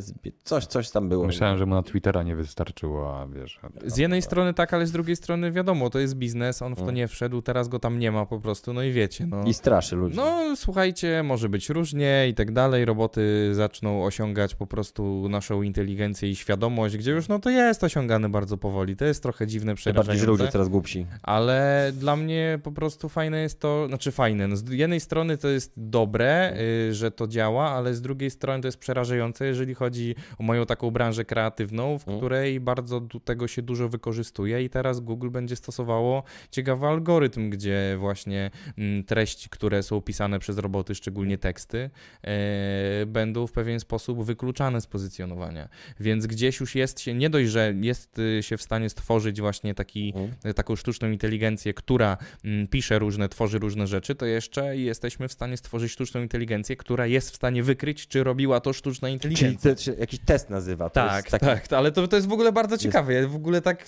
coś, 0.45 0.67
coś 0.67 0.91
tam 0.91 1.09
było. 1.09 1.27
myślałem, 1.27 1.59
że 1.59 1.67
mu 1.67 1.75
na 1.75 1.83
Twittera 1.83 2.23
nie 2.23 2.37
wystarczyło, 2.37 3.21
a 3.21 3.27
wiesz... 3.27 3.61
Z 3.87 3.97
jednej 3.97 4.23
strony 4.23 4.55
tak, 4.55 4.75
ale 4.75 4.87
z 4.87 4.93
drugiej 4.93 5.17
strony 5.17 5.53
wiadomo, 5.53 5.91
to 5.91 5.99
jest 5.99 6.15
biznes, 6.17 6.63
on 6.63 6.73
w 6.75 6.77
to 6.77 6.83
Mm. 6.83 6.95
nie 6.95 7.09
wszedł, 7.09 7.43
teraz 7.43 7.69
go 7.69 7.79
tam 7.79 7.99
nie 7.99 8.13
ma 8.13 8.27
po 8.27 8.41
prostu, 8.41 8.73
no 8.73 8.83
i 8.83 8.93
wiecie, 8.93 9.27
no. 9.27 9.45
I 9.45 9.55
straszy 9.55 9.97
ludzi. 9.97 10.17
No, 10.17 10.57
słuchajcie, 10.57 11.23
może 11.23 11.49
być 11.49 11.69
różnie 11.69 12.27
i 12.29 12.35
tak 12.35 12.53
dalej. 12.53 12.85
Roboty 12.85 13.51
zaczną 13.55 14.05
osiągać 14.05 14.55
po 14.55 14.67
prostu 14.67 15.27
naszą 15.29 15.63
inteligencję 15.63 16.31
i 16.31 16.37
świadomość, 16.37 16.97
gdzie 16.97 17.11
już 17.11 17.29
no 17.29 17.39
to 17.39 17.51
jest 17.51 17.85
osiągane 17.85 18.29
bardzo 18.29 18.57
powoli. 18.57 18.97
To 18.97 19.05
jest 19.05 19.23
trochę 19.23 19.47
dziwne, 19.47 19.75
Tym 19.85 19.95
bardziej, 19.95 20.05
że 20.05 20.11
ludzie 20.13 20.25
przerażające. 20.27 20.53
coraz 20.53 20.69
głupsi. 20.69 21.07
Ale 21.23 21.93
dla 21.95 22.17
mnie 22.17 22.59
po 22.63 22.73
prostu 22.73 23.09
fajne 23.09 23.41
jest 23.43 23.61
to, 23.61 23.72
znaczy 23.89 24.11
fajne, 24.13 24.49
no 24.49 24.57
z 24.57 24.69
jednej 24.71 25.01
strony 25.01 25.39
to 25.39 25.49
jest 25.49 25.73
dobre, 25.77 26.57
y, 26.91 26.95
że 26.95 27.11
to 27.11 27.27
działa, 27.29 27.71
ale 27.71 27.95
z 27.95 28.01
drugiej 28.03 28.31
strony 28.31 28.63
to 28.63 28.69
jest 28.69 28.79
przerażające, 28.79 29.47
jeżeli 29.47 29.75
chodzi 29.75 30.15
o 30.39 30.43
moją 30.43 30.67
taką 30.67 30.91
branżę 30.91 31.25
kreatywną, 31.25 31.99
w 31.99 32.09
Mm. 32.09 32.21
której 32.21 32.61
bardzo 32.61 33.01
du- 33.01 33.21
tego 33.21 33.49
się 33.49 33.63
dużo 33.63 33.89
wykorzystuje 33.89 34.63
i 34.65 34.71
teraz 34.71 35.01
Google 35.01 35.31
będzie 35.31 35.57
stosowało 35.57 36.23
ciekawy 36.51 36.87
algorytm, 36.87 37.51
gdzie 37.51 37.97
właśnie 37.99 38.51
mm, 38.79 39.05
treści, 39.05 39.49
które 39.49 39.83
są 39.83 40.01
pisane 40.01 40.39
przez 40.39 40.59
roboty, 40.59 40.95
szczególnie 40.95 41.39
teksty, 41.39 41.91
e, 42.27 43.07
będą 43.07 43.47
w 43.47 43.53
pewien 43.53 43.81
sposób 43.81 44.25
wykluczane 44.25 44.81
z 44.81 44.87
pozycjonowania. 44.87 45.69
Więc 46.01 46.27
gdzieś 46.27 46.61
już 46.61 46.75
jest 46.75 47.01
się, 47.01 47.15
nie 47.15 47.31
dość, 47.31 47.51
że 47.51 47.75
jest 47.81 48.19
y, 48.19 48.43
się 48.43 48.57
w 48.57 48.63
stanie 48.63 48.91
stworzyć 48.91 49.41
właśnie 49.41 49.75
taki 49.75 50.13
Mhm. 50.17 50.55
taką 50.55 50.77
sztuczną 50.77 51.11
inteligencję, 51.11 51.75
która 51.75 52.17
mm, 52.45 52.69
pisze 52.69 52.99
różne, 52.99 53.29
tworzy 53.29 53.59
różne 53.63 53.87
rzeczy, 53.87 54.15
to 54.15 54.27
jeszcze 54.27 54.77
jesteśmy 54.77 55.29
w 55.29 55.33
stanie 55.33 55.57
stworzyć 55.57 55.93
sztuczną 55.93 56.23
inteligencję, 56.23 56.77
która 56.77 57.07
jest 57.07 57.31
w 57.31 57.37
stanie 57.37 57.63
wykryć, 57.63 58.09
czy 58.09 58.25
robiła 58.25 58.61
to 58.61 58.73
sztuczna 58.73 59.09
Czyli 59.09 59.15
inteligencja. 59.15 59.75
to 59.75 59.81
się 59.83 59.93
jakiś 59.93 60.21
test 60.21 60.51
nazywa. 60.51 60.85
To 60.91 60.95
Tak, 60.95 61.31
taki, 61.31 61.47
tak, 61.47 61.73
ale 61.73 61.93
to, 61.93 62.09
to 62.09 62.17
jest 62.17 62.29
w 62.29 62.33
ogóle 62.33 62.53
bardzo 62.53 62.79
ciekawe. 62.79 63.13
Ja 63.13 63.29
W 63.29 63.37
ogóle 63.37 63.61
tak 63.61 63.87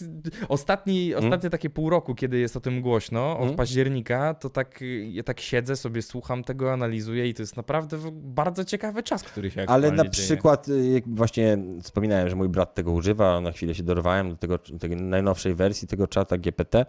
ostatni, 0.48 1.14
ostatnie 1.14 1.50
takie 1.50 1.70
pół 1.70 1.90
roku, 1.90 2.14
kiedy 2.14 2.38
jest 2.38 2.56
o 2.56 2.60
tym 2.60 2.80
głośno, 2.80 3.38
od 3.38 3.44
Mm. 3.44 3.56
października, 3.56 4.34
to 4.34 4.50
tak 4.50 4.80
ja 5.10 5.22
tak 5.22 5.40
siedzę 5.40 5.76
sobie, 5.76 6.02
słucham 6.02 6.44
tego, 6.44 6.72
analizuję 6.72 7.28
i 7.28 7.34
to 7.34 7.42
jest 7.42 7.56
naprawdę 7.56 7.98
bardzo 8.12 8.64
ciekawy 8.64 9.02
czas, 9.02 9.22
który 9.22 9.50
się 9.50 9.64
Ale 9.68 9.90
na 9.90 9.96
dzieje. 10.02 10.10
przykład, 10.10 10.68
y, 10.68 10.86
jak 10.86 11.04
właśnie 11.08 11.58
wspominałem, 11.82 12.28
że 12.28 12.36
mój 12.36 12.48
brat 12.48 12.74
tego 12.74 12.92
używa, 12.92 13.40
na 13.40 13.52
chwilę 13.52 13.74
się 13.74 13.82
dorwałem 13.82 14.30
do 14.30 14.36
tego, 14.36 14.58
tej 14.58 14.90
najnowszej 14.96 15.54
wersji 15.54 15.88
tego 15.88 16.06
czata 16.06 16.38
GPT 16.38 16.86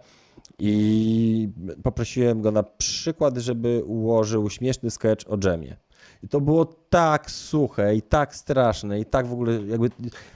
i 0.58 1.48
poprosiłem 1.82 2.42
go 2.42 2.50
na 2.50 2.62
przykład, 2.62 3.36
żeby 3.36 3.82
ułożył 3.86 4.50
śmieszny 4.50 4.90
sketch 4.90 5.30
o 5.30 5.38
dżemie. 5.38 5.76
I 6.22 6.28
to 6.28 6.40
było 6.40 6.64
tak 6.90 7.30
suche 7.30 7.94
i 7.94 8.02
tak 8.02 8.34
straszne 8.34 9.00
i 9.00 9.04
tak 9.04 9.26
w 9.26 9.32
ogóle 9.32 9.52
jakby 9.66 9.90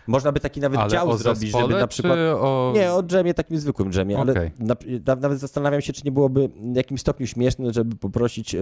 można 0.06 0.32
by 0.32 0.40
taki 0.40 0.60
nawet 0.60 0.80
Ale 0.80 0.90
dział 0.90 1.10
o 1.10 1.16
zrobić, 1.16 1.52
żeby 1.52 1.74
na 1.74 1.86
przykład 1.86 2.18
o... 2.18 2.72
Nie, 2.74 2.92
o 2.92 3.02
dżemie, 3.02 3.34
takim 3.34 3.58
zwykłym 3.58 3.92
dżemie, 3.92 4.18
ale 4.18 4.32
Okej. 4.32 4.50
na, 4.58 4.74
na, 5.06 5.16
nawet 5.16 5.38
zastanawiam 5.38 5.80
się, 5.80 5.92
czy 5.92 6.02
nie 6.04 6.12
byłoby 6.12 6.48
w 6.72 6.76
jakimś 6.76 7.00
stopniu 7.00 7.26
śmieszne, 7.26 7.72
żeby 7.72 7.96
poprosić, 7.96 8.54
e, 8.54 8.60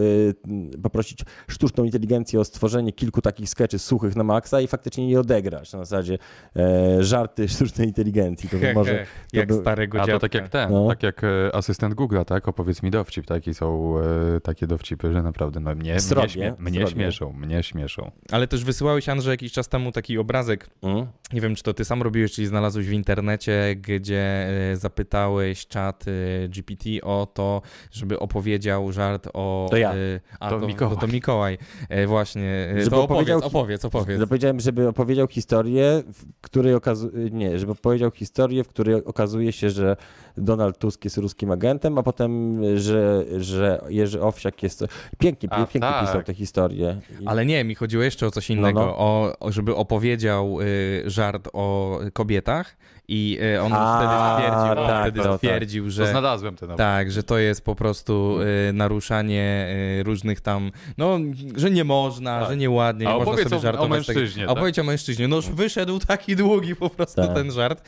poprosić 0.82 1.24
sztuczną 1.48 1.84
inteligencję 1.84 2.40
o 2.40 2.44
stworzenie 2.44 2.92
kilku 2.92 3.22
takich 3.22 3.48
skeczy 3.48 3.78
suchych 3.78 4.16
na 4.16 4.24
maksa 4.24 4.60
i 4.60 4.66
faktycznie 4.66 5.10
je 5.10 5.20
odegrać. 5.20 5.72
Na 5.72 5.78
zasadzie 5.78 6.18
e, 6.56 7.02
żarty 7.02 7.48
sztucznej 7.48 7.86
inteligencji. 7.86 8.48
To 8.48 8.56
by 8.66 8.74
może, 8.74 9.06
jak 9.32 9.48
by- 9.48 9.54
starego 9.54 10.02
A 10.02 10.06
to 10.06 10.18
tak 10.18 10.34
jak 10.34 10.48
ten, 10.48 10.70
No. 10.70 10.88
tak 10.88 11.02
jak 11.02 11.24
e, 11.24 11.54
asystent 11.54 11.94
Google'a, 11.94 12.24
tak? 12.24 12.48
Opowiedz 12.48 12.82
mi 12.82 12.90
dowcip, 12.90 13.26
tak? 13.26 13.46
I 13.46 13.54
są 13.54 13.94
e, 14.36 14.40
takie 14.40 14.66
dowcipy, 14.66 15.12
że 15.12 15.22
naprawdę 15.22 15.60
no, 15.60 15.74
mnie, 15.74 15.92
mnie, 15.92 16.00
Zdrowie, 16.00 16.28
śmie 16.28 16.54
mnie 16.58 16.86
zdrowie. 16.86 17.07
Śmieszą, 17.12 17.32
mnie 17.32 17.62
śmieszą. 17.62 18.10
Ale 18.32 18.46
też 18.46 18.64
wysyłałeś, 18.64 19.08
Andrzej, 19.08 19.30
jakiś 19.30 19.52
czas 19.52 19.68
temu 19.68 19.92
taki 19.92 20.18
obrazek 20.18 20.68
Mm? 20.82 21.06
Nie 21.32 21.40
wiem, 21.40 21.54
czy 21.54 21.62
to 21.62 21.74
ty 21.74 21.84
sam 21.84 22.02
robiłeś, 22.02 22.32
czyli 22.32 22.46
znalazłeś 22.46 22.86
w 22.86 22.92
internecie, 22.92 23.76
gdzie 23.76 24.48
e, 24.72 24.76
zapytałeś 24.76 25.66
czat 25.66 26.04
e, 26.44 26.48
GPT 26.48 26.90
o 27.02 27.26
to, 27.34 27.62
żeby 27.92 28.18
opowiedział 28.18 28.92
żart 28.92 29.28
o... 29.34 29.66
To 29.70 29.76
ja. 29.76 29.92
e, 29.92 29.96
A, 30.40 30.50
To 30.50 30.60
to, 30.60 30.66
Mikołaj. 30.66 30.94
To, 30.94 31.00
to 31.00 31.12
Mikołaj. 31.12 31.58
Właśnie. 32.06 32.74
Żeby 32.78 32.90
To 32.90 33.02
opowiedz, 33.02 33.28
opowiedział- 33.28 33.44
opowiedz, 33.44 33.84
opowiedz. 33.84 34.28
Powiedziałem, 34.28 34.60
żeby 34.60 34.88
opowiedział 34.88 35.28
historię, 35.28 36.02
w 36.12 36.24
której 36.40 36.74
okazuje, 36.74 37.30
nie, 37.30 37.58
żeby 37.58 37.72
opowiedział 37.72 38.10
historię, 38.10 38.64
w 38.64 38.68
której 38.68 39.04
okazuje 39.04 39.52
się, 39.52 39.70
że 39.70 39.96
Donald 40.36 40.78
Tusk 40.78 41.04
jest 41.04 41.16
ruskim 41.16 41.50
agentem, 41.50 41.98
a 41.98 42.02
potem, 42.02 42.60
że, 42.78 43.24
że 43.38 43.84
Jerzy 43.88 44.22
Owsiak 44.22 44.62
jest... 44.62 44.84
Pięknie, 45.18 45.48
A, 45.52 45.56
pięknie 45.56 45.80
tak. 45.80 46.06
pisał 46.06 46.22
tę 46.22 46.34
historię. 46.34 46.97
I- 47.20 47.26
Ale 47.26 47.46
nie, 47.46 47.64
mi 47.64 47.74
chodziło 47.74 48.02
jeszcze 48.02 48.26
o 48.26 48.30
coś 48.30 48.50
innego, 48.50 48.80
No, 48.80 48.86
no. 48.86 48.98
O, 48.98 49.38
o, 49.40 49.52
żeby 49.52 49.74
opowiedział 49.74 50.60
y, 50.60 51.02
żart 51.06 51.48
o 51.52 52.00
kobietach 52.12 52.76
i 53.10 53.38
y, 53.56 53.62
on 53.62 53.72
A, 53.74 53.96
wtedy 53.98 54.14
stwierdził, 54.44 54.86
tak, 54.86 55.02
wtedy 55.02 55.18
no 55.18 55.24
tak. 55.24 55.36
stwierdził 55.36 55.84
To 55.84 55.90
że... 55.90 56.06
znalazłem 56.10 56.56
ten 56.56 56.68
Tak, 56.76 57.10
że 57.10 57.22
to 57.22 57.38
jest 57.38 57.64
po 57.64 57.74
prostu 57.74 58.38
y, 58.68 58.72
naruszanie 58.72 59.68
y, 60.00 60.02
różnych 60.02 60.40
tam, 60.40 60.70
no, 60.98 61.18
że 61.56 61.70
nie 61.70 61.84
można, 61.84 62.40
Tak. 62.40 62.48
że 62.48 62.56
nieładnie, 62.56 63.06
nie 63.06 63.12
A 63.12 63.18
można 63.18 63.36
sobie 63.44 63.56
o- 63.56 63.60
żartować. 63.60 63.86
o 63.90 63.94
mężczyźnie, 63.94 64.44
A 64.44 64.46
tak? 64.46 64.56
opowiedz 64.56 64.78
o 64.78 64.84
mężczyźnie. 64.84 65.28
No 65.28 65.36
już 65.36 65.50
wyszedł 65.50 65.98
taki 65.98 66.36
długi 66.36 66.76
po 66.76 66.90
prostu 66.90 67.22
Tak. 67.22 67.34
ten 67.34 67.50
żart. 67.52 67.82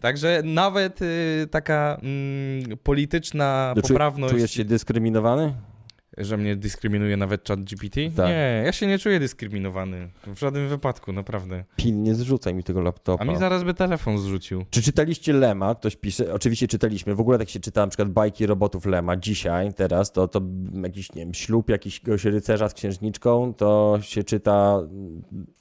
Także 0.00 0.40
nawet 0.44 1.02
y, 1.02 1.48
taka 1.50 2.00
mm, 2.02 2.76
polityczna 2.82 3.72
No, 3.76 3.82
czu- 3.82 3.88
poprawność, 3.88 4.34
Czujesz 4.34 4.50
się 4.50 4.64
dyskryminowany? 4.64 5.54
Że 6.18 6.36
mnie 6.36 6.56
dyskryminuje 6.56 7.16
nawet 7.16 7.48
chat 7.48 7.64
GPT? 7.64 8.00
Tak. 8.16 8.26
Nie, 8.26 8.62
ja 8.64 8.72
się 8.72 8.86
nie 8.86 8.98
czuję 8.98 9.20
dyskryminowany. 9.20 10.08
W 10.26 10.38
żadnym 10.38 10.68
wypadku, 10.68 11.12
naprawdę. 11.12 11.64
Pilnie 11.76 12.14
zrzucaj 12.14 12.54
mi 12.54 12.64
tego 12.64 12.80
laptopa. 12.80 13.24
A 13.24 13.26
mi 13.26 13.36
zaraz 13.36 13.64
by 13.64 13.74
telefon 13.74 14.18
zrzucił. 14.18 14.64
Czy 14.70 14.82
czytaliście 14.82 15.32
Lema? 15.32 15.74
Ktoś 15.74 15.96
pisze. 15.96 16.34
Oczywiście 16.34 16.68
czytaliśmy. 16.68 17.14
W 17.14 17.20
ogóle 17.20 17.38
tak 17.38 17.48
się 17.48 17.60
czyta 17.60 17.80
na 17.80 17.86
przykład 17.86 18.08
bajki 18.08 18.46
robotów 18.46 18.86
Lema 18.86 19.16
dzisiaj, 19.16 19.74
teraz, 19.74 20.12
to, 20.12 20.28
to 20.28 20.40
jakiś, 20.82 21.14
nie 21.14 21.22
wiem, 21.22 21.34
ślub 21.34 21.70
jakiegoś 21.70 22.24
rycerza 22.24 22.68
z 22.68 22.74
księżniczką, 22.74 23.54
to 23.54 23.98
się 24.00 24.24
czyta 24.24 24.80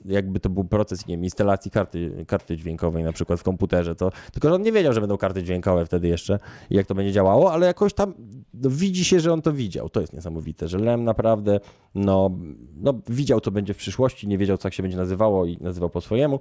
jakby 0.06 0.40
to 0.40 0.50
był 0.50 0.64
proces, 0.64 1.08
nie 1.08 1.16
wiem, 1.16 1.24
instalacji 1.24 1.72
karty, 1.72 2.26
karty 2.28 2.58
dźwiękowej 2.58 3.04
na 3.04 3.12
przykład 3.12 3.40
w 3.40 3.44
komputerze. 3.44 3.96
To, 3.96 4.12
tylko, 4.32 4.50
że 4.50 4.56
on 4.56 4.62
nie 4.62 4.72
wiedział, 4.72 4.94
że 4.94 5.02
będą 5.02 5.18
karty 5.18 5.44
dźwiękowe 5.44 5.86
wtedy 5.86 6.08
jeszcze 6.08 6.40
i 6.70 6.76
jak 6.76 6.88
to 6.88 6.96
będzie 6.96 7.12
działało, 7.12 7.54
ale 7.54 7.68
jakoś 7.68 7.94
tam 7.94 8.14
no, 8.62 8.70
widzi 8.70 9.06
się, 9.06 9.20
że 9.20 9.34
on 9.34 9.42
to 9.42 9.54
widział. 9.54 9.90
To 9.90 10.02
jest 10.02 10.14
niesamowite, 10.14 10.68
że 10.68 10.78
Lem 10.78 11.04
naprawdę 11.04 11.60
no, 11.96 12.32
no, 12.76 12.94
widział, 13.10 13.42
co 13.42 13.52
będzie 13.52 13.74
w 13.74 13.78
przyszłości, 13.78 14.28
nie 14.28 14.38
wiedział, 14.38 14.58
co 14.58 14.68
jak 14.68 14.74
się 14.74 14.84
będzie 14.84 14.98
nazywało 14.98 15.46
i 15.46 15.58
nazywał 15.62 15.90
po 15.90 16.02
swojemu 16.02 16.40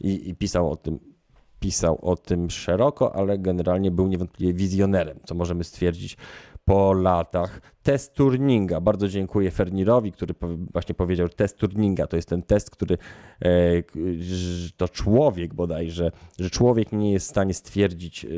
i, 0.00 0.28
i 0.28 0.34
pisał 0.34 0.70
o 0.70 0.76
tym 0.76 0.98
pisał 1.60 1.98
o 2.02 2.16
tym 2.16 2.50
szeroko, 2.50 3.14
ale 3.14 3.38
generalnie 3.38 3.90
był 3.90 4.06
niewątpliwie 4.06 4.54
wizjonerem, 4.54 5.18
co 5.24 5.34
możemy 5.34 5.64
stwierdzić 5.64 6.16
po 6.68 6.92
latach. 6.92 7.60
Test 7.82 8.14
Turninga. 8.14 8.80
Bardzo 8.80 9.08
dziękuję 9.08 9.50
Fernirowi, 9.50 10.12
który 10.12 10.34
właśnie 10.72 10.94
powiedział, 10.94 11.26
że 11.26 11.34
test 11.34 11.56
Turninga 11.56 12.06
to 12.06 12.16
jest 12.16 12.28
ten 12.28 12.42
test, 12.42 12.70
który 12.70 12.98
e, 13.42 13.48
to 14.76 14.88
człowiek 14.88 15.54
bodajże, 15.54 16.10
że 16.38 16.50
człowiek 16.50 16.92
nie 16.92 17.12
jest 17.12 17.26
w 17.26 17.30
stanie 17.30 17.54
stwierdzić, 17.54 18.24
e, 18.24 18.28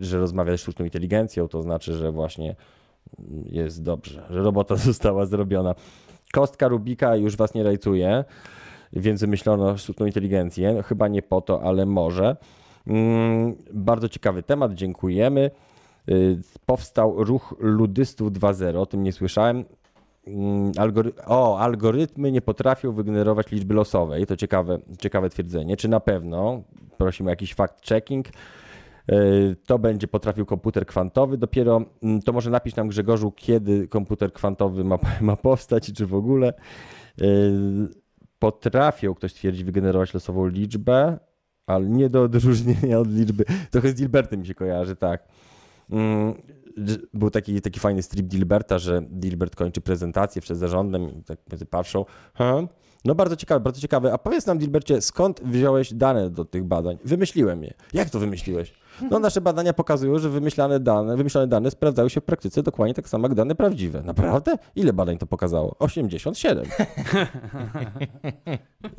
że 0.00 0.18
rozmawia 0.18 0.52
ze 0.52 0.58
sztuczną 0.58 0.84
inteligencją, 0.84 1.48
to 1.48 1.62
znaczy, 1.62 1.94
że 1.94 2.12
właśnie 2.12 2.56
jest 3.44 3.82
dobrze, 3.82 4.26
że 4.30 4.42
robota 4.42 4.76
została 4.90 5.26
zrobiona. 5.26 5.74
Kostka 6.32 6.68
Rubika 6.68 7.16
już 7.16 7.36
was 7.36 7.54
nie 7.54 7.62
rajcuje, 7.62 8.24
więc 8.92 9.20
wymyślono 9.20 9.76
sztuczną 9.76 10.06
inteligencję. 10.06 10.82
Chyba 10.82 11.08
nie 11.08 11.22
po 11.22 11.40
to, 11.40 11.62
ale 11.62 11.86
może. 11.86 12.36
Mm, 12.86 13.54
Bardzo 13.72 14.08
ciekawy 14.08 14.42
temat, 14.42 14.74
dziękujemy. 14.74 15.50
Y, 16.08 16.40
Powstał 16.66 17.24
ruch 17.24 17.54
ludystów 17.58 18.32
2.0, 18.32 18.76
o 18.76 18.86
tym 18.86 19.02
nie 19.02 19.12
słyszałem. 19.12 19.64
Mm, 20.26 20.72
Algory 20.78 21.12
o, 21.26 21.58
algorytmy 21.58 22.32
nie 22.32 22.40
potrafią 22.40 22.92
wygenerować 22.92 23.50
liczby 23.50 23.74
losowej. 23.74 24.26
To 24.26 24.36
ciekawe, 24.36 24.78
ciekawe 24.98 25.30
twierdzenie. 25.30 25.76
Czy 25.76 25.88
na 25.88 26.00
pewno? 26.00 26.62
Prosimy 26.98 27.28
o 27.28 27.32
jakiś 27.32 27.54
fact-checking. 27.54 28.24
y, 29.12 29.56
to 29.66 29.78
będzie 29.78 30.08
potrafił 30.08 30.46
komputer 30.46 30.86
kwantowy. 30.86 31.38
Dopiero 31.38 31.82
mm, 32.02 32.22
to 32.22 32.32
może 32.32 32.50
napisz 32.50 32.76
nam 32.76 32.88
Grzegorzu, 32.88 33.32
kiedy 33.32 33.88
komputer 33.88 34.32
kwantowy 34.32 34.84
ma, 34.84 34.98
ma 35.20 35.36
powstać 35.36 35.92
czy 35.92 36.06
w 36.06 36.14
ogóle. 36.14 36.54
Y, 37.20 38.04
Potrafią, 38.38 39.14
ktoś 39.14 39.34
twierdzi, 39.34 39.64
wygenerować 39.64 40.14
losową 40.14 40.46
liczbę, 40.46 41.18
ale 41.66 41.88
nie 41.88 42.08
do 42.08 42.22
odróżnienia 42.22 42.98
od 42.98 43.08
liczby. 43.08 43.44
Trochę 43.70 43.88
z 43.88 43.94
Dilbertem 43.94 44.40
mi 44.40 44.46
się 44.46 44.54
kojarzy, 44.54 44.96
tak. 44.96 45.28
Mm, 45.94 46.34
Był 47.14 47.30
taki, 47.30 47.60
taki 47.60 47.80
fajny 47.80 48.02
strip 48.02 48.26
Dilberta, 48.26 48.78
że 48.78 49.02
Dilbert 49.10 49.56
kończy 49.56 49.80
prezentację 49.80 50.42
przed 50.42 50.58
zarządem 50.58 51.18
i 51.18 51.22
tak 51.22 51.38
patrzą. 51.70 52.04
Ha? 52.34 52.54
No 53.04 53.14
bardzo 53.14 53.36
ciekawe, 53.36 53.60
bardzo 53.60 53.80
ciekawe. 53.80 54.12
A 54.12 54.18
powiedz 54.18 54.46
nam, 54.46 54.58
Dilbercie, 54.58 55.00
skąd 55.00 55.40
wziąłeś 55.44 55.94
dane 55.94 56.30
do 56.30 56.44
tych 56.44 56.64
badań? 56.64 56.98
Wymyśliłem 57.04 57.62
je. 57.62 57.74
Jak 57.92 58.10
to 58.10 58.18
wymyśliłeś? 58.18 58.72
No 59.10 59.18
nasze 59.18 59.40
badania 59.40 59.72
pokazują, 59.72 60.18
że 60.18 60.30
wymyślane 60.30 60.80
dane, 60.80 61.16
wymyślone 61.16 61.46
dane 61.46 61.70
sprawdzały 61.70 62.10
się 62.10 62.20
w 62.20 62.24
praktyce 62.24 62.62
dokładnie 62.62 62.94
tak 62.94 63.08
samo 63.08 63.28
jak 63.28 63.34
dane 63.34 63.54
prawdziwe. 63.54 64.02
Naprawdę? 64.02 64.54
Ile 64.76 64.92
badań 64.92 65.18
to 65.18 65.26
pokazało? 65.26 65.76
87. 65.78 66.64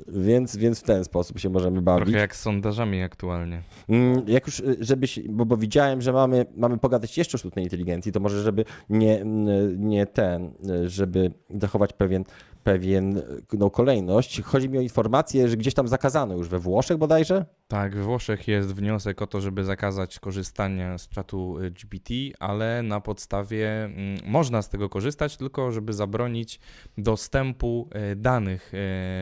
więc, 0.08 0.58
więc 0.58 0.80
w 0.80 0.84
ten 0.84 1.04
sposób 1.04 1.40
się 1.40 1.50
możemy 1.50 1.82
bawić. 1.82 2.06
Trochę 2.06 2.20
jak 2.20 2.36
z 2.36 2.42
sondażami 2.42 3.02
aktualnie. 3.04 3.62
Mm, 3.90 4.24
Jak 4.28 4.48
już, 4.48 4.60
y, 4.60 4.78
żebyś, 4.80 5.20
bo, 5.30 5.46
bo 5.46 5.58
widziałem, 5.58 6.02
że 6.02 6.14
mamy, 6.14 6.46
mamy 6.56 6.78
pogadać 6.78 7.18
jeszcze 7.18 7.36
o 7.36 7.40
sztucznej 7.40 7.66
inteligencji, 7.66 8.12
to 8.12 8.20
może, 8.20 8.42
żeby 8.42 8.66
nie, 8.90 9.22
mm, 9.22 9.90
nie 9.90 10.06
ten, 10.06 10.52
y, 10.70 10.90
żeby 10.90 11.32
zachować 11.62 11.94
pewien, 11.94 12.24
pewien 12.66 13.22
no, 13.54 13.70
kolejność. 13.70 14.42
Chodzi 14.42 14.70
mi 14.70 14.78
o 14.78 14.82
informację, 14.82 15.50
że 15.50 15.58
gdzieś 15.58 15.74
tam 15.74 15.88
zakazano 15.88 16.34
już 16.36 16.48
we 16.50 16.60
Włoszech 16.60 16.98
bodajże. 16.98 17.46
Tak, 17.68 17.96
we 17.96 18.04
Włoszech 18.04 18.48
jest 18.48 18.76
wniosek 18.76 19.22
o 19.22 19.28
to, 19.28 19.42
żeby 19.42 19.64
zakazać 19.64 20.20
korzystania 20.20 20.98
z 20.98 21.10
czatu 21.10 21.58
GPT, 21.72 22.14
ale 22.40 22.84
na 22.84 23.02
podstawie 23.02 23.84
mm, 23.86 24.18
można 24.26 24.62
z 24.62 24.70
tego 24.70 24.90
korzystać, 24.90 25.38
tylko 25.38 25.72
żeby 25.72 25.94
zabronić 25.94 26.60
dostępu 26.98 27.90
y, 28.12 28.16
danych 28.16 28.72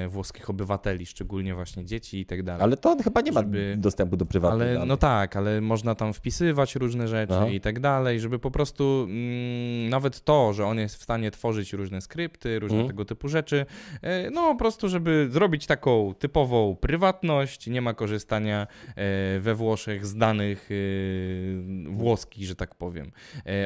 y, 0.05 0.07
włoskich 0.09 0.49
obywateli, 0.49 1.05
szczególnie 1.05 1.55
właśnie 1.55 1.85
dzieci 1.85 2.19
i 2.19 2.25
tak 2.25 2.43
dalej. 2.43 2.63
Ale 2.63 2.77
to 2.77 2.97
chyba 3.03 3.21
nie 3.21 3.31
ma 3.31 3.39
Żeby- 3.39 3.75
dostępu 3.77 4.17
do 4.17 4.25
prywatnych 4.25 4.61
Ale 4.61 4.73
danych. 4.73 4.89
no 4.89 4.97
tak, 4.97 5.35
ale 5.35 5.61
można 5.61 5.95
tam 5.95 6.13
wpisywać 6.13 6.75
różne 6.75 7.07
rzeczy 7.07 7.33
Aha. 7.33 7.47
i 7.47 7.61
tak 7.61 7.79
dalej, 7.79 8.19
żeby 8.19 8.39
po 8.39 8.51
prostu 8.51 9.05
mm, 9.09 9.89
nawet 9.89 10.21
to, 10.23 10.53
że 10.53 10.65
on 10.65 10.77
jest 10.79 10.95
w 10.95 11.03
stanie 11.03 11.31
tworzyć 11.31 11.73
różne 11.73 12.01
skrypty, 12.01 12.59
różne 12.59 12.77
Mhm. 12.77 12.87
tego 12.87 13.05
typu 13.05 13.27
rzeczy, 13.33 13.65
e, 14.01 14.29
no 14.29 14.41
po 14.41 14.55
prostu, 14.55 14.89
żeby 14.89 15.27
zrobić 15.31 15.65
taką 15.65 16.13
typową 16.19 16.75
prywatność, 16.75 17.67
nie 17.67 17.81
ma 17.81 17.93
korzystania 17.93 18.67
e, 18.89 19.39
we 19.39 19.55
Włoszech 19.55 20.05
z 20.05 20.15
danych 20.15 20.69
e, 20.71 21.91
włoskich, 21.91 22.45
że 22.45 22.55
tak 22.55 22.75
powiem. 22.75 23.11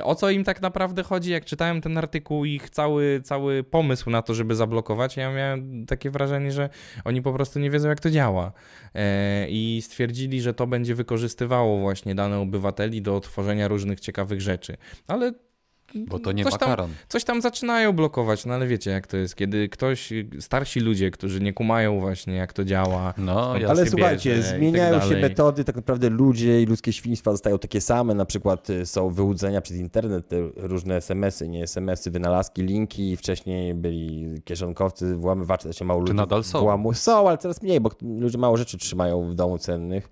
O 0.04 0.16
co 0.16 0.30
im 0.30 0.44
tak 0.44 0.62
naprawdę 0.62 1.04
chodzi? 1.04 1.32
Jak 1.32 1.46
czytałem 1.46 1.82
ten 1.82 1.98
artykuł, 1.98 2.46
ich 2.46 2.70
cały, 2.70 3.22
cały 3.24 3.64
pomysł 3.64 4.10
na 4.10 4.22
to, 4.22 4.34
żeby 4.34 4.56
zablokować, 4.56 5.18
ja 5.18 5.32
miałem 5.32 5.86
takie 5.86 6.10
wrażenie, 6.10 6.52
że 6.52 6.70
oni 7.06 7.22
po 7.22 7.34
prostu 7.34 7.60
nie 7.60 7.70
wiedzą, 7.70 7.90
jak 7.90 8.00
to 8.00 8.10
działa. 8.10 8.52
I 9.50 9.82
stwierdzili, 9.84 10.42
że 10.42 10.54
to 10.54 10.68
będzie 10.68 10.96
wykorzystywało 10.96 11.80
właśnie 11.80 12.16
dane 12.16 12.40
obywateli 12.40 13.02
do 13.02 13.20
tworzenia 13.20 13.68
różnych 13.68 14.00
ciekawych 14.00 14.42
rzeczy. 14.42 14.78
Ale 15.08 15.34
Bo 16.06 16.20
to 16.20 16.32
nie 16.32 16.44
coś 16.44 16.54
tam, 16.58 16.70
makaron. 16.70 16.92
coś 17.08 17.24
tam 17.24 17.42
zaczynają 17.42 17.94
blokować, 17.94 18.46
no 18.46 18.54
ale 18.54 18.68
wiecie 18.68 18.92
jak 18.92 19.08
to 19.08 19.18
jest, 19.18 19.36
kiedy 19.36 19.70
ktoś, 19.70 20.14
starsi 20.40 20.80
ludzie, 20.80 21.12
którzy 21.12 21.40
nie 21.42 21.54
kumają 21.54 22.00
właśnie 22.00 22.36
jak 22.36 22.54
to 22.54 22.66
działa. 22.66 23.14
No, 23.18 23.58
ja 23.58 23.70
Ale 23.70 23.84
się 23.86 23.92
słuchajcie, 23.92 24.36
tak 24.36 24.44
zmieniają 24.58 24.94
się 25.02 25.08
dalej. 25.08 25.22
metody, 25.22 25.64
tak 25.64 25.76
naprawdę 25.76 26.10
ludzie 26.10 26.62
i 26.62 26.66
ludzkie 26.66 26.94
świństwa 26.94 27.32
zostają 27.32 27.60
takie 27.60 27.82
same, 27.82 28.14
na 28.14 28.26
przykład 28.26 28.70
y, 28.70 28.86
są 28.86 29.10
wyłudzenia 29.10 29.62
przez 29.62 29.78
internet, 29.78 30.28
te 30.28 30.36
różne 30.56 30.96
SMS-y, 30.96 31.48
nie 31.48 31.64
SMS-y, 31.64 32.12
wynalazki, 32.12 32.62
linki, 32.62 33.18
wcześniej 33.18 33.74
byli 33.74 34.42
kieszonkowcy, 34.46 35.16
włamywacze, 35.16 35.68
to 35.70 35.74
się 35.74 35.86
mało 35.86 36.00
ludzi 36.00 36.14
nadal 36.14 36.44
są? 36.44 36.60
włamu- 36.60 36.94
Są, 36.94 37.28
ale 37.30 37.38
coraz 37.38 37.62
mniej, 37.62 37.82
bo 37.82 37.92
ludzie 38.02 38.38
mało 38.38 38.58
rzeczy 38.58 38.78
trzymają 38.78 39.30
w 39.30 39.36
domu 39.36 39.58
cennych, 39.58 40.10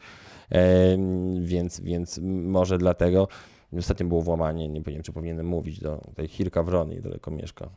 więc, 1.41 1.79
więc 1.81 2.19
może 2.23 2.77
dlatego. 2.77 3.27
Ostatnio 3.80 4.05
było 4.05 4.21
włamanie, 4.21 4.67
nie 4.67 4.82
wiem, 4.82 5.03
czy 5.03 5.13
powinienem 5.13 5.47
mówić, 5.47 5.80
do 5.80 6.01
tej 6.15 6.28
Hirka 6.28 6.63
Wrony, 6.63 7.01
daleko 7.01 7.32
mieszka, 7.32 7.69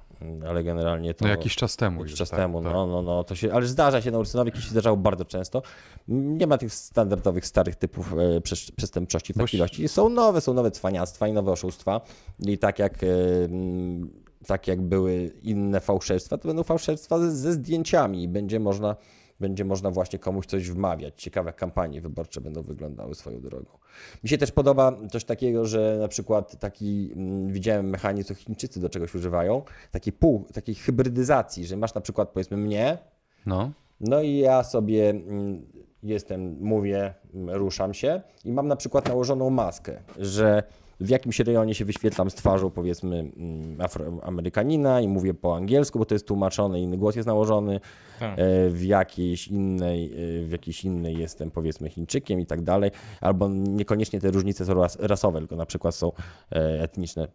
ale 0.49 0.64
generalnie 0.64 1.14
to... 1.14 1.24
No 1.24 1.30
jakiś 1.30 1.57
czas 1.57 1.76
temu 1.76 2.01
Jakiś 2.01 2.11
już, 2.11 2.18
czas 2.18 2.30
tak, 2.30 2.38
temu, 2.38 2.62
tak. 2.62 2.72
no, 2.72 2.86
no, 2.86 3.03
no, 3.03 3.24
to 3.24 3.34
się, 3.34 3.53
ale 3.53 3.66
zdarza 3.66 4.03
się 4.03 4.11
na 4.11 4.18
Ursynowie, 4.18 4.51
kiedyś 4.51 4.64
się 4.64 4.70
zdarzało 4.70 4.96
bardzo 4.96 5.24
często. 5.24 5.62
Nie 6.09 6.46
ma 6.46 6.59
tych 6.59 6.74
standardowych, 6.74 7.46
starych 7.46 7.76
typów 7.76 8.14
e, 8.18 8.40
przestępczości 8.76 9.32
w 9.32 9.36
takiej 9.36 9.59
ilości. 9.59 9.88
Są 9.88 10.09
nowe, 10.09 10.40
są 10.40 10.55
nowe 10.55 10.70
cwaniactwa 10.70 11.28
i 11.28 11.32
nowe 11.32 11.53
oszustwa 11.53 12.01
i 12.38 12.59
tak 12.59 12.78
jak, 12.78 13.05
e, 13.05 13.07
mm, 13.44 14.11
tak 14.46 14.68
jak 14.68 14.80
były 14.82 15.32
inne 15.42 15.80
fałszerstwa, 15.80 16.38
to 16.38 16.49
będą 16.49 16.62
fałszerstwa 16.62 17.18
ze, 17.18 17.32
ze 17.32 17.53
zdjęciami 17.53 18.22
i 18.22 18.28
będzie 18.28 18.61
można, 18.61 18.96
będzie 19.41 19.64
można 19.64 19.91
właśnie 19.91 20.18
komuś 20.18 20.47
coś 20.47 20.70
wmawiać. 20.70 21.22
Ciekawe 21.22 21.53
kampanie 21.53 22.01
wyborcze 22.01 22.41
będą 22.41 22.62
wyglądały 22.62 23.14
swoją 23.14 23.41
drogą. 23.41 23.78
Mi 24.22 24.28
się 24.28 24.39
też 24.39 24.53
podoba 24.53 24.97
coś 25.11 25.24
takiego, 25.24 25.66
że 25.66 25.97
na 26.01 26.09
przykład 26.09 26.61
taki, 26.61 27.11
mm, 27.16 27.53
widziałem 27.53 27.91
mechanizm, 27.91 28.28
to 28.28 28.34
Chińczycy 28.34 28.80
do 28.80 28.89
czegoś 28.89 29.14
używają, 29.14 29.62
takiej 29.91 30.12
pół, 30.12 30.47
takiej 30.55 30.74
hybrydyzacji, 30.74 31.66
że 31.66 31.76
masz 31.76 31.95
na 31.95 32.01
przykład 32.01 32.28
powiedzmy 32.28 32.57
mnie, 32.57 32.99
No, 33.47 33.72
no 34.01 34.22
i 34.22 34.39
ja 34.39 34.62
sobie 34.62 35.11
mm, 35.11 35.66
jestem, 36.03 36.57
mówię, 36.61 37.14
mm, 37.34 37.57
ruszam 37.57 37.95
się 37.95 38.22
i 38.45 38.53
mam 38.53 38.68
na 38.68 38.76
przykład 38.76 39.09
nałożoną 39.09 39.51
maskę, 39.51 40.01
że 40.18 40.62
w 41.01 41.09
jakimś 41.09 41.40
rejonie 41.40 41.74
się 41.74 41.84
wyświetlam 41.84 42.30
z 42.30 42.34
twarzą 42.34 42.70
powiedzmy 42.70 43.18
mm, 43.18 43.80
afroamerykanina 43.80 45.01
i 45.01 45.09
mówię 45.09 45.34
po 45.34 45.57
angielsku, 45.57 45.99
bo 45.99 46.05
to 46.05 46.14
jest 46.14 46.26
tłumaczone, 46.26 46.80
inny 46.80 46.96
głos 46.96 47.16
jest 47.16 47.26
nałożony, 47.26 47.80
Tak. 48.20 48.38
e, 48.38 48.70
w 48.70 48.84
jakiejś 48.84 49.49
innej, 49.49 50.12
e, 50.40 50.44
w 50.44 50.51
jakiejś 50.51 50.84
innej 50.84 51.18
jestem 51.18 51.51
powiedzmy 51.51 51.88
Chińczykiem 51.88 52.40
i 52.40 52.46
tak 52.46 52.62
dalej, 52.62 52.90
albo 53.20 53.49
niekoniecznie 53.49 54.20
te 54.20 54.30
różnice 54.30 54.64
są 54.64 54.74
ras, 54.74 54.96
rasowe, 55.01 55.38
tylko 55.38 55.57
na 55.57 55.66
przykład 55.66 55.94
są 55.94 56.12
e, 56.53 56.82
etniczne, 56.82 57.28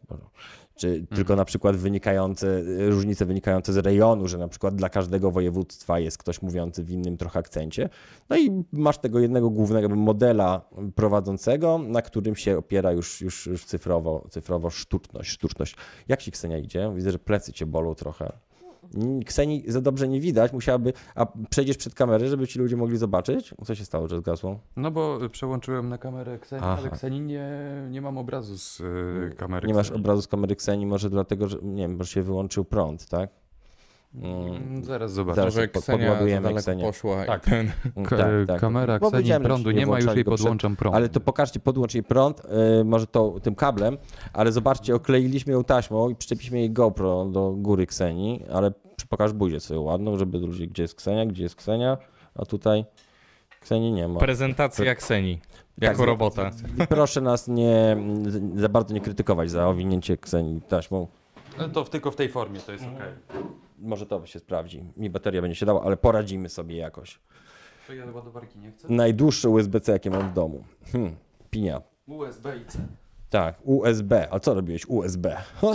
czy 0.76 1.06
tylko 1.16 1.36
na 1.36 1.46
przykład 1.46 1.76
wynikające, 1.76 2.62
różnice 2.90 3.26
wynikające 3.26 3.74
z 3.74 3.78
rejonu, 3.78 4.28
że 4.28 4.38
na 4.38 4.48
przykład 4.48 4.76
dla 4.76 4.90
każdego 4.90 5.32
województwa 5.32 6.00
jest 6.00 6.18
ktoś 6.18 6.42
mówiący 6.42 6.84
w 6.84 6.92
innym 6.92 7.18
trochę 7.18 7.40
akcencie. 7.40 7.90
No 8.30 8.38
i 8.38 8.64
masz 8.72 8.98
tego 8.98 9.20
jednego 9.20 9.50
głównego 9.50 9.90
modela 9.90 10.62
prowadzącego, 10.96 11.78
na 11.78 12.02
którym 12.02 12.36
się 12.36 12.58
opiera 12.58 12.92
już, 12.92 13.22
już, 13.22 13.46
już 13.54 13.66
cyfrowo, 13.66 14.28
cyfrowo 14.30 14.70
sztuczność, 14.70 15.30
sztuczność. 15.30 15.76
Jak 16.08 16.22
ci 16.22 16.32
Ksenia 16.32 16.58
idzie? 16.58 16.92
Widzę, 16.96 17.12
że 17.12 17.20
plecy 17.20 17.54
cię 17.54 17.66
bolą 17.66 17.96
trochę. 17.96 18.32
Mm, 18.96 19.24
Kseni 19.24 19.64
za 19.68 19.82
dobrze 19.82 20.08
nie 20.08 20.20
widać, 20.22 20.54
musiałaby, 20.54 20.94
a 21.16 21.26
przejdziesz 21.50 21.78
przed 21.78 21.96
kamerę, 21.96 22.28
żeby 22.28 22.48
ci 22.48 22.60
ludzie 22.60 22.78
mogli 22.78 22.98
zobaczyć? 22.98 23.54
Co 23.66 23.76
się 23.76 23.86
stało, 23.86 24.08
że 24.08 24.18
zgasło? 24.18 24.60
no 24.76 24.92
bo 24.92 25.20
przełączyłem 25.32 25.90
na 25.90 25.98
kamerę 25.98 26.40
Kseni, 26.40 26.62
Aha. 26.66 26.76
ale 26.82 26.90
Kseni 26.90 27.22
nie, 27.22 27.48
nie 27.90 28.02
mam 28.02 28.18
obrazu 28.18 28.58
z 28.58 28.80
y, 28.80 29.36
kamery 29.38 29.68
Nie 29.68 29.74
masz 29.74 29.88
Kseni. 29.88 30.00
obrazu 30.02 30.22
z 30.22 30.28
kamery 30.28 30.56
Kseni, 30.56 30.86
może 30.86 31.10
dlatego, 31.10 31.48
że 31.48 31.58
nie 31.62 31.82
wiem, 31.88 31.98
może 31.98 32.10
się 32.12 32.22
wyłączył 32.22 32.66
prąd, 32.66 33.08
tak? 33.10 33.30
Mm, 34.16 34.84
Zaraz 34.84 35.14
zobaczę. 35.14 35.36
Zaraz 35.36 35.56
Może 35.56 35.68
Ksenia 35.68 36.42
daleko 36.42 36.72
poszła 36.82 37.26
Tak. 37.26 37.48
i 37.48 37.50
ten... 37.50 37.72
Mm, 37.96 38.10
tak, 38.10 38.48
tak. 38.48 38.62
Kamera 38.62 39.00
Bo 39.00 39.12
Kseni 39.12 39.32
prądu 39.44 39.72
nie 39.72 39.86
ma, 39.86 40.00
już 40.00 40.16
jej 40.16 40.26
podłączam 40.26 40.76
prąd. 40.76 40.96
Ale 40.96 41.10
to 41.10 41.20
pokażcie, 41.20 41.60
podłącz 41.60 41.94
jej 41.94 42.04
prąd, 42.04 42.42
yy, 42.78 42.84
może 42.84 43.08
to 43.08 43.40
tym 43.44 43.56
kablem, 43.56 43.98
ale 44.34 44.52
zobaczcie, 44.52 44.96
okleiliśmy 44.96 45.54
ją 45.54 45.64
taśmą 45.64 46.10
i 46.10 46.16
przyczepiliśmy 46.16 46.60
jej 46.60 46.72
GoPro 46.72 47.26
do 47.26 47.54
góry 47.58 47.86
Kseni, 47.88 48.44
ale 48.54 48.72
pokaż 49.10 49.34
buzię 49.34 49.60
sobie 49.60 49.80
ładną, 49.80 50.18
żeby 50.18 50.38
ludzie, 50.38 50.68
gdzie 50.68 50.84
jest 50.84 50.96
Ksenia, 50.96 51.26
gdzie 51.26 51.44
jest 51.44 51.56
Ksenia, 51.56 51.98
a 52.36 52.46
tutaj 52.46 52.86
Kseni 53.60 53.92
nie 53.92 54.08
ma. 54.08 54.20
Prezentacja 54.20 54.96
Kseni 54.96 55.40
jako 55.78 55.98
Tak, 55.98 56.08
robota. 56.08 56.52
Proszę 56.90 57.22
nas 57.22 57.48
nie, 57.48 57.98
za 58.56 58.70
bardzo 58.70 58.94
nie 58.94 59.02
krytykować 59.02 59.52
za 59.52 59.68
owinięcie 59.68 60.18
Kseni 60.18 60.62
taśmą. 60.62 61.08
Ale 61.60 61.70
to 61.70 61.84
tylko 61.84 62.12
w 62.12 62.16
tej 62.16 62.30
formie, 62.30 62.60
to 62.60 62.72
jest 62.72 62.84
okej. 62.84 63.44
Może 63.78 64.06
to 64.06 64.26
się 64.26 64.40
sprawdzi. 64.40 64.84
Mi 64.98 65.10
bateria 65.10 65.42
będzie 65.42 65.56
się 65.56 65.66
dała, 65.66 65.84
ale 65.84 65.98
poradzimy 65.98 66.50
sobie 66.50 66.78
jakoś. 66.78 67.20
To 67.88 67.94
ja 67.94 68.06
ładowarki 68.12 68.60
nie 68.60 68.72
chcę? 68.72 68.88
Najdłuższe 68.90 69.50
USB-C, 69.50 69.92
jakie 69.92 70.10
mam 70.10 70.30
w 70.30 70.34
domu. 70.34 70.64
Hmm, 70.92 71.16
pinia. 71.50 71.82
USB 72.08 72.58
i 72.58 72.66
C. 72.66 72.78
Tak, 73.30 73.56
USB. 73.64 74.28
A 74.32 74.40
co 74.40 74.54
robiłeś? 74.54 74.86
USB. 74.88 75.36
Ha? 75.36 75.68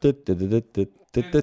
Ty, 0.00 0.14
ty, 0.14 0.36
ty, 0.36 0.48
ty, 0.48 0.62
ty, 0.62 0.86
ty, 1.10 1.22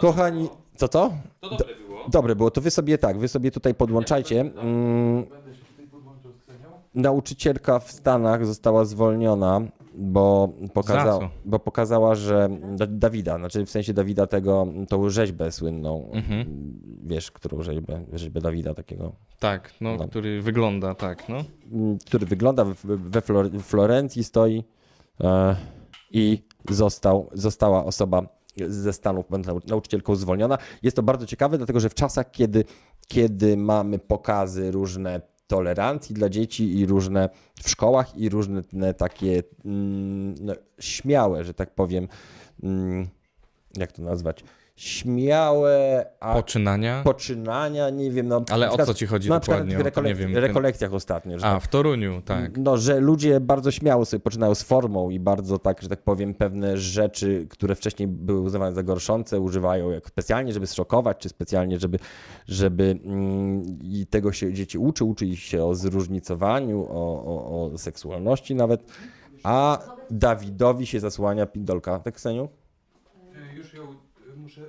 Kochani, 0.00 0.48
co 0.76 0.88
to? 0.88 1.12
To 1.40 1.50
dobre 1.50 1.74
było. 1.74 2.08
Dobre 2.08 2.36
było, 2.36 2.50
to 2.50 2.60
wy 2.60 2.70
sobie 2.70 2.98
tak, 2.98 3.18
wy 3.18 3.28
sobie 3.28 3.50
tutaj 3.50 3.74
podłączajcie. 3.74 4.40
Mm, 4.40 5.24
Będę 5.24 5.54
się 5.54 5.64
tutaj 5.64 5.86
podłączył 5.86 6.32
z 6.32 6.42
Ksenią. 6.42 6.68
nauczycielka 6.94 7.78
w 7.78 7.92
Stanach 7.92 8.46
została 8.46 8.84
zwolniona, 8.84 9.60
bo, 10.00 10.52
Za 10.62 10.68
pokaza, 10.68 11.18
bo 11.44 11.58
pokazała, 11.58 12.14
że 12.14 12.48
Da- 12.76 12.86
Dawida, 12.86 13.38
znaczy 13.38 13.66
w 13.66 13.70
sensie 13.70 13.94
Dawida 13.94 14.26
tego, 14.26 14.66
tą 14.88 15.10
rzeźbę 15.10 15.52
słynną, 15.52 16.10
Mhm. 16.12 16.46
wiesz, 17.06 17.30
którą 17.30 17.62
rzeźbę, 17.62 18.04
rzeźbę 18.12 18.40
Dawida 18.40 18.74
takiego, 18.74 19.12
Tak, 19.38 19.72
no, 19.80 19.96
No. 19.96 20.08
który 20.08 20.42
wygląda 20.42 20.94
tak, 20.94 21.28
no. 21.28 21.36
mm, 21.72 21.98
który 22.06 22.26
wygląda 22.26 22.64
we, 22.84 23.20
Flor- 23.20 23.60
Florencji, 23.60 24.24
stoi 24.24 24.64
e, 25.20 25.56
i 26.10 26.42
został, 26.70 27.30
została 27.32 27.84
osoba 27.84 28.22
ze 28.68 28.92
Stanów, 28.92 29.26
nauczycielką 29.68 30.16
zwolniona. 30.16 30.58
Jest 30.82 30.96
to 30.96 31.02
bardzo 31.02 31.26
ciekawe, 31.26 31.56
dlatego 31.58 31.80
że 31.80 31.88
w 31.88 31.94
czasach, 31.94 32.30
kiedy, 32.30 32.64
kiedy 33.08 33.56
mamy 33.56 33.98
pokazy 33.98 34.70
różne 34.70 35.20
tolerancji 35.48 36.14
dla 36.14 36.28
dzieci 36.28 36.78
i 36.78 36.86
różne 36.86 37.28
w 37.62 37.70
szkołach 37.70 38.16
i 38.16 38.28
różne 38.28 38.62
takie 38.96 39.42
mm, 39.64 40.34
no, 40.40 40.54
śmiałe, 40.80 41.44
że 41.44 41.54
tak 41.54 41.74
powiem, 41.74 42.08
mm, 42.62 43.08
jak 43.76 43.92
to 43.92 44.02
nazwać, 44.02 44.44
śmiałe 44.78 46.06
Poczynania. 46.32 47.02
poczynania, 47.04 47.90
nie 47.90 48.10
wiem, 48.10 48.28
no. 48.28 48.44
Ale 48.50 48.66
na 48.66 48.72
o 48.72 48.76
przykład- 48.76 48.86
co 48.88 48.94
ci 48.94 49.06
chodzi 49.06 49.28
no, 49.28 49.34
na 49.34 49.40
przykład 49.40 49.68
dokładnie? 49.84 50.14
w 50.14 50.18
wiem. 50.18 50.36
rekolekcjach 50.36 50.94
ostatnio, 50.94 51.38
że 51.38 51.46
A, 51.46 51.54
tak 51.54 51.62
w 51.62 51.68
Toruniu, 51.68 52.22
tak. 52.24 52.58
no, 52.58 52.76
że 52.76 53.00
ludzie 53.00 53.40
bardzo 53.40 53.70
śmiało 53.70 54.04
sobie 54.04 54.20
poczynają 54.20 54.54
z 54.54 54.62
formą 54.62 55.10
i 55.10 55.20
bardzo 55.20 55.58
tak, 55.58 55.82
że 55.82 55.88
tak 55.88 56.02
powiem, 56.02 56.34
pewne 56.34 56.76
rzeczy, 56.76 57.46
które 57.50 57.74
wcześniej 57.74 58.08
były 58.08 58.40
uznawane 58.40 58.74
za 58.74 58.82
gorszące, 58.82 59.40
używają 59.40 59.90
jak 59.90 60.08
specjalnie, 60.08 60.52
żeby 60.52 60.66
zszokować, 60.66 61.18
czy 61.18 61.28
specjalnie, 61.28 61.78
żeby, 61.80 61.98
żeby 62.48 62.98
mm, 63.04 63.62
i 63.82 64.06
tego 64.10 64.32
się 64.32 64.52
dzieci 64.52 64.78
uczy, 64.78 65.04
uczy 65.04 65.26
ich 65.26 65.40
się 65.40 65.64
o 65.64 65.74
zróżnicowaniu, 65.74 66.86
o, 66.90 67.24
o, 67.24 67.72
o 67.72 67.78
seksualności 67.78 68.54
nawet, 68.54 68.84
a 69.42 69.78
Dawidowi 70.10 70.86
się 70.86 71.00
zasłania 71.00 71.46
pindolka. 71.46 71.98
Tak, 71.98 72.14
Kseniu? 72.14 72.48
Muszę 74.48 74.60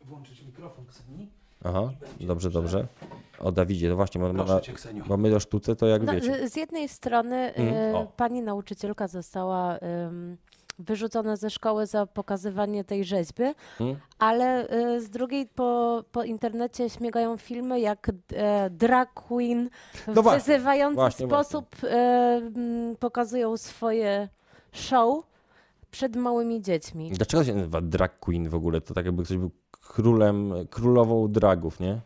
włączyć 0.00 0.42
mikrofon, 0.42 0.86
Kseni. 0.86 1.28
Aha, 1.64 1.90
dobrze, 2.20 2.50
dobrze. 2.50 2.86
O 3.38 3.52
Dawidzie, 3.52 3.88
to 3.88 3.96
właśnie, 3.96 4.20
bo, 4.20 4.60
Kseniu. 4.74 5.04
bo 5.06 5.16
my 5.16 5.36
o 5.36 5.40
sztuce 5.40 5.76
to 5.76 5.86
jak 5.86 6.02
No, 6.02 6.12
wiecie. 6.12 6.48
z- 6.48 6.56
jednej 6.56 6.88
strony 6.88 7.36
Mm, 7.54 7.94
o. 7.94 8.06
pani 8.16 8.42
nauczycielka 8.42 9.08
została 9.08 9.78
wyrzucona 10.78 11.36
ze 11.36 11.50
szkoły 11.50 11.86
za 11.86 12.06
pokazywanie 12.06 12.84
tej 12.84 13.04
rzeźby, 13.04 13.42
Mm. 13.80 13.96
ale 14.18 14.68
e, 14.68 15.00
z 15.00 15.10
drugiej 15.10 15.46
po, 15.46 16.04
po 16.12 16.24
internecie 16.24 16.90
śmiegają 16.90 17.36
filmy, 17.36 17.80
jak 17.80 18.08
e, 18.32 18.70
drag 18.70 19.14
queen 19.14 19.70
No 20.06 20.12
w 20.14 20.22
właśnie, 20.22 20.38
wyzywający 20.54 20.94
właśnie, 20.96 21.26
sposób 21.26 21.76
e, 21.84 21.86
m, 22.56 22.96
pokazują 23.00 23.56
swoje 23.56 24.28
show 24.72 25.24
przed 25.98 26.16
małymi 26.16 26.62
dziećmi. 26.62 27.10
Dlaczego 27.10 27.44
się 27.44 27.54
nazywa 27.54 27.80
drag 27.80 28.18
queen 28.18 28.48
w 28.48 28.54
ogóle? 28.54 28.80
To 28.80 28.94
tak 28.94 29.06
jakby 29.06 29.24
ktoś 29.24 29.36
był 29.36 29.50
królem, 29.70 30.52
królową 30.70 31.28
dragów, 31.28 31.80
nie? 31.80 32.00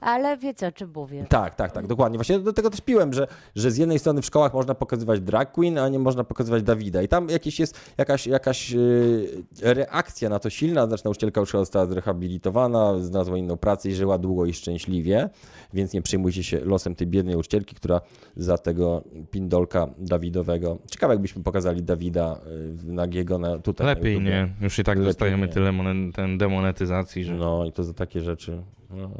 Ale 0.00 0.36
wiecie 0.36 0.66
o 0.66 0.72
czym 0.72 0.90
mówię. 0.94 1.26
Tak, 1.28 1.54
tak, 1.54 1.72
tak, 1.72 1.86
dokładnie. 1.86 2.18
Właśnie 2.18 2.38
do 2.38 2.52
tego 2.52 2.70
też 2.70 2.80
piłem, 2.80 3.12
że, 3.12 3.26
że 3.54 3.70
z 3.70 3.76
jednej 3.76 3.98
strony 3.98 4.22
w 4.22 4.26
szkołach 4.26 4.54
można 4.54 4.74
pokazywać 4.74 5.20
drag 5.20 5.52
queen, 5.52 5.78
a 5.78 5.88
nie 5.88 5.98
można 5.98 6.24
pokazywać 6.24 6.62
Dawida. 6.62 7.02
I 7.02 7.08
tam 7.08 7.28
jakieś 7.28 7.60
jest 7.60 7.80
jakaś, 7.98 8.26
jakaś 8.26 8.70
yy, 8.70 9.44
reakcja 9.62 10.28
na 10.28 10.38
to 10.38 10.50
silna, 10.50 10.86
znaczy 10.86 11.04
nauczycielka 11.04 11.40
już 11.40 11.50
została 11.50 11.86
zrehabilitowana, 11.86 12.98
znalazła 12.98 13.38
inną 13.38 13.56
pracę 13.56 13.88
i 13.88 13.94
żyła 13.94 14.18
długo 14.18 14.46
i 14.46 14.52
szczęśliwie, 14.52 15.30
więc 15.74 15.92
nie 15.92 16.02
przejmujcie 16.02 16.44
się 16.44 16.60
losem 16.60 16.94
tej 16.94 17.06
biednej 17.06 17.34
nauczycielki, 17.34 17.74
która 17.74 18.00
za 18.36 18.58
tego 18.58 19.02
pindolka 19.30 19.86
Dawidowego. 19.98 20.78
Ciekawe 20.90 21.14
jakbyśmy 21.14 21.42
pokazali 21.42 21.82
Dawida 21.82 22.40
yy, 22.86 22.94
nagiego 22.94 23.38
na, 23.38 23.58
tutaj 23.58 23.86
na 23.86 23.92
Lepiej 23.94 24.12
YouTubie. 24.12 24.30
nie. 24.30 24.48
Już 24.60 24.78
i 24.78 24.84
tak 24.84 24.96
Lepiej 24.98 25.08
dostajemy 25.08 25.46
nie. 25.46 25.52
tyle 25.52 25.72
monet, 25.72 26.14
ten 26.14 26.38
demonetyzacji, 26.38 27.24
że 27.24 27.34
No 27.34 27.64
i 27.64 27.72
to 27.72 27.84
za 27.84 27.92
takie 27.92 28.20
rzeczy. 28.20 28.62
No, 28.96 29.10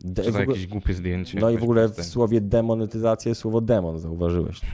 De, 0.00 0.22
za 0.22 0.28
ogóle- 0.30 0.44
jakieś 0.46 0.66
głupie 0.66 0.94
zdjęcie. 0.94 1.38
no 1.40 1.50
i 1.50 1.58
w 1.58 1.62
ogóle 1.62 1.88
w 1.88 2.04
słowie 2.04 2.40
demonetyzacja 2.40 3.28
jest 3.28 3.40
słowo 3.40 3.60
demon, 3.60 3.98
zauważyłeś. 3.98 4.60
To, 4.60 4.66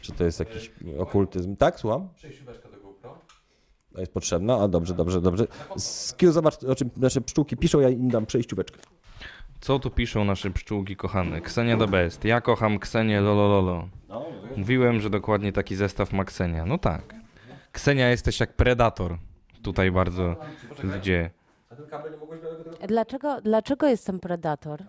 czy 0.00 0.12
to 0.12 0.24
jest 0.24 0.40
jakiś 0.40 0.72
okultyzm? 0.98 1.56
Tak, 1.56 1.80
słucham? 1.80 2.08
Przejścióweczka 2.14 2.68
do 2.68 2.76
GoPro. 2.80 3.18
To 3.92 4.00
jest 4.00 4.12
potrzebna? 4.12 4.54
A 4.62 4.68
dobrze, 4.68 4.94
dobrze, 4.94 5.20
dobrze. 5.20 5.46
Skill, 5.76 6.32
zobacz, 6.32 6.64
o 6.64 6.74
czym 6.74 6.90
nasze 6.96 7.20
pszczółki 7.20 7.56
piszą, 7.56 7.80
ja 7.80 7.88
im 7.88 8.08
dam 8.08 8.26
przejścióweczkę. 8.26 8.78
Co 9.60 9.78
tu 9.78 9.90
piszą 9.90 10.24
nasze 10.24 10.50
pszczółki 10.50 10.96
kochane? 10.96 11.40
Ksenia 11.40 11.76
the 11.76 11.86
best. 11.86 12.24
Ja 12.24 12.40
kocham 12.40 12.78
Ksenię 12.78 13.20
lolololo. 13.20 13.88
Mówiłem, 14.56 15.00
że 15.00 15.10
dokładnie 15.10 15.52
taki 15.52 15.76
zestaw 15.76 16.12
ma 16.12 16.24
Ksenia. 16.24 16.66
No 16.66 16.78
tak. 16.78 17.14
Ksenia 17.72 18.08
jesteś 18.10 18.40
jak 18.40 18.56
predator. 18.56 19.18
Tutaj 19.62 19.90
bardzo 19.90 20.36
ludzie. 20.82 21.30
Dlaczego, 22.88 23.40
dlaczego 23.40 23.86
jestem 23.86 24.20
predator? 24.20 24.82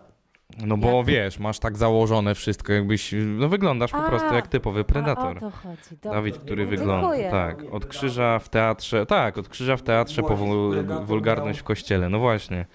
No 0.66 0.78
bo 0.78 0.98
Jak? 0.98 1.06
wiesz, 1.06 1.40
masz 1.40 1.60
tak 1.60 1.78
założone 1.78 2.36
wszystko, 2.36 2.74
jakbyś. 2.74 3.16
No 3.38 3.50
wyglądasz 3.50 3.92
po 3.92 3.98
A, 4.06 4.10
prostu 4.10 4.34
jak 4.34 4.48
typowy 4.48 4.80
A, 4.80 4.82
o 4.82 4.86
predator. 4.86 5.40
to 5.40 5.50
chodzi. 5.52 5.78
Dobrze. 5.92 6.10
Dawid, 6.18 6.38
który 6.38 6.56
Dziękuję. 6.66 6.78
wygląda. 6.78 7.32
Tak, 7.32 7.64
od 7.74 7.86
krzyża 7.86 8.40
w 8.40 8.50
teatrze. 8.50 9.06
Tak, 9.06 9.38
od 9.38 9.50
krzyża 9.50 9.78
w 9.78 9.82
teatrze 9.82 10.22
po 10.24 10.36
wul- 10.38 11.06
wulgarność 11.06 11.60
w 11.60 11.64
kościele. 11.64 12.10
No 12.10 12.20
właśnie. 12.20 12.58
Nie, 12.58 12.66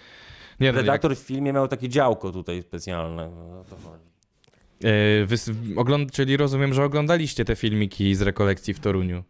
no, 0.61 0.67
jak, 0.67 0.77
Redaktor 0.77 1.17
w 1.17 1.19
filmie 1.19 1.53
miał 1.53 1.69
takie 1.69 1.89
działko 1.89 2.33
tutaj 2.33 2.63
specjalne. 2.63 3.31
No, 3.31 3.65
to 3.65 3.77
chodzi. 3.77 4.06
E, 4.85 4.89
ogląd- 5.77 6.13
czyli 6.13 6.37
rozumiem, 6.37 6.75
że 6.75 6.85
oglądaliście 6.85 7.45
te 7.45 7.57
filmiki 7.57 8.15
z 8.15 8.23
rekolekcji 8.23 8.75
w 8.75 8.81
Toruniu, 8.81 9.23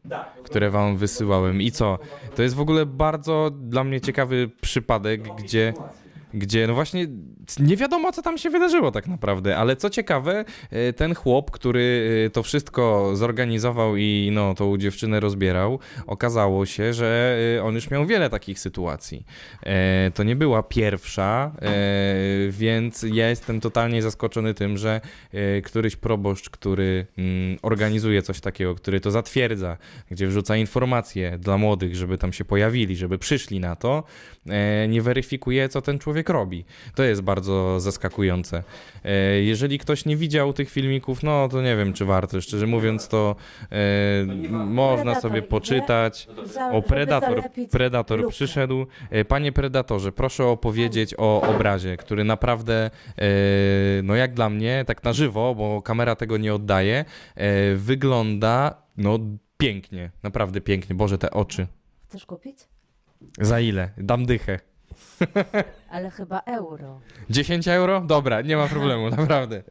które 0.43 0.71
wam 0.71 0.97
wysyłałem. 0.97 1.63
I 1.63 1.71
co? 1.71 1.99
To 2.37 2.43
jest 2.43 2.55
w 2.55 2.61
ogóle 2.61 2.87
bardzo 2.87 3.51
dla 3.51 3.85
mnie 3.85 4.01
ciekawy 4.01 4.51
przypadek, 4.61 5.23
gdzie. 5.37 5.75
Gdzie 6.35 6.67
no 6.67 6.75
właśnie 6.75 7.07
nie 7.61 7.77
wiadomo, 7.77 8.13
co 8.13 8.23
tam 8.23 8.39
się 8.39 8.51
wydarzyło 8.51 8.91
tak 8.93 9.07
naprawdę, 9.07 9.57
ale 9.57 9.77
co 9.77 9.91
ciekawe, 9.91 10.45
e, 10.71 10.93
ten 10.93 11.15
chłop, 11.15 11.51
który 11.51 12.09
e, 12.27 12.31
to 12.31 12.43
wszystko 12.43 13.11
zorganizował 13.17 13.97
i 13.97 14.31
no, 14.33 14.55
tą 14.55 14.79
dziewczynę 14.79 15.21
rozbierał, 15.21 15.79
okazało 16.07 16.67
się, 16.67 16.93
że 16.93 17.39
e, 17.57 17.63
on 17.63 17.75
już 17.75 17.91
miał 17.91 18.07
wiele 18.07 18.31
takich 18.31 18.59
sytuacji. 18.61 19.27
To 20.15 20.23
nie 20.23 20.37
była 20.37 20.63
pierwsza, 20.63 21.53
więc 22.51 23.07
ja 23.13 23.29
jestem 23.29 23.61
totalnie 23.61 24.03
zaskoczony 24.03 24.55
tym, 24.55 24.79
że 24.79 25.01
któryś 25.65 25.97
proboszcz, 25.97 26.51
który 26.51 27.07
mm, 27.19 27.59
organizuje 27.63 28.23
coś 28.23 28.41
takiego, 28.41 28.75
który 28.75 29.01
to 29.01 29.11
zatwierdza, 29.11 29.77
gdzie 30.11 30.27
wrzuca 30.27 30.57
informacje 30.57 31.39
dla 31.39 31.59
młodych, 31.59 31.97
żeby 31.97 32.19
tam 32.19 32.33
się 32.33 32.45
pojawili, 32.45 32.97
żeby 32.97 33.19
przyszli 33.19 33.61
na 33.61 33.77
to, 33.77 34.05
nie 34.89 35.03
weryfikuje, 35.03 35.69
co 35.69 35.83
ten 35.83 35.99
człowiek 35.99 36.16
robi. 36.29 36.65
To 36.95 37.03
jest 37.03 37.21
bardzo 37.23 37.81
zaskakujące. 37.81 38.63
E, 39.05 39.41
Jeżeli 39.43 39.79
ktoś 39.79 40.05
nie 40.05 40.17
widział 40.17 40.53
tych 40.53 40.71
filmików, 40.71 41.23
no 41.23 41.49
to 41.49 41.63
nie 41.63 41.77
wiem, 41.77 41.93
czy 41.93 42.05
warto. 42.05 42.41
Szczerze 42.41 42.67
mówiąc, 42.67 43.09
to 43.09 43.37
e, 43.73 43.77
można 44.51 45.03
Predator 45.05 45.23
sobie 45.23 45.43
poczytać. 45.43 46.29
O, 46.73 46.83
Predator, 46.83 47.43
Predator 47.71 48.29
przyszedł. 48.29 48.87
E, 49.11 49.25
Panie 49.25 49.53
Predatorze, 49.53 50.13
proszę 50.13 50.45
opowiedzieć 50.45 51.15
o 51.19 51.43
obrazie, 51.43 51.97
który 51.97 52.25
naprawdę, 52.25 52.91
e, 53.19 53.23
no 54.03 54.15
jak 54.15 54.35
dla 54.35 54.51
mnie, 54.51 54.85
tak 54.87 55.05
na 55.05 55.13
żywo, 55.13 55.55
bo 55.55 55.83
kamera 55.83 56.17
tego 56.17 56.37
nie 56.37 56.55
oddaje, 56.55 57.05
e, 57.35 57.75
wygląda, 57.75 58.83
no 58.97 59.19
pięknie, 59.59 60.11
naprawdę 60.23 60.61
pięknie. 60.61 60.95
Boże, 60.95 61.19
te 61.19 61.31
oczy. 61.31 61.67
Chcesz 62.09 62.27
kupić? 62.27 62.59
Za 63.41 63.61
ile? 63.61 63.91
Dam 63.99 64.27
dychę. 64.27 64.61
Ale 65.91 66.11
chyba 66.11 66.41
euro. 66.41 67.01
10 67.31 67.69
euro? 67.69 68.01
Dobra, 68.01 68.41
nie 68.43 68.57
ma 68.57 68.67
problemu, 68.77 69.11
naprawdę. 69.11 69.63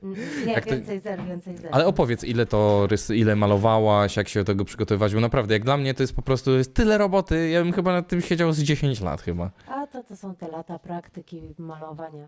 Nie, 0.46 0.54
Jak 0.54 0.66
to- 0.66 0.72
więcej 0.72 1.00
zer, 1.00 1.24
więcej 1.24 1.58
zer. 1.58 1.70
Ale 1.74 1.86
opowiedz, 1.88 2.24
ile 2.24 2.46
to 2.46 2.88
rys, 2.88 3.10
ile 3.10 3.36
malowałaś, 3.36 4.18
jak 4.18 4.28
się 4.30 4.39
do 4.39 4.43
tego 4.46 4.66
przygotowywać, 4.66 5.14
bo 5.16 5.22
naprawdę, 5.22 5.54
jak 5.54 5.64
dla 5.64 5.78
mnie 5.78 5.93
to 5.93 6.04
jest 6.04 6.16
po 6.16 6.22
prostu 6.22 6.52
jest 6.52 6.74
tyle 6.74 6.98
roboty, 6.98 7.50
ja 7.50 7.64
bym 7.64 7.74
chyba 7.74 7.93
nad 7.93 8.08
tym 8.08 8.22
siedział 8.22 8.54
z 8.54 8.60
10 8.60 9.02
lat 9.02 9.22
chyba. 9.22 9.50
A 9.68 9.88
to, 9.88 10.04
to 10.04 10.16
są 10.16 10.36
te 10.36 10.48
lata 10.48 10.80
praktyki 10.80 11.41
malowania. 11.58 12.28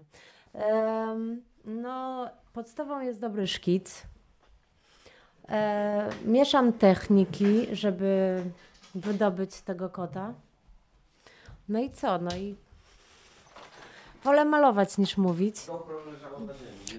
Em, 0.53 1.41
no, 1.65 2.29
podstawą 2.53 3.01
jest 3.01 3.19
dobry 3.21 3.47
szkic. 3.47 4.03
E, 5.49 6.09
mieszam 6.25 6.73
techniki, 6.73 7.67
żeby 7.71 8.43
wydobyć 8.95 9.61
tego 9.61 9.89
kota. 9.89 10.33
No 11.69 11.79
i 11.79 11.89
co? 11.89 12.17
No 12.17 12.29
i 12.37 12.55
wolę 14.27 14.45
malować 14.45 14.97
niż 14.97 15.17
mówić. 15.17 15.55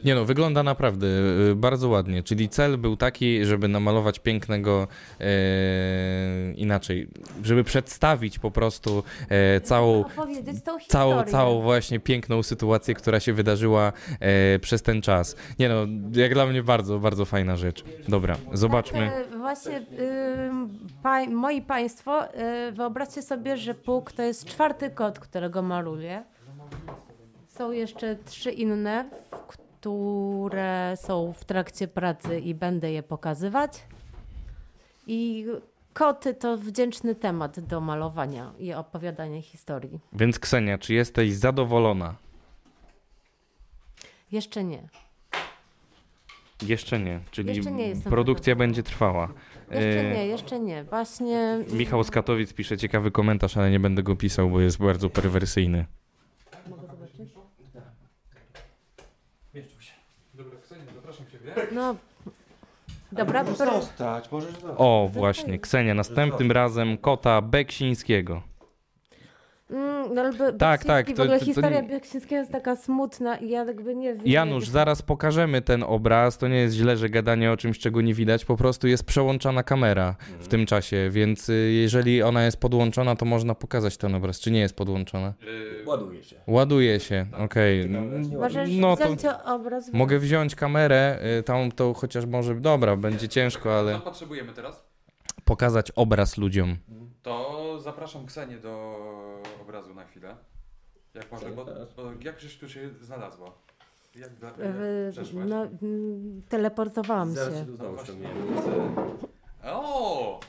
Nie 0.04 0.14
no, 0.14 0.24
wygląda 0.24 0.62
naprawdę 0.62 1.06
y, 1.50 1.54
bardzo 1.54 1.88
ładnie. 1.88 2.22
Czyli 2.22 2.48
cel 2.48 2.78
był 2.78 2.96
taki, 2.96 3.44
żeby 3.44 3.68
namalować 3.68 4.18
pięknego 4.18 4.88
e, 5.20 5.24
inaczej, 6.52 7.08
żeby 7.42 7.64
przedstawić 7.64 8.38
po 8.38 8.50
prostu 8.50 9.02
e, 9.28 9.60
całą, 9.60 10.00
Opowiedzieć 10.00 10.62
tą 10.64 10.78
historię. 10.78 10.88
całą, 10.88 11.24
całą 11.24 11.62
właśnie 11.62 12.00
piękną 12.00 12.42
sytuację, 12.42 12.94
która 12.94 13.20
się 13.20 13.32
wydarzyła 13.32 13.92
e, 14.20 14.58
przez 14.58 14.82
ten 14.82 15.02
czas. 15.02 15.36
Nie 15.58 15.68
no, 15.68 15.86
jak 16.12 16.34
dla 16.34 16.46
mnie 16.46 16.62
bardzo, 16.62 16.98
bardzo 16.98 17.24
fajna 17.24 17.56
rzecz. 17.56 17.84
Dobra, 18.08 18.36
zobaczmy. 18.52 19.10
Tak, 19.10 19.34
e, 19.34 19.38
właśnie 19.38 19.78
y, 19.78 19.82
pa, 21.02 21.26
moi 21.26 21.62
państwo, 21.62 22.24
y, 22.68 22.72
wyobraźcie 22.72 23.22
sobie, 23.22 23.56
że 23.56 23.74
Puk 23.74 24.12
to 24.12 24.22
jest 24.22 24.44
czwarty 24.44 24.90
kot, 24.90 25.18
którego 25.18 25.62
maluję. 25.62 26.24
Są 27.58 27.72
jeszcze 27.72 28.16
trzy 28.16 28.50
inne, 28.50 29.10
które 29.58 30.94
są 30.96 31.32
w 31.32 31.44
trakcie 31.44 31.88
pracy 31.88 32.40
i 32.40 32.54
będę 32.54 32.92
je 32.92 33.02
pokazywać. 33.02 33.82
I 35.06 35.46
koty 35.92 36.34
to 36.34 36.58
wdzięczny 36.58 37.14
temat 37.14 37.60
do 37.60 37.80
malowania 37.80 38.52
i 38.58 38.72
opowiadania 38.72 39.42
historii. 39.42 40.00
Więc 40.12 40.38
Ksenia, 40.38 40.78
czy 40.78 40.94
jesteś 40.94 41.34
zadowolona? 41.34 42.14
Jeszcze 44.32 44.64
nie. 44.64 44.88
Jeszcze 46.62 46.98
nie, 46.98 47.20
czyli 47.30 47.48
Jeszcze 47.56 47.70
nie 47.70 47.96
produkcja 47.96 48.52
zadowolona. 48.52 48.58
będzie 48.58 48.82
trwała. 48.82 49.28
Jeszcze 49.70 50.00
E, 50.00 50.14
nie, 50.14 50.26
jeszcze 50.26 50.60
nie. 50.60 50.84
Właśnie 50.84 51.64
Michał 51.72 52.04
z 52.04 52.10
Katowic 52.10 52.52
pisze 52.52 52.78
ciekawy 52.78 53.10
komentarz, 53.10 53.56
ale 53.56 53.70
nie 53.70 53.80
będę 53.80 54.02
go 54.02 54.16
pisał, 54.16 54.50
bo 54.50 54.60
jest 54.60 54.78
bardzo 54.78 55.10
perwersyjny. 55.10 55.86
No, 61.72 61.94
dobra, 63.12 63.44
pro, 63.44 63.54
Zostać, 63.54 64.30
możesz 64.32 64.52
zostać. 64.52 64.74
O, 64.76 65.10
właśnie, 65.12 65.58
Ksenia, 65.58 65.94
następnym 65.94 66.52
razem 66.52 66.98
kota 66.98 67.42
Beksińskiego. 67.42 68.42
Mm, 69.70 70.14
no, 70.14 70.20
ale 70.22 70.52
Tak, 70.52 70.84
tak, 70.84 71.06
to- 71.06 71.12
w 71.16 71.20
ogóle 71.20 71.38
to- 71.38 71.44
to 71.44 71.44
historia 71.46 71.82
Beksińskiego 71.82 72.34
jest 72.36 72.52
taka 72.52 72.76
smutna 72.76 73.36
i 73.36 73.48
ja 73.48 73.64
jakby 73.64 73.94
nie 73.94 74.14
wiem. 74.14 74.22
Janusz, 74.26 74.64
jak- 74.64 74.72
zaraz 74.72 75.02
pokażemy 75.02 75.62
ten 75.62 75.82
obraz. 75.82 76.38
To 76.38 76.48
nie 76.48 76.56
jest 76.56 76.74
źle, 76.76 76.96
że 76.96 77.08
gadanie 77.08 77.52
o 77.52 77.56
czymś, 77.56 77.78
czego 77.78 78.00
nie 78.00 78.14
widać. 78.14 78.44
Po 78.44 78.56
prostu 78.56 78.88
jest 78.88 79.04
przełączana 79.04 79.62
kamera 79.62 80.16
w 80.40 80.48
tym 80.48 80.66
czasie, 80.66 81.08
więc 81.12 81.48
y, 81.48 81.52
jeżeli 81.72 82.22
ona 82.22 82.44
jest 82.44 82.60
podłączona, 82.60 83.16
to 83.16 83.24
można 83.24 83.54
pokazać 83.54 83.96
ten 83.96 84.14
obraz. 84.14 84.40
Czy 84.40 84.50
nie 84.50 84.60
jest 84.60 84.76
podłączona? 84.76 85.34
Ładuje 85.86 86.22
się. 86.22 86.36
Ładuje 86.46 87.00
się, 87.00 87.26
okej. 87.38 87.88
Możesz 88.38 88.70
No 88.72 88.96
to 88.96 89.04
wziąć 89.04 89.20
obraz. 89.44 89.92
mogę 89.92 90.18
wziąć 90.18 90.54
kamerę, 90.54 91.18
y, 91.38 91.42
tam 91.42 91.72
to 91.72 91.94
chociaż 91.94 92.26
może, 92.26 92.54
dobra, 92.54 92.96
będzie 92.96 93.28
ciężko, 93.28 93.78
ale 93.78 93.98
potrzebujemy 94.00 94.52
teraz? 94.52 94.84
pokazać 95.44 95.90
obraz 95.90 96.36
ludziom. 96.38 96.76
To 97.28 97.80
zapraszam 97.80 98.26
Ksenię 98.26 98.58
do 98.58 98.98
obrazu 99.62 99.94
na 99.94 100.04
chwilę. 100.04 100.36
Jak 101.14 101.32
może, 101.32 101.48
bo, 101.50 101.64
bo 101.96 102.02
jak 102.20 102.40
żeś 102.40 102.58
tu 102.58 102.68
się 102.68 102.90
znalazła? 103.00 103.52
Jak 104.16 104.34
dla, 104.34 104.50
w- 104.56 105.08
przeszłaś? 105.12 105.44
No, 105.48 105.62
mm, 105.82 106.42
teleportowałam 106.48 107.32
Zaraz 107.34 107.54
się. 107.54 107.60
się 107.60 107.66
tu 107.66 107.76
znowu 107.76 107.94
właśnie. 107.94 108.14
ściągniemy. 108.14 108.40
O! 109.64 110.40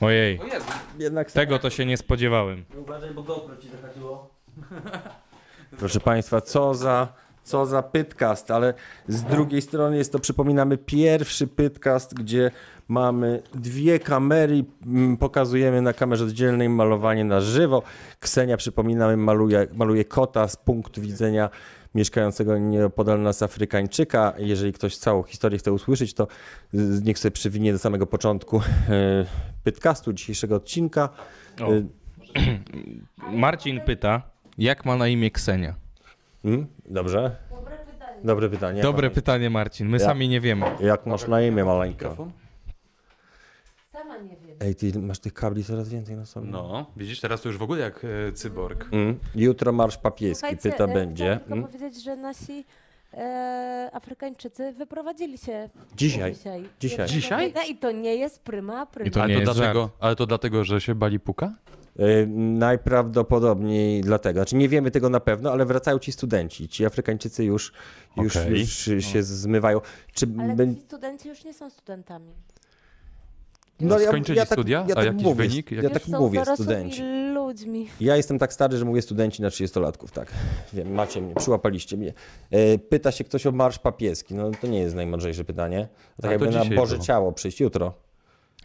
Ojej, 0.00 0.40
O 0.40 0.44
Jezu! 0.44 0.66
Jednak 0.98 1.32
tego 1.32 1.58
to 1.58 1.70
się 1.70 1.86
nie 1.86 1.96
spodziewałem. 1.96 2.64
Uważaj, 2.78 3.14
bo 3.14 3.22
GoPro 3.22 3.56
ci 3.56 3.68
zahaczyło. 3.68 4.30
Proszę 5.78 6.00
Państwa, 6.00 6.40
co 6.40 6.74
za, 6.74 7.08
co 7.44 7.66
za 7.66 7.82
pytcast, 7.82 8.50
ale 8.50 8.74
z 9.08 9.22
drugiej 9.22 9.62
strony 9.62 9.96
jest 9.96 10.12
to, 10.12 10.18
przypominamy, 10.18 10.78
pierwszy 10.78 11.46
pytcast, 11.46 12.14
gdzie 12.14 12.50
mamy 12.88 13.42
dwie 13.54 13.98
kamery, 13.98 14.64
mm, 14.86 15.16
pokazujemy 15.16 15.82
na 15.82 15.92
kamerze 15.92 16.24
oddzielnej 16.24 16.68
malowanie 16.68 17.24
na 17.24 17.40
żywo. 17.40 17.82
Ksenia, 18.20 18.56
przypominamy, 18.56 19.16
maluje, 19.16 19.66
maluje 19.74 20.04
kota 20.04 20.48
z 20.48 20.56
punktu 20.56 21.00
widzenia 21.00 21.50
mieszkającego 21.94 22.58
nieopodal 22.58 23.22
nas 23.22 23.42
Afrykańczyka. 23.42 24.32
Jeżeli 24.38 24.72
ktoś 24.72 24.96
całą 24.96 25.22
historię 25.22 25.58
chce 25.58 25.72
usłyszeć, 25.72 26.14
to 26.14 26.26
niech 27.02 27.18
sobie 27.18 27.32
przywinie 27.32 27.72
do 27.72 27.78
samego 27.78 28.06
początku 28.06 28.56
e, 28.58 28.62
pytcastu 29.64 30.12
dzisiejszego 30.12 30.56
odcinka. 30.56 31.08
O. 31.60 31.72
E, 31.72 31.82
Marcin 33.32 33.80
pyta, 33.80 34.22
jak 34.58 34.84
ma 34.84 34.96
na 34.96 35.08
imię 35.08 35.30
Ksenia? 35.30 35.74
Mm, 36.44 36.66
dobrze. 36.86 37.36
Dobre 38.24 38.48
pytanie. 38.48 38.82
Dobre 38.82 39.10
pytanie, 39.10 39.50
Marcin. 39.50 39.88
My 39.88 39.98
Ja- 39.98 40.04
sami 40.04 40.28
nie 40.28 40.40
wiemy. 40.40 40.66
Jak 40.80 41.06
masz 41.06 41.28
na 41.28 41.42
imię, 41.42 41.64
maleńka? 41.64 42.08
Mikrofon? 42.08 42.32
Ej, 44.60 44.74
ty 44.74 44.98
masz 44.98 45.18
tych 45.18 45.34
kabli 45.34 45.64
coraz 45.64 45.88
więcej 45.88 46.16
na 46.16 46.26
sobie. 46.26 46.48
No, 46.50 46.86
widzisz, 46.96 47.20
teraz 47.20 47.40
to 47.42 47.48
już 47.48 47.58
w 47.58 47.62
ogóle 47.62 47.80
jak 47.80 48.04
e, 48.28 48.32
cyborg. 48.32 48.88
Mm. 48.92 49.18
Jutro 49.34 49.72
marsz 49.72 49.96
papieski, 49.96 50.40
Słuchajcie, 50.40 50.70
pyta 50.70 50.84
e, 50.84 50.94
będzie. 50.94 51.24
Chciałam 51.24 51.38
tylko 51.38 51.54
Mm. 51.54 51.66
powiedzieć, 51.66 52.04
że 52.04 52.16
nasi 52.16 52.64
e, 53.14 53.90
Afrykańczycy 53.92 54.72
wyprowadzili 54.72 55.38
się 55.38 55.68
Dzisiaj. 55.96 56.34
dzisiaj. 56.34 56.62
Dzisiaj. 56.80 57.08
Dzisiaj? 57.08 57.52
I 57.70 57.76
to 57.76 57.90
nie 57.92 58.16
jest 58.16 58.42
pryma, 58.42 58.86
pryma. 58.86 59.08
I 59.08 59.10
to 59.10 59.22
ale, 59.22 59.28
nie 59.28 59.34
to 59.34 59.40
jest 59.40 59.58
dlatego, 59.58 59.90
ale 60.00 60.16
to 60.16 60.26
dlatego, 60.26 60.64
że 60.64 60.80
się 60.80 60.94
bali 60.94 61.20
puka? 61.20 61.52
Y, 62.00 62.26
najprawdopodobniej 62.26 64.00
dlatego. 64.00 64.38
Znaczy 64.40 64.56
nie 64.56 64.68
wiemy 64.68 64.90
tego 64.90 65.08
na 65.10 65.20
pewno, 65.20 65.52
ale 65.52 65.64
wracają 65.66 65.98
ci 65.98 66.12
studenci. 66.12 66.68
Ci 66.68 66.86
Afrykańczycy 66.86 67.44
już, 67.44 67.72
już, 68.16 68.36
Okej. 68.36 68.60
już 68.60 69.04
się 69.04 69.22
zmywają. 69.22 69.80
Czy 70.14 70.26
Ale 70.38 70.74
ci 70.74 70.80
studenci 70.80 71.28
już 71.28 71.44
nie 71.44 71.54
są 71.54 71.70
studentami. 71.70 72.32
No, 73.80 73.98
skończyli 73.98 74.40
studia? 74.46 74.84
Ja 74.88 74.92
A 74.92 74.96
tak 74.96 75.06
jakiś 75.06 75.22
mówię, 75.22 75.48
wynik? 75.48 75.70
Ja 75.72 75.90
tak 75.90 76.08
mówię, 76.08 76.44
studenci. 76.54 77.02
ludźmi. 77.34 77.88
Ja 78.00 78.16
jestem 78.16 78.38
tak 78.38 78.52
stary, 78.52 78.76
że 78.76 78.84
mówię 78.84 79.02
studenci 79.02 79.42
na 79.42 79.48
30-latków, 79.48 80.10
tak. 80.12 80.28
Wiem, 80.72 80.92
macie 80.94 81.20
mnie, 81.20 81.34
przyłapaliście 81.34 81.96
mnie. 81.96 82.12
E, 82.50 82.78
Pyta 82.78 83.12
się 83.12 83.24
ktoś 83.24 83.46
o 83.46 83.52
marsz 83.52 83.78
papieski. 83.78 84.34
No 84.34 84.50
to 84.60 84.66
nie 84.66 84.78
jest 84.78 84.94
najmądrzejsze 84.94 85.44
pytanie. 85.44 85.88
Tak 86.22 86.24
to 86.24 86.30
jakby 86.30 86.50
na 86.50 86.64
Boże 86.76 86.94
było. 86.94 87.06
Ciało 87.06 87.32
przyjść 87.32 87.60
jutro. 87.60 88.05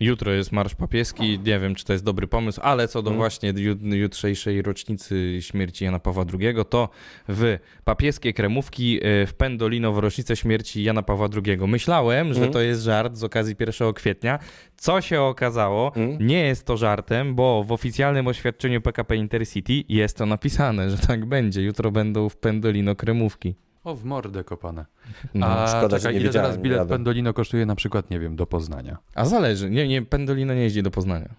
Jutro 0.02 0.32
jest 0.34 0.52
Marsz 0.52 0.76
Papieski, 0.76 1.40
nie 1.46 1.60
wiem, 1.60 1.76
czy 1.76 1.86
to 1.86 1.94
jest 1.94 2.06
dobry 2.06 2.28
pomysł, 2.28 2.60
ale 2.64 2.88
co 2.88 3.02
do 3.02 3.10
Mm. 3.10 3.18
właśnie 3.18 3.54
ju- 3.54 3.96
jutrzejszej 3.96 4.62
rocznicy 4.62 5.38
śmierci 5.42 5.86
Jana 5.86 6.00
Pawła 6.00 6.26
II, 6.40 6.56
to 6.70 6.90
w 7.28 7.58
papieskie 7.84 8.34
kremówki 8.34 9.00
e, 9.04 9.26
w 9.28 9.34
Pendolino 9.34 9.94
w 9.94 9.98
rocznicę 9.98 10.36
śmierci 10.36 10.84
Jana 10.84 11.02
Pawła 11.04 11.28
II. 11.46 11.58
Myślałem, 11.68 12.34
że 12.34 12.40
Mm. 12.40 12.54
to 12.54 12.62
jest 12.62 12.84
żart 12.84 13.16
z 13.18 13.24
okazji 13.24 13.56
1 13.60 13.94
kwietnia. 13.94 14.40
Co 14.78 15.02
się 15.02 15.22
okazało, 15.22 15.92
Mm. 15.96 16.28
nie 16.28 16.40
jest 16.44 16.66
to 16.66 16.78
żartem, 16.78 17.36
bo 17.36 17.64
w 17.64 17.72
oficjalnym 17.72 18.28
oświadczeniu 18.28 18.82
PKP 18.82 19.16
Intercity 19.16 19.84
jest 19.90 20.18
to 20.18 20.26
napisane, 20.26 20.90
że 20.90 20.98
tak 20.98 21.26
będzie. 21.26 21.62
Jutro 21.62 21.92
będą 21.92 22.30
w 22.30 22.38
Pendolino 22.38 22.96
kremówki. 22.96 23.56
O, 23.84 23.96
w 23.96 24.06
mordę 24.06 24.44
kopane. 24.44 24.86
No. 25.34 25.48
A 25.48 25.68
szkoda, 25.68 25.98
że 25.98 26.02
czekaj, 26.02 26.16
nie 26.16 26.22
ile 26.22 26.30
teraz 26.34 26.58
nie 26.58 26.64
bilet 26.64 26.78
jadę. 26.78 26.90
Pendolino 26.90 27.34
kosztuje 27.34 27.66
na 27.66 27.76
przykład, 27.76 28.10
nie 28.10 28.20
wiem, 28.20 28.36
do 28.36 28.46
Poznania? 28.46 28.98
A 29.16 29.26
zależy. 29.26 29.70
Nie, 29.70 29.88
nie, 29.88 30.02
Pendolino 30.02 30.54
nie 30.54 30.62
jeździ 30.62 30.84
do 30.84 30.92
Poznania. 30.92 31.30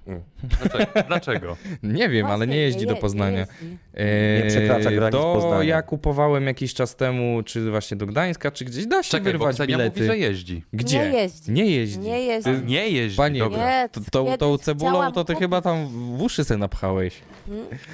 Dlaczego? 0.60 0.92
Dlaczego? 1.08 1.56
Nie 1.82 2.08
wiem, 2.08 2.26
ale 2.26 2.46
nie 2.46 2.56
jeździ 2.56 2.86
do 2.86 2.96
Poznania. 2.96 3.38
jeździ. 3.38 3.78
Eee, 3.94 4.42
Nie 4.44 4.50
przekracza 4.50 4.90
granic 4.92 5.12
do, 5.12 5.32
Poznania. 5.34 5.64
Ja 5.64 5.82
kupowałem 5.82 6.46
jakiś 6.46 6.74
czas 6.74 6.96
temu, 6.96 7.42
czy 7.42 7.70
właśnie 7.70 7.96
do 7.96 8.06
Gdańska, 8.06 8.50
czy 8.50 8.64
gdzieś 8.64 8.86
da 8.86 9.02
się 9.02 9.10
Czekaj, 9.10 9.32
wyrwać 9.32 9.58
bilety. 9.66 10.00
mówi, 10.00 10.06
że 10.06 10.18
jeździ. 10.18 10.62
Gdzie? 10.72 10.98
Nie 10.98 11.04
jeździ. 11.18 11.52
Nie 11.52 11.70
jeździ. 11.70 11.98
Nie 11.98 12.20
jeździ. 12.24 12.50
Nie 12.64 12.88
jeździ, 12.88 13.16
Panie, 13.16 13.38
dobra. 13.38 13.58
Nie, 13.82 13.88
T- 13.88 14.00
Tą, 14.10 14.36
tą 14.38 14.58
cebulą 14.58 15.12
to 15.12 15.24
ty 15.24 15.32
kupić. 15.32 15.44
chyba 15.44 15.60
tam 15.62 15.86
w 16.16 16.22
uszy 16.22 16.44
se 16.44 16.56
napchałeś. 16.56 17.14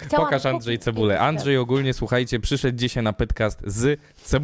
Chciałam 0.04 0.26
Pokaż 0.26 0.46
Andrzej 0.46 0.78
cebulę. 0.78 1.20
Andrzej 1.20 1.56
ogólnie, 1.56 1.94
słuchajcie, 1.94 2.40
przyszedł 2.40 2.78
dzisiaj 2.78 3.02
na 3.02 3.12
podcast 3.12 3.60
z 3.66 4.00
cebulą. 4.16 4.37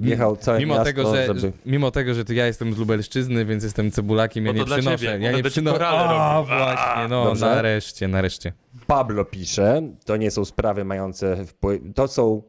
Jechał 0.00 0.36
całe 0.46 0.58
Mimo 0.58 0.74
miasto, 0.74 0.84
tego, 0.84 1.14
że, 1.14 1.26
żeby... 1.26 1.52
mimo 1.66 1.90
tego, 1.90 2.14
że 2.14 2.24
ja 2.28 2.46
jestem 2.46 2.74
z 2.74 2.78
Lubelszczyzny, 2.78 3.44
więc 3.44 3.64
jestem 3.64 3.90
cebulakiem, 3.90 4.46
ja 4.46 4.52
No 4.52 4.54
nie 4.58 4.60
to 4.60 4.66
dla 4.66 4.76
przynoszę. 4.76 4.98
ciebie, 4.98 5.24
ja 5.24 5.32
nie 5.32 5.42
przynoszę. 5.42 5.88
A, 5.88 6.42
właśnie, 6.42 7.08
no, 7.08 7.24
Dobrze. 7.24 7.46
nareszcie, 7.46 8.08
nareszcie. 8.08 8.52
Pablo 8.86 9.24
pisze, 9.24 9.82
to 10.04 10.16
nie 10.16 10.30
są 10.30 10.44
sprawy 10.44 10.84
mające 10.84 11.46
wpływ, 11.46 11.82
to 11.94 12.08
są, 12.08 12.42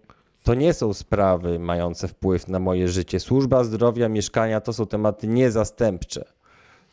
to 0.43 0.53
nie 0.53 0.73
są 0.73 0.93
sprawy 0.93 1.59
mające 1.59 2.07
wpływ 2.07 2.47
na 2.47 2.59
moje 2.59 2.87
życie. 2.87 3.19
Służba 3.19 3.63
zdrowia, 3.63 4.09
mieszkania 4.09 4.61
to 4.61 4.73
są 4.73 4.85
tematy 4.85 5.27
niezastępcze. 5.27 6.25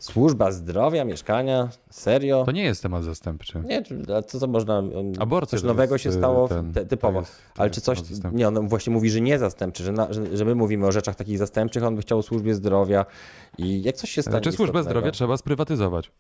Służba 0.01 0.53
zdrowia, 0.53 1.05
mieszkania, 1.05 1.69
serio? 1.91 2.43
To 2.47 2.53
nie 2.53 2.63
jest 2.63 2.83
temat 2.83 3.05
zastępczy. 3.05 3.63
Nie, 3.65 3.83
czy- 3.83 4.03
a 4.17 4.23
co 4.23 4.39
to 4.39 4.47
można. 4.47 4.79
um, 4.79 5.13
Aborcja 5.19 5.59
Coś 5.59 5.67
nowego 5.69 5.95
jest, 5.95 6.03
się 6.05 6.11
y, 6.11 6.13
stało 6.13 6.49
ten- 6.49 6.73
te, 6.73 6.81
to 6.81 6.87
typowo. 6.87 7.21
jest- 7.21 7.33
to 7.55 7.61
Ale 7.63 7.71
czy 7.71 7.81
coś. 7.81 7.99
Nie, 8.33 8.49
on 8.49 8.69
właśnie 8.69 8.93
mówi, 8.93 9.11
że 9.11 9.21
nie 9.21 9.39
zastępczy, 9.39 9.83
że, 9.85 9.93
na, 9.93 10.13
że, 10.13 10.37
że 10.37 10.45
my 10.45 10.55
mówimy 10.55 10.87
o 10.87 10.93
rzeczach 10.93 11.15
takich 11.17 11.39
zastępczych, 11.39 11.83
on 11.85 11.97
by 11.97 12.03
chciał 12.03 12.19
o 12.19 12.23
służbie 12.23 12.55
zdrowia. 12.55 13.07
I 13.59 13.83
jak 13.83 13.97
coś 13.97 14.11
się 14.11 14.23
stanie. 14.23 14.33
Znaczy 14.35 14.53
służbę 14.53 14.83
zdrowia 14.83 15.11
trzeba 15.11 15.37
sprywatyzować. 15.37 16.11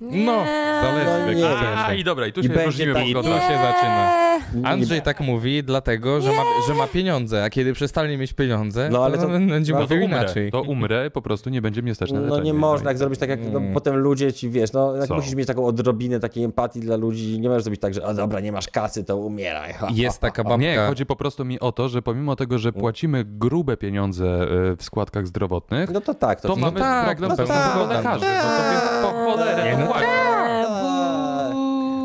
No, 0.00 0.44
zależy 0.82 1.26
No 1.26 1.32
nie 1.32 1.42
sensie. 1.42 1.66
A 1.86 1.94
i 1.94 2.04
dobra, 2.04 2.26
i 2.26 2.32
tu 2.32 2.40
I 2.40 2.42
się 2.42 2.48
będzie 2.48 2.64
różnimy 2.66 2.94
tak- 2.94 3.02
tu 3.06 3.12
poglądami. 3.14 3.42
się 3.42 3.58
zaczyna. 3.58 4.28
Nie- 4.54 4.66
Andrzej 4.66 5.02
tak 5.02 5.20
mówi, 5.20 5.62
dlatego, 5.64 6.20
że 6.20 6.30
ma, 6.32 6.42
że 6.68 6.74
ma 6.74 6.86
pieniądze, 6.86 7.44
a 7.44 7.50
kiedy 7.50 7.72
przestanie 7.72 8.18
mieć 8.18 8.32
pieniądze, 8.32 8.88
No, 8.92 8.98
no, 8.98 9.04
ale 9.04 9.16
to- 9.18 9.22
to 9.22 9.28
będzie 9.28 9.72
no, 9.72 9.78
No 9.80 9.86
to 9.86 9.94
mówił 9.94 10.04
umrę, 10.06 10.18
inaczej. 10.22 10.50
to 10.52 10.62
umrę, 10.62 11.10
po 11.10 11.22
prostu 11.22 11.50
nie 11.50 11.62
będzie 11.62 11.82
mnie 11.82 11.94
stać 11.94 12.12
na 12.12 12.20
No 12.20 12.26
leczenie. 12.26 12.42
nie 12.52 12.54
można 12.58 12.90
i 12.90 12.94
tak 12.94 12.98
zrobić 12.98 13.20
tak 13.20 13.28
jak 13.28 13.40
no, 13.52 13.58
Mm. 13.58 13.74
potem 13.74 13.96
ludzie 13.96 14.32
ci 14.32 14.50
wiesz, 14.50 14.72
no 14.72 14.96
jak 14.96 15.06
Co? 15.06 15.14
musisz 15.14 15.34
mieć 15.34 15.46
taką 15.46 15.66
odrobinę 15.66 16.20
takiej 16.20 16.44
empatii 16.44 16.80
dla 16.80 16.96
ludzi, 16.96 17.40
nie 17.40 17.48
możesz 17.48 17.62
zrobić 17.64 17.80
tak, 17.80 17.94
że 17.94 18.06
a 18.06 18.14
dobra, 18.14 18.40
nie 18.40 18.52
masz 18.52 18.68
kasy, 18.68 19.04
to 19.04 19.16
umieraj. 19.16 19.72
Ha, 19.72 19.86
Jest 19.94 20.20
taka 20.20 20.42
Nie, 20.56 20.74
babka. 20.74 20.88
chodzi 20.88 21.06
po 21.06 21.16
prostu 21.16 21.44
mi 21.44 21.60
o 21.60 21.72
to, 21.72 21.88
że 21.88 22.02
pomimo 22.02 22.36
tego, 22.36 22.58
że 22.58 22.72
płacimy 22.72 23.24
grube 23.26 23.76
pieniądze 23.76 24.24
e, 24.26 24.46
w 24.76 24.82
składkach 24.82 25.26
zdrowotnych, 25.26 25.90
No 25.90 26.00
to 26.00 26.14
tak, 26.14 26.40
to, 26.40 26.48
to 26.48 26.54
ci- 26.54 26.60
mamy 26.60 26.80
tak, 26.80 27.04
problem 27.18 27.28
no 27.38 27.44
z 27.44 27.48
tak, 27.48 27.74
no 27.76 27.86
lekarzy. 27.86 28.24
No 28.26 28.42
to 28.42 28.70
więc 28.70 29.02
po 29.02 29.30
cholerę 29.30 29.64
Nie, 29.64 29.72
to 29.72 29.78
no 29.78 29.87
płaci. 29.88 30.06
Tak. 30.06 31.52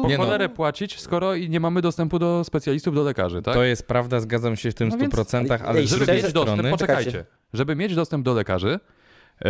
po 0.01 0.07
Nie 0.09 0.17
no. 0.17 0.23
cholerę 0.23 0.49
płacić, 0.49 0.99
skoro 0.99 1.35
i 1.35 1.49
nie 1.49 1.59
mamy 1.59 1.81
dostępu 1.81 2.19
do 2.19 2.43
specjalistów, 2.43 2.95
do 2.95 3.03
lekarzy, 3.03 3.41
tak? 3.41 3.53
To 3.53 3.63
jest 3.63 3.87
prawda, 3.87 4.19
zgadzam 4.19 4.55
się 4.55 4.71
w 4.71 4.73
tym 4.73 4.89
No 4.89 4.97
więc- 4.97 5.13
100%, 5.13 5.61
ale 5.65 5.79
Ej, 5.79 5.87
z 5.87 5.89
żeby 5.89 6.05
drugiej 6.05 6.23
mieć 6.23 6.33
dostęp, 6.33 6.55
strony... 6.57 6.69
poczekajcie, 6.71 7.25
żeby 7.53 7.75
mieć 7.75 7.95
dostęp 7.95 8.25
do 8.25 8.33
lekarzy, 8.33 8.79
e, 9.45 9.49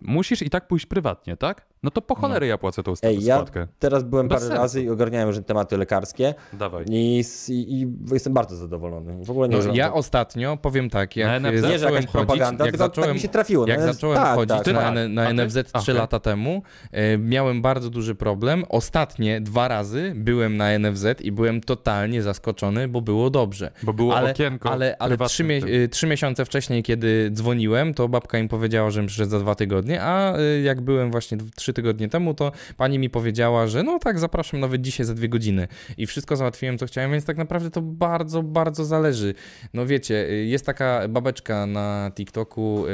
musisz 0.00 0.42
i 0.42 0.50
tak 0.50 0.68
pójść 0.68 0.86
prywatnie, 0.86 1.36
tak? 1.36 1.66
No 1.86 1.90
to 1.90 2.02
po 2.02 2.14
cholerę 2.14 2.46
ja 2.46 2.58
płacę 2.58 2.82
tą 2.82 2.92
Ej, 3.02 3.24
ja 3.24 3.34
składkę. 3.36 3.66
teraz 3.78 4.02
byłem 4.04 4.28
Bez 4.28 4.36
parę 4.36 4.46
sensu. 4.48 4.62
razy 4.62 4.82
i 4.82 4.90
ogarniałem 4.90 5.28
różne 5.28 5.42
tematy 5.42 5.76
lekarskie 5.76 6.34
Dawaj. 6.52 6.84
i, 6.90 7.24
i, 7.48 7.52
i 7.82 7.86
jestem 8.12 8.34
bardzo 8.34 8.56
zadowolony. 8.56 9.24
W 9.24 9.30
ogóle 9.30 9.48
nie 9.48 9.56
No, 9.58 9.74
ja 9.74 9.92
ostatnio 9.92 10.56
powiem 10.56 10.90
tak, 10.90 11.16
jak 11.16 11.42
Na 11.42 11.50
NFZ? 11.50 11.62
Nie, 11.62 11.68
że 11.72 11.78
zacząłem 11.78 11.94
jakaś 11.94 11.94
chodzić, 11.94 12.10
propaganda, 12.12 12.64
jak 12.64 12.72
tylko 12.74 12.84
zacząłem, 12.88 13.08
tak 13.08 13.14
mi 13.14 13.20
się 13.20 13.28
trafiło. 13.28 13.66
jak 13.66 13.80
no, 13.80 13.86
zacząłem 13.92 14.16
tak, 14.18 14.34
chodzić 14.34 14.56
tak, 14.64 14.66
na, 14.74 14.80
tak. 14.82 15.08
Na? 15.08 15.32
NFZ 15.32 15.54
3 15.72 15.72
Okej. 15.82 15.94
lata 15.94 16.20
temu, 16.20 16.62
e, 16.92 17.18
miałem 17.18 17.62
bardzo 17.62 17.90
duży 17.90 18.14
problem. 18.14 18.64
Ostatnie 18.68 19.40
dwa 19.40 19.68
razy 19.68 20.12
byłem 20.16 20.56
na 20.56 20.78
NFZ 20.78 21.06
i 21.20 21.32
byłem 21.32 21.60
totalnie 21.60 22.22
zaskoczony, 22.22 22.88
bo 22.88 23.00
było 23.00 23.30
dobrze. 23.30 23.70
Bo 23.82 23.92
było 23.92 24.16
ale, 24.16 24.30
okienko 24.30 24.70
ale, 24.70 24.96
ale 24.98 25.16
trzy, 25.16 25.44
mie- 25.44 25.64
y, 25.84 25.88
trzy 25.88 26.06
miesiące 26.06 26.44
wcześniej, 26.44 26.82
kiedy 26.82 27.30
dzwoniłem, 27.32 27.94
to 27.94 28.08
babka 28.08 28.42
mi 28.42 28.48
powiedziała, 28.48 28.90
że 28.90 29.06
przyszedł 29.06 29.30
za 29.30 29.38
dwa 29.38 29.54
tygodnie, 29.54 30.02
a 30.02 30.38
y, 30.38 30.60
jak 30.62 30.80
byłem 30.80 31.10
właśnie 31.10 31.38
trzy 31.56 31.72
tygodnie 31.76 32.08
temu, 32.08 32.34
to 32.34 32.52
pani 32.76 32.98
mi 32.98 33.10
powiedziała, 33.10 33.66
że 33.66 33.82
no 33.82 33.98
tak, 33.98 34.18
zapraszam 34.18 34.60
nawet 34.60 34.80
dzisiaj 34.82 35.06
za 35.06 35.14
dwie 35.14 35.28
godziny. 35.28 35.68
I 35.98 36.06
wszystko 36.06 36.36
załatwiłem, 36.36 36.78
co 36.78 36.86
chciałem, 36.86 37.10
więc 37.12 37.24
tak 37.24 37.36
naprawdę 37.36 37.70
to 37.70 37.82
bardzo, 37.82 38.42
bardzo 38.42 38.84
zależy. 38.84 39.34
No 39.74 39.86
wiecie, 39.86 40.28
y, 40.30 40.44
jest 40.44 40.66
taka 40.66 41.08
babeczka 41.08 41.66
na 41.66 42.10
TikToku, 42.14 42.84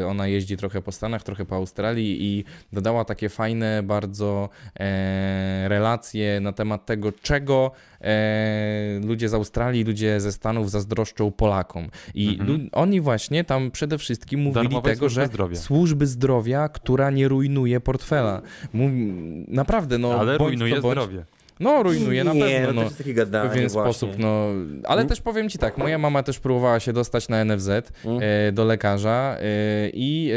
y, 0.00 0.06
ona 0.06 0.26
jeździ 0.26 0.56
trochę 0.56 0.82
po 0.82 0.92
Stanach, 0.92 1.22
trochę 1.22 1.44
po 1.44 1.56
Australii 1.56 2.24
i 2.24 2.44
dodała 2.72 3.04
takie 3.04 3.28
fajne 3.28 3.82
bardzo 3.82 4.48
e, 4.80 5.68
relacje 5.68 6.40
na 6.40 6.52
temat 6.52 6.86
tego, 6.86 7.12
czego 7.12 7.70
e, 8.00 9.00
ludzie 9.04 9.28
z 9.28 9.34
Australii, 9.34 9.84
ludzie 9.84 10.20
ze 10.20 10.32
Stanów 10.32 10.70
zazdroszczą 10.70 11.32
Polakom. 11.32 11.88
I 12.14 12.28
Mhm. 12.40 12.68
oni 12.72 13.00
właśnie 13.00 13.44
tam 13.44 13.70
przede 13.70 13.98
wszystkim 13.98 14.40
mówili 14.40 14.64
Darmowej 14.64 14.94
tego, 14.94 15.08
że 15.08 15.26
zdrowia. 15.26 15.56
służby 15.56 16.06
zdrowia, 16.06 16.68
która 16.68 17.10
nie 17.10 17.28
rujnuje 17.28 17.80
portfela. 17.80 18.03
Mów, 18.72 18.90
naprawdę, 19.48 19.98
no 19.98 20.14
ale 20.20 20.38
rujnuje 20.38 20.80
bądź. 20.80 20.94
zdrowie. 20.94 21.24
No, 21.60 21.82
rujnuje 21.82 22.24
na 22.24 22.32
nie, 22.32 22.40
pewno. 22.40 22.66
no, 22.66 22.72
to 22.72 22.74
No 22.74 22.82
jest 22.82 22.98
takie 22.98 23.12
w 23.12 23.16
gadanie 23.16 23.50
pewien 23.50 23.68
właśnie. 23.68 23.92
sposób, 23.92 24.10
no. 24.18 24.46
Ale 24.84 25.00
Mm. 25.00 25.08
też 25.08 25.20
powiem 25.20 25.48
ci 25.48 25.58
tak, 25.58 25.78
moja 25.78 25.98
mama 25.98 26.22
też 26.22 26.38
próbowała 26.38 26.80
się 26.80 26.92
dostać 26.92 27.28
na 27.28 27.44
NFZ 27.44 27.68
Mm. 27.68 28.20
e, 28.48 28.52
do 28.52 28.64
lekarza 28.64 29.36
e, 29.40 29.44
i 29.92 30.30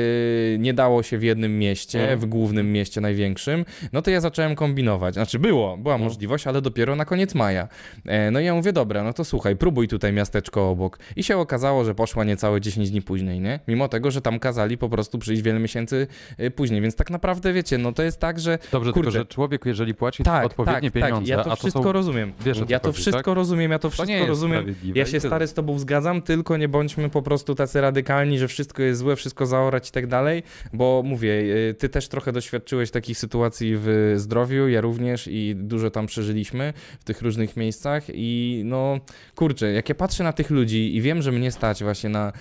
e, 0.56 0.58
nie 0.58 0.74
dało 0.74 1.04
się 1.04 1.18
w 1.18 1.24
jednym 1.24 1.60
mieście, 1.60 2.04
Mm. 2.08 2.20
w 2.20 2.26
głównym 2.26 2.72
mieście 2.72 3.02
największym. 3.02 3.66
No 3.94 4.02
to 4.02 4.12
ja 4.12 4.22
zacząłem 4.22 4.56
kombinować. 4.56 5.14
Znaczy 5.14 5.40
było, 5.40 5.78
była 5.78 5.96
Mm. 5.96 6.08
możliwość, 6.08 6.48
ale 6.48 6.62
dopiero 6.62 6.96
na 6.96 7.06
koniec 7.06 7.36
maja. 7.36 7.68
E, 8.06 8.32
no 8.32 8.40
i 8.40 8.46
ja 8.46 8.54
mówię, 8.56 8.74
dobra, 8.74 9.04
no 9.04 9.14
to 9.14 9.26
słuchaj, 9.26 9.56
próbuj 9.56 9.88
tutaj 9.88 10.14
miasteczko 10.14 10.70
obok. 10.70 11.00
I 11.16 11.24
się 11.24 11.38
okazało, 11.38 11.84
że 11.86 11.96
poszła 11.96 12.24
niecałe 12.24 12.62
10 12.62 12.92
dni 12.92 13.02
później, 13.02 13.40
nie? 13.40 13.60
Mimo 13.68 13.88
tego, 13.88 14.12
że 14.12 14.22
tam 14.22 14.40
kazali 14.40 14.78
po 14.78 14.90
prostu 14.90 15.18
przyjść 15.20 15.42
wiele 15.42 15.60
miesięcy 15.60 16.08
e, 16.38 16.52
później. 16.52 16.82
Więc 16.82 16.96
tak 16.96 17.10
naprawdę, 17.10 17.54
wiecie, 17.54 17.78
no 17.78 17.92
to 17.92 18.04
jest 18.04 18.20
tak, 18.20 18.40
że 18.40 18.60
Dobrze, 18.72 18.92
Kurczę. 18.92 19.12
tylko 19.12 19.20
że 19.20 19.26
człowiek, 19.26 19.66
jeżeli 19.66 19.94
płaci 19.94 20.24
tak, 20.24 20.46
odpowiednie 20.46 20.82
tak, 20.82 20.94
pieniądze, 20.94 21.07
tak. 21.12 21.28
Ja 21.28 21.44
to 21.44 21.50
to 21.50 21.56
wszystko 21.56 21.84
są... 21.84 21.92
rozumiem. 21.92 22.34
Wiesz, 22.46 22.58
ja 22.70 22.80
to 22.80 22.88
chodzi, 22.88 23.02
wszystko 23.02 23.24
tak? 23.24 23.36
rozumiem, 23.36 23.72
ja 23.72 23.80
to 23.80 23.88
To 23.88 23.92
wszystko 23.92 24.14
jest 24.14 24.28
rozumiem. 24.28 24.76
Ja 24.96 25.06
się 25.06 25.20
stary 25.20 25.48
z 25.48 25.54
tobą 25.54 25.80
zgadzam, 25.80 26.22
tylko 26.22 26.58
nie 26.58 26.68
bądźmy 26.68 27.10
po 27.10 27.22
prostu 27.22 27.56
tacy 27.56 27.82
radykalni, 27.82 28.40
że 28.40 28.48
wszystko 28.48 28.84
jest 28.84 29.00
złe, 29.00 29.16
wszystko 29.16 29.46
zaorać 29.46 29.90
i 29.90 29.92
tak 29.92 30.08
dalej, 30.08 30.44
bo 30.74 31.02
mówię, 31.06 31.32
y, 31.70 31.76
ty 31.80 31.90
też 31.90 32.08
trochę 32.08 32.32
doświadczyłeś 32.32 32.92
takich 32.92 33.18
sytuacji 33.18 33.74
w 33.78 34.14
zdrowiu, 34.16 34.68
ja 34.68 34.82
również 34.82 35.28
i 35.32 35.56
dużo 35.56 35.92
tam 35.92 36.06
przeżyliśmy 36.08 36.74
w 37.00 37.04
tych 37.04 37.22
różnych 37.22 37.58
miejscach 37.58 38.04
i 38.08 38.62
no 38.66 39.00
kurczę, 39.36 39.72
jak 39.72 39.90
ja 39.90 39.96
patrzę 39.96 40.24
na 40.24 40.34
tych 40.34 40.50
ludzi 40.50 40.96
i 40.96 41.02
wiem, 41.02 41.22
że 41.22 41.32
mnie 41.32 41.52
stać 41.52 41.84
właśnie 41.84 42.10
na 42.10 42.34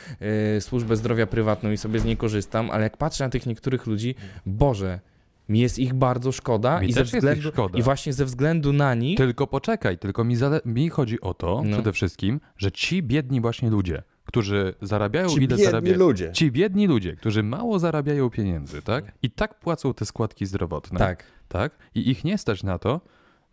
y, 0.57 0.61
służbę 0.61 0.97
zdrowia 0.97 1.27
prywatną 1.27 1.71
i 1.71 1.77
sobie 1.77 2.01
z 2.01 2.05
niej 2.05 2.17
korzystam, 2.17 2.71
ale 2.71 2.83
jak 2.83 2.97
patrzę 2.97 3.25
na 3.25 3.31
tych 3.31 3.47
niektórych 3.47 3.87
ludzi, 3.87 4.15
Boże, 4.47 5.01
mi 5.49 5.59
jest 5.59 5.79
ich 5.79 5.95
bardzo 5.95 6.33
szkoda 6.33 6.81
Mi 6.81 6.89
i 6.89 6.93
ze 6.93 7.01
też 7.01 7.07
jest 7.07 7.15
ich 7.15 7.19
względu 7.21 7.49
szkoda. 7.49 7.79
i 7.79 7.83
właśnie 7.83 8.13
ze 8.13 8.25
względu 8.25 8.73
na 8.73 8.95
nich 8.95 9.17
Tylko 9.17 9.47
poczekaj, 9.47 9.99
tylko 9.99 10.25
mi, 10.25 10.37
zale... 10.37 10.61
mi 10.65 10.89
chodzi 10.89 11.21
o 11.21 11.35
to 11.35 11.63
No. 11.65 11.73
przede 11.73 11.93
wszystkim, 11.93 12.41
że 12.59 12.73
ci 12.73 13.03
biedni 13.03 13.41
właśnie 13.41 13.71
ludzie, 13.71 14.03
którzy 14.25 14.75
zarabiają 14.83 15.29
Ci 15.29 15.37
ile 15.39 15.47
biedni 15.49 15.65
zarabiają. 15.65 15.99
ludzie. 15.99 16.31
Ci 16.33 16.53
biedni 16.53 16.87
ludzie, 16.87 17.17
którzy 17.17 17.43
mało 17.43 17.79
zarabiają 17.79 18.31
pieniędzy, 18.31 18.83
tak? 18.83 19.13
I 19.23 19.31
tak 19.31 19.59
płacą 19.61 19.95
te 19.95 20.05
składki 20.07 20.47
zdrowotne. 20.47 20.99
tak. 20.99 21.25
tak? 21.49 21.79
I 21.95 22.11
ich 22.11 22.25
nie 22.25 22.39
stać 22.39 22.63
na 22.63 22.79
to, 22.79 23.01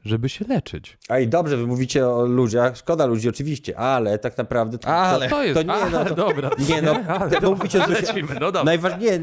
żeby 0.05 0.29
się 0.29 0.45
leczyć. 0.45 0.97
A 1.09 1.19
i 1.19 1.27
dobrze, 1.27 1.57
wy 1.57 1.67
mówicie 1.67 2.07
o 2.07 2.25
ludziach, 2.25 2.77
szkoda 2.77 3.05
ludzi 3.05 3.29
oczywiście, 3.29 3.77
ale 3.79 4.19
tak 4.19 4.37
naprawdę... 4.37 4.77
To, 4.77 4.87
Ale. 4.87 5.29
To 5.29 5.43
jest. 5.43 5.55
To 5.55 5.61
nie, 5.61 5.67
no 5.67 5.97
ale 5.99 6.05
to- 6.09 6.15
dobra. 6.15 6.49
Nie 6.69 6.81
no, 6.81 6.95
mówicie 7.55 7.83
o 7.83 7.87
ZUSie. 7.87 8.13
No 8.41 8.51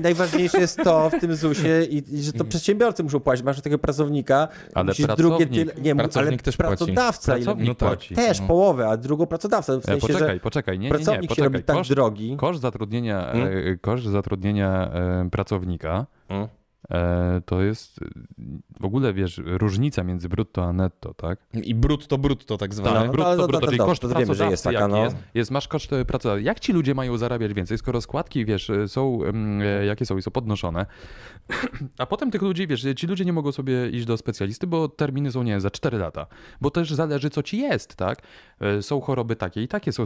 najważniejsze 0.03 0.59
jest 0.61 0.77
to 0.85 1.11
w 1.11 1.21
tym 1.21 1.37
ZUSie, 1.37 1.83
i, 1.91 2.15
i 2.15 2.23
że 2.23 2.33
to 2.33 2.45
przedsiębiorcy 2.45 3.03
muszą 3.05 3.21
płacić. 3.21 3.45
Masz 3.45 3.57
takiego 3.57 3.79
pracownika, 3.79 4.49
Ale 4.75 4.85
musisz 4.85 5.07
pracownik- 5.07 5.17
drugie 5.17 5.47
tyle, 5.47 5.75
nie, 5.83 5.97
pracownik 5.97 6.29
ale 6.29 6.39
też 6.39 6.57
płaci. 6.57 6.69
pracodawca 6.69 7.37
ile- 7.37 7.45
Pracownik 7.45 7.69
No 7.69 7.75
tak. 7.75 7.89
płaci. 7.89 8.15
też 8.15 8.41
no. 8.41 8.47
połowę, 8.47 8.89
a 8.89 8.97
drugą 8.97 9.27
pracodawca. 9.27 9.73
W 9.77 9.79
E, 9.79 9.83
sensie, 9.83 10.07
poczekaj, 10.07 10.41
poczekaj, 10.41 10.79
nie, 10.79 10.91
nie, 10.91 10.97
nie, 10.99 11.05
się 11.05 11.05
poczekaj. 11.29 11.45
robi 11.45 11.63
tak 11.63 11.77
Koszt, 11.77 11.91
drogi. 11.91 12.37
koszt 12.37 12.61
zatrudnienia, 12.61 13.23
Hmm? 13.33 13.49
e, 13.73 13.77
koszt 13.77 14.05
zatrudnienia 14.05 14.91
e, 14.93 15.29
pracownika 15.31 16.07
Mm. 16.29 16.49
E, 16.91 17.41
to 17.47 17.63
jest 17.63 18.01
w 18.81 18.85
ogóle, 18.85 19.13
wiesz, 19.13 19.41
różnica 19.45 20.05
między 20.05 20.29
brutto 20.29 20.65
a 20.65 20.73
netto, 20.73 21.15
tak? 21.15 21.39
I 21.55 21.75
brutto, 21.75 22.19
brutto 22.19 22.59
tak 22.59 22.75
zwane. 22.75 22.97
Tak. 22.97 23.07
no, 23.07 23.13
brutto, 23.13 23.29
ale 23.29 23.37
to- 23.37 23.47
brutto, 23.47 23.61
to- 23.61 23.67
czyli 23.67 23.79
to- 23.79 23.87
koszt 23.87 24.03
to 24.03 24.09
wiemy, 24.09 24.35
że 24.35 24.51
jest 24.51 24.65
taka, 24.65 24.89
no. 24.89 25.05
jest, 25.05 25.17
jest, 25.35 25.51
masz 25.51 25.69
koszt 25.69 25.93
e, 25.93 26.05
pracodawcy. 26.05 26.43
Jak 26.43 26.61
ci 26.61 26.73
ludzie 26.73 26.95
mają 26.95 27.19
zarabiać 27.19 27.55
więcej, 27.55 27.79
skoro 27.79 28.01
składki, 28.01 28.45
wiesz, 28.45 28.71
e, 28.71 28.89
są, 28.89 29.19
e, 29.63 29.87
jakie 29.87 30.07
są 30.07 30.17
i 30.17 30.23
są 30.23 30.31
podnoszone, 30.31 30.87
a 31.99 32.07
potem 32.07 32.31
tych 32.31 32.43
ludzi, 32.43 32.67
wiesz, 32.67 32.87
ci 32.97 33.07
ludzie 33.07 33.25
nie 33.25 33.33
mogą 33.33 33.53
sobie 33.53 33.91
iść 33.91 34.07
do 34.07 34.17
specjalisty, 34.17 34.67
bo 34.67 34.89
terminy 34.89 35.33
są, 35.33 35.43
nie 35.43 35.53
wiem, 35.53 35.61
za 35.61 35.71
4 35.71 35.99
lata, 35.99 36.27
bo 36.61 36.71
też 36.71 36.91
zależy, 36.91 37.31
co 37.31 37.43
ci 37.43 37.59
jest, 37.59 37.97
tak? 37.97 38.23
Są 38.81 39.01
choroby 39.01 39.37
takie 39.37 39.63
i 39.63 39.69
takie 39.69 39.93
są 39.93 40.05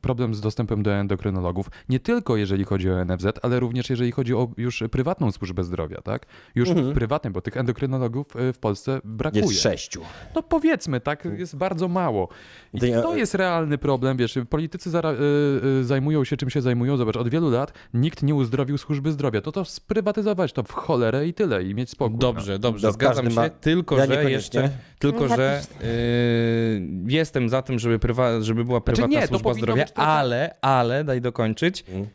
problem 0.00 0.34
z 0.34 0.40
dostępem 0.40 0.82
do 0.82 0.92
endokrynologów, 0.92 1.66
nie 1.88 2.00
tylko 2.00 2.36
jeżeli 2.36 2.64
chodzi 2.64 2.90
o 2.90 3.04
NFZ, 3.04 3.26
ale 3.42 3.60
również 3.60 3.90
jeżeli 3.90 4.12
chodzi 4.12 4.34
o 4.34 4.48
już 4.56 4.84
prywatną 4.90 5.32
służbę 5.32 5.64
zdrowia, 5.64 5.71
tak? 6.04 6.26
Już 6.54 6.70
w 6.70 6.94
prywatnym, 6.94 7.32
bo 7.32 7.40
tych 7.40 7.56
endokrynologów 7.56 8.26
e, 8.36 8.52
w 8.52 8.58
Polsce 8.58 9.00
brakuje. 9.04 9.42
jest 9.44 9.60
sześciu. 9.62 10.02
No 10.34 10.42
powiedzmy, 10.42 11.00
tak, 11.00 11.24
jest 11.38 11.56
bardzo 11.56 11.88
mało. 11.88 12.28
I 12.74 12.78
To 12.80 12.86
ja- 12.86 13.02
to 13.02 13.16
jest 13.16 13.34
realny 13.34 13.78
problem, 13.78 14.16
wiesz, 14.16 14.38
politycy 14.50 14.90
zara- 14.90 15.12
y, 15.12 15.66
y, 15.80 15.84
zajmują 15.84 16.24
się 16.24 16.36
czym 16.36 16.50
się 16.50 16.60
zajmują, 16.62 16.96
zobacz, 16.96 17.16
od 17.16 17.28
wielu 17.28 17.50
lat 17.50 17.72
nikt 17.94 18.22
nie 18.22 18.34
uzdrowił 18.34 18.78
służby 18.78 19.12
zdrowia, 19.12 19.40
to 19.40 19.52
to 19.52 19.64
sprywatyzować 19.64 20.52
to 20.52 20.62
w 20.62 20.72
cholerę 20.72 21.26
i 21.26 21.34
tyle 21.34 21.62
i 21.64 21.74
mieć 21.74 21.90
spokój. 21.90 22.18
Dobrze, 22.18 22.58
dobrze, 22.58 22.86
No, 22.86 22.92
zgadzam 22.92 23.30
się, 23.30 23.36
ma- 23.36 23.48
tylko 23.48 23.96
Ja 23.98 24.06
że 24.06 24.30
jeszcze, 24.30 24.70
tylko 24.98 25.28
że 25.28 25.60
y, 25.82 26.82
jestem 27.06 27.48
za 27.48 27.62
tym, 27.62 27.78
żeby, 27.78 27.98
prywa, 27.98 28.40
żeby 28.40 28.64
była 28.64 28.80
prywatna 28.80 29.06
Znaczy 29.06 29.20
nie, 29.22 29.26
służba 29.26 29.54
zdrowia, 29.54 29.84
ale, 29.94 30.54
ale, 30.62 31.04
daj 31.04 31.20
dokończyć, 31.20 31.84
Mm. 31.88 32.06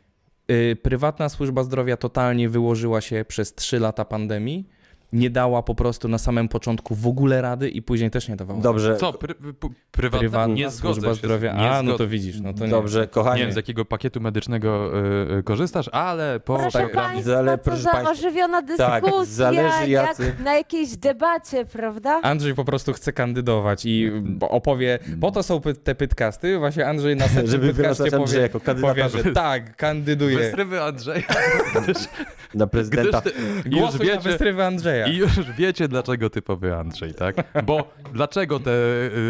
Y, 0.51 0.75
prywatna 0.75 1.29
służba 1.29 1.63
zdrowia 1.63 1.97
totalnie 1.97 2.49
wyłożyła 2.49 3.01
się 3.01 3.25
przez 3.27 3.55
3 3.55 3.79
lata 3.79 4.05
pandemii, 4.05 4.69
nie 5.14 5.30
dała 5.30 5.64
po 5.64 5.76
prostu 5.76 6.08
na 6.08 6.18
samym 6.18 6.47
początku 6.47 6.95
w 6.95 7.08
ogóle 7.08 7.41
rady 7.41 7.70
i 7.70 7.82
później 7.82 8.12
też 8.12 8.28
nie 8.30 8.36
dawała. 8.36 8.62
Dobrze, 8.62 8.95
Co, 8.97 9.14
pry, 9.14 9.36
p- 9.36 9.43
prywatna? 9.91 10.20
Prywatna 10.20 10.53
nie 10.55 10.70
zgodzę 10.70 10.93
służba 10.93 11.10
się. 11.10 11.16
zdrowia, 11.16 11.53
nie 11.53 11.70
a 11.72 11.84
no 11.84 11.97
to 11.97 12.08
widzisz, 12.08 12.39
no 12.41 12.53
to 12.53 12.66
nie. 12.66 12.72
dobrze, 12.72 13.08
kochani. 13.08 13.39
Nie 13.39 13.43
wiem, 13.45 13.53
z 13.53 13.55
jakiego 13.55 13.86
pakietu 13.86 14.22
medycznego 14.22 14.91
y, 15.34 15.38
y, 15.39 15.43
korzystasz, 15.43 15.89
ale 15.91 16.39
po 16.39 16.55
Proszę 16.58 16.80
programie... 16.80 17.12
Państwa, 17.14 17.38
Ale 17.38 17.58
proszę 17.58 17.82
za 17.82 17.89
państwa- 17.91 18.12
ożywiona 18.12 18.62
Tak, 18.78 19.03
dyskusja, 19.03 19.34
zależy 19.36 19.89
jak 19.89 20.08
jacy- 20.08 20.34
na 20.43 20.53
jakiejś 20.53 20.97
debacie, 20.97 21.66
prawda? 21.66 22.20
Andrzej 22.24 22.53
po 22.55 22.66
prostu 22.66 22.93
chce 22.93 23.14
kandydować 23.14 23.86
i 23.86 24.12
opowie, 24.41 24.99
po 25.22 25.32
to 25.32 25.43
są 25.43 25.62
te 25.84 25.95
pytkasty, 25.95 26.58
właśnie 26.60 26.88
Andrzej 26.88 27.16
na 27.16 27.26
setnym 27.28 27.47
Żeby 27.58 27.68
pytkaście 27.74 28.03
wyrażać 28.03 28.14
Andrzeja 28.14 28.26
powie, 28.28 28.41
jako 28.41 28.60
kandydata 28.60 28.93
powie, 29.10 29.24
że 29.24 29.32
tak, 29.34 29.76
kandyduje. 29.76 30.38
Wystrywy 30.38 30.82
Andrzeja. 30.84 31.24
na 32.53 32.68
prezydenta. 32.68 33.22
Gdyż 33.22 33.34
ty, 33.64 33.70
Głosuj 33.70 33.99
na 33.99 34.05
wiecie, 34.05 34.30
wystrywy 34.30 34.64
Andrzeja. 34.66 34.96
I 35.07 35.17
już 35.17 35.51
wiecie, 35.57 35.87
dlaczego 35.87 36.29
typowy 36.29 36.75
Andrzej, 36.75 37.13
tak? 37.13 37.35
Bo 37.65 37.87
dlaczego 38.13 38.59
te 38.59 38.71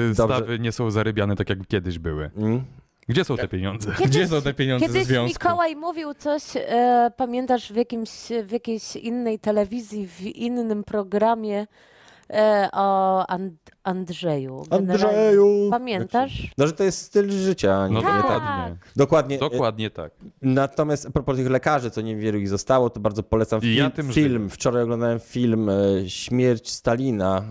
y, 0.10 0.14
stawy 0.14 0.60
nie 0.60 0.72
są 0.72 0.92
zarybiane 0.92 1.36
tak, 1.36 1.50
jak 1.50 1.68
kiedyś 1.68 2.00
były? 2.00 2.32
Mm. 2.38 2.64
Gdzie 3.10 3.24
są 3.24 3.38
te 3.38 3.48
pieniądze? 3.48 3.92
Gdzie 4.06 4.28
są 4.28 4.42
te 4.42 4.54
pieniądze 4.54 4.88
ze 4.88 4.94
Kiedyś 4.94 5.08
związku? 5.08 5.34
Mikołaj 5.34 5.76
mówił 5.76 6.14
coś, 6.14 6.44
e, 6.56 7.12
pamiętasz, 7.18 7.74
w, 7.74 7.76
jakimś, 7.76 8.10
w 8.44 8.52
jakiejś 8.52 8.96
innej 8.96 9.40
telewizji, 9.40 10.08
w 10.08 10.22
innym 10.22 10.84
programie, 10.84 11.68
E, 12.30 12.70
o 12.74 13.26
And- 13.28 13.58
Andrzeju. 13.92 14.64
Generalnie. 14.72 15.18
Andrzeju! 15.20 15.68
Pamiętasz? 15.72 16.52
No, 16.58 16.68
że 16.68 16.74
to 16.74 16.84
jest 16.84 17.02
styl 17.02 17.32
życia, 17.32 17.88
No 17.92 18.02
tak. 18.02 18.22
dokładnie. 18.22 18.78
Dokładnie. 18.96 19.38
Dokładnie 19.38 19.90
tak. 19.90 20.12
Natomiast 20.42 21.06
a 21.06 21.10
propos 21.12 21.36
tych 21.38 21.50
lekarzy, 21.50 21.92
co 21.92 22.02
niewielu 22.02 22.40
ich 22.40 22.50
zostało, 22.50 22.90
to 22.90 23.00
bardzo 23.00 23.24
polecam 23.24 23.62
film. 23.62 23.78
ja 23.78 23.90
tym 23.90 24.14
film. 24.14 24.34
żyję. 24.38 24.50
Wczoraj 24.50 24.84
oglądałem 24.84 25.20
film 25.20 25.70
e, 25.70 25.74
Śmierć 26.10 26.70
Stalina 26.72 27.44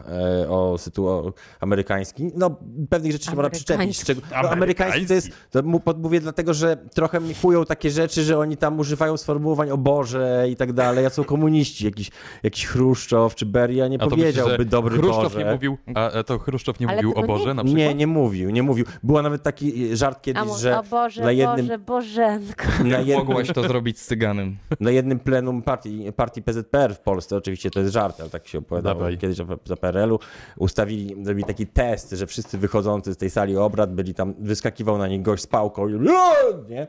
e, 0.43 0.49
o 0.51 0.78
sytuacji 0.78 1.32
amerykański. 1.61 2.30
No, 2.34 2.57
pewnych 2.91 3.12
rzeczy 3.12 3.30
się 3.30 3.37
można 3.37 3.51
przyczepić. 3.51 3.80
Amerykański. 3.80 4.14
Szczeg- 4.14 4.43
no, 4.43 4.51
amerykański 4.51 5.07
to 5.07 5.14
jest, 5.14 5.30
to 5.51 5.62
mu 5.62 5.80
podmówię 5.80 6.20
dlatego, 6.20 6.55
że 6.55 6.76
trochę 6.95 7.20
mi 7.20 7.34
chują 7.34 7.64
takie 7.64 7.91
rzeczy, 7.91 8.22
że 8.22 8.39
oni 8.39 8.57
tam 8.57 8.78
używają 8.78 9.16
sformułowań 9.16 9.70
o 9.70 9.76
Boże 9.76 10.47
i 10.51 10.57
tak 10.57 10.72
dalej, 10.72 11.07
a 11.07 11.11
są 11.11 11.24
komuniści, 11.24 11.84
jakiś, 11.84 12.11
jakiś 12.43 12.66
Chruszczow 12.66 13.34
czy 13.34 13.47
Beria 13.47 13.89
nie 13.89 14.03
A 14.03 14.07
powiedziałby 14.09 14.57
że 14.59 14.64
dobry 14.64 14.99
Chruszczow 14.99 15.22
Boże. 15.22 15.45
nie 15.45 15.53
mówił, 15.53 15.78
a 15.95 16.11
a 16.11 16.22
to 16.27 16.39
Chruszczow 16.39 16.81
nie 16.81 16.87
Ale 16.89 16.97
mówił 16.97 17.11
o 17.11 17.14
tego 17.14 17.27
nie- 17.27 17.39
Boże 17.39 17.55
na 17.55 17.64
przykład? 17.64 17.79
Nie, 17.79 17.95
nie 17.95 18.07
mówił, 18.07 18.51
nie 18.51 18.62
mówił. 18.62 18.85
Była 19.03 19.22
nawet 19.22 19.43
taki 19.43 19.97
żart 19.97 20.22
kiedyś, 20.22 20.43
A 20.43 20.59
że 20.59 20.79
o 20.79 20.83
Boże, 20.83 21.22
na 21.22 21.33
jednym, 21.33 21.66
Boże, 21.66 21.79
Bożenko. 21.79 22.64
na 22.85 22.99
jednym, 22.99 23.18
Mogłaś 23.18 23.53
to 23.53 23.62
zrobić 23.62 23.99
z 23.99 24.07
cyganem. 24.07 24.57
na 24.81 24.91
jednym 24.91 25.18
plenum 25.18 25.62
partii, 25.62 26.12
partii 26.16 26.43
PZPR 26.43 26.95
w 26.95 27.01
Polsce, 27.01 27.37
oczywiście 27.37 27.70
to 27.70 27.81
jest 27.81 27.93
żart, 27.93 28.20
ale 28.20 28.31
tak 28.31 28.47
się 28.49 28.59
opowiadało 28.59 28.95
Dawaj. 29.01 29.18
kiedyś 29.18 29.37
za- 29.37 29.45
za 29.64 29.77
PRL-u, 29.77 30.18
ustawili, 30.59 31.24
zrobili 31.24 31.47
taki 31.47 31.66
test, 31.66 32.11
że 32.11 32.27
wszyscy 32.27 32.59
wychodzący 32.59 33.14
z 33.14 33.16
tej 33.16 33.31
sali 33.31 33.57
obrad 33.57 33.95
byli 33.95 34.14
tam, 34.14 34.35
wyskakiwał 34.39 34.99
na 34.99 35.09
nich 35.09 35.22
gość 35.22 35.43
z 35.43 35.47
pałką 35.47 35.89
i, 35.89 35.93
nie? 36.70 36.87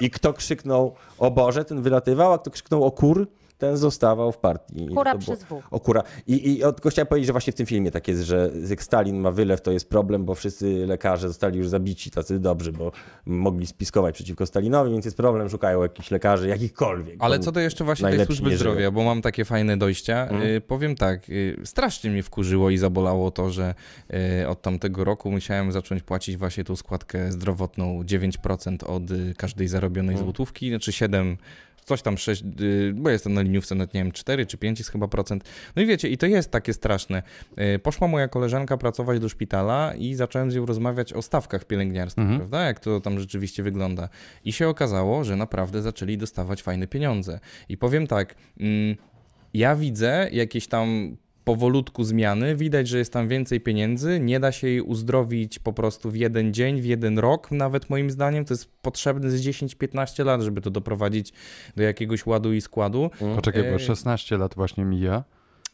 I 0.00 0.10
kto 0.10 0.32
krzyknął 0.32 0.94
o 1.18 1.30
Boże, 1.30 1.64
ten 1.64 1.82
wylatywał, 1.82 2.32
a 2.32 2.38
kto 2.38 2.50
krzyknął 2.50 2.84
o 2.84 2.90
kur, 2.90 3.28
ten 3.58 3.76
zostawał 3.76 4.32
w 4.32 4.38
partii. 4.38 4.84
I 4.84 4.88
Kura 4.88 5.12
to 5.12 5.18
było- 5.18 5.36
przez 5.36 5.44
W. 5.48 5.62
O 5.70 5.80
kura. 5.80 6.02
I, 6.26 6.52
i 6.52 6.64
o, 6.64 6.72
tylko 6.72 6.90
chciałem 6.90 7.06
powiedzieć, 7.06 7.26
że 7.26 7.32
właśnie 7.32 7.52
w 7.52 7.56
tym 7.56 7.66
filmie 7.66 7.90
tak 7.90 8.08
jest, 8.08 8.22
że 8.22 8.50
jak 8.70 8.82
Stalin 8.82 9.16
ma 9.20 9.30
wylew, 9.30 9.60
to 9.60 9.72
jest 9.72 9.88
problem, 9.88 10.24
bo 10.24 10.34
wszyscy 10.34 10.86
lekarze 10.86 11.28
zostali 11.28 11.58
już 11.58 11.68
zabici, 11.68 12.10
tacy 12.10 12.38
dobrzy, 12.38 12.72
bo 12.72 12.92
mogli 13.26 13.66
spiskować 13.66 14.14
przeciwko 14.14 14.46
Stalinowi, 14.46 14.92
więc 14.92 15.04
jest 15.04 15.16
problem, 15.16 15.48
szukają 15.48 15.82
jakichś 15.82 16.10
lekarzy, 16.10 16.48
jakichkolwiek. 16.48 17.16
Ale 17.18 17.38
co 17.38 17.52
do 17.52 17.60
jeszcze 17.60 17.84
właśnie 17.84 18.10
tej 18.10 18.26
służby 18.26 18.56
zdrowia, 18.56 18.90
bo 18.90 19.04
mam 19.04 19.22
takie 19.22 19.44
fajne 19.44 19.76
dojścia. 19.76 20.22
Mhm. 20.22 20.42
Y, 20.42 20.60
powiem 20.60 20.94
tak, 20.96 21.30
y, 21.30 21.56
strasznie 21.64 22.10
mnie 22.10 22.22
wkurzyło 22.22 22.70
i 22.70 22.78
zabolało 22.78 23.30
to, 23.30 23.50
że 23.50 23.74
y, 24.42 24.48
od 24.48 24.62
tamtego 24.62 25.04
roku 25.04 25.30
musiałem 25.30 25.72
zacząć 25.72 26.02
płacić 26.02 26.36
właśnie 26.36 26.64
tą 26.64 26.76
składkę 26.76 27.32
zdrowotną 27.32 28.02
9% 28.02 28.84
od 28.86 29.10
y, 29.10 29.34
każdej 29.36 29.68
zarobionej 29.68 30.12
Mhm. 30.14 30.26
złotówki, 30.26 30.68
znaczy 30.70 30.92
7 30.92 31.36
coś 31.88 32.02
tam 32.02 32.18
6, 32.18 32.44
y, 32.60 32.92
bo 32.94 33.10
jestem 33.10 33.34
na 33.34 33.40
liniówce, 33.42 33.74
nawet 33.74 33.94
nie 33.94 34.00
wiem, 34.00 34.12
4 34.12 34.46
czy 34.46 34.58
5 34.58 34.78
jest 34.78 34.90
chyba 34.90 35.08
procent. 35.08 35.44
No 35.76 35.82
i 35.82 35.86
wiecie, 35.86 36.08
i 36.08 36.18
to 36.18 36.26
jest 36.26 36.50
takie 36.50 36.72
straszne. 36.74 37.22
Y, 37.74 37.78
Poszła 37.78 38.08
moja 38.08 38.28
koleżanka 38.28 38.76
pracować 38.76 39.20
do 39.20 39.28
szpitala 39.28 39.94
i 39.94 40.14
zacząłem 40.14 40.50
z 40.50 40.54
nią 40.54 40.66
rozmawiać 40.66 41.12
o 41.12 41.22
stawkach 41.22 41.64
pielęgniarskich, 41.64 42.22
Mhm. 42.22 42.38
prawda? 42.38 42.62
Jak 42.66 42.80
to 42.80 43.00
tam 43.00 43.20
rzeczywiście 43.20 43.62
wygląda. 43.62 44.08
I 44.44 44.52
się 44.52 44.68
okazało, 44.68 45.24
że 45.24 45.36
naprawdę 45.36 45.82
zaczęli 45.82 46.18
dostawać 46.18 46.62
fajne 46.62 46.86
pieniądze. 46.86 47.40
I 47.68 47.76
powiem 47.76 48.06
tak, 48.06 48.34
mm, 48.60 48.96
ja 49.54 49.76
widzę 49.76 50.28
jakieś 50.32 50.66
tam 50.66 51.16
powolutku 51.48 52.04
zmiany, 52.04 52.56
widać, 52.56 52.88
że 52.88 52.98
jest 52.98 53.12
tam 53.12 53.28
więcej 53.28 53.60
pieniędzy, 53.60 54.20
nie 54.20 54.40
da 54.40 54.52
się 54.52 54.68
jej 54.68 54.80
uzdrowić 54.80 55.58
po 55.58 55.72
prostu 55.72 56.10
w 56.10 56.16
jeden 56.16 56.54
dzień, 56.54 56.80
w 56.80 56.84
jeden 56.84 57.18
rok, 57.18 57.50
nawet 57.50 57.90
moim 57.90 58.10
zdaniem, 58.10 58.44
to 58.44 58.54
jest 58.54 58.70
potrzebne 58.82 59.30
z 59.30 59.46
10-15 59.46 60.24
lat, 60.24 60.42
żeby 60.42 60.60
to 60.60 60.70
doprowadzić 60.70 61.32
do 61.76 61.82
jakiegoś 61.82 62.26
ładu 62.26 62.52
i 62.52 62.60
składu. 62.60 63.10
Poczekaj, 63.36 63.62
bo 63.62 63.68
Ej. 63.68 63.78
16 63.78 64.36
lat 64.36 64.54
właśnie 64.54 64.84
mija. 64.84 65.24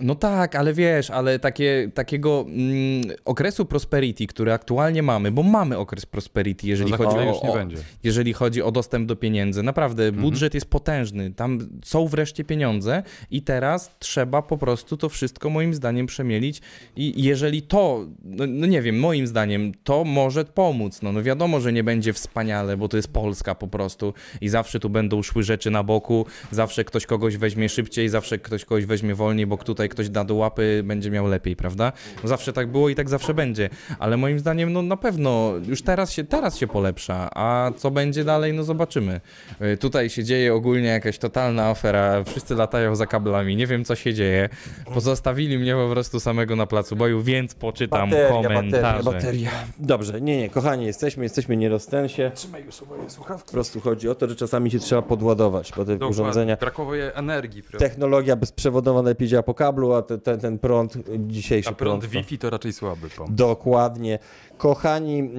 No 0.01 0.15
tak, 0.15 0.57
ale 0.57 0.73
wiesz, 0.73 1.11
ale 1.11 1.39
takie, 1.39 1.91
takiego 1.95 2.45
mm, 2.49 3.03
okresu 3.25 3.65
prosperity, 3.65 4.27
który 4.27 4.53
aktualnie 4.53 5.03
mamy, 5.03 5.31
bo 5.31 5.43
mamy 5.43 5.79
okres 5.79 6.07
prosperity, 6.07 6.67
jeżeli 6.67 6.91
za 6.91 6.97
chodzi 6.97 7.17
o, 7.17 7.43
o, 7.43 7.59
jeżeli 8.03 8.33
chodzi 8.33 8.63
o 8.63 8.73
dostęp 8.73 9.09
do 9.09 9.17
pieniędzy. 9.17 9.63
Naprawdę, 9.63 10.13
budżet 10.13 10.55
jest 10.55 10.67
potężny, 10.67 11.35
tam 11.35 11.59
są 11.85 12.09
wreszcie 12.09 12.45
pieniądze 12.45 13.03
i 13.31 13.43
teraz 13.43 13.97
trzeba 13.99 14.43
po 14.43 14.59
prostu 14.59 14.97
to 14.97 15.09
wszystko 15.09 15.51
moim 15.51 15.75
zdaniem 15.75 16.07
przemielić 16.07 16.61
i 16.97 17.23
jeżeli 17.23 17.63
to, 17.63 18.07
no, 18.25 18.45
no 18.49 18.67
nie 18.67 18.83
wiem, 18.83 18.99
moim 18.99 19.27
zdaniem 19.27 19.73
to 19.85 20.05
może 20.05 20.45
pomóc. 20.45 21.03
No, 21.03 21.13
no 21.13 21.23
wiadomo, 21.23 21.61
że 21.61 21.73
nie 21.73 21.85
będzie 21.85 22.13
wspaniale, 22.13 22.77
bo 22.77 22.89
to 22.89 22.97
jest 22.97 23.13
Polska 23.13 23.55
po 23.55 23.69
prostu 23.69 24.15
i 24.41 24.49
zawsze 24.49 24.81
tu 24.81 24.91
będą 24.91 25.23
szły 25.23 25.43
rzeczy 25.43 25.71
na 25.71 25.83
boku, 25.83 26.27
zawsze 26.51 26.85
ktoś 26.85 27.07
kogoś 27.07 27.37
weźmie 27.37 27.69
szybciej, 27.69 28.09
zawsze 28.09 28.39
ktoś 28.39 28.65
kogoś 28.65 28.87
weźmie 28.87 29.15
wolniej, 29.15 29.47
bo 29.47 29.57
tutaj 29.57 29.84
ktoś 29.89 30.09
da 30.09 30.25
do 30.25 30.35
łapy, 30.35 30.83
będzie 30.85 31.11
miał 31.11 31.27
lepiej, 31.27 31.57
prawda? 31.57 31.93
No 32.23 32.29
zawsze 32.29 32.53
tak 32.53 32.71
było 32.71 32.89
i 32.89 32.95
tak 32.95 33.09
zawsze 33.09 33.35
będzie, 33.35 33.71
ale 33.99 34.17
moim 34.17 34.39
zdaniem 34.39 34.73
no 34.73 34.83
na 34.83 34.97
pewno 34.97 35.53
już 35.69 35.83
teraz 35.83 36.13
się, 36.13 36.25
teraz 36.25 36.57
się 36.59 36.67
polepsza, 36.67 37.31
a 37.35 37.71
co 37.77 37.91
będzie 37.91 38.25
dalej, 38.25 38.53
no 38.53 38.65
zobaczymy. 38.65 39.21
Y, 39.63 39.77
Tutaj 39.77 40.11
się 40.11 40.25
dzieje 40.25 40.55
ogólnie 40.55 40.89
jakaś 40.89 41.19
totalna 41.19 41.67
afera, 41.69 42.25
wszyscy 42.25 42.55
latają 42.55 42.97
za 42.97 43.07
kablami, 43.07 43.57
nie 43.57 43.67
wiem 43.67 43.85
co 43.85 43.95
się 43.95 44.15
dzieje, 44.15 44.49
pozostawili 44.95 45.59
mnie 45.59 45.75
po 45.75 45.89
prostu 45.91 46.21
samego 46.21 46.57
na 46.57 46.67
placu 46.67 46.97
boju, 46.97 47.23
więc 47.23 47.55
poczytam 47.55 48.11
komentarze. 48.43 49.03
bateria. 49.03 49.51
Dobrze, 49.79 50.21
nie, 50.21 50.39
nie, 50.39 50.49
kochani, 50.49 50.87
jesteśmy, 50.87 51.23
jesteśmy 51.23 51.57
nie 51.57 51.69
rozstęsie. 51.69 52.31
Trzymaj 52.35 52.65
już 52.65 52.75
swoje 52.75 53.11
słuchawki. 53.11 53.47
Po 53.47 53.53
prostu 53.53 53.81
chodzi 53.81 54.09
o 54.09 54.15
to, 54.15 54.29
że 54.29 54.37
czasami 54.37 54.71
się 54.71 54.79
trzeba 54.79 55.03
podładować, 55.03 55.73
bo 55.77 55.85
te 55.85 56.07
urządzenia... 56.07 56.57
Brakuje 56.57 57.15
energii. 57.15 57.63
prawda? 57.63 57.89
Technologia 57.89 58.37
bezprzewodowa 58.37 59.03
najlepiej 59.03 59.29
działa 59.29 59.43
po 59.43 59.55
kablu, 59.55 59.74
a 59.97 60.03
te, 60.03 60.19
te, 60.19 60.39
ten 60.39 60.59
prąd, 60.59 60.95
dzisiejszy 61.19 61.69
A 61.69 61.73
prąd 61.73 62.03
to- 62.03 62.09
Wi-Fi 62.09 62.39
to 62.39 62.51
raczej 62.51 62.73
słaby 62.73 63.11
pomysł. 63.11 63.35
Dokładnie. 63.37 64.19
Kochani, 64.57 65.31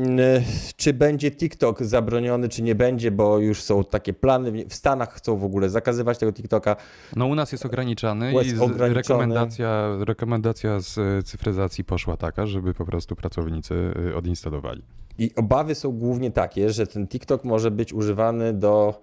czy 0.75 0.93
będzie 0.93 1.31
TikTok 1.31 1.83
zabroniony, 1.83 2.49
czy 2.49 2.63
nie 2.63 2.75
będzie, 2.75 3.11
bo 3.11 3.39
już 3.39 3.61
są 3.61 3.83
takie 3.83 4.13
plany. 4.13 4.65
W 4.69 4.73
Stanach 4.73 5.13
chcą 5.13 5.37
w 5.37 5.43
ogóle 5.43 5.69
zakazywać 5.69 6.17
tego 6.17 6.33
TikToka. 6.33 6.75
No 7.15 7.25
u 7.25 7.35
nas 7.35 7.51
jest 7.51 7.65
ograniczany 7.65 8.33
Jest 8.33 8.49
i 8.49 8.59
ograniczony. 8.59 8.93
rekomendacja, 8.93 9.87
rekomendacja 9.99 10.79
z 10.79 11.25
cyfryzacji 11.27 11.83
poszła 11.83 12.17
taka, 12.17 12.45
żeby 12.45 12.73
po 12.73 12.85
prostu 12.85 13.15
pracownicy 13.15 13.93
e, 14.11 14.15
odinstalowali. 14.15 14.81
I 15.19 15.31
obawy 15.35 15.75
są 15.75 15.91
głównie 15.91 16.31
takie, 16.31 16.69
że 16.69 16.87
ten 16.87 17.07
TikTok 17.07 17.43
może 17.43 17.71
być 17.71 17.93
używany 17.93 18.53
do 18.53 19.01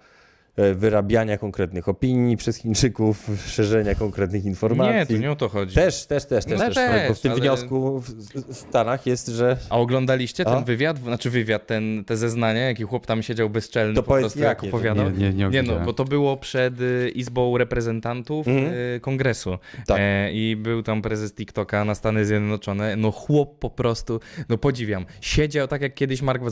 wyrabiania 0.57 1.37
konkretnych 1.37 1.89
opinii 1.89 2.37
przez 2.37 2.57
Chińczyków, 2.57 3.29
szerzenia 3.55 3.95
konkretnych 3.95 4.45
informacji. 4.45 4.93
Nie, 4.93 5.05
tu 5.05 5.17
nie 5.17 5.31
o 5.31 5.35
to 5.35 5.49
chodzi. 5.49 5.75
Też, 5.75 6.05
też, 6.05 6.25
też, 6.25 6.45
też, 6.45 6.59
No 6.59 6.65
też. 6.65 6.75
też, 6.75 7.07
bo 7.09 7.13
w 7.15 7.19
tym 7.19 7.31
ale- 7.31 7.41
wniosku 7.41 7.99
w, 7.99 8.53
Stanach 8.53 9.05
jest, 9.05 9.27
że 9.27 9.57
A 9.69 9.77
oglądaliście 9.79 10.45
ten 10.45 10.53
A? 10.53 10.61
wywiad, 10.61 10.97
znaczy 10.99 11.29
wywiad, 11.29 11.67
ten, 11.67 12.03
te 12.05 12.17
zeznania, 12.17 12.61
jaki 12.61 12.83
chłop 12.83 13.05
tam 13.05 13.23
siedział 13.23 13.49
bezczelny 13.49 13.93
To 13.93 14.03
po 14.03 14.13
prostu 14.13 14.39
jak 14.39 14.61
to 14.61 14.67
opowiadał? 14.67 15.09
Nie, 15.11 15.17
nie, 15.33 15.33
nie 15.33 15.49
Nie 15.49 15.63
no, 15.63 15.79
bo 15.79 15.93
to 15.93 16.05
było 16.05 16.37
przed 16.37 16.81
y, 16.81 17.09
Izbą 17.15 17.57
Reprezentantów 17.57 18.47
Mhm. 18.47 18.73
y, 18.73 18.99
Kongresu. 19.01 19.57
Tak. 19.87 19.97
E, 19.99 20.31
I 20.31 20.55
był 20.55 20.83
tam 20.83 21.01
prezes 21.01 21.33
TikToka 21.33 21.85
na 21.85 21.95
Stany 21.95 22.25
Zjednoczone. 22.25 22.95
No 22.95 23.11
chłop 23.11 23.59
po 23.59 23.69
prostu, 23.69 24.19
no 24.49 24.57
podziwiam. 24.57 25.05
Siedział 25.21 25.67
tak 25.67 25.81
jak 25.81 25.93
kiedyś 25.93 26.21
Mark 26.21 26.43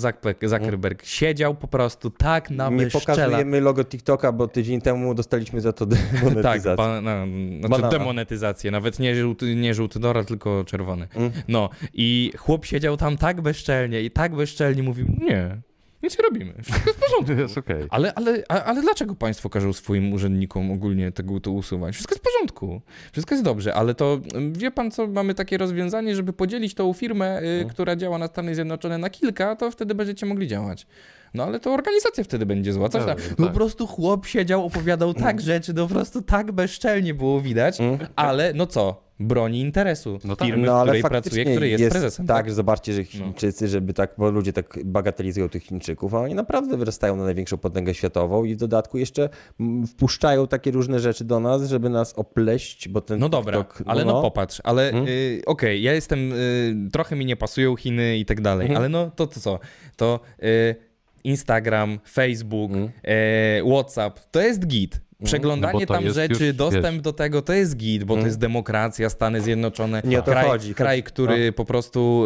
Zuckerberg, 0.41 1.06
siedział 1.06 1.56
po 1.56 1.68
prostu 1.68 2.10
tak 2.10 2.49
na 2.49 2.70
nie 2.70 2.88
pokazujemy 2.88 3.62
logo 3.62 3.84
TikToka, 3.92 4.32
bo 4.32 4.48
tydzień 4.48 4.82
temu 4.82 5.16
dostaliśmy 5.16 5.62
za 5.62 5.74
to 5.74 5.86
Tak, 5.92 6.00
demonetyzację. 6.24 6.76
ba, 6.76 7.02
no, 7.02 7.12
znaczy 7.60 7.70
Banana. 7.70 7.89
demonetyzację, 7.89 8.72
nawet 8.72 9.00
nie 9.00 9.16
żółty, 9.16 9.56
nie 9.56 9.74
żółty 9.74 10.00
dolar, 10.00 10.26
tylko 10.26 10.64
czerwony. 10.64 11.08
Mm. 11.16 11.32
No 11.48 11.70
i 11.94 12.32
chłop 12.38 12.66
siedział 12.66 12.98
tam 12.98 13.18
tak 13.18 13.42
bezczelnie 13.42 14.02
i 14.02 14.12
tak 14.12 14.36
bezczelnie 14.36 14.84
mówił, 14.84 15.06
nie, 15.22 15.58
nic 16.04 16.18
nie 16.18 16.24
robimy, 16.24 16.54
wszystko 16.64 16.89
jest 16.89 17.00
w 17.00 17.04
porządku. 17.04 17.34
Jest 17.42 17.58
okej. 17.58 17.86
Ale, 17.89 18.14
ale, 18.14 18.44
ale 18.48 18.82
dlaczego 18.82 19.16
państwo 19.16 19.50
każą 19.50 19.74
swoim 19.74 20.14
urzędnikom 20.14 20.72
ogólnie 20.72 21.12
tego 21.12 21.39
to 21.39 21.52
usuwać? 21.52 21.94
Wszystko 21.94 22.16
jest 22.16 22.24
w 22.24 22.28
porządku, 22.34 22.82
wszystko 23.12 23.36
jest 23.36 23.44
dobrze, 23.44 23.74
ale 23.74 23.96
to 23.96 24.20
mm, 24.34 24.54
wie 24.54 24.72
pan 24.72 24.92
co, 24.92 25.08
mamy 25.08 25.34
takie 25.34 25.58
rozwiązanie, 25.58 26.16
żeby 26.16 26.34
podzielić 26.34 26.74
tą 26.74 26.94
firmę, 26.94 27.42
y, 27.42 27.66
która 27.70 27.96
działa 27.96 28.18
na 28.18 28.28
Stany 28.28 28.56
Zjednoczone 28.56 28.98
na 28.98 29.10
kilka, 29.10 29.56
to 29.56 29.72
wtedy 29.72 29.96
będziecie 29.96 30.26
mogli 30.26 30.48
działać. 30.48 30.88
No 31.34 31.44
ale 31.44 31.60
to 31.60 31.74
organizacja 31.74 32.24
wtedy 32.24 32.46
będzie 32.46 32.74
zła. 32.74 32.90
Coś 32.90 33.06
tam. 33.06 33.16
Tak, 33.16 33.30
No 33.30 33.46
tak. 33.46 33.48
po 33.48 33.54
prostu 33.60 33.88
chłop 33.88 34.26
siedział, 34.26 34.66
opowiadał 34.66 35.14
tak 35.14 35.42
rzeczy, 35.42 35.74
no 35.74 35.88
po 35.88 35.94
prostu 35.94 36.22
tak 36.22 36.52
bezczelnie 36.52 37.14
było 37.14 37.42
widać, 37.42 37.78
ale 38.16 38.54
no 38.54 38.68
co? 38.68 39.12
Broni 39.20 39.60
interesu 39.62 40.20
No 40.24 40.36
tak. 40.36 40.48
firmy, 40.48 40.68
w 40.68 40.82
której 40.84 41.02
pracuje, 41.02 41.46
który 41.46 41.70
jest, 41.70 41.90
prezesem. 41.92 42.28
Tak, 42.28 42.50
że 42.50 42.56
zobaczcie, 42.56 42.94
że 42.94 43.04
Chińczycy, 43.04 43.68
żeby 43.68 43.94
tak, 43.94 44.14
bo 44.18 44.32
ludzie 44.32 44.54
tak 44.54 44.80
bagatelizują 44.86 45.50
tych 45.50 45.64
Chińczyków, 45.64 46.14
a 46.14 46.20
oni 46.20 46.36
naprawdę 46.36 46.78
wyrastają 46.78 47.16
na 47.16 47.24
największą 47.24 47.58
potęgę 47.58 47.94
światową 47.94 48.44
i 48.44 48.56
w 48.56 48.58
dodatku 48.58 48.98
jeszcze 48.98 49.30
mm, 49.60 49.88
wpuszczają 49.88 50.48
takie 50.48 50.72
różne 50.72 51.00
rzeczy 51.00 51.24
do 51.26 51.40
nas, 51.40 51.70
żeby 51.70 51.90
nas 51.90 52.14
opleść, 52.14 52.90
bo 52.90 53.02
ten 53.02 53.20
No 53.20 53.30
dobra, 53.30 53.58
TikTok, 53.64 53.84
ale 53.86 54.06
no, 54.06 54.22
popatrz, 54.22 54.62
ale 54.64 54.88
Mhm. 54.88 55.08
y, 55.08 55.42
okej, 55.46 55.82
ja 55.82 55.94
jestem, 55.94 56.34
y, 56.34 56.90
trochę 56.92 57.16
mi 57.16 57.26
nie 57.26 57.36
pasują 57.36 57.76
Chiny 57.76 58.18
i 58.18 58.26
tak 58.26 58.42
dalej, 58.42 58.66
Mhm. 58.68 58.78
ale 58.78 58.90
no 58.90 59.12
to, 59.16 59.28
to 59.28 59.40
co? 59.40 59.60
To 59.96 60.20
y, 60.44 60.76
Instagram, 61.24 62.00
Facebook, 62.06 62.72
Mhm. 62.72 62.90
e, 63.04 63.64
WhatsApp, 63.64 64.20
to 64.32 64.42
jest 64.42 64.68
git. 64.68 65.02
Przeglądanie 65.24 65.74
No 65.74 65.80
bo 65.80 65.86
to 65.86 65.94
tam 65.94 66.10
rzeczy, 66.14 66.46
już, 66.46 66.56
dostęp 66.56 66.94
wiesz- 66.94 67.02
do 67.02 67.14
tego 67.14 67.42
to 67.42 67.54
jest 67.54 67.78
git, 67.78 68.04
bo 68.04 68.16
to 68.16 68.26
jest 68.26 68.40
demokracja, 68.40 69.10
Stany 69.10 69.42
Zjednoczone. 69.42 70.02
Nie 70.06 70.20
o 70.20 70.22
to 70.22 70.32
kraj, 70.32 70.48
chodzi. 70.48 70.76
kraj, 70.76 71.04
który 71.04 71.52
po 71.52 71.66
prostu 71.66 72.26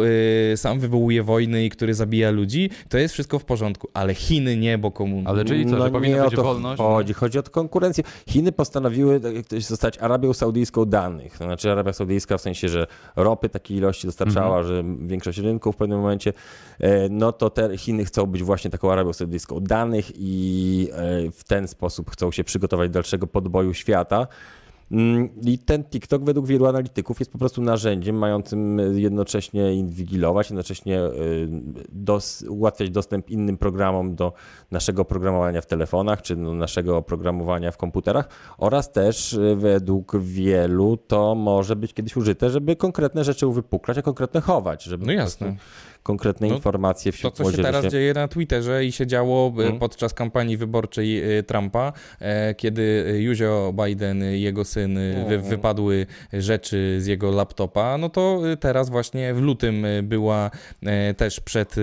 y, 0.52 0.56
sam 0.56 0.80
wywołuje 0.80 1.22
wojny 1.22 1.64
i 1.64 1.70
który 1.70 1.94
zabija 1.94 2.30
ludzi, 2.30 2.70
to 2.88 2.98
jest 2.98 3.14
wszystko 3.14 3.38
w 3.38 3.44
porządku, 3.44 3.88
ale 3.94 4.14
Chiny 4.14 4.56
nie, 4.56 4.78
bo 4.78 4.90
komuny. 4.90 5.28
Ale 5.28 5.44
czyli 5.44 5.66
co, 5.66 5.82
że 5.82 5.90
powinna 5.90 6.16
No 6.18 6.24
być 6.24 6.32
o 6.32 6.36
to 6.36 6.42
wolność? 6.42 6.78
Chodzi, 6.82 7.12
chodzi 7.12 7.38
o 7.38 7.42
konkurencję. 7.42 8.04
Chiny 8.28 8.52
postanowiły 8.52 9.20
jak 9.34 9.46
to 9.46 9.54
jest, 9.54 9.68
zostać 9.68 9.98
Arabią 9.98 10.32
Saudyjską 10.32 10.84
danych. 10.84 11.38
To 11.38 11.44
znaczy 11.44 11.72
Arabia 11.72 11.92
Saudyjska 11.92 12.38
w 12.38 12.40
sensie, 12.40 12.68
że 12.68 12.86
ropy 13.16 13.48
takiej 13.48 13.76
ilości 13.76 14.06
dostarczała, 14.06 14.62
że 14.62 14.84
większość 15.00 15.38
rynków 15.38 15.74
w 15.74 15.78
pewnym 15.78 15.98
momencie, 15.98 16.32
e, 16.80 17.08
no 17.08 17.32
to 17.32 17.50
te 17.50 17.78
Chiny 17.78 18.04
chcą 18.04 18.26
być 18.26 18.42
właśnie 18.42 18.70
taką 18.70 18.92
Arabią 18.92 19.12
Saudyjską 19.12 19.60
danych 19.60 20.10
i 20.16 20.88
e, 20.92 21.30
w 21.30 21.44
ten 21.44 21.68
sposób 21.68 22.10
chcą 22.10 22.30
się 22.32 22.44
przygotować 22.44 22.85
dalszego 22.88 23.26
podboju 23.26 23.74
świata. 23.74 24.26
Mm, 24.90 25.28
I 25.42 25.58
ten 25.58 25.84
TikTok 25.84 26.24
według 26.24 26.46
wielu 26.46 26.66
analityków 26.66 27.20
jest 27.20 27.32
po 27.32 27.38
prostu 27.38 27.62
narzędziem 27.62 28.16
mającym 28.16 28.80
jednocześnie 28.98 29.74
inwigilować, 29.74 30.50
jednocześnie 30.50 31.00
y, 31.00 31.48
dos, 31.92 32.44
ułatwiać 32.48 32.90
dostęp 32.90 33.30
innym 33.30 33.58
programom 33.58 34.14
do 34.14 34.32
naszego 34.70 35.02
oprogramowania 35.02 35.60
w 35.60 35.66
telefonach 35.66 36.22
czy 36.22 36.36
do 36.36 36.54
naszego 36.54 36.96
oprogramowania 36.96 37.70
w 37.70 37.76
komputerach 37.76 38.28
oraz 38.58 38.92
też 38.92 39.32
y, 39.32 39.56
według 39.56 40.16
wielu 40.18 40.96
to 40.96 41.34
może 41.34 41.76
być 41.76 41.94
kiedyś 41.94 42.16
użyte, 42.16 42.50
żeby 42.50 42.76
konkretne 42.76 43.24
rzeczy 43.24 43.46
uwypuklać, 43.46 43.98
a 43.98 44.02
konkretne 44.02 44.40
chować, 44.40 44.84
żeby 44.84 45.06
No 45.06 45.12
jasne. 45.12 45.56
Konkretne 46.06 46.48
No, 46.48 46.54
informacje 46.54 47.12
To, 47.12 47.16
wśród 47.18 47.34
co 47.34 47.38
się 47.38 47.42
młodzieży 47.42 47.62
teraz 47.62 47.92
dzieje 47.92 48.14
na 48.14 48.28
Twitterze 48.28 48.84
i 48.84 48.92
się 48.92 49.06
działo 49.06 49.46
Mhm. 49.56 49.78
podczas 49.78 50.14
kampanii 50.14 50.56
wyborczej 50.56 51.38
y, 51.38 51.42
Trumpa, 51.42 51.92
e, 52.20 52.54
kiedy 52.54 53.14
Józio 53.18 53.74
Biden 53.84 54.24
i 54.34 54.40
jego 54.40 54.64
syn 54.64 54.94
wy, 54.94 55.34
Mhm. 55.34 55.42
wypadły 55.42 56.06
rzeczy 56.32 56.96
z 57.00 57.06
jego 57.06 57.30
laptopa, 57.30 57.98
no 57.98 58.08
to 58.08 58.40
teraz 58.60 58.90
właśnie 58.90 59.34
w 59.34 59.40
lutym 59.40 59.86
była 60.02 60.50
e, 60.82 61.14
też 61.14 61.40
przed 61.40 61.74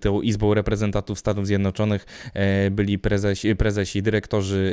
tą 0.00 0.20
Izbą 0.20 0.54
Reprezentantów 0.54 1.18
Stanów 1.18 1.46
Zjednoczonych 1.46 2.06
e, 2.34 2.70
byli 2.70 2.98
prezesi, 2.98 3.56
prezesi 3.56 4.02
dyrektorzy 4.02 4.72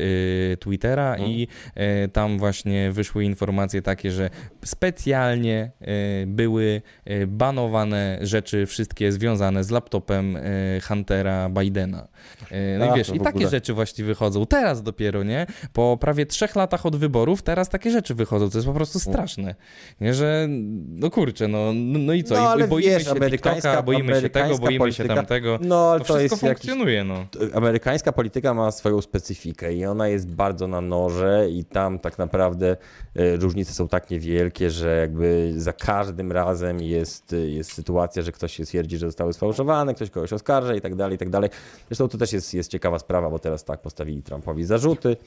Twittera 0.60 1.12
Mhm. 1.14 1.32
i 1.32 1.48
e, 1.76 2.08
tam 2.08 2.38
właśnie 2.40 2.92
wyszły 2.92 3.24
informacje 3.24 3.82
takie, 3.82 4.12
że 4.12 4.30
specjalnie 4.66 5.72
e, 5.82 6.26
były 6.28 6.82
e, 7.06 7.28
banowane 7.28 8.20
rzeczy 8.22 8.66
wszystkie 8.98 9.12
związane 9.12 9.64
z 9.64 9.70
laptopem 9.70 10.36
e, 10.36 10.42
Huntera 10.88 11.50
Bidena. 11.50 12.08
E, 12.52 12.78
No 12.80 12.94
i 12.94 12.98
wiesz, 12.98 13.10
i 13.16 13.20
takie 13.20 13.48
rzeczy 13.48 13.74
właśnie 13.74 14.06
wychodzą. 14.06 14.46
Teraz 14.46 14.84
dopiero, 14.84 15.24
nie? 15.24 15.46
Po 15.74 15.98
prawie 16.02 16.26
trzech 16.26 16.56
latach 16.56 16.86
od 16.86 16.96
wyborów 16.96 17.42
teraz 17.42 17.70
takie 17.70 17.92
rzeczy 17.92 18.16
wychodzą, 18.16 18.50
to 18.50 18.58
jest 18.58 18.68
po 18.68 18.74
prostu 18.74 19.00
straszne. 19.00 19.56
Nie, 20.02 20.14
że 20.14 20.48
no 20.88 21.10
kurczę, 21.10 21.48
no, 21.48 21.72
no 21.76 22.14
i 22.14 22.24
co? 22.24 22.36
No, 22.36 22.42
I 22.42 22.46
ale 22.46 22.68
boimy 22.68 22.90
wiesz, 22.90 23.04
się 23.04 23.12
amerykańska- 23.12 23.54
TikToka, 23.56 23.84
boimy 23.84 24.22
się 24.22 24.30
tego, 24.30 24.58
boimy 24.58 24.92
się 24.94 25.04
polityka- 25.04 25.16
tamtego. 25.16 25.60
No, 25.62 25.90
ale 25.92 26.00
To 26.00 26.06
to, 26.06 26.14
wszystko 26.14 26.36
jest 26.36 26.44
jakiś 26.44 26.60
funkcjonuje, 26.70 27.04
no. 27.04 27.26
amerykańska 27.54 28.12
polityka 28.12 28.54
ma 28.54 28.72
swoją 28.72 29.02
specyfikę 29.02 29.74
i 29.74 29.86
ona 29.86 30.08
jest 30.08 30.28
bardzo 30.32 30.68
na 30.68 30.82
noże 30.82 31.48
i 31.52 31.66
tam 31.66 32.00
tak 32.00 32.18
naprawdę 32.18 32.78
e, 33.16 33.36
różnice 33.36 33.74
są 33.74 33.88
tak 33.88 34.10
niewielkie, 34.10 34.70
że 34.72 34.98
jakby 35.02 35.54
za 35.58 35.74
każdym 35.74 36.32
razem 36.32 36.82
jest, 36.82 37.36
jest 37.48 37.72
sytuacja, 37.74 38.22
że 38.24 38.32
ktoś 38.32 38.54
się 38.54 38.66
twierdzi, 38.66 38.87
że 38.96 39.06
zostały 39.06 39.34
sfałszowane, 39.34 39.94
ktoś 39.94 40.10
kogoś 40.10 40.34
oskarża 40.34 40.76
i 40.76 40.82
tak 40.82 40.96
dalej, 40.96 41.16
i 41.16 41.18
tak 41.18 41.30
dalej. 41.30 41.50
Zresztą 41.88 42.08
to 42.08 42.18
też 42.18 42.34
jest, 42.34 42.54
jest 42.54 42.72
ciekawa 42.72 43.00
sprawa, 43.00 43.30
bo 43.30 43.40
teraz 43.40 43.64
tak 43.64 43.82
postawili 43.82 44.24
Trumpowi 44.24 44.66
zarzuty 44.66 45.18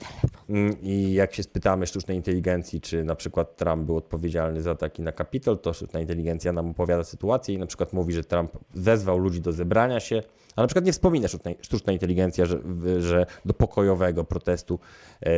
Mm, 0.50 0.82
i 0.82 1.12
jak 1.12 1.34
się 1.34 1.42
spytamy 1.42 1.86
sztucznej 1.86 2.16
inteligencji, 2.16 2.80
czy 2.80 3.04
na 3.04 3.14
przykład 3.14 3.56
Trump 3.56 3.86
był 3.86 3.96
odpowiedzialny 3.96 4.62
za 4.62 4.70
ataki 4.70 5.02
na 5.02 5.12
Kapitol, 5.12 5.58
to 5.58 5.72
sztuczna 5.72 6.00
inteligencja 6.00 6.52
nam 6.52 6.70
opowiada 6.70 7.04
sytuację 7.04 7.54
i 7.54 7.58
na 7.58 7.66
przykład 7.66 7.92
mówi, 7.92 8.12
że 8.12 8.24
Trump 8.24 8.52
wezwał 8.74 9.18
ludzi 9.18 9.40
do 9.40 9.52
zebrania 9.52 10.00
się, 10.00 10.22
a 10.56 10.60
na 10.60 10.66
przykład 10.66 10.84
nie 10.84 10.92
wspomina 10.92 11.28
sztuczna, 11.60 11.92
inteligencja, 11.92 12.46
że, 12.46 12.58
że 12.98 13.26
do 13.44 13.54
pokojowego 13.54 14.24
protestu 14.24 14.78
e, 15.20 15.30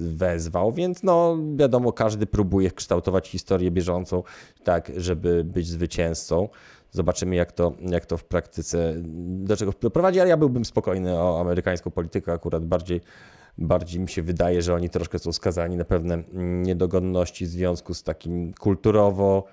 wezwał, 0.00 0.72
więc 0.72 1.02
no 1.02 1.38
wiadomo, 1.56 1.92
każdy 1.92 2.26
próbuje 2.26 2.70
kształtować 2.70 3.28
historię 3.28 3.70
bieżącą 3.70 4.22
tak, 4.64 4.92
żeby 4.96 5.44
być 5.44 5.66
zwycięzcą. 5.66 6.48
Zobaczymy, 6.92 7.36
jak 7.36 7.52
to, 7.52 7.72
jak 7.80 8.06
to 8.06 8.16
w 8.16 8.24
praktyce 8.24 8.94
do 9.26 9.56
czego 9.56 9.72
doprowadzi, 9.80 10.20
ale 10.20 10.28
ja 10.30 10.36
byłbym 10.36 10.64
spokojny 10.64 11.18
o 11.18 11.40
amerykańską 11.40 11.90
politykę, 11.90 12.32
akurat 12.32 12.64
bardziej, 12.64 13.00
bardziej 13.58 14.00
mi 14.00 14.08
się 14.08 14.22
wydaje, 14.22 14.62
że 14.62 14.74
oni 14.74 14.90
troszkę 14.90 15.18
są 15.18 15.32
skazani 15.32 15.76
na 15.76 15.84
pewne 15.84 16.22
niedogodności 16.32 17.46
w 17.46 17.48
związku 17.48 17.94
z 17.94 18.02
takim 18.02 18.54
kulturowo 18.54 19.44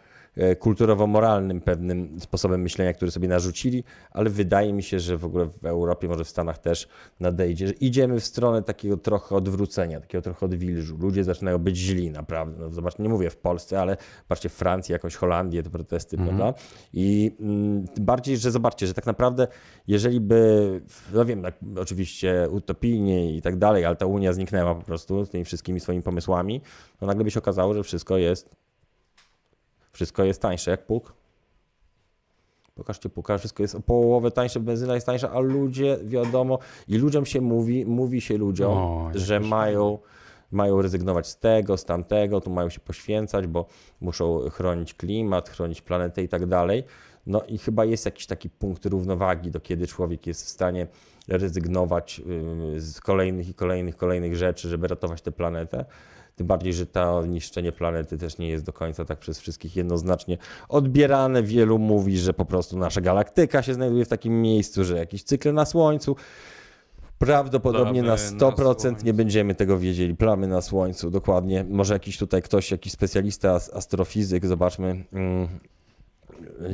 kulturowo-moralnym 0.59 1.61
pewnym 1.61 2.19
sposobem 2.19 2.61
myślenia, 2.61 2.93
który 2.93 3.11
sobie 3.11 3.27
narzucili, 3.27 3.83
ale 4.11 4.29
wydaje 4.29 4.73
mi 4.73 4.83
się, 4.83 4.99
że 4.99 5.17
w 5.17 5.25
ogóle 5.25 5.45
w 5.45 5.65
Europie, 5.65 6.07
może 6.07 6.23
w 6.23 6.29
Stanach 6.29 6.57
też 6.57 6.87
nadejdzie, 7.19 7.67
że 7.67 7.73
idziemy 7.73 8.19
w 8.19 8.25
stronę 8.25 8.63
takiego 8.63 8.97
trochę 8.97 9.35
odwrócenia, 9.35 9.99
takiego 9.99 10.21
trochę 10.21 10.45
odwilżu. 10.45 10.97
Ludzie 10.97 11.23
zaczynają 11.23 11.57
być 11.57 11.77
źli, 11.77 12.11
naprawdę. 12.11 12.59
No, 12.59 12.69
zobacz, 12.69 12.99
nie 12.99 13.09
mówię 13.09 13.29
w 13.29 13.37
Polsce, 13.37 13.81
ale 13.81 13.97
patrzcie 14.27 14.49
w 14.49 14.53
Francji, 14.53 14.93
jakąś 14.93 15.15
Holandię, 15.15 15.63
te 15.63 15.69
protesty, 15.69 16.17
prawda? 16.17 16.53
I 16.93 17.35
mm, 17.39 17.85
bardziej, 17.97 18.37
że 18.37 18.51
zobaczcie, 18.51 18.87
że 18.87 18.93
tak 18.93 19.05
naprawdę, 19.05 19.47
jeżeli 19.87 20.21
by, 20.21 20.81
no 21.13 21.25
wiem, 21.25 21.41
tak, 21.41 21.55
oczywiście 21.77 22.47
utopijnie 22.51 23.35
i 23.35 23.41
tak 23.41 23.57
dalej, 23.57 23.85
ale 23.85 23.95
ta 23.95 24.05
Unia 24.05 24.33
zniknęła 24.33 24.75
po 24.75 24.81
prostu 24.81 25.25
z 25.25 25.29
tymi 25.29 25.45
wszystkimi 25.45 25.79
swoimi 25.79 26.03
pomysłami, 26.03 26.61
to 26.99 27.05
nagle 27.05 27.23
by 27.23 27.31
się 27.31 27.39
okazało, 27.39 27.73
że 27.73 27.83
wszystko 27.83 28.17
jest 28.17 28.49
wszystko 29.99 30.23
jest 30.23 30.41
tańsze 30.41 30.71
jak 30.71 30.85
pług. 30.85 31.13
Pokażcie 32.75 33.09
puka, 33.09 33.37
wszystko 33.37 33.63
jest 33.63 33.75
o 33.75 33.81
połowę 33.81 34.31
tańsze, 34.31 34.59
benzyna 34.59 34.95
jest 34.95 35.05
tańsza, 35.05 35.31
a 35.31 35.39
ludzie, 35.39 35.97
wiadomo, 36.03 36.59
i 36.87 36.97
ludziom 36.97 37.25
się 37.25 37.41
mówi, 37.41 37.85
mówi 37.85 38.21
się 38.21 38.37
ludziom, 38.37 38.77
O, 38.77 39.11
że 39.15 39.39
mają, 39.39 39.99
mają 40.51 40.81
rezygnować 40.81 41.27
z 41.27 41.37
tego, 41.37 41.77
z 41.77 41.85
tamtego, 41.85 42.41
tu 42.41 42.49
mają 42.49 42.69
się 42.69 42.79
poświęcać, 42.79 43.47
bo 43.47 43.65
muszą 44.01 44.49
chronić 44.49 44.93
klimat, 44.93 45.49
chronić 45.49 45.81
planetę 45.81 46.23
i 46.23 46.27
tak 46.27 46.45
dalej. 46.45 46.83
No 47.25 47.43
i 47.43 47.57
chyba 47.57 47.85
jest 47.85 48.05
jakiś 48.05 48.25
taki 48.25 48.49
punkt 48.49 48.85
równowagi, 48.85 49.51
do 49.51 49.59
kiedy 49.59 49.87
człowiek 49.87 50.27
jest 50.27 50.45
w 50.45 50.49
stanie 50.49 50.87
rezygnować 51.29 52.21
y, 52.75 52.81
z 52.81 53.01
kolejnych 53.01 53.49
i 53.49 53.53
kolejnych, 53.53 53.97
kolejnych 53.97 54.35
rzeczy, 54.35 54.69
żeby 54.69 54.87
ratować 54.87 55.21
tę 55.21 55.31
planetę. 55.31 55.85
Tym 56.35 56.47
bardziej, 56.47 56.73
że 56.73 56.85
to 56.85 57.25
niszczenie 57.25 57.71
planety 57.71 58.17
też 58.17 58.37
nie 58.37 58.47
jest 58.49 58.65
do 58.65 58.73
końca 58.73 59.05
tak 59.05 59.19
przez 59.19 59.39
wszystkich 59.39 59.75
jednoznacznie 59.75 60.37
odbierane. 60.69 61.43
Wielu 61.43 61.79
mówi, 61.79 62.17
że 62.17 62.33
po 62.33 62.45
prostu 62.45 62.77
nasza 62.77 63.01
galaktyka 63.01 63.61
się 63.63 63.73
znajduje 63.73 64.05
w 64.05 64.07
takim 64.07 64.41
miejscu, 64.41 64.83
że 64.83 64.97
jakiś 64.97 65.23
cykl 65.23 65.53
na 65.53 65.65
Słońcu. 65.65 66.15
Prawdopodobnie 67.17 68.03
na 68.03 68.15
Plamy 68.15 68.31
na 68.31 68.47
100% 68.47 68.81
Słońcu. 68.81 69.05
nie 69.05 69.13
będziemy 69.13 69.55
tego 69.55 69.77
wiedzieli. 69.79 70.15
Plamy 70.15 70.47
na 70.47 70.61
Słońcu, 70.61 71.09
dokładnie. 71.11 71.65
Może 71.69 71.93
jakiś 71.93 72.17
tutaj 72.17 72.41
ktoś, 72.41 72.71
jakiś 72.71 72.93
specjalista, 72.93 73.51
as- 73.53 73.73
astrofizyk, 73.73 74.45
zobaczmy. 74.45 75.03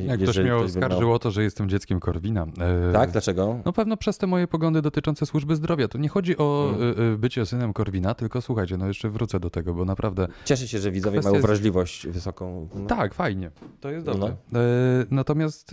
Jak 0.08 0.20
ktoś 0.22 0.36
mnie 0.38 0.44
by 0.44 0.50
miał- 0.50 0.64
oskarżył 0.64 1.14
o 1.14 1.20
to, 1.20 1.32
że 1.32 1.44
jestem 1.44 1.70
dzieckiem 1.70 2.00
Korwina. 2.00 2.46
E, 2.90 2.94
Tak, 2.94 3.12
dlaczego? 3.12 3.60
No 3.66 3.74
pewno 3.74 3.98
przez 3.98 4.18
te 4.18 4.28
moje 4.28 4.48
poglądy 4.48 4.82
dotyczące 4.82 5.26
służby 5.26 5.56
zdrowia. 5.56 5.88
To 5.88 5.98
nie 5.98 6.10
chodzi 6.10 6.38
o 6.38 6.70
Mm. 6.76 7.00
y, 7.00 7.02
y, 7.14 7.18
bycie 7.18 7.46
synem 7.46 7.74
Korwina, 7.74 8.14
tylko 8.14 8.42
słuchajcie, 8.42 8.78
no 8.78 8.88
jeszcze 8.88 9.10
wrócę 9.10 9.40
do 9.40 9.50
tego, 9.50 9.74
bo 9.74 9.86
naprawdę 9.86 10.28
Cieszę 10.46 10.68
się, 10.68 10.80
że 10.80 10.92
widzowie 10.92 11.22
mają 11.22 11.36
jest- 11.36 11.46
wrażliwość 11.48 12.08
wysoką. 12.08 12.70
No. 12.76 12.86
tak, 12.86 13.14
fajnie. 13.14 13.52
To 13.82 13.90
jest 13.90 14.08
No. 14.08 14.14
dobre. 14.14 14.30
E, 14.30 14.36
natomiast 15.12 15.72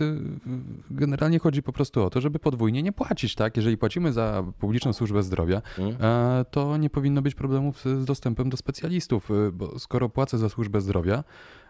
generalnie 0.91 1.39
chodzi 1.39 1.63
po 1.63 1.73
prostu 1.73 2.03
o 2.03 2.09
to, 2.09 2.21
żeby 2.21 2.39
podwójnie 2.39 2.83
nie 2.83 2.91
płacić, 2.91 3.35
tak? 3.35 3.57
Jeżeli 3.57 3.77
płacimy 3.77 4.13
za 4.13 4.43
publiczną 4.59 4.93
służbę 4.93 5.23
zdrowia, 5.23 5.61
Mm. 5.79 5.95
e, 6.01 6.45
to 6.51 6.77
nie 6.77 6.89
powinno 6.89 7.21
być 7.21 7.35
problemów 7.35 7.81
z, 7.85 8.05
dostępem 8.05 8.49
do 8.49 8.57
specjalistów, 8.57 9.29
bo 9.53 9.79
skoro 9.79 10.09
płacę 10.09 10.37
za 10.37 10.49
służbę 10.49 10.81
zdrowia, 10.81 11.17
e, 11.17 11.23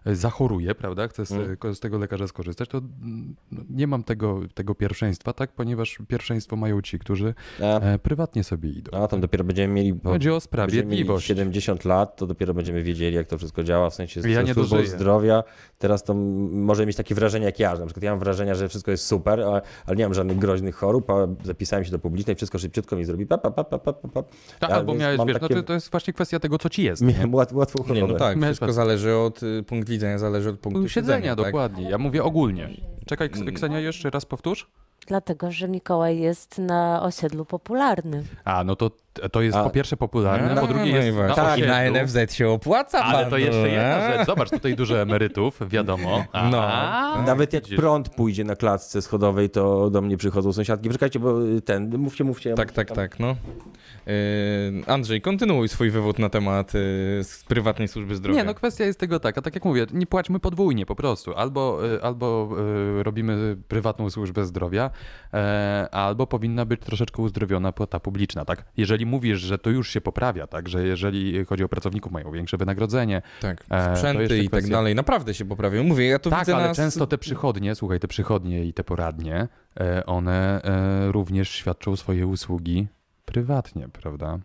zachoruję, 0.05 0.75
prawda, 0.75 1.07
chcę 1.07 1.25
z, 1.25 1.31
Mm. 1.31 1.75
z 1.75 1.79
tego 1.79 1.97
lekarza 1.97 2.27
skorzystać, 2.27 2.69
to 2.69 2.81
no, 3.51 3.61
nie 3.69 3.87
mam 3.87 4.03
tego, 4.03 4.39
tego 4.53 4.75
pierwszeństwa, 4.75 5.33
tak? 5.33 5.51
Ponieważ 5.51 5.97
pierwszeństwo 6.07 6.55
mają 6.55 6.81
ci, 6.81 6.99
którzy 6.99 7.33
A, 7.61 7.79
e, 7.79 7.99
prywatnie 7.99 8.43
sobie 8.43 8.69
idą. 8.69 8.91
a 9.03 9.07
tam 9.07 9.21
dopiero 9.21 9.43
będziemy 9.43 9.73
mieli. 9.73 9.99
Chodzi 10.03 10.29
o 10.31 10.39
sprawiedliwość. 10.39 11.25
70 11.27 11.85
lat, 11.85 12.15
to 12.15 12.27
dopiero 12.27 12.53
będziemy 12.53 12.83
wiedzieli, 12.83 13.15
jak 13.15 13.27
to 13.27 13.37
wszystko 13.37 13.63
działa, 13.63 13.89
w 13.89 13.93
sensie 13.95 14.21
Ja 14.29 14.41
nie 14.41 14.53
służbą 14.53 14.85
zdrowia. 14.85 15.43
Teraz 15.77 16.03
to 16.03 16.13
może 16.13 16.85
mieć 16.85 16.95
takie 16.97 17.15
wrażenie 17.15 17.45
jak 17.45 17.59
ja, 17.59 17.75
że 17.75 17.79
na 17.81 17.85
przykład 17.85 18.03
ja 18.03 18.11
mam 18.11 18.19
wrażenie, 18.19 18.55
że 18.55 18.69
wszystko 18.69 18.91
jest 18.91 19.05
super, 19.07 19.41
ale, 19.41 19.61
ale 19.85 19.95
nie 19.97 20.03
mam 20.05 20.13
żadnych 20.13 20.37
groźnych 20.37 20.75
chorób, 20.75 21.09
a 21.09 21.27
zapisałem 21.43 21.85
się 21.85 21.91
do 21.91 21.99
publicznej, 21.99 22.35
wszystko 22.35 22.59
szybciutko 22.59 22.95
mi 22.95 23.05
zrobi. 23.05 23.25
Pa, 23.25 23.37
pa, 23.37 23.51
pa, 23.51 23.63
pa, 23.63 23.77
pa, 23.79 23.93
pa. 23.93 24.23
Tak, 24.59 24.69
Ja 24.69 24.75
albo 24.75 24.93
miałeś, 24.95 25.19
wiesz, 25.27 25.33
no 25.33 25.39
takie- 25.39 25.55
to, 25.55 25.63
to 25.63 25.73
jest 25.73 25.91
właśnie 25.91 26.13
kwestia 26.13 26.39
tego, 26.39 26.57
co 26.57 26.69
ci 26.69 26.83
jest. 26.83 27.01
Miałem 27.01 27.33
łat, 27.35 27.51
łatwą 27.53 27.83
chorobę. 27.83 28.01
Nie, 28.01 28.07
no 28.13 28.19
tak, 28.19 28.41
wszystko 28.41 28.73
zależy 28.73 29.15
od, 29.15 29.43
y, 29.43 29.63
punkt 29.67 29.89
widzenia 29.93 30.17
zależy 30.17 30.49
od 30.49 30.59
punktu 30.59 30.89
Siedzenia, 30.89 31.15
siedzenia, 31.17 31.35
tak? 31.35 31.45
dokładnie. 31.45 31.89
Ja 31.89 31.97
mówię 31.97 32.23
ogólnie. 32.23 32.69
Czekaj, 33.05 33.29
Ks- 33.29 33.53
Ksenia, 33.55 33.79
jeszcze 33.79 34.09
raz 34.09 34.25
powtórz. 34.25 34.67
Dlatego, 35.07 35.51
że 35.51 35.67
Mikołaj 35.67 36.19
jest 36.19 36.57
na 36.57 37.03
osiedlu 37.03 37.45
popularny. 37.45 38.23
A, 38.45 38.63
no 38.63 38.75
to 38.75 38.91
to 39.31 39.41
jest 39.41 39.57
A- 39.57 39.63
po 39.63 39.69
pierwsze 39.69 39.97
popularne, 39.97 40.55
No, 40.55 40.61
po 40.61 40.67
drugie 40.67 40.91
no 40.91 40.97
jest 40.97 41.15
właśnie. 41.17 41.43
na 41.43 41.49
Tak, 41.49 41.67
na. 41.67 41.83
NFZ 41.83 42.33
się 42.33 42.49
opłaca 42.49 42.99
Ale 43.03 43.23
to 43.25 43.29
panu, 43.31 43.37
jeszcze 43.45 43.69
jedna 43.69 43.95
a? 43.95 44.17
rzecz. 44.17 44.27
Zobacz, 44.27 44.49
tutaj 44.49 44.75
dużo 44.75 45.01
emerytów, 45.01 45.59
wiadomo. 45.69 46.23
No. 46.51 46.63
A, 46.63 47.21
Nawet 47.25 47.53
jak 47.53 47.63
widzisz. 47.63 47.79
prąd 47.79 48.09
pójdzie 48.09 48.43
na 48.43 48.55
klatce 48.55 49.01
schodowej, 49.01 49.49
to 49.49 49.89
do 49.89 50.01
mnie 50.01 50.17
przychodzą 50.17 50.53
sąsiadki. 50.53 50.89
Poczekajcie, 50.89 51.19
bo 51.19 51.43
y, 51.47 51.61
ten, 51.61 51.97
mówcie, 51.97 52.23
mówcie. 52.23 52.53
Tak, 52.53 52.71
tak, 52.71 52.87
tam- 52.87 52.95
tak, 52.95 53.19
no. 53.19 53.35
Yy, 54.05 54.13
Andrzej, 54.87 55.21
kontynuuj 55.21 55.69
swój 55.69 55.89
wywód 55.89 56.19
na 56.19 56.29
temat 56.29 56.71
z 57.21 57.43
prywatnej 57.47 57.87
służby 57.87 58.15
zdrowia. 58.15 58.39
Nie, 58.39 58.43
no 58.45 58.53
kwestia 58.53 58.85
jest 58.85 58.99
tego 58.99 59.19
taka, 59.19 59.41
tak 59.41 59.55
jak 59.55 59.65
mówię, 59.65 59.85
nie 59.93 60.05
płaćmy 60.07 60.39
podwójnie 60.39 60.85
po 60.85 60.95
prostu. 60.95 61.33
Albo, 61.33 61.85
y, 61.95 62.03
albo 62.03 62.49
y, 62.99 63.03
robimy 63.03 63.57
prywatną 63.67 64.09
służbę 64.09 64.45
zdrowia, 64.45 64.89
e, 65.33 65.87
albo 65.91 66.27
powinna 66.27 66.65
być 66.65 66.81
troszeczkę 66.81 67.21
uzdrowiona 67.21 67.71
ta 67.71 67.99
publiczna, 67.99 68.45
tak? 68.45 68.63
Jeżeli 68.77 69.02
mówisz, 69.05 69.39
że 69.39 69.57
to 69.57 69.69
już 69.69 69.89
się 69.89 70.01
poprawia, 70.01 70.47
tak? 70.47 70.69
Że 70.69 70.87
jeżeli 70.87 71.45
chodzi 71.45 71.63
o 71.63 71.69
pracowników, 71.69 72.11
mają 72.11 72.31
większe 72.31 72.57
wynagrodzenie. 72.57 73.21
tak, 73.41 73.65
E, 73.69 73.89
to 73.89 73.95
sprzęty 73.95 74.37
i 74.37 74.49
tak 74.49 74.61
kwestia- 74.61 74.71
dalej, 74.71 74.95
naprawdę 74.95 75.33
się 75.33 75.45
poprawią. 75.45 75.83
Mówię, 75.83 76.05
ja 76.07 76.19
to 76.19 76.29
tak, 76.29 76.39
widzę 76.39 76.55
ale 76.55 76.67
na... 76.67 76.73
często 76.73 77.07
te 77.07 77.17
przychodnie, 77.17 77.75
słuchaj, 77.75 77.99
te 77.99 78.07
przychodnie 78.07 78.65
i 78.65 78.73
te 78.73 78.83
poradnie, 78.83 79.47
e, 79.79 80.05
one 80.05 80.61
e, 80.63 81.11
również 81.11 81.49
świadczą 81.49 81.95
swoje 81.95 82.27
usługi 82.27 82.87
prywatnie, 83.25 83.89
prawda? 83.89 84.39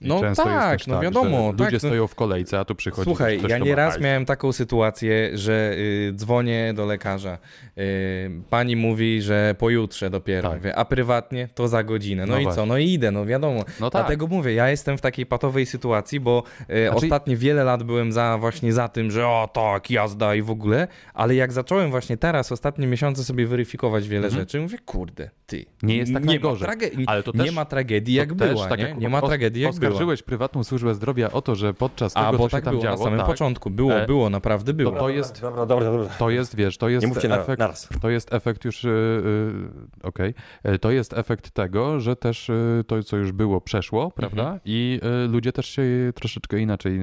No 0.00 0.20
często 0.20 0.44
tak, 0.44 0.52
jest 0.54 0.68
też 0.68 0.86
no 0.86 0.94
tak, 0.94 1.02
wiadomo, 1.04 1.38
że 1.46 1.52
ludzie 1.52 1.64
tak, 1.64 1.72
no. 1.72 1.78
stoją 1.78 2.06
w 2.06 2.14
kolejce, 2.14 2.58
a 2.58 2.64
tu 2.64 2.74
przychodzi 2.74 3.04
Słuchaj, 3.04 3.38
ktoś, 3.38 3.50
ja 3.50 3.56
kto 3.56 3.64
nie 3.64 3.70
ma 3.70 3.76
raz 3.76 3.92
hajs. 3.92 4.04
miałem 4.04 4.24
taką 4.24 4.52
sytuację, 4.52 5.30
że 5.38 5.74
y, 5.78 6.12
dzwonię 6.14 6.72
do 6.76 6.86
lekarza. 6.86 7.38
Y, 7.78 8.30
pani 8.50 8.76
mówi, 8.76 9.22
że 9.22 9.54
pojutrze 9.58 10.10
dopiero. 10.10 10.48
Tak. 10.50 10.58
Mówię, 10.58 10.76
a 10.76 10.84
prywatnie 10.84 11.48
to 11.54 11.68
za 11.68 11.82
godzinę. 11.84 12.26
No, 12.26 12.32
No 12.34 12.38
i 12.40 12.42
właśnie. 12.42 12.62
co? 12.62 12.66
No 12.66 12.78
i 12.78 12.92
idę, 12.92 13.10
no 13.10 13.26
wiadomo. 13.26 13.64
No 13.80 13.90
tak. 13.90 14.02
Dlatego 14.02 14.26
mówię, 14.26 14.52
ja 14.54 14.70
jestem 14.70 14.98
w 14.98 15.00
takiej 15.00 15.26
patowej 15.26 15.66
sytuacji, 15.66 16.20
bo 16.20 16.42
y, 16.60 16.64
Znaczy- 16.66 16.90
ostatnie 16.96 17.36
wiele 17.36 17.64
lat 17.64 17.82
byłem 17.82 18.12
za 18.12 18.38
właśnie 18.38 18.72
za 18.72 18.88
tym, 18.88 19.10
że 19.10 19.26
o 19.26 19.48
tak, 19.52 19.90
jazda 19.90 20.34
i 20.34 20.42
w 20.42 20.50
ogóle, 20.50 20.88
ale 21.14 21.34
jak 21.34 21.52
zacząłem 21.52 21.90
właśnie 21.90 22.16
teraz, 22.16 22.52
ostatnie 22.52 22.86
miesiące 22.86 23.24
sobie 23.24 23.46
weryfikować 23.46 24.08
wiele 24.08 24.26
Mhm. 24.26 24.42
rzeczy, 24.42 24.60
mówię, 24.60 24.78
kurde, 24.86 25.30
ty. 25.46 25.64
Nie 25.82 25.96
jest 25.96 26.12
tak 26.12 26.22
nie 26.22 26.26
ma, 26.26 26.32
najgorzej. 26.32 26.68
trage- 26.68 27.04
Ale 27.06 27.22
to 27.22 27.32
nie 27.34 27.44
też- 27.44 27.54
ma 27.54 27.64
tragedii 27.64 28.14
jak 28.14 28.34
była, 28.34 28.66
tak 28.68 28.78
nie? 28.78 28.84
jak 28.88 28.98
nie 28.98 29.08
ma 29.08 29.20
tragedii 29.22 29.62
jak 29.62 29.74
była. 29.74 29.87
Oskarżyłeś 29.88 30.22
prywatną 30.22 30.64
służbę 30.64 30.94
zdrowia 30.94 31.30
o 31.32 31.42
to, 31.42 31.54
że 31.54 31.74
podczas 31.74 32.12
tego, 32.14 32.26
A, 32.26 32.32
bo 32.32 32.38
co 32.38 32.48
tak 32.48 32.60
się 32.60 32.64
tam 32.64 32.72
było 32.72 32.82
działo, 32.82 32.96
na 32.98 33.04
samym 33.04 33.18
tak, 33.18 33.26
początku. 33.28 33.70
Było, 33.70 33.92
E, 33.94 34.06
było, 34.06 34.30
naprawdę 34.30 34.74
było. 34.74 34.92
to 34.92 35.08
jest, 35.08 35.40
Dobra, 35.40 35.66
dobra, 35.66 35.90
dobra. 35.90 36.06
to 36.18 36.30
jest, 36.30 36.56
wiesz, 36.56 36.78
to 36.78 36.88
jest 36.88 37.02
Nie 37.02 37.08
mówcie 37.08 37.28
na, 37.28 37.38
efekt, 37.38 37.58
naraz. 37.58 37.88
to 38.00 38.10
jest 38.10 38.32
efekt 38.34 38.64
już, 38.64 38.84
yy, 38.84 38.90
yy, 38.90 40.08
okej, 40.08 40.34
E, 40.62 40.78
to 40.78 40.90
jest 40.90 41.12
efekt 41.12 41.50
tego, 41.50 42.00
że 42.00 42.16
też 42.16 42.48
yy, 42.48 42.84
to, 42.86 43.02
co 43.02 43.16
już 43.16 43.32
było, 43.32 43.60
przeszło, 43.60 44.10
prawda? 44.10 44.42
Mhm. 44.42 44.60
I 44.64 45.00
yy, 45.22 45.28
ludzie 45.28 45.52
też 45.52 45.66
się 45.66 45.82
troszeczkę 46.14 46.58
inaczej 46.58 47.00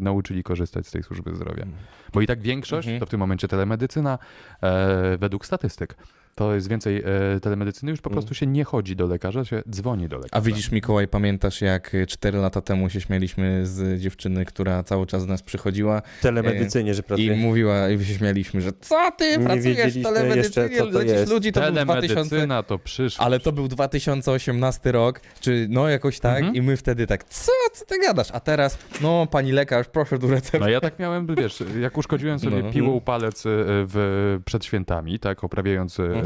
nauczyli 0.00 0.42
korzystać 0.42 0.86
z 0.86 0.90
tej 0.90 1.02
służby 1.02 1.34
zdrowia. 1.34 1.66
Bo 2.12 2.20
i 2.20 2.26
tak 2.26 2.40
większość, 2.40 2.88
Mhm. 2.88 3.00
to 3.00 3.06
w 3.06 3.08
tym 3.08 3.20
momencie 3.20 3.48
telemedycyna, 3.48 4.18
e, 4.62 5.18
według 5.18 5.46
statystyk, 5.46 5.96
to 6.36 6.54
jest 6.54 6.68
więcej 6.68 7.02
e, 7.34 7.40
telemedycyny, 7.40 7.90
już 7.90 8.00
po 8.00 8.10
prostu 8.10 8.34
się 8.34 8.46
nie 8.46 8.64
chodzi 8.64 8.96
do 8.96 9.06
lekarza, 9.06 9.44
się 9.44 9.62
dzwoni 9.70 10.08
do 10.08 10.16
lekarza. 10.16 10.30
A 10.36 10.40
widzisz, 10.40 10.70
Mikołaj, 10.72 11.08
pamiętasz 11.08 11.60
jak 11.60 11.92
4 12.08 12.38
lata 12.38 12.60
temu 12.60 12.90
się 12.90 13.00
śmialiśmy 13.00 13.66
z 13.66 14.00
dziewczyny, 14.00 14.44
która 14.44 14.82
cały 14.82 15.06
czas 15.06 15.26
do 15.26 15.32
nas 15.32 15.42
przychodziła 15.42 16.02
W 16.18 16.22
telemedycynie, 16.22 16.94
że 16.94 17.00
i 17.00 17.02
pracuje. 17.04 17.36
mówiła, 17.36 17.88
i 17.90 18.04
się 18.04 18.14
śmialiśmy, 18.14 18.60
że 18.60 18.70
co 18.80 19.10
ty, 19.18 19.38
Nie 19.38 19.44
pracujesz 19.44 19.98
w 19.98 20.02
telemedycynie, 20.02 20.66
jeszcze, 20.66 20.84
lecisz 20.98 21.12
jest. 21.12 21.32
ludzi, 21.32 21.52
to 21.52 21.60
był 21.60 21.72
2000... 21.72 22.08
Telemedycyna 22.30 22.62
to 22.62 22.78
przyszło. 22.78 23.24
Ale 23.24 23.40
to 23.40 23.52
był 23.52 23.68
2018 23.68 24.92
rok, 24.92 25.20
czy 25.40 25.66
no 25.70 25.88
jakoś 25.88 26.20
tak 26.20 26.36
Mhm. 26.38 26.54
i 26.56 26.62
my 26.62 26.76
wtedy 26.76 27.06
tak, 27.06 27.24
co, 27.24 27.52
co 27.72 27.84
ty 27.84 27.98
gadasz? 27.98 28.28
A 28.32 28.40
teraz, 28.40 28.78
no 29.00 29.26
pani 29.30 29.52
lekarz, 29.52 29.86
proszę 29.92 30.18
tu 30.18 30.28
receptę. 30.28 30.58
No 30.58 30.68
ja 30.68 30.80
tak 30.80 30.98
miałem, 30.98 31.26
wiesz, 31.36 31.62
jak 31.80 31.98
uszkodziłem 31.98 32.38
sobie 32.38 32.62
No. 32.62 32.70
piłą 32.72 33.00
palec 33.00 33.46
e, 33.46 33.48
w, 33.66 34.38
przed 34.44 34.64
świętami, 34.64 35.18
tak, 35.18 35.44
oprawiając 35.44 36.00
e, 36.00 36.02
Mhm. 36.04 36.25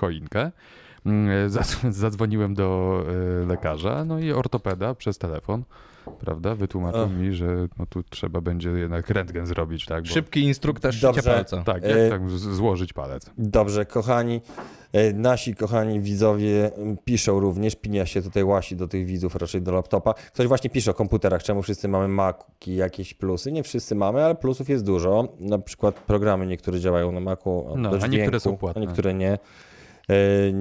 Choinkę, 0.00 0.50
mm, 1.06 1.28
zadzw- 1.50 1.92
zadzwoniłem 1.92 2.54
do 2.54 3.00
e, 3.42 3.46
lekarza, 3.46 4.04
no 4.04 4.18
i 4.18 4.32
ortopeda 4.32 4.94
przez 4.94 5.18
telefon, 5.18 5.62
prawda, 6.10 6.54
wytłumaczył 6.54 7.00
Ach. 7.02 7.10
mi, 7.18 7.32
że 7.34 7.68
no 7.78 7.86
tu 7.86 8.02
trzeba 8.02 8.40
będzie 8.40 8.70
jednak 8.70 9.10
rentgen 9.10 9.46
zrobić, 9.46 9.86
tak, 9.86 10.02
bo, 10.02 10.08
Szybki 10.08 10.40
instruktaż 10.42 11.00
Dobrze. 11.00 11.22
palca. 11.22 11.62
tak, 11.62 11.82
jak 11.82 12.10
tak 12.10 12.30
z- 12.30 12.54
złożyć 12.56 12.92
palec. 12.92 13.30
Dobrze, 13.38 13.86
kochani, 13.86 14.40
e, 14.92 15.12
nasi 15.12 15.54
kochani 15.54 16.00
widzowie 16.00 16.70
piszą 17.04 17.40
również, 17.40 17.76
pinia 17.76 18.06
się 18.06 18.22
tutaj 18.22 18.44
łasi 18.44 18.76
do 18.76 18.88
tych 18.88 19.06
widzów, 19.06 19.36
raczej 19.36 19.62
do 19.62 19.72
laptopa. 19.72 20.14
Ktoś 20.14 20.46
właśnie 20.46 20.70
pisze 20.70 20.90
o 20.90 20.94
komputerach, 20.94 21.42
czemu 21.42 21.62
wszyscy 21.62 21.88
mamy 21.88 22.08
Maci, 22.08 22.76
jakieś 22.76 23.14
plusy. 23.14 23.52
Nie 23.52 23.62
wszyscy 23.62 23.94
mamy, 23.94 24.24
ale 24.24 24.34
plusów 24.34 24.68
jest 24.68 24.84
dużo. 24.84 25.28
Na 25.40 25.58
przykład 25.58 25.94
programy 26.00 26.46
niektóre 26.46 26.80
działają 26.80 27.12
na 27.12 27.20
Macu, 27.20 27.66
No, 27.76 27.90
a 28.02 28.06
niektóre 28.06 28.40
są 28.40 28.56
płatne. 28.56 28.82
a 28.82 28.84
niektóre 28.84 29.14
nie. 29.14 29.38
E, 30.08 30.52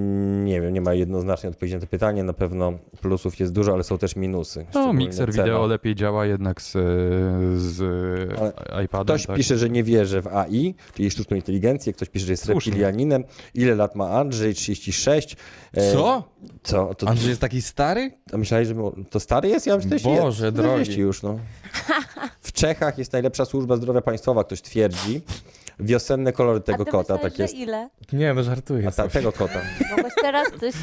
Nie 0.43 0.61
wiem, 0.61 0.73
nie 0.73 0.81
ma 0.81 0.93
jednoznacznej 0.93 1.49
odpowiedzi 1.51 1.75
na 1.75 1.81
to 1.81 1.87
pytanie. 1.87 2.23
Na 2.23 2.33
pewno 2.33 2.73
plusów 3.01 3.39
jest 3.39 3.53
dużo, 3.53 3.73
ale 3.73 3.83
są 3.83 3.97
też 3.97 4.15
minusy. 4.15 4.65
No, 4.73 4.93
mikser 4.93 5.31
cena. 5.31 5.43
wideo 5.43 5.65
lepiej 5.67 5.95
działa 5.95 6.25
jednak 6.25 6.61
z, 6.61 6.71
z 7.61 7.81
iPadem. 8.85 9.05
Ktoś 9.17 9.25
tak? 9.25 9.35
pisze, 9.35 9.57
że 9.57 9.69
nie 9.69 9.83
wierzy 9.83 10.21
w 10.21 10.27
AI, 10.27 10.75
czyli 10.93 11.11
sztuczną 11.11 11.35
inteligencję. 11.35 11.93
Ktoś 11.93 12.09
pisze, 12.09 12.25
że 12.25 12.33
jest 12.33 12.45
Słusznie. 12.45 12.71
reptilianinem. 12.71 13.23
Ile 13.53 13.75
lat 13.75 13.95
ma 13.95 14.09
Andrzej? 14.09 14.53
36. 14.53 15.35
E, 15.73 15.93
Co? 15.93 16.23
Co? 16.63 16.95
To, 16.95 17.07
Andrzej 17.07 17.29
jest 17.29 17.41
taki 17.41 17.61
stary? 17.61 18.11
a 18.33 18.37
myślałeś, 18.37 18.67
że 18.67 18.75
to 19.09 19.19
stary 19.19 19.49
jest? 19.49 19.67
Ja 19.67 19.75
myślę, 19.77 19.99
że 19.99 20.09
Boże 20.09 20.45
jest. 20.45 20.55
drogi. 20.57 20.69
40 20.83 21.01
już, 21.01 21.23
no. 21.23 21.39
W 22.41 22.51
Czechach 22.51 22.97
jest 22.97 23.13
najlepsza 23.13 23.45
służba 23.45 23.75
zdrowia 23.75 24.01
państwowa, 24.01 24.43
ktoś 24.43 24.61
twierdzi. 24.61 25.21
Wiosenne 25.79 26.33
kolory 26.33 26.61
tego 26.61 26.81
A 26.81 26.85
ty 26.85 26.91
kota, 26.91 27.13
myślałeś, 27.13 27.21
tak 27.23 27.37
że 27.37 27.43
jest. 27.43 27.55
ile? 27.55 27.89
Nie, 28.13 28.33
no 28.33 28.43
żartuję 28.43 28.87
A 28.87 28.91
ta, 28.91 29.07
tego 29.07 29.31
kota. 29.31 29.59
Mogłeś 29.95 30.13
teraz 30.21 30.47
coś 30.59 30.73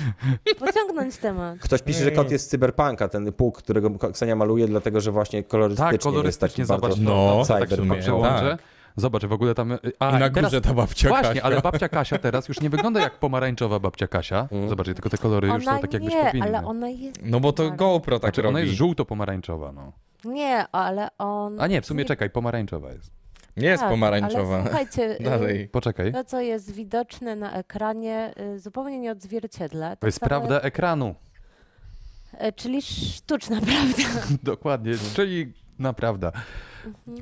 pociągnąć 0.58 1.16
temat. 1.16 1.58
Ktoś 1.58 1.82
pisze, 1.82 2.04
że 2.04 2.10
kot 2.10 2.30
jest 2.30 2.44
z 2.44 2.48
cyberpunka, 2.48 3.08
ten 3.08 3.32
pług, 3.32 3.58
którego 3.58 3.90
Ksenia 4.12 4.36
maluje, 4.36 4.66
dlatego 4.66 5.00
że 5.00 5.12
właśnie 5.12 5.42
kolorystycznie, 5.42 5.92
Tak, 5.92 6.00
kolorystycznie 6.00 6.62
jest 6.62 6.70
taki 6.70 6.80
zobacz. 6.80 6.90
bardzo 6.98 7.02
No, 7.02 7.44
to, 7.44 7.54
tak 7.54 7.62
cyber. 7.68 7.78
się 7.78 7.84
sumie, 7.84 8.00
przełączę. 8.00 8.50
tak. 8.50 8.62
Zobacz, 8.96 9.24
w 9.26 9.32
ogóle 9.32 9.54
tam... 9.54 9.72
A, 9.98 10.10
I 10.16 10.20
na 10.20 10.26
i 10.26 10.30
teraz- 10.30 10.50
górze 10.50 10.60
ta 10.60 10.74
babcia 10.74 11.08
Właśnie, 11.08 11.28
Kasia. 11.28 11.42
ale 11.42 11.60
babcia 11.60 11.88
Kasia 11.88 12.18
teraz 12.18 12.48
już 12.48 12.60
nie 12.60 12.70
wygląda 12.70 13.00
jak 13.00 13.18
pomarańczowa 13.18 13.80
babcia 13.80 14.06
Kasia. 14.06 14.48
Mm. 14.52 14.68
Zobaczcie, 14.68 14.94
tylko 14.94 15.10
te 15.10 15.18
kolory 15.18 15.48
już 15.48 15.54
Ona 15.66 15.74
są 15.76 15.80
tak 15.80 15.92
jakbyś 15.92 16.14
nie, 16.14 16.24
powinny. 16.24 16.46
ale 16.46 16.66
ona 16.66 16.88
jest... 16.88 17.20
No 17.22 17.40
bo 17.40 17.52
to. 17.52 17.70
GoPro 17.70 18.18
tak 18.18 18.28
Znaczy, 18.28 18.42
robi. 18.42 18.48
ona 18.54 18.60
jest 18.60 18.72
żółto-pomarańczowa, 18.74 19.72
no. 19.72 19.92
Nie, 20.24 20.66
ale 20.72 21.08
on... 21.18 21.60
A 21.60 21.66
nie, 21.66 21.82
w 21.82 21.86
sumie 21.86 22.04
czekaj, 22.04 22.30
pomarańczowa 22.30 22.92
jest. 22.92 23.10
Nie 23.56 23.68
jest 23.68 23.80
Tak, 23.80 23.90
pomarańczowa. 23.90 24.54
Ale 24.56 24.64
słuchajcie, 24.64 25.02
y, 25.20 25.24
Dalej. 25.24 25.68
Poczekaj. 25.68 26.12
to 26.12 26.24
co 26.24 26.40
jest 26.40 26.70
widoczne 26.72 27.36
na 27.36 27.52
ekranie 27.52 28.34
y, 28.54 28.58
zupełnie 28.60 28.98
nie 28.98 29.10
odzwierciedla. 29.12 29.90
To 29.90 29.96
Tak 29.96 30.06
jest 30.08 30.20
samo- 30.20 30.28
prawda 30.28 30.60
ekranu. 30.60 31.14
y, 32.48 32.52
Czyli 32.52 32.82
sztuczna 32.82 33.60
prawda. 33.66 34.02
Dokładnie, 34.42 34.92
czyli 35.14 35.52
naprawdę. 35.78 36.32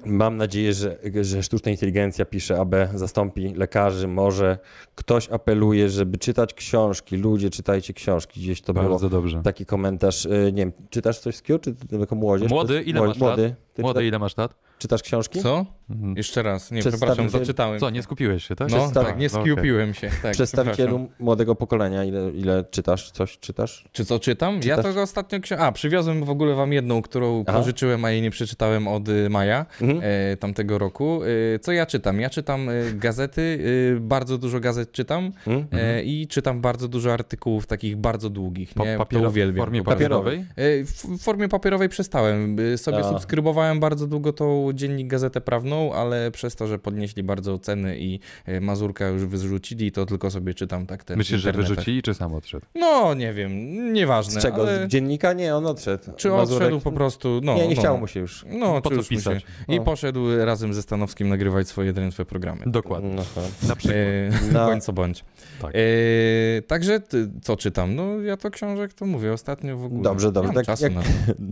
Mam 0.06 0.36
nadzieję, 0.36 0.72
że, 0.72 0.98
że 1.22 1.42
sztuczna 1.42 1.70
inteligencja 1.70 2.24
pisze, 2.24 2.60
aby 2.60 2.88
zastąpi 2.94 3.54
lekarzy. 3.54 4.08
Może 4.08 4.58
ktoś 4.94 5.30
apeluje, 5.30 5.88
żeby 5.88 6.18
czytać 6.18 6.54
książki. 6.54 7.16
Ludzie, 7.16 7.50
czytajcie 7.50 7.92
książki. 7.92 8.40
Gdzieś 8.40 8.62
to 8.62 8.72
było. 8.74 8.88
Bardzo 8.88 9.08
dobrze. 9.08 9.42
Taki 9.42 9.66
komentarz. 9.66 10.26
y, 10.26 10.50
Nie 10.52 10.62
wiem, 10.62 10.72
czytasz 10.90 11.18
coś 11.18 11.36
z 11.36 11.42
Q, 11.42 11.58
czy 11.58 11.74
ty 11.74 11.98
jako 11.98 12.14
młodzież? 12.14 12.50
Młody, 12.50 12.82
ile 12.82 13.00
masz 13.00 13.18
młody. 13.18 13.42
lat? 13.42 13.56
Ty 13.74 13.82
Młody, 13.82 13.94
czyta, 14.00 14.08
ile 14.08 14.18
masz 14.18 14.36
lat? 14.36 14.54
czytasz 14.78 15.02
książki? 15.02 15.40
Co? 15.40 15.66
Mhm. 15.90 16.16
Jeszcze 16.16 16.42
raz. 16.42 16.70
Nie, 16.70 16.80
przepraszam, 16.80 17.28
zaczytałem. 17.28 17.80
Co, 17.80 17.90
nie 17.90 18.02
skupiłeś 18.02 18.44
się, 18.44 18.56
tak? 18.56 18.70
No, 18.70 18.76
Przedstaw- 18.76 19.06
tak, 19.06 19.18
nie 19.18 19.28
no, 19.34 19.40
skupiłem 19.40 19.94
się. 19.94 20.10
Tak, 20.22 20.32
Przedstawicielu 20.32 21.08
młodego 21.18 21.54
pokolenia, 21.54 22.04
ile, 22.04 22.30
ile 22.30 22.64
czytasz? 22.70 23.10
Coś 23.10 23.38
czytasz? 23.38 23.84
Czy 23.92 24.04
co 24.04 24.18
czytam? 24.18 24.54
Ja 24.54 24.60
Czytasz? 24.60 24.84
tego 24.84 25.02
ostatnio 25.02 25.40
książkę. 25.40 25.64
A, 25.66 25.72
przywiozłem 25.72 26.24
w 26.24 26.30
ogóle 26.30 26.54
wam 26.54 26.72
jedną, 26.72 27.02
którą 27.02 27.44
Aha. 27.46 27.58
pożyczyłem, 27.58 28.04
a 28.04 28.10
jej 28.10 28.22
nie 28.22 28.30
przeczytałem 28.30 28.88
od 28.88 29.08
y, 29.08 29.30
maja 29.30 29.66
Mhm. 29.80 30.00
e, 30.32 30.36
tamtego 30.36 30.78
roku. 30.78 31.20
E, 31.54 31.58
co 31.58 31.72
ja 31.72 31.86
czytam? 31.86 32.20
Ja 32.20 32.30
czytam 32.30 32.68
e, 32.68 32.72
gazety, 32.94 33.58
e, 33.96 34.00
bardzo 34.00 34.38
dużo 34.38 34.60
gazet 34.60 34.92
czytam 34.92 35.32
Mhm. 35.46 35.66
e, 35.72 36.02
i 36.02 36.26
czytam 36.26 36.60
bardzo 36.60 36.88
dużo 36.88 37.12
artykułów 37.12 37.66
takich 37.66 37.96
bardzo 37.96 38.30
długich. 38.30 38.74
Po, 38.74 38.84
Nie? 38.84 38.96
papiero- 38.98 39.22
to 39.24 39.30
w 39.52 39.56
formie 39.56 39.82
papierowej? 39.84 40.38
E, 40.56 40.84
W 40.84 41.02
w 41.18 41.22
formie 41.22 41.48
papierowej 41.48 41.88
przestałem. 41.88 42.56
E, 42.74 42.78
Sobie 42.78 42.98
A. 42.98 43.08
subskrybowałem 43.08 43.80
bardzo 43.80 44.06
długo 44.06 44.32
tą 44.32 44.70
dziennik 44.74 45.08
Gazetę 45.08 45.40
Prawną 45.40 45.71
ale 45.94 46.30
przez 46.30 46.56
to, 46.56 46.66
że 46.66 46.78
podnieśli 46.78 47.22
bardzo 47.22 47.58
ceny 47.58 47.98
i 47.98 48.20
e, 48.46 48.60
Mazurka 48.60 49.08
już 49.08 49.24
wyrzucili, 49.24 49.92
to 49.92 50.06
tylko 50.06 50.30
sobie 50.30 50.54
czytam 50.54 50.86
tak 50.86 51.04
ten 51.04 51.18
Myślisz, 51.18 51.40
że 51.40 51.52
wyrzucili, 51.52 52.02
czy 52.02 52.14
sam 52.14 52.34
odszedł? 52.34 52.66
No, 52.74 53.14
nie 53.14 53.32
wiem, 53.32 53.52
nieważne. 53.92 54.40
Z 54.40 54.42
czego? 54.42 54.62
Ale... 54.62 54.86
Z 54.86 54.88
dziennika? 54.88 55.32
Nie, 55.32 55.56
on 55.56 55.66
odszedł. 55.66 56.04
Czy 56.16 56.28
Mazurek- 56.28 56.40
odszedł 56.56 56.80
po 56.80 56.92
prostu, 56.92 57.40
no. 57.42 57.54
Nie, 57.54 57.68
nie 57.68 57.74
no. 57.74 57.80
chciało 57.80 57.98
mu 57.98 58.06
się 58.06 58.20
już. 58.20 58.44
No, 58.48 58.82
Po 58.82 58.90
czy 58.90 58.94
co 58.96 59.00
już 59.00 59.10
mu 59.10 59.20
się- 59.20 59.30
pisać? 59.30 59.44
I 59.68 59.76
No. 59.76 59.84
poszedł 59.84 60.36
razem 60.44 60.74
ze 60.74 60.82
Stanowskim 60.82 61.28
nagrywać 61.28 61.68
swoje 61.68 61.92
drętwe 61.92 62.24
programy. 62.24 62.60
Dokładnie. 62.66 63.14
No, 63.14 63.22
Na 63.68 63.76
przykład. 63.76 63.96
E, 63.98 64.30
No. 64.52 64.66
Bądź 64.70 64.84
co 64.84 64.92
bądź. 64.92 65.24
Tak. 65.62 65.72
E, 65.74 66.62
także 66.62 67.00
ty, 67.00 67.28
co 67.42 67.56
czytam? 67.56 67.94
No 67.94 68.20
ja 68.20 68.36
to 68.36 68.50
książek 68.50 68.92
to 68.94 69.06
mówię 69.06 69.32
ostatnio 69.32 69.76
w 69.76 69.84
ogóle. 69.84 70.02
Dobrze, 70.02 70.32
dobrze. 70.32 70.48
Nie 70.50 70.54
mam 70.54 70.64
Tak 70.64 70.66
czasu 70.66 70.84
jak- 70.84 70.94
na 70.94 71.02
to. 71.02 71.08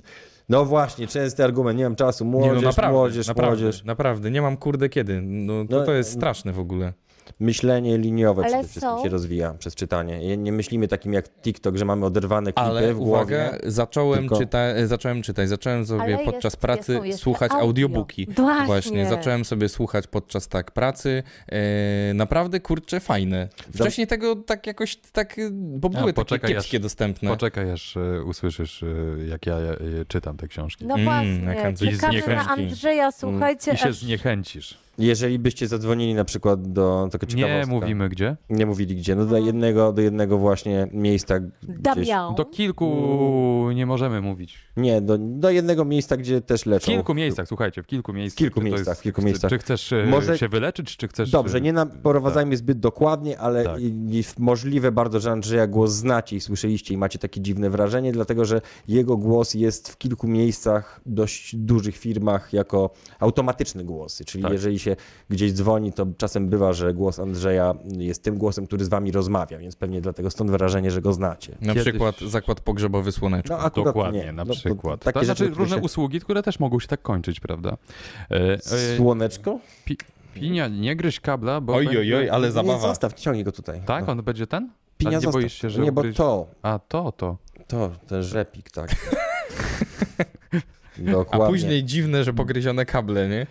No 0.51 0.64
właśnie, 0.64 1.06
częsty 1.06 1.44
argument, 1.44 1.78
nie 1.78 1.85
mam 1.85 1.97
czasu. 1.97 2.24
Nie, 2.24 2.31
Młodzież, 2.31 2.55
no 2.62 2.68
naprawdę, 2.68 2.93
młodzież, 2.98 3.27
naprawdę, 3.28 3.56
młodzież. 3.62 3.85
naprawdę, 3.85 4.31
nie 4.31 4.43
mam 4.43 4.56
kurde 4.56 4.89
kiedy. 4.89 5.20
No 5.22 5.64
to, 5.64 5.78
No, 5.78 5.85
to 5.86 5.93
jest 5.93 6.14
no. 6.14 6.18
straszne 6.20 6.52
w 6.52 6.59
ogóle. 6.59 6.93
Myślenie 7.40 7.98
liniowe 7.98 8.43
Ale 8.43 8.51
przede 8.52 8.69
wszystkim 8.69 8.90
są- 8.97 9.02
się 9.02 9.09
rozwija 9.09 9.55
przez 9.59 9.74
czytanie. 9.74 10.36
Nie- 10.36 10.52
myślimy 10.52 10.89
takim 10.89 11.12
jak 11.12 11.28
TikTok, 11.43 11.77
że 11.77 11.85
mamy 11.85 12.07
oderwane 12.07 12.52
klipy 12.52 12.61
Ale 12.70 12.94
w 12.94 12.97
głowie. 12.98 13.11
uwaga, 13.12 13.59
zacząłem, 13.66 14.20
tylko- 14.20 14.39
czyta, 14.39 14.59
zacząłem 14.86 15.23
czytać, 15.23 15.48
zacząłem 15.48 15.86
sobie 15.86 16.02
Ale 16.02 16.19
podczas 16.19 16.44
jest- 16.44 16.57
pracy 16.57 17.01
słuchać 17.16 17.51
audio. 17.52 17.66
audiobooki. 17.66 18.27
Właśnie. 18.36 18.66
Właśnie, 18.66 19.07
zacząłem 19.09 19.44
sobie 19.44 19.69
słuchać 19.69 20.07
podczas 20.07 20.48
tak 20.48 20.70
pracy. 20.70 21.23
E, 21.52 22.15
naprawdę 22.15 22.61
kurczę 22.61 23.01
fajne. 23.01 23.48
Wcześniej 23.74 24.07
tego 24.07 24.36
tak 24.36 24.66
jakoś 24.66 24.97
tak, 24.97 25.36
bo 25.52 25.89
A, 25.89 25.90
były 25.90 26.02
takie 26.02 26.12
poczekaj, 26.12 26.51
kiepskie 26.55 26.77
aż- 26.77 26.82
dostępne. 26.82 27.31
Poczekaj, 27.31 27.70
aż 27.73 27.97
e, 27.97 28.23
usłyszysz, 28.24 28.82
e, 28.82 28.86
jak 29.28 29.47
ja 29.47 29.55
e, 29.57 29.77
czytam 30.09 30.36
te 30.36 30.48
książki. 30.48 30.86
No 30.86 30.94
Mm, 30.94 31.05
właśnie, 31.07 31.55
jak 31.55 31.65
Andrzej. 31.65 31.94
Andrzeja, 32.48 33.12
słuchajcie, 33.12 33.73
I 33.73 33.77
się 33.77 33.89
aż... 33.89 33.97
zniechęcisz. 33.97 34.78
Jeżeli 35.01 35.39
byście 35.39 35.68
zadzwonili 35.68 36.14
na 36.14 36.24
przykład 36.24 36.72
do 36.72 37.09
tego 37.12 37.27
Nie 37.27 37.32
ciekawostka. 37.32 37.72
mówimy 37.74 38.09
gdzie. 38.09 38.36
Nie 38.51 38.66
mówili 38.66 38.97
gdzie. 38.97 39.14
No 39.14 39.27
do 39.27 39.39
jednego, 39.39 39.93
do 39.93 40.02
jednego 40.02 40.39
właśnie 40.39 40.89
miejsca. 40.93 41.40
Gdzieś. 41.62 42.09
Do 42.36 42.44
kilku 42.44 43.68
nie 43.74 43.86
możemy 43.86 44.20
mówić. 44.20 44.59
nie, 44.77 45.01
do, 45.01 45.18
do 45.18 45.51
jednego 45.51 45.85
miejsca, 45.85 46.16
gdzie 46.16 46.40
też 46.40 46.62
W 46.62 46.66
leczą. 46.66 46.93
kilku 46.93 47.14
miejscach, 47.14 47.48
słuchajcie, 47.48 47.82
w 47.82 47.86
kilku 47.86 48.12
miejscach. 48.12 48.39
kilku 48.39 48.60
Czy 48.60 48.66
to 48.66 48.74
miejscach, 48.74 48.98
w 48.98 49.02
kilku 49.02 49.22
miejscach. 49.22 49.51
Czy 49.51 49.59
chcesz 49.59 49.93
e, 49.93 50.06
Może- 50.06 50.39
się 50.39 50.48
wyleczyć, 50.48 50.97
czy 50.97 51.09
chcesz... 51.09 51.31
Dobrze, 51.31 51.59
e, 51.59 51.60
nie 51.60 51.72
naprowadzajmy 51.72 52.56
zbyt 52.56 52.78
dokładnie, 52.81 53.39
ale 53.39 53.64
Tak. 53.64 53.81
i- 53.81 53.86
i 54.18 54.24
możliwe 54.39 54.93
bardzo, 54.93 55.20
że 55.20 55.31
Andrzeja 55.31 55.66
głos 55.66 55.90
znacie 55.93 56.36
i 56.36 56.40
słyszeliście 56.40 56.94
i 56.94 56.97
macie 56.97 57.18
takie 57.18 57.40
dziwne 57.40 57.70
wrażenie, 57.70 58.12
dlatego 58.12 58.44
że 58.44 58.60
jego 58.89 59.16
głos 59.16 59.55
jest 59.55 59.89
w 59.89 59.98
kilku 59.98 60.28
miejscach, 60.28 61.01
dość 61.06 61.56
dużych 61.56 61.97
firmach 61.97 62.52
jako 62.52 62.90
automatyczny 63.20 63.85
głos. 63.85 64.22
Czyli 64.27 64.43
Tak. 64.44 64.52
jeżeli 64.52 64.78
się 64.78 64.89
gdzieś 65.30 65.52
dzwoni, 65.52 65.92
to 65.92 66.06
czasem 66.18 66.48
bywa, 66.48 66.72
że 66.72 66.94
głos 66.94 67.18
Andrzeja 67.18 67.74
jest 67.98 68.22
tym 68.22 68.38
głosem, 68.38 68.66
który 68.66 68.84
z 68.84 68.88
wami 68.88 69.12
rozmawia, 69.12 69.58
więc 69.58 69.76
pewnie 69.76 70.00
dlatego 70.00 70.30
stąd 70.30 70.50
wrażenie, 70.50 70.90
że 70.90 71.00
go 71.02 71.12
znacie. 71.12 71.56
Na 71.60 71.74
Kiedyś- 71.74 71.82
przykład 71.88 72.20
zakład 72.20 72.60
pogrzebowy 72.60 73.12
Słoneczko. 73.12 73.58
No, 73.76 73.84
Dokładnie, 73.84 74.20
nie. 74.24 74.32
na 74.32 74.44
No, 74.44 74.54
to- 74.54 74.58
przykład. 74.60 75.04
takie 75.04 75.18
to 75.18 75.24
znaczy 75.24 75.48
różne 75.48 75.76
się- 75.76 75.82
usługi, 75.82 76.20
które 76.20 76.42
też 76.42 76.60
mogą 76.60 76.80
się 76.80 76.88
tak 76.88 77.02
kończyć, 77.02 77.40
prawda? 77.40 77.76
E, 78.30 78.34
e, 78.54 78.96
Słoneczko? 78.96 79.58
pi, 79.84 79.96
pinia, 80.34 80.68
nie 80.68 80.96
gryź 80.96 81.20
kabla, 81.20 81.60
bo... 81.60 81.74
Oj, 81.74 81.84
będzie- 81.84 82.00
oj, 82.00 82.14
oj, 82.14 82.30
ale 82.30 82.46
Nie, 82.46 82.52
zabawa. 82.52 82.78
zostaw, 82.88 83.14
ciągnij 83.14 83.44
go 83.44 83.52
tutaj. 83.52 83.82
Tak, 83.86 84.06
No. 84.06 84.12
on 84.12 84.22
będzie 84.22 84.46
ten? 84.46 84.70
Pinia 84.98 85.18
A 85.18 85.20
nie 85.20 85.28
boisz 85.28 85.52
się, 85.54 85.70
że 85.70 85.82
Nie, 85.82 85.92
bo 85.92 86.00
ugryź- 86.02 86.16
to, 86.16 86.46
A 86.62 86.78
to, 86.78 87.12
to. 87.12 87.36
to, 87.68 87.90
ten 88.08 88.22
rzepik, 88.22 88.70
tak. 88.70 88.90
A 91.08 91.10
Dokładnie. 91.10 91.46
później 91.48 91.84
dziwne, 91.84 92.24
że 92.24 92.32
pogryzione 92.32 92.84
kable, 92.86 93.28
nie? 93.28 93.46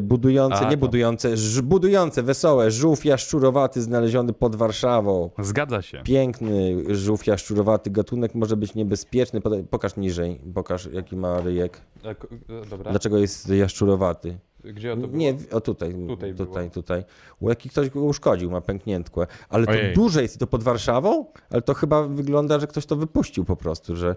Budujące, 0.00 0.58
A, 0.66 0.70
nie 0.70 0.76
to. 0.76 0.80
budujące, 0.80 1.36
ż, 1.36 1.62
budujące, 1.62 2.22
wesołe, 2.22 2.70
żółw 2.70 3.04
jaszczurowaty 3.04 3.82
znaleziony 3.82 4.32
pod 4.32 4.56
Warszawą. 4.56 5.30
Zgadza 5.38 5.82
się. 5.82 6.02
Piękny 6.04 6.76
żółw 6.96 7.26
jaszczurowaty, 7.26 7.90
gatunek 7.90 8.34
może 8.34 8.56
być 8.56 8.74
niebezpieczny. 8.74 9.40
Pokaż 9.70 9.96
niżej, 9.96 10.40
pokaż 10.54 10.88
jaki 10.92 11.16
ma 11.16 11.40
ryjek. 11.40 11.80
E, 12.04 12.10
e, 12.10 12.14
Dobra. 12.70 12.90
Dlaczego 12.90 13.18
jest 13.18 13.48
jaszczurowaty? 13.48 14.38
Gdzie 14.64 14.90
to 14.90 14.96
było? 14.96 15.16
Nie, 15.16 15.34
o 15.52 15.60
tutaj, 15.60 15.94
Tutaj 16.08 16.34
tutaj, 16.34 16.70
tutaj. 16.70 17.04
U 17.40 17.48
jaki 17.48 17.68
ktoś 17.68 17.90
go 17.90 18.02
uszkodził, 18.02 18.50
ma 18.50 18.60
pękniętłe. 18.60 19.26
Ale 19.48 19.66
to 19.66 19.72
Ojej. 19.72 19.94
duże 19.94 20.22
jest 20.22 20.38
to 20.38 20.46
pod 20.46 20.62
Warszawą? 20.62 21.26
Ale 21.50 21.62
to 21.62 21.74
chyba 21.74 22.02
wygląda, 22.02 22.60
że 22.60 22.66
ktoś 22.66 22.86
to 22.86 22.96
wypuścił 22.96 23.44
po 23.44 23.56
prostu, 23.56 23.96
że 23.96 24.16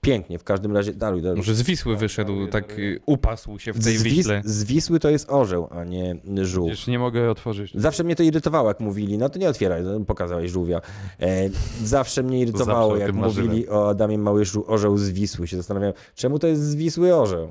pięknie, 0.00 0.38
w 0.38 0.44
każdym 0.44 0.72
razie, 0.72 0.92
daruj, 0.94 1.22
daruj. 1.22 1.36
Może 1.36 1.54
z 1.54 1.62
Wisły 1.62 1.96
wyszedł, 1.96 2.46
tak 2.46 2.76
upasł 3.06 3.58
się 3.58 3.72
w 3.72 3.84
tej 3.84 3.96
z, 3.96 4.02
Wis- 4.02 4.14
Wiśle. 4.16 4.42
z 4.44 4.64
Wisły 4.64 5.00
to 5.00 5.10
jest 5.10 5.30
orzeł, 5.30 5.68
a 5.70 5.84
nie 5.84 6.16
żółw. 6.42 6.70
Już 6.70 6.86
nie 6.86 6.98
mogę 6.98 7.30
otworzyć. 7.30 7.72
Zawsze 7.74 8.04
mnie 8.04 8.16
to 8.16 8.22
irytowało, 8.22 8.68
jak 8.68 8.80
mówili, 8.80 9.18
no 9.18 9.28
to 9.28 9.38
nie 9.38 9.48
otwieraj, 9.48 9.82
no, 9.82 10.00
pokazałeś 10.00 10.50
żółwia. 10.50 10.80
E, 11.20 11.48
zawsze 11.82 12.22
mnie 12.22 12.40
irytowało, 12.40 12.96
jak 12.96 13.12
mówili 13.14 13.48
marzyłem. 13.48 13.64
o 13.78 13.88
Adamie 13.88 14.18
Mały 14.18 14.44
żu- 14.44 14.64
orzeł 14.66 14.98
z 14.98 15.10
Wisły. 15.10 15.48
Się 15.48 15.56
zastanawiałem, 15.56 15.94
czemu 16.14 16.38
to 16.38 16.46
jest 16.46 16.62
z 16.62 16.74
Wisły 16.74 17.16
orzeł? 17.16 17.48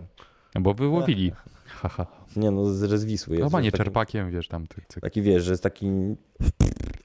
Bo 0.59 0.73
wyłowili. 0.73 1.31
Haha. 1.65 2.05
Nie 2.35 2.51
no, 2.51 2.73
z, 2.73 3.03
Wisły 3.05 3.35
jest. 3.35 3.45
Chyba 3.47 3.61
nie 3.61 3.71
taki, 3.71 3.83
czerpakiem, 3.83 4.31
wiesz, 4.31 4.47
tam. 4.47 4.67
Ty, 4.67 4.81
ty. 4.87 5.01
taki 5.01 5.21
wiesz, 5.21 5.43
że 5.43 5.51
jest 5.51 5.63
taki 5.63 5.87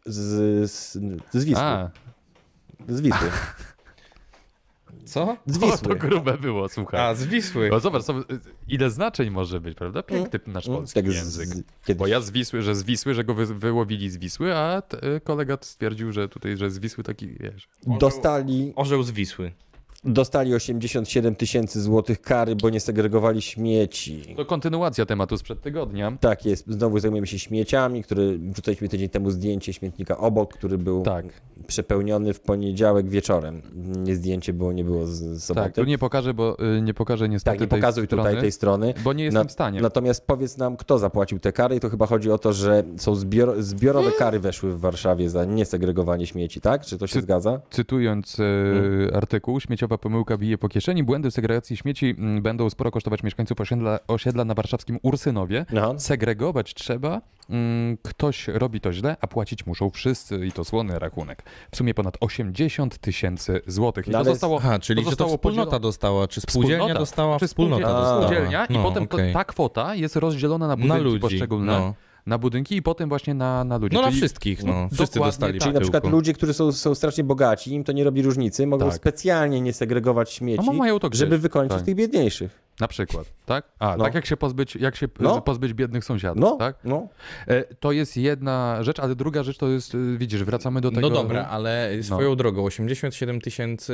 z, 0.07 0.71
z, 0.71 0.93
z 1.33 1.45
Wisły. 1.45 1.63
A, 1.63 1.91
Z 2.89 3.01
Wisły. 3.01 3.29
Co? 5.05 5.37
Z 5.47 5.63
o, 5.63 5.79
to 5.79 5.95
grube 5.95 6.39
było, 6.39 6.69
słuchaj. 6.69 7.01
A, 7.01 7.15
z 7.15 7.25
Wisły. 7.27 7.69
No 7.71 7.81
zobacz, 7.81 8.03
sobie, 8.03 8.21
ile 8.69 8.91
znaczeń 8.91 9.31
może 9.31 9.61
być, 9.61 9.75
prawda? 9.79 10.03
Piękny 10.03 10.41
nasz 10.47 10.67
No, 10.67 10.75
polski 10.77 10.95
tak 11.03 11.13
język. 11.13 11.49
z- 11.49 11.63
kiedyś. 11.85 11.99
Bo 11.99 12.07
ja 12.07 12.21
z 12.21 12.31
Wisły, 12.31 12.63
że 12.63 12.75
z 12.75 12.83
Wisły, 12.83 13.15
że 13.15 13.25
go 13.25 13.35
wy, 13.35 13.47
wyłowili 13.47 14.11
z 14.11 14.17
Wisły, 14.17 14.55
a 14.57 14.83
t, 14.83 15.21
kolega 15.25 15.59
stwierdził, 15.61 16.13
że 16.13 16.29
tutaj, 16.29 16.57
że 16.57 16.71
z 16.71 16.79
Wisły 16.79 17.05
taki, 17.05 17.29
wiesz. 17.41 17.69
Dostali, 17.87 18.73
Orzeł 18.77 19.03
z 19.03 19.11
Wisły. 19.11 19.53
Dostali 20.13 20.55
87 20.55 21.35
tysięcy 21.37 21.83
złotych 21.83 22.21
kary, 22.21 22.57
bo 22.57 22.71
nie 22.71 22.81
segregowali 22.81 23.43
śmieci. 23.43 24.23
To 24.37 24.45
kontynuacja 24.45 25.07
tematu 25.07 25.39
sprzed 25.39 25.61
tygodnia. 25.61 26.13
Tak 26.21 26.47
jest, 26.47 26.65
znowu 26.69 26.99
zajmujemy 26.99 27.27
się 27.27 27.39
śmieciami, 27.39 28.03
który 28.03 28.39
wrzucaliśmy 28.39 28.89
tydzień 28.89 29.09
temu 29.09 29.31
zdjęcie 29.31 29.73
śmietnika 29.73 30.19
obok, 30.19 30.55
który 30.55 30.79
był 30.79 31.03
Tak, 31.03 31.25
przepełniony 31.67 32.33
w 32.35 32.41
poniedziałek 32.41 33.09
wieczorem. 33.09 33.63
Nie 34.05 34.17
zdjęcie 34.17 34.53
było, 34.53 34.73
nie 34.73 34.85
było 34.85 35.07
z, 35.07 35.43
soboty. 35.45 35.65
tak. 35.67 35.75
Tu 35.75 35.85
nie 35.85 35.99
pokażę, 35.99 36.35
bo 36.35 36.57
y, 36.79 36.83
nie 36.83 36.95
pokażę 36.95 37.29
niestety 37.29 37.55
Tak, 37.57 37.61
nie 37.61 37.67
tej 37.69 37.81
pokazuj 37.81 38.07
strony, 38.07 38.23
tutaj 38.29 38.41
tej 38.43 38.53
strony. 38.53 38.95
bo 39.05 39.13
nie 39.13 39.25
jestem 39.25 39.43
Na- 39.43 39.49
w 39.49 39.53
stanie. 39.53 39.81
Natomiast 39.81 40.27
powiedz 40.27 40.57
nam, 40.59 40.77
kto 40.77 40.99
zapłacił 40.99 41.39
te 41.39 41.53
kary 41.53 41.77
i 41.77 41.81
to 41.81 41.91
chyba 41.91 42.07
chodzi 42.07 42.31
o 42.31 42.39
to, 42.39 42.53
że 42.53 42.83
są 42.97 43.15
zbior, 43.15 43.63
zbiorowe 43.63 44.11
kary 44.13 44.41
weszły 44.41 44.73
w 44.73 44.81
Warszawie 44.81 45.31
za 45.31 45.45
niesegregowanie 45.45 46.27
śmieci, 46.27 46.61
tak? 46.61 46.85
Czy 46.85 46.99
to 46.99 47.07
się 47.07 47.13
Czy- 47.13 47.21
zgadza? 47.23 47.61
Cytując 47.71 48.41
e, 48.41 48.43
Hmm? 48.43 49.15
artykuł, 49.15 49.61
pomyłka 49.99 50.39
bije 50.39 50.59
po 50.59 50.69
kieszeni. 50.69 51.03
Błędy 51.05 51.31
w 51.31 51.35
segregacji 51.35 51.77
śmieci 51.77 52.15
mm, 52.19 52.43
będą 52.43 52.71
sporo 52.71 52.91
kosztować 52.91 53.23
mieszkańców 53.23 53.61
osiedla, 53.61 53.99
osiedla 54.09 54.45
na 54.45 54.55
warszawskim 54.55 54.99
Ursynowie. 55.03 55.67
No. 55.73 56.01
Segregować 56.01 56.75
trzeba, 56.75 57.21
mm, 57.51 57.97
ktoś 58.03 58.49
robi 58.49 58.81
to 58.81 58.93
źle, 58.93 59.17
a 59.21 59.27
płacić 59.27 59.67
muszą 59.67 59.91
wszyscy 59.91 60.47
i 60.47 60.53
to 60.53 60.65
słony 60.65 60.99
rachunek. 60.99 61.43
W 61.73 61.77
sumie 61.77 61.95
ponad 61.95 62.17
80 62.21 62.99
tysięcy 62.99 63.61
złotych. 63.67 64.07
I 64.09 64.11
No 64.11 64.13
to 64.13 64.19
ale- 64.19 64.31
zostało, 64.31 64.57
Aha, 64.59 64.79
czyli 64.79 65.05
to 65.05 65.11
czy 65.11 65.17
to 65.17 65.25
zostało 65.25 65.37
wspólnota 65.39 65.71
podzielone- 65.71 65.81
dostała, 65.83 66.29
czy 66.29 66.41
spółdzielnia 66.41 66.77
Wspólnota. 66.79 67.01
dostała, 67.01 67.39
Czy 67.39 67.47
wspólnota 67.47 67.83
spółdzielnia, 67.83 68.01
dostała. 68.01 68.23
spółdzielnia 68.27 68.67
i 68.67 68.73
No, 68.73 68.83
potem 68.83 69.07
to, 69.09 69.17
okej. 69.17 69.33
ta 69.33 69.45
kwota 69.45 69.95
jest 69.95 70.17
rozdzielona 70.17 70.67
na 70.67 70.77
na 70.77 70.83
budynki 70.83 71.05
ludzi. 71.05 71.21
poszczególne, 71.21 71.73
No, 71.79 71.95
na 72.27 72.39
budynki 72.39 72.77
i 72.77 72.83
potem 72.83 73.09
właśnie 73.09 73.35
na, 73.35 73.65
na 73.65 73.77
ludzi. 73.77 73.95
no 73.97 74.03
na 74.03 74.09
Czyli- 74.09 74.21
wszystkich, 74.21 74.65
no. 74.65 74.89
Wszyscy 74.93 75.19
dostali 75.19 75.53
tak. 75.53 75.63
Czyli 75.63 75.75
na 75.75 75.81
przykład 75.81 76.07
ludzie, 76.11 76.33
którzy 76.33 76.55
są, 76.55 76.73
są 76.73 76.95
strasznie 76.95 77.25
bogaci, 77.25 77.75
im 77.75 77.85
to 77.85 77.93
nie 77.93 78.05
robi 78.05 78.23
różnicy, 78.23 78.67
mogą 78.67 78.85
Tak. 78.87 78.95
specjalnie 78.95 79.61
nie 79.61 79.73
segregować 79.73 80.31
śmieci, 80.33 80.63
No, 80.67 80.73
mają 80.73 80.99
to 80.99 81.09
gdzieś. 81.11 81.19
żeby 81.19 81.39
wykończyć 81.39 81.77
Tak. 81.77 81.87
tych 81.87 81.95
biedniejszych. 81.95 82.63
Na 82.81 82.89
przykład, 82.89 83.33
tak? 83.47 83.65
A, 83.79 83.97
No. 83.97 84.05
tak 84.05 84.15
jak 84.15 84.27
się 84.27 84.37
pozbyć, 84.37 84.77
jak 84.77 84.97
się 84.97 85.09
No. 85.21 85.41
pozbyć 85.43 85.75
biednych 85.75 86.05
sąsiadów, 86.05 86.41
No, 86.45 86.57
tak? 86.57 86.77
no. 86.85 87.09
E, 87.49 87.65
To 87.75 87.93
jest 87.93 88.17
jedna 88.17 88.79
rzecz, 88.83 89.01
ale 89.01 89.15
druga 89.15 89.43
rzecz 89.43 89.59
to 89.59 89.69
jest, 89.69 89.95
y, 89.95 90.19
widzisz, 90.19 90.45
wracamy 90.45 90.81
do 90.81 90.91
tego... 90.91 91.01
No 91.01 91.11
dobra, 91.11 91.47
ale 91.51 91.91
swoją 92.03 92.37
drogą, 92.37 92.65
87 92.65 93.41
tysięcy 93.41 93.93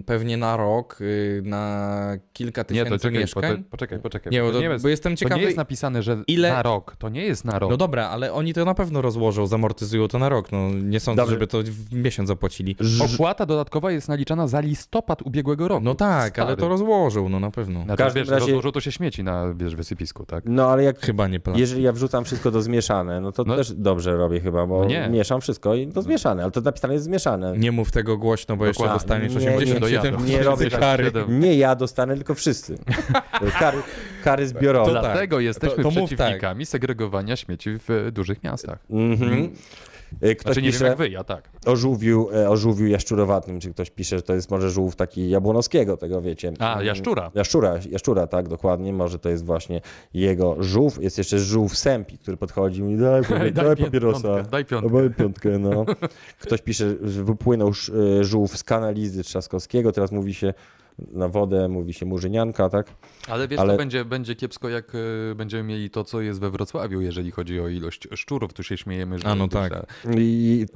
y, 0.00 0.02
pewnie 0.06 0.36
na 0.36 0.56
rok, 0.56 0.98
y, 1.00 1.42
na 1.44 1.98
kilka 2.32 2.60
Nie, 2.60 2.64
tysięcy 2.64 2.90
to 2.90 2.98
czekaj, 2.98 3.18
mieszkań. 3.20 3.42
poczekaj, 3.42 3.64
poczekaj, 3.70 3.98
poczekaj. 3.98 4.32
Nie, 4.32 4.40
bo, 4.40 4.46
to 4.46 4.52
to, 4.52 4.60
nie 4.60 4.66
jest, 4.68 4.82
bo 4.84 4.88
jestem 4.88 5.12
to 5.12 5.16
ciekawy. 5.16 5.40
nie 5.40 5.44
jest 5.46 5.56
napisane, 5.56 6.02
że 6.02 6.22
ile- 6.26 6.50
na 6.52 6.62
rok, 6.62 6.96
to 6.98 7.08
nie 7.08 7.24
jest 7.24 7.44
na 7.44 7.58
rok. 7.58 7.70
No 7.70 7.76
dobra, 7.76 8.08
ale 8.08 8.32
oni 8.32 8.54
to 8.54 8.64
na 8.64 8.74
pewno 8.74 9.02
rozłożą, 9.02 9.46
zamortyzują 9.46 10.08
to 10.08 10.18
na 10.18 10.28
rok. 10.28 10.52
No, 10.52 10.70
nie 10.70 11.00
sądzę, 11.00 11.22
Dobrze. 11.22 11.34
żeby 11.34 11.46
to 11.46 11.58
w 11.62 11.92
miesiąc 11.94 12.28
zapłacili. 12.28 12.76
Opłata 13.14 13.46
dodatkowa 13.46 13.92
jest 13.92 14.08
naliczana 14.08 14.46
za 14.46 14.60
listopad 14.60 15.22
ubiegłego 15.22 15.68
roku. 15.68 15.84
No 15.84 15.94
tak, 15.94 16.38
ale 16.38 16.46
Stary. 16.48 16.60
to 16.60 16.68
rozłożą, 16.68 17.28
no 17.28 17.40
na 17.40 17.50
pewno. 17.50 17.84
Znaczy, 17.96 18.04
każdym 18.04 18.22
wiesz, 18.22 18.30
razie- 18.30 18.46
rozłożyło 18.46 18.72
to 18.72 18.80
się 18.80 18.92
śmieci 18.92 19.24
na 19.24 19.54
wiesz, 19.54 19.74
wysypisku, 19.76 20.26
tak? 20.26 20.44
No 20.46 20.70
ale 20.70 20.82
jak 20.82 21.00
Chyba 21.00 21.28
nie 21.28 21.40
plan. 21.40 21.58
Jeżeli 21.58 21.82
ja 21.82 21.92
wrzucam 21.92 22.24
wszystko 22.24 22.50
do 22.50 22.62
zmieszane, 22.62 23.20
no 23.20 23.32
to 23.32 23.44
No- 23.46 23.56
też 23.56 23.72
dobrze 23.72 24.16
robię 24.16 24.40
chyba, 24.40 24.66
bo 24.66 24.78
No 24.80 24.84
nie. 24.84 25.08
mieszam 25.10 25.40
wszystko 25.40 25.74
i 25.74 25.86
to 25.86 26.02
zmieszane, 26.02 26.42
ale 26.42 26.52
to 26.52 26.60
napisane 26.60 26.94
jest 26.94 27.04
zmieszane. 27.06 27.58
Nie 27.58 27.72
mów 27.72 27.90
tego 27.90 28.16
głośno, 28.16 28.56
bo 28.56 28.66
jeszcze 28.66 28.82
Dokładnie. 28.82 28.98
dostaniesz 29.00 29.34
Nie, 29.34 29.50
nie, 29.50 29.56
87 29.56 30.24
nie, 30.26 30.32
nie 30.32 30.42
robię 30.42 30.70
kary. 30.70 31.04
Siedem. 31.04 31.40
Nie 31.40 31.54
ja 31.56 31.74
dostanę, 31.74 32.14
tylko 32.16 32.34
wszyscy. 32.34 32.78
Kary, 33.58 33.78
kary 34.24 34.46
zbiorowe. 34.46 34.86
To 34.94 35.02
tak. 35.02 35.12
Dlatego 35.12 35.40
jesteśmy 35.40 35.76
To- 35.76 35.90
to 35.90 36.00
mów 36.00 36.10
przeciwnikami 36.10 36.66
segregowania 36.66 37.36
śmieci 37.36 37.70
w 37.88 38.08
dużych 38.12 38.42
miastach. 38.44 38.78
Mhm. 38.90 39.32
Y, 39.32 39.50
Ktoś 40.20 40.42
Znaczy 40.42 40.60
wiem 40.60 40.72
pisze 40.72 40.86
jak 40.86 40.98
wy, 40.98 41.08
ja 41.08 41.24
tak. 41.24 41.50
o 41.66 41.76
żółwiu, 41.76 42.28
e, 42.34 42.50
o 42.50 42.56
żółwiu 42.56 42.86
jaszczurowatym, 42.86 43.60
czy 43.60 43.70
ktoś 43.70 43.90
pisze, 43.90 44.16
że 44.16 44.22
to 44.22 44.34
jest 44.34 44.50
może 44.50 44.70
żółw 44.70 44.96
taki 44.96 45.30
jabłonowskiego, 45.30 45.96
tego 45.96 46.22
wiecie. 46.22 46.52
A, 46.58 46.72
Mm, 46.72 46.86
jaszczura. 46.86 47.30
Jaszczura, 47.34 47.74
jaszczura, 47.90 48.26
tak, 48.26 48.48
dokładnie. 48.48 48.92
Może 48.92 49.18
to 49.18 49.28
jest 49.28 49.44
właśnie 49.44 49.80
jego 50.14 50.56
żółw. 50.62 51.02
Jest 51.02 51.18
jeszcze 51.18 51.38
żółw 51.38 51.78
sępi, 51.78 52.18
który 52.18 52.36
podchodzi 52.36 52.80
i 52.80 52.82
mówi, 52.82 52.96
daj, 52.96 53.22
daj, 53.38 53.52
daj 53.52 53.76
papierosa. 53.76 54.22
piątkę, 54.22 54.50
daj 54.50 54.64
piątkę. 54.64 54.90
Daj 55.00 55.10
piątkę, 55.10 55.58
no. 55.58 55.84
Ktoś 56.38 56.62
pisze, 56.62 56.94
że 57.02 57.24
wypłynął 57.24 57.68
e, 57.68 58.24
żółw 58.24 58.56
z 58.58 58.64
kanalizy 58.64 59.22
Trzaskowskiego, 59.24 59.92
teraz 59.92 60.12
mówi 60.12 60.34
się 60.34 60.54
na 61.12 61.28
wodę, 61.28 61.68
mówi 61.68 61.92
się 61.92 62.06
murzynianka, 62.06 62.68
tak? 62.68 62.86
Ale 63.28 63.48
wiesz, 63.48 63.60
Ale- 63.60 63.72
to 63.72 63.78
będzie, 63.78 64.04
będzie 64.04 64.36
kiepsko, 64.36 64.68
jak 64.68 64.92
e, 64.94 65.34
będziemy 65.34 65.62
mieli 65.62 65.90
to, 65.90 66.04
co 66.04 66.20
jest 66.20 66.40
we 66.40 66.50
Wrocławiu, 66.50 67.00
jeżeli 67.00 67.30
chodzi 67.30 67.60
o 67.60 67.68
ilość 67.68 68.08
szczurów. 68.14 68.52
Tu 68.52 68.62
się 68.62 68.76
śmiejemy, 68.76 69.18
że... 69.18 69.26
A, 69.26 69.34
no 69.34 69.48
tak. 69.48 69.86
I 70.16 70.66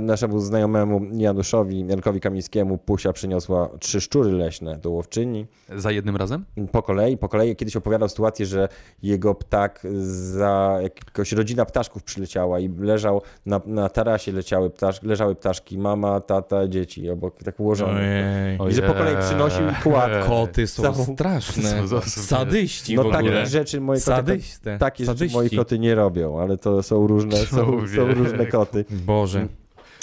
naszemu 0.00 0.40
znajomemu 0.40 1.00
Januszowi, 1.12 1.86
Jankowi 1.86 2.20
Kamińskiemu 2.20 2.78
Pusia 2.78 3.12
przyniosła 3.12 3.68
trzy 3.80 4.00
szczury 4.00 4.32
leśne 4.32 4.78
do 4.78 4.90
łowczyni. 4.90 5.46
Za 5.76 5.90
jednym 5.90 6.16
razem? 6.16 6.44
Po 6.72 6.82
kolei, 6.82 7.16
po 7.18 7.28
kolei 7.28 7.56
kiedyś 7.56 7.76
opowiadał 7.76 8.08
sytuację, 8.08 8.46
że 8.46 8.68
jego 9.02 9.34
ptak 9.34 9.82
za 10.00 10.78
jakiegoś 10.82 11.32
rodzina 11.32 11.64
ptaszków 11.64 12.02
przyleciała 12.02 12.60
i 12.60 12.68
leżał 12.68 13.22
na, 13.46 13.60
na 13.66 13.88
tarasie 13.88 14.32
leciały 14.32 14.70
ptasz, 14.70 15.02
leżały 15.02 15.34
ptaszki, 15.34 15.78
mama, 15.78 16.20
tata, 16.20 16.68
dzieci 16.68 17.10
obok, 17.10 17.42
tak 17.44 17.60
ułożone. 17.60 18.56
Ojej. 18.58 18.72
I 18.72 18.74
że 18.74 18.82
po 18.82 18.94
kolei 18.94 19.16
przynosił 19.16 19.68
i 19.68 19.82
kładł. 19.82 20.28
Koty 20.28 20.66
są 20.66 21.04
straszne. 21.14 21.73
Co 21.80 21.86
za- 21.86 22.00
Sadyści 22.00 22.94
No 22.94 23.02
w 23.02 23.06
ogóle. 23.06 23.22
takich 23.22 23.46
rzeczy 23.46 23.80
moje 23.80 24.00
koty, 24.00 24.38
tak, 24.64 24.78
takie 24.78 25.04
rzeczy 25.04 25.18
Sadyści. 25.18 25.36
moje 25.36 25.50
koty 25.50 25.78
nie 25.78 25.94
robią, 25.94 26.40
ale 26.40 26.58
to 26.58 26.82
są 26.82 27.06
różne, 27.06 27.36
są, 27.36 27.56
są 27.96 28.14
różne 28.14 28.46
koty. 28.46 28.84
Boże. 28.90 29.48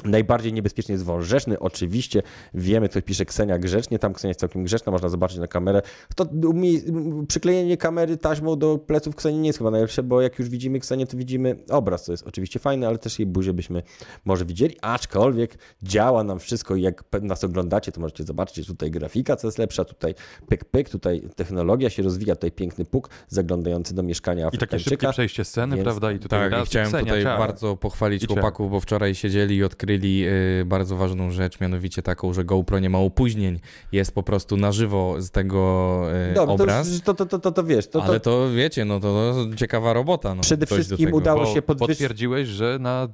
Najbardziej 0.06 0.54
niebezpieczny 0.54 0.92
jest 0.92 1.04
wąż 1.04 1.28
rzeczny. 1.28 1.60
Oczywiście 1.60 2.24
wiemy, 2.54 2.90
ktoś 2.90 3.04
pisze 3.04 3.26
Ksenia 3.26 3.60
grzecznie, 3.60 4.00
tam 4.00 4.14
Ksenia 4.14 4.30
jest 4.30 4.40
całkiem 4.40 4.64
grzeczna, 4.64 4.92
można 4.92 5.10
zobaczyć 5.10 5.38
na 5.38 5.48
kamerę. 5.48 5.82
To 6.16 6.26
umie, 6.48 6.72
przyklejenie 7.28 7.78
kamery 7.78 8.18
taśmą 8.18 8.56
do 8.56 8.78
pleców 8.78 9.16
Kseni 9.16 9.38
nie 9.38 9.48
jest 9.48 9.58
chyba 9.58 9.72
najlepsze, 9.72 10.04
bo 10.04 10.22
jak 10.22 10.40
już 10.40 10.50
widzimy 10.50 10.80
Ksenię, 10.80 11.08
to 11.08 11.18
widzimy 11.18 11.56
obraz, 11.70 12.06
co 12.06 12.14
jest 12.14 12.28
oczywiście 12.28 12.60
fajne, 12.60 12.88
ale 12.88 12.98
też 12.98 13.20
jej 13.20 13.26
buzię 13.26 13.54
byśmy 13.54 13.84
może 14.26 14.46
widzieli, 14.46 14.76
aczkolwiek 14.82 15.58
działa 15.84 16.24
nam 16.24 16.40
wszystko 16.40 16.76
i 16.76 16.82
jak 16.82 17.04
nas 17.22 17.44
oglądacie, 17.44 17.92
to 17.92 18.02
możecie 18.02 18.24
zobaczyć, 18.24 18.68
tutaj 18.68 18.92
grafika, 18.92 19.36
co 19.36 19.48
jest 19.48 19.58
lepsza, 19.58 19.86
tutaj 19.86 20.16
pyk, 20.50 20.66
pyk, 20.66 20.90
tutaj 20.90 21.22
technologia 21.36 21.90
się 21.90 22.04
rozwija, 22.04 22.36
tutaj 22.36 22.52
piękny 22.52 22.86
puk 22.86 23.10
zaglądający 23.28 23.96
do 23.96 24.04
mieszkania 24.04 24.50
I 24.54 24.58
takie 24.58 24.80
szybkie 24.80 25.10
przejście 25.10 25.46
sceny, 25.46 25.76
Więc- 25.76 25.86
prawda? 25.86 26.12
I 26.12 26.20
tutaj 26.20 26.40
Tak, 26.40 26.52
raz 26.52 26.68
chciałem 26.68 26.88
Ksenia, 26.88 27.04
tutaj 27.04 27.24
bardzo 27.24 27.78
pochwalić 27.78 28.24
I 28.24 28.28
chłopaków, 28.28 28.72
bo 28.72 28.80
wczoraj 28.80 29.16
siedzieli 29.16 29.56
i 29.56 29.64
odkryli 29.64 29.91
y, 29.96 30.66
bardzo 30.66 30.98
ważną 30.98 31.32
rzecz, 31.32 31.60
mianowicie 31.60 32.02
taką, 32.02 32.34
że 32.34 32.44
GoPro 32.44 32.80
nie 32.80 32.90
ma 32.90 32.98
opóźnień. 32.98 33.60
Jest 33.92 34.12
po 34.16 34.24
prostu 34.24 34.58
na 34.58 34.72
żywo 34.72 35.16
z 35.20 35.32
tego 35.32 36.02
y, 36.32 36.34
Dobra, 36.34 36.56
to, 36.58 36.64
obraz. 36.64 36.92
już- 36.92 37.02
to, 37.02 37.14
to, 37.14 37.26
to, 37.26 37.40
to, 37.40 37.52
to 37.52 37.64
wiesz, 37.64 37.88
to, 37.88 38.00
to, 38.00 38.06
Ale 38.06 38.20
to 38.20 38.50
wiecie, 38.56 38.86
no 38.86 39.00
to, 39.00 39.34
to 39.50 39.56
ciekawa 39.56 39.94
robota. 39.94 40.36
No, 40.36 40.42
Przede 40.42 40.66
wszystkim 40.66 41.14
udało 41.14 41.46
się 41.46 41.62
podwyższyć. 41.62 41.98
potwierdziłeś, 41.98 42.48
że 42.48 42.78
na 42.80 43.08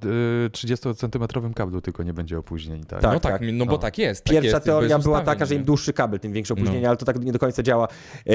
y, 0.45 0.49
30-centymetrowym 0.49 1.53
kablu 1.53 1.81
tylko 1.81 2.03
nie 2.03 2.13
będzie 2.13 2.37
opóźnień, 2.37 2.83
tak? 2.83 3.01
Tak, 3.01 3.13
no 3.13 3.19
tak, 3.19 3.31
tak. 3.31 3.41
no 3.53 3.65
bo 3.65 3.71
No. 3.71 3.77
tak 3.77 3.97
jest. 3.97 4.23
Tak 4.23 4.33
Pierwsza 4.33 4.55
jest, 4.57 4.65
teoria 4.65 4.99
była 4.99 5.17
ustawień, 5.19 5.25
taka, 5.25 5.45
że 5.45 5.55
im 5.55 5.63
dłuższy 5.63 5.93
kabel, 5.93 6.19
tym 6.19 6.33
większe 6.33 6.53
opóźnienie, 6.53 6.81
No. 6.81 6.87
ale 6.87 6.97
to 6.97 7.05
tak 7.05 7.23
nie 7.23 7.31
do 7.31 7.39
końca 7.39 7.63
działa. 7.63 7.87
E, 8.27 8.31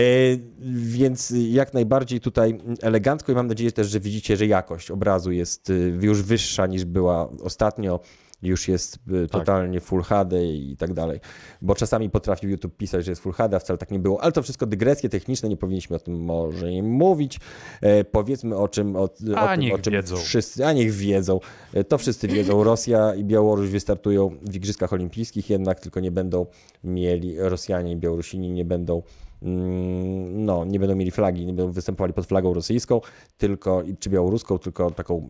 więc 0.75 1.33
jak 1.51 1.75
najbardziej 1.75 2.21
tutaj 2.21 2.59
elegancko 2.83 3.33
i 3.33 3.35
mam 3.35 3.47
nadzieję 3.47 3.73
też, 3.73 3.89
że 3.91 4.01
widzicie, 4.01 4.37
że 4.37 4.47
jakość 4.47 4.91
obrazu 4.91 5.33
jest 5.33 5.71
y, 5.71 5.99
już 6.03 6.23
wyższa 6.23 6.67
niż 6.67 6.85
była 6.85 7.29
ostatnio. 7.43 8.01
Już 8.43 8.69
jest 8.69 8.99
y, 9.25 9.29
totalnie 9.29 9.81
Full 9.81 10.03
HD 10.03 10.45
i 10.47 10.77
tak 10.77 10.93
dalej. 10.95 11.21
Bo 11.63 11.75
czasami 11.75 12.11
potrafił 12.11 12.51
YouTube 12.51 12.77
pisać, 12.77 13.05
że 13.05 13.13
jest 13.13 13.23
Full 13.23 13.33
HD, 13.33 13.57
a 13.57 13.61
wcale 13.61 13.79
tak 13.79 13.91
nie 13.91 13.99
było. 13.99 14.23
Ale 14.23 14.33
to 14.33 14.43
wszystko 14.43 14.67
dygresje 14.67 15.09
techniczne, 15.09 15.49
nie 15.49 15.57
powinniśmy 15.57 15.97
o 15.97 15.99
tym 15.99 16.21
może 16.25 16.73
im 16.73 16.87
mówić. 16.87 17.41
E, 17.81 18.05
powiedzmy 18.05 18.57
o 18.57 18.69
czym, 18.69 18.97
o, 18.97 19.01
o, 19.03 19.09
A 19.37 19.53
tym, 19.53 19.61
niech 19.61 19.75
o 19.75 19.79
czym 19.79 19.93
wiedzą. 19.93 20.17
wszyscy, 20.17 20.67
a 20.67 20.73
niech 20.73 20.93
wiedzą. 20.93 21.41
E, 21.75 21.85
To 21.85 21.99
wszyscy 21.99 22.29
wiedzą. 22.29 22.65
Rosja 22.73 23.15
i 23.15 23.25
Białoruś 23.25 23.69
wystartują 23.71 24.31
w 24.43 24.55
Igrzyskach 24.57 24.93
Olimpijskich, 24.93 25.51
jednak 25.51 25.81
tylko 25.81 26.01
nie 26.01 26.11
będą 26.11 26.47
mieli, 26.85 27.35
Rosjanie 27.39 27.93
i 27.93 27.97
Białorusini 27.97 28.51
nie 28.51 28.65
będą 28.65 29.03
no, 29.45 30.65
nie 30.65 30.81
będą 30.81 30.95
mieli 30.97 31.11
flagi, 31.11 31.47
nie 31.47 31.53
będą 31.53 31.73
występowali 31.73 32.13
pod 32.13 32.27
flagą 32.27 32.55
rosyjską, 32.55 33.01
tylko, 33.37 33.83
czy 34.01 34.11
białoruską, 34.11 34.59
tylko 34.59 34.91
taką 34.91 35.29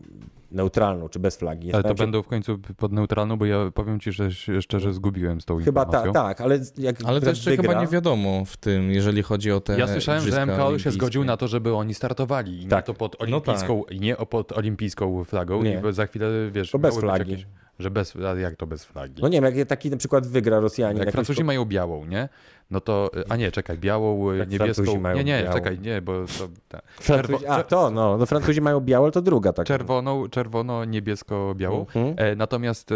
neutralną, 0.51 1.09
czy 1.09 1.19
bez 1.19 1.35
flagi. 1.37 1.73
Ale 1.73 1.83
to 1.83 1.89
się- 1.89 1.95
będą 1.95 2.23
w 2.23 2.27
końcu 2.27 2.59
pod 2.77 2.91
neutralną, 2.91 3.37
bo 3.37 3.45
ja 3.45 3.71
powiem 3.73 3.99
ci, 3.99 4.11
że 4.11 4.31
szczerze 4.61 4.93
zgubiłem 4.93 5.41
z 5.41 5.45
tą 5.45 5.57
Chyba 5.59 5.81
informacją. 5.83 6.13
tak, 6.13 6.37
tak, 6.37 6.41
ale 6.41 6.59
jak 6.77 6.95
Ale 7.05 7.21
to 7.21 7.29
jeszcze 7.29 7.49
wygra, 7.51 7.69
chyba 7.69 7.81
nie 7.81 7.87
wiadomo 7.87 8.45
w 8.45 8.57
tym, 8.57 8.91
jeżeli 8.91 9.23
chodzi 9.23 9.51
o 9.51 9.59
te 9.61 9.79
Ja 9.79 9.87
słyszałem, 9.87 10.21
że 10.21 10.45
MKO 10.45 10.79
się 10.79 10.91
zgodził 10.91 11.23
na 11.23 11.37
to, 11.37 11.47
żeby 11.47 11.75
oni 11.75 11.93
startowali. 11.93 12.63
I 12.63 12.67
Tak. 12.67 12.79
nie 12.87 12.93
to 12.93 12.99
pod 12.99 13.13
No 13.19 13.25
olimpijską, 13.25 13.83
i 13.83 13.99
nie 13.99 14.17
o- 14.17 14.25
pod 14.25 14.51
olimpijską 14.51 15.23
flagą. 15.23 15.63
Nie. 15.63 15.81
I 15.89 15.93
za 15.93 16.05
chwilę, 16.05 16.27
wiesz, 16.51 16.71
To 16.71 16.79
bez 16.79 16.97
flagi. 16.99 17.31
Jakieś, 17.31 17.47
że 17.79 17.91
bez, 17.91 18.13
jak 18.41 18.55
to 18.55 18.67
bez 18.67 18.85
flagi? 18.85 19.21
No 19.21 19.27
nie 19.27 19.41
wiem, 19.41 19.55
jak 19.57 19.67
taki 19.67 19.89
na 19.89 19.97
przykład 19.97 20.27
wygra 20.27 20.59
Rosjanin. 20.59 20.97
jak 21.03 21.11
Francuzi 21.11 21.43
mają 21.43 21.65
białą, 21.65 22.05
nie? 22.05 22.29
No 22.73 22.81
to, 22.81 23.11
a 23.29 23.35
nie, 23.35 23.51
czekaj, 23.51 23.77
białą, 23.77 24.33
Jak 24.33 24.49
niebieską. 24.49 24.99
Mają 24.99 25.17
Nie, 25.17 25.23
nie, 25.23 25.41
białą. 25.43 25.53
czekaj, 25.55 25.79
nie, 25.79 26.01
bo 26.01 26.13
to, 26.39 26.47
ta, 26.67 26.81
Francuzi, 26.99 27.45
a 27.47 27.57
czerwo- 27.59 27.63
to, 27.67 27.91
no, 27.91 28.17
no 28.17 28.25
Francuzi 28.25 28.61
mają 28.61 28.79
białe, 28.81 29.03
ale 29.05 29.11
to 29.11 29.21
druga 29.21 29.53
taka. 29.53 29.65
czerwoną, 29.67 30.27
czerwono-niebiesko-białą. 30.29 31.79
Mhm. 31.79 32.13
E, 32.17 32.35
natomiast 32.35 32.91
e, 32.91 32.95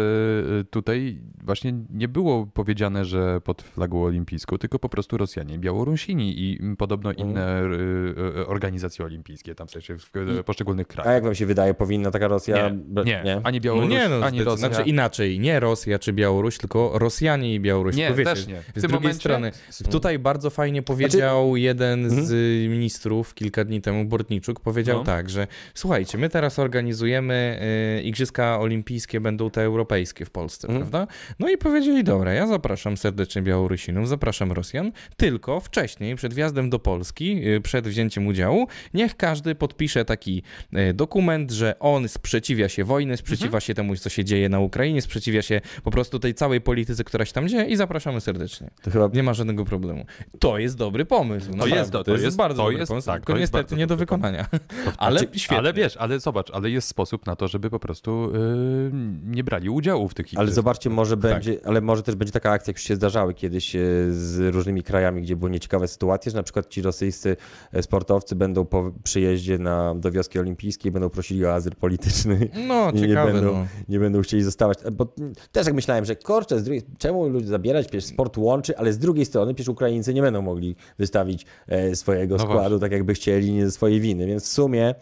tutaj 0.70 1.18
właśnie 1.44 1.72
nie 1.90 2.08
było 2.08 2.46
powiedziane, 2.46 3.04
że 3.04 3.40
pod 3.40 3.62
flagą 3.62 4.04
olimpijską, 4.04 4.58
tylko 4.58 4.78
po 4.78 4.88
prostu 4.88 5.16
Rosjanie, 5.16 5.58
Białorusini 5.58 6.34
i 6.42 6.76
podobno 6.78 7.10
Mhm. 7.10 7.28
inne 7.28 7.60
e, 7.60 8.40
e, 8.40 8.46
organizacje 8.46 9.04
olimpijskie, 9.04 9.54
tam 9.54 9.66
w 9.66 9.70
sensie 9.70 9.98
w 9.98 10.10
e, 10.38 10.44
poszczególnych 10.44 10.86
A 10.90 10.92
krajach. 10.92 11.12
jak 11.14 11.24
wam 11.24 11.34
się 11.34 11.46
wydaje, 11.46 11.74
powinna 11.74 12.10
taka 12.10 12.28
Rosja... 12.28 12.70
Nie, 13.04 13.22
nie, 13.24 13.40
ani 13.44 13.58
No 13.58 13.62
Białoruś, 13.62 13.90
nie, 13.90 14.08
no, 14.08 14.26
ani 14.26 14.44
Rosja. 14.44 14.68
znaczy 14.68 14.88
inaczej, 14.88 15.40
nie 15.40 15.60
Rosja 15.60 15.98
czy 15.98 16.12
Białoruś, 16.12 16.58
tylko 16.58 16.98
Rosjanie 16.98 17.54
i 17.54 17.60
Białoruś. 17.60 17.96
Nie, 17.96 18.10
wiecie, 18.12 18.24
też 18.24 18.46
nie. 18.46 18.62
W 18.62 18.66
Z 18.66 18.72
tym 18.72 18.80
drugiej 18.82 18.96
momencie- 18.98 19.18
strony, 19.20 19.52
tutaj 19.90 20.18
bardzo 20.18 20.50
fajnie 20.50 20.82
powiedział 20.82 21.56
jeden 21.56 22.10
z 22.10 22.30
y, 22.30 22.68
ministrów 22.68 23.34
kilka 23.34 23.64
dni 23.64 23.80
temu, 23.80 24.04
Bortniczuk, 24.04 24.60
powiedział 24.60 24.98
No. 24.98 25.04
tak, 25.04 25.30
że 25.30 25.46
słuchajcie, 25.74 26.18
my 26.18 26.28
teraz 26.28 26.58
organizujemy 26.58 27.60
y, 27.98 28.02
Igrzyska 28.02 28.60
Olimpijskie, 28.60 29.20
będą 29.20 29.50
te 29.50 29.62
europejskie 29.62 30.24
w 30.24 30.30
Polsce, 30.30 30.68
Mhm. 30.68 30.86
prawda? 30.90 31.12
No 31.38 31.48
i 31.50 31.58
powiedzieli, 31.58 32.04
dobra, 32.04 32.32
ja 32.32 32.46
zapraszam 32.46 32.96
serdecznie 32.96 33.42
Białorusinów, 33.42 34.08
zapraszam 34.08 34.52
Rosjan, 34.52 34.92
tylko 35.16 35.60
wcześniej, 35.60 36.16
przed 36.16 36.34
wjazdem 36.34 36.70
do 36.70 36.78
Polski, 36.78 37.48
y, 37.48 37.60
przed 37.60 37.88
wzięciem 37.88 38.26
udziału, 38.26 38.66
niech 38.94 39.16
każdy 39.16 39.54
podpisze 39.54 40.04
taki 40.04 40.42
y, 40.90 40.94
dokument, 40.94 41.50
że 41.50 41.78
on 41.78 42.08
sprzeciwia 42.08 42.68
się 42.68 42.84
wojny, 42.84 43.16
sprzeciwia 43.16 43.46
Mhm. 43.46 43.60
się 43.60 43.74
temu, 43.74 43.96
co 43.96 44.08
się 44.08 44.24
dzieje 44.24 44.48
na 44.48 44.60
Ukrainie, 44.60 45.02
sprzeciwia 45.02 45.42
się 45.42 45.60
po 45.84 45.90
prostu 45.90 46.18
tej 46.18 46.34
całej 46.34 46.60
polityce, 46.60 47.04
która 47.04 47.24
się 47.24 47.32
tam 47.32 47.48
dzieje 47.48 47.64
i 47.64 47.76
zapraszamy 47.76 48.20
serdecznie. 48.20 48.70
To 48.82 48.90
chyba 48.90 49.08
Nie 49.14 49.22
ma 49.22 49.34
żadnego 49.34 49.57
problemu. 49.64 50.04
To 50.38 50.58
jest 50.58 50.76
dobry 50.76 51.04
pomysł. 51.04 51.50
naprawdę. 51.50 51.76
jest 51.76 51.92
to 51.92 52.04
to 52.04 52.12
jest, 52.12 52.24
jest- 52.24 52.36
bardzo 52.36 52.56
to 52.56 52.62
dobry 52.62 52.78
jest- 52.78 52.88
pomysł, 52.88 53.06
tak, 53.06 53.20
tylko 53.20 53.32
to 53.32 53.38
jest 53.38 53.52
niestety 53.52 53.64
bardzo 53.64 53.76
nie 53.76 53.86
do 53.86 53.96
wykonania. 53.96 54.46
Ale 54.98 55.18
Znaczy. 55.20 55.56
Ale 55.56 55.72
wiesz, 55.72 55.96
ale 55.96 56.20
zobacz, 56.20 56.50
ale 56.50 56.70
jest 56.70 56.88
sposób 56.88 57.26
na 57.26 57.36
to, 57.36 57.48
żeby 57.48 57.70
po 57.70 57.78
prostu 57.78 58.30
y, 58.34 58.90
nie 59.24 59.44
brali 59.44 59.70
udziału 59.70 60.08
w 60.08 60.14
tych 60.14 60.26
Ale 60.36 60.50
zobaczcie, 60.52 60.90
może 60.90 61.16
Tak. 61.16 61.32
będzie, 61.32 61.58
ale 61.64 61.80
może 61.80 62.02
też 62.02 62.14
będzie 62.14 62.32
taka 62.32 62.50
akcja, 62.50 62.70
jak 62.70 62.76
już 62.76 62.86
się 62.86 62.96
zdarzały 62.96 63.34
kiedyś 63.34 63.76
e, 63.76 63.80
z 64.10 64.54
różnymi 64.54 64.82
krajami, 64.82 65.22
gdzie 65.22 65.36
były 65.36 65.50
nieciekawe 65.50 65.88
sytuacje, 65.88 66.30
że 66.32 66.36
na 66.36 66.42
przykład 66.42 66.68
ci 66.68 66.82
rosyjscy 66.82 67.36
e, 67.72 67.82
sportowcy 67.82 68.36
będą 68.36 68.64
po 68.64 68.92
przyjeździe 69.04 69.58
na, 69.58 69.94
do 69.94 70.10
wioski 70.10 70.38
olimpijskiej 70.38 70.92
będą 70.92 71.10
prosili 71.10 71.44
o 71.46 71.54
azyl 71.54 71.72
polityczny. 71.80 72.48
No, 72.66 72.90
I 72.94 72.94
nie 72.94 73.08
ciekawe. 73.08 73.32
będą, 73.32 73.52
no. 73.52 73.66
nie 73.88 73.98
będą 73.98 74.22
chcieli 74.22 74.42
zostawać. 74.42 74.78
Bo 74.92 75.06
też 75.52 75.66
jak 75.66 75.74
myślałem, 75.74 76.04
że 76.04 76.16
kurczę, 76.16 76.58
z 76.58 76.64
drugiej, 76.64 76.82
czemu 76.98 77.28
ludzie 77.28 77.46
zabierać, 77.46 77.86
przecież 77.86 78.04
sport 78.04 78.38
łączy, 78.38 78.78
ale 78.78 78.92
z 78.92 78.98
drugiej 78.98 79.24
strony 79.24 79.37
przecież 79.46 79.68
Ukraińcy 79.68 80.14
nie 80.14 80.22
będą 80.22 80.42
mogli 80.42 80.76
wystawić 80.98 81.46
e, 81.68 81.96
swojego 81.96 82.36
No 82.36 82.42
składu 82.42 82.60
właśnie. 82.62 82.78
tak 82.78 82.92
jakby 82.92 83.14
chcieli, 83.14 83.52
nie 83.52 83.64
ze 83.64 83.72
swojej 83.72 84.00
winy, 84.00 84.26
więc 84.26 84.44
w 84.44 84.48
sumie 84.48 84.94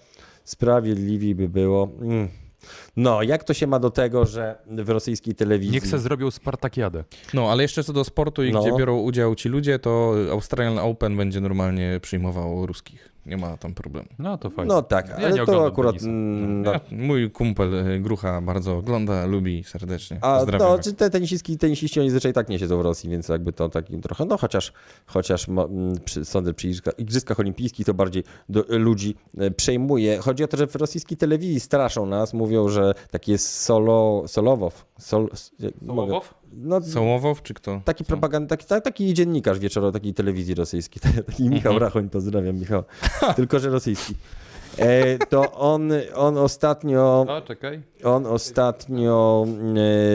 sprawiedliwiej 0.44 1.34
by 1.34 1.48
było. 1.48 1.88
Mm. 2.02 2.28
No, 2.96 3.22
jak 3.22 3.44
to 3.44 3.54
się 3.54 3.66
ma 3.66 3.78
do 3.78 3.90
tego, 3.90 4.26
że 4.26 4.58
w 4.66 4.88
rosyjskiej 4.88 5.34
telewizji... 5.34 5.72
Niech 5.74 5.86
se 5.86 5.98
zrobił 5.98 6.30
Spartakiadę. 6.30 7.04
No, 7.34 7.50
ale 7.50 7.62
jeszcze 7.62 7.84
co 7.84 7.92
do 7.92 8.04
sportu 8.04 8.44
i 8.44 8.52
No. 8.52 8.60
gdzie 8.62 8.72
biorą 8.76 8.98
udział 8.98 9.34
ci 9.34 9.48
ludzie, 9.48 9.78
to 9.78 10.14
Australian 10.30 10.78
Open 10.78 11.16
będzie 11.16 11.40
normalnie 11.40 12.00
przyjmował 12.02 12.66
ruskich. 12.66 13.15
Nie 13.26 13.36
ma 13.36 13.56
tam 13.56 13.74
problemu. 13.74 14.08
No 14.18 14.38
to 14.38 14.50
fajnie. 14.50 14.68
No 14.74 14.82
tak, 14.82 15.08
Ja 15.08 15.14
ale 15.16 15.46
to 15.46 15.66
akurat... 15.66 16.02
mm, 16.02 16.62
No, 16.62 16.72
Ja, 16.72 16.80
mój 16.92 17.30
kumpel 17.30 17.74
y, 17.74 18.00
Grucha 18.00 18.40
bardzo 18.40 18.76
ogląda, 18.76 19.26
lubi 19.26 19.64
serdecznie. 19.64 20.18
A 20.20 20.38
Pozdrawiam. 20.38 20.68
no, 20.68 20.78
czy 20.78 20.92
te 20.92 21.10
tenisistki, 21.10 21.58
tenisiści, 21.58 22.00
oni 22.00 22.10
zazwyczaj 22.10 22.32
tak 22.32 22.48
nie 22.48 22.58
siedzą 22.58 22.78
w 22.78 22.80
Rosji, 22.80 23.10
więc 23.10 23.28
jakby 23.28 23.52
to 23.52 23.68
takim 23.68 24.00
trochę, 24.00 24.24
no 24.24 24.36
chociaż, 24.36 24.72
chociaż 25.06 25.48
mo- 25.48 25.64
m, 25.64 25.92
przy, 26.04 26.24
sądzę 26.24 26.54
przy 26.54 26.66
igrzyskach, 26.68 26.94
igrzyskach 26.98 27.40
olimpijskich 27.40 27.86
to 27.86 27.94
bardziej 27.94 28.24
do, 28.48 28.64
ludzi 28.68 29.14
e, 29.38 29.50
przejmuje. 29.50 30.18
Chodzi 30.18 30.44
o 30.44 30.48
to, 30.48 30.56
że 30.56 30.66
w 30.66 30.76
rosyjskiej 30.76 31.16
telewizji 31.18 31.60
straszą 31.60 32.06
nas, 32.06 32.34
mówią, 32.34 32.68
że 32.68 32.92
taki 33.10 33.32
jest 33.32 33.52
solo, 33.60 34.22
Solowow. 34.26 34.86
Sol, 34.98 35.28
s- 35.32 35.52
jak 35.58 35.74
mogę- 35.82 36.20
No, 36.52 36.80
Sołowow 36.80 37.42
czy 37.42 37.54
kto? 37.54 37.80
taki 37.84 38.04
propagand, 38.04 38.50
taki, 38.50 38.66
ta- 38.66 38.80
taki 38.80 39.14
dziennikarz 39.14 39.58
wieczorowy 39.58 39.92
takiej 39.92 40.14
telewizji 40.14 40.54
rosyjskiej, 40.54 41.02
taki 41.26 41.42
Michał 41.50 41.72
Mhm. 41.72 41.82
Rachoń, 41.88 42.08
pozdrawiam 42.10 42.56
Michał, 42.58 42.82
tylko 43.36 43.58
że 43.58 43.70
rosyjski. 43.70 44.14
E, 44.78 45.18
to 45.18 45.52
on, 45.52 45.90
on 46.14 46.38
ostatnio 46.38 47.26
A, 47.28 47.40
czekaj. 47.40 47.82
on 48.04 48.26
ostatnio 48.26 49.46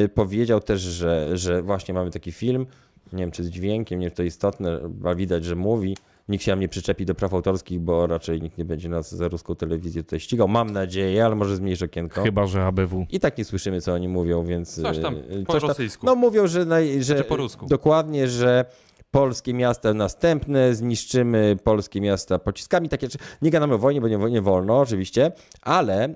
e, 0.06 0.08
powiedział 0.10 0.60
też, 0.60 0.82
że, 0.82 1.38
że 1.38 1.62
właśnie 1.62 1.94
mamy 1.94 2.12
taki 2.12 2.32
film, 2.32 2.66
nie 3.14 3.20
wiem 3.20 3.32
czy 3.32 3.44
z 3.44 3.50
dźwiękiem, 3.50 4.00
nie 4.00 4.06
wiem 4.06 4.12
czy 4.12 4.18
to 4.18 4.24
istotne, 4.24 4.80
a 5.06 5.16
widać, 5.16 5.46
że 5.46 5.56
mówi. 5.56 5.98
Nikt 6.30 6.44
się 6.44 6.52
nam 6.52 6.60
nie 6.60 6.68
przyczepi 6.68 7.06
do 7.06 7.16
praw 7.16 7.34
autorskich, 7.34 7.80
bo 7.80 8.08
raczej 8.08 8.42
nikt 8.42 8.58
nie 8.58 8.66
będzie 8.66 8.90
nas 8.90 9.16
za 9.16 9.28
ruską 9.28 9.56
telewizję 9.56 10.04
tutaj 10.04 10.20
ścigał. 10.20 10.48
Mam 10.48 10.70
nadzieję, 10.70 11.26
ale 11.26 11.36
może 11.36 11.56
zmniejsz 11.56 11.82
okienko. 11.82 12.24
Chyba, 12.24 12.48
że 12.48 12.66
ABW. 12.66 13.06
I 13.10 13.20
tak 13.20 13.38
nie 13.38 13.46
słyszymy, 13.46 13.82
co 13.82 13.94
oni 13.94 14.08
mówią, 14.08 14.44
więc... 14.44 14.82
Coś 14.82 15.00
tam, 15.00 15.16
e, 15.16 15.46
po 15.46 15.60
rosyjsku. 15.60 16.06
No 16.06 16.16
mówią, 16.16 16.48
że... 16.48 16.66
Naj, 16.66 16.94
że 16.98 17.04
Znaczy 17.04 17.24
po 17.24 17.36
rusku. 17.36 17.66
Dokładnie, 17.66 18.28
że 18.28 18.66
polskie 19.12 19.54
miasta 19.54 19.94
następne, 19.94 20.76
zniszczymy 20.76 21.58
polskie 21.64 22.02
miasta 22.02 22.40
pociskami. 22.40 22.90
Takie 22.90 23.08
rzeczy. 23.08 23.18
Nie 23.42 23.52
gadamy 23.52 23.74
o 23.74 23.78
wojnie, 23.78 24.02
bo 24.02 24.08
nie, 24.08 24.18
nie 24.18 24.42
wolno 24.42 24.80
oczywiście, 24.80 25.32
ale 25.62 26.04
e, 26.04 26.14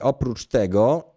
oprócz 0.00 0.46
tego 0.46 1.16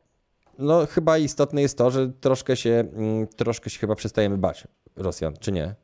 no 0.60 0.86
chyba 0.86 1.18
istotne 1.18 1.62
jest 1.62 1.78
to, 1.78 1.92
że 1.92 2.10
troszkę 2.10 2.56
się, 2.56 2.84
mm, 2.94 3.28
troszkę 3.28 3.70
się 3.70 3.80
chyba 3.80 3.96
przestajemy 3.96 4.38
bać 4.38 4.68
Rosjan, 4.96 5.34
czy 5.40 5.52
nie? 5.52 5.76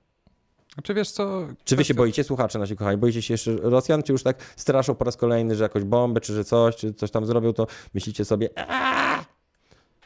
Czy 0.84 0.94
wiesz 0.94 1.12
co? 1.12 1.48
Czy 1.64 1.76
wy 1.76 1.84
się 1.84 1.94
boicie, 1.94 2.24
słuchacze 2.24 2.60
nasi 2.60 2.76
kochani, 2.76 2.98
boicie 2.98 3.22
się 3.22 3.34
jeszcze 3.34 3.56
Rosjan, 3.56 4.04
czy 4.04 4.12
już 4.12 4.24
tak 4.24 4.38
straszą 4.56 4.96
po 4.96 5.06
raz 5.06 5.18
kolejny, 5.18 5.56
że 5.56 5.64
jakąś 5.64 5.84
bombę, 5.84 6.22
czy 6.22 6.34
że 6.34 6.44
coś, 6.44 6.76
czy 6.76 6.94
coś 6.94 7.12
tam 7.12 7.26
zrobią, 7.26 7.54
to 7.54 7.68
myślicie 7.94 8.26
sobie 8.26 8.50
"Aaa!" 8.56 9.26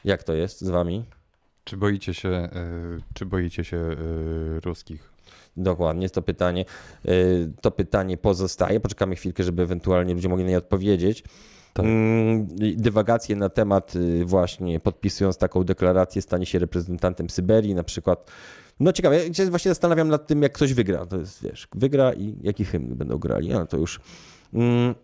Jak 0.06 0.24
to 0.24 0.34
jest 0.34 0.62
z 0.62 0.70
wami? 0.70 1.06
Czy 1.64 1.78
boicie 1.78 2.14
się, 2.14 2.30
e, 2.30 2.50
czy 3.14 3.26
boicie 3.26 3.64
się 3.64 3.78
e, 3.78 3.96
ruskich? 4.60 5.10
Dokładnie, 5.58 6.10
to 6.10 6.22
pytanie, 6.22 6.66
y, 7.06 7.52
to 7.62 7.72
pytanie 7.72 8.18
pozostaje. 8.18 8.80
Poczekamy 8.80 9.16
chwilkę, 9.16 9.44
żeby 9.44 9.64
ewentualnie 9.64 10.14
ludzie 10.14 10.30
mogli 10.30 10.44
na 10.46 10.50
nie 10.50 10.58
odpowiedzieć. 10.58 11.24
Tak. 11.74 11.86
Mm, 11.86 12.48
Dywagacje 12.76 13.36
na 13.36 13.50
temat 13.50 13.96
y, 13.96 14.26
właśnie 14.26 14.80
podpisując 14.80 15.38
taką 15.38 15.64
deklarację 15.64 16.22
stanie 16.22 16.46
się 16.46 16.60
reprezentantem 16.60 17.30
Syberii 17.30 17.76
na 17.76 17.84
przykład. 17.84 18.32
No 18.80 18.94
ciekawe, 18.94 19.28
ja 19.28 19.34
się 19.34 19.46
właśnie 19.46 19.72
zastanawiam 19.72 20.10
nad 20.10 20.28
tym, 20.28 20.42
jak 20.42 20.52
ktoś 20.52 20.74
wygra. 20.74 21.06
To 21.06 21.18
jest, 21.18 21.44
wiesz, 21.44 21.68
wygra 21.76 22.14
i 22.14 22.36
jaki 22.42 22.66
hymn 22.66 22.96
będą 22.96 23.18
grali. 23.18 23.54
A 23.54 23.66
to 23.66 23.78
już... 23.78 24.00
Mm, 24.54 24.96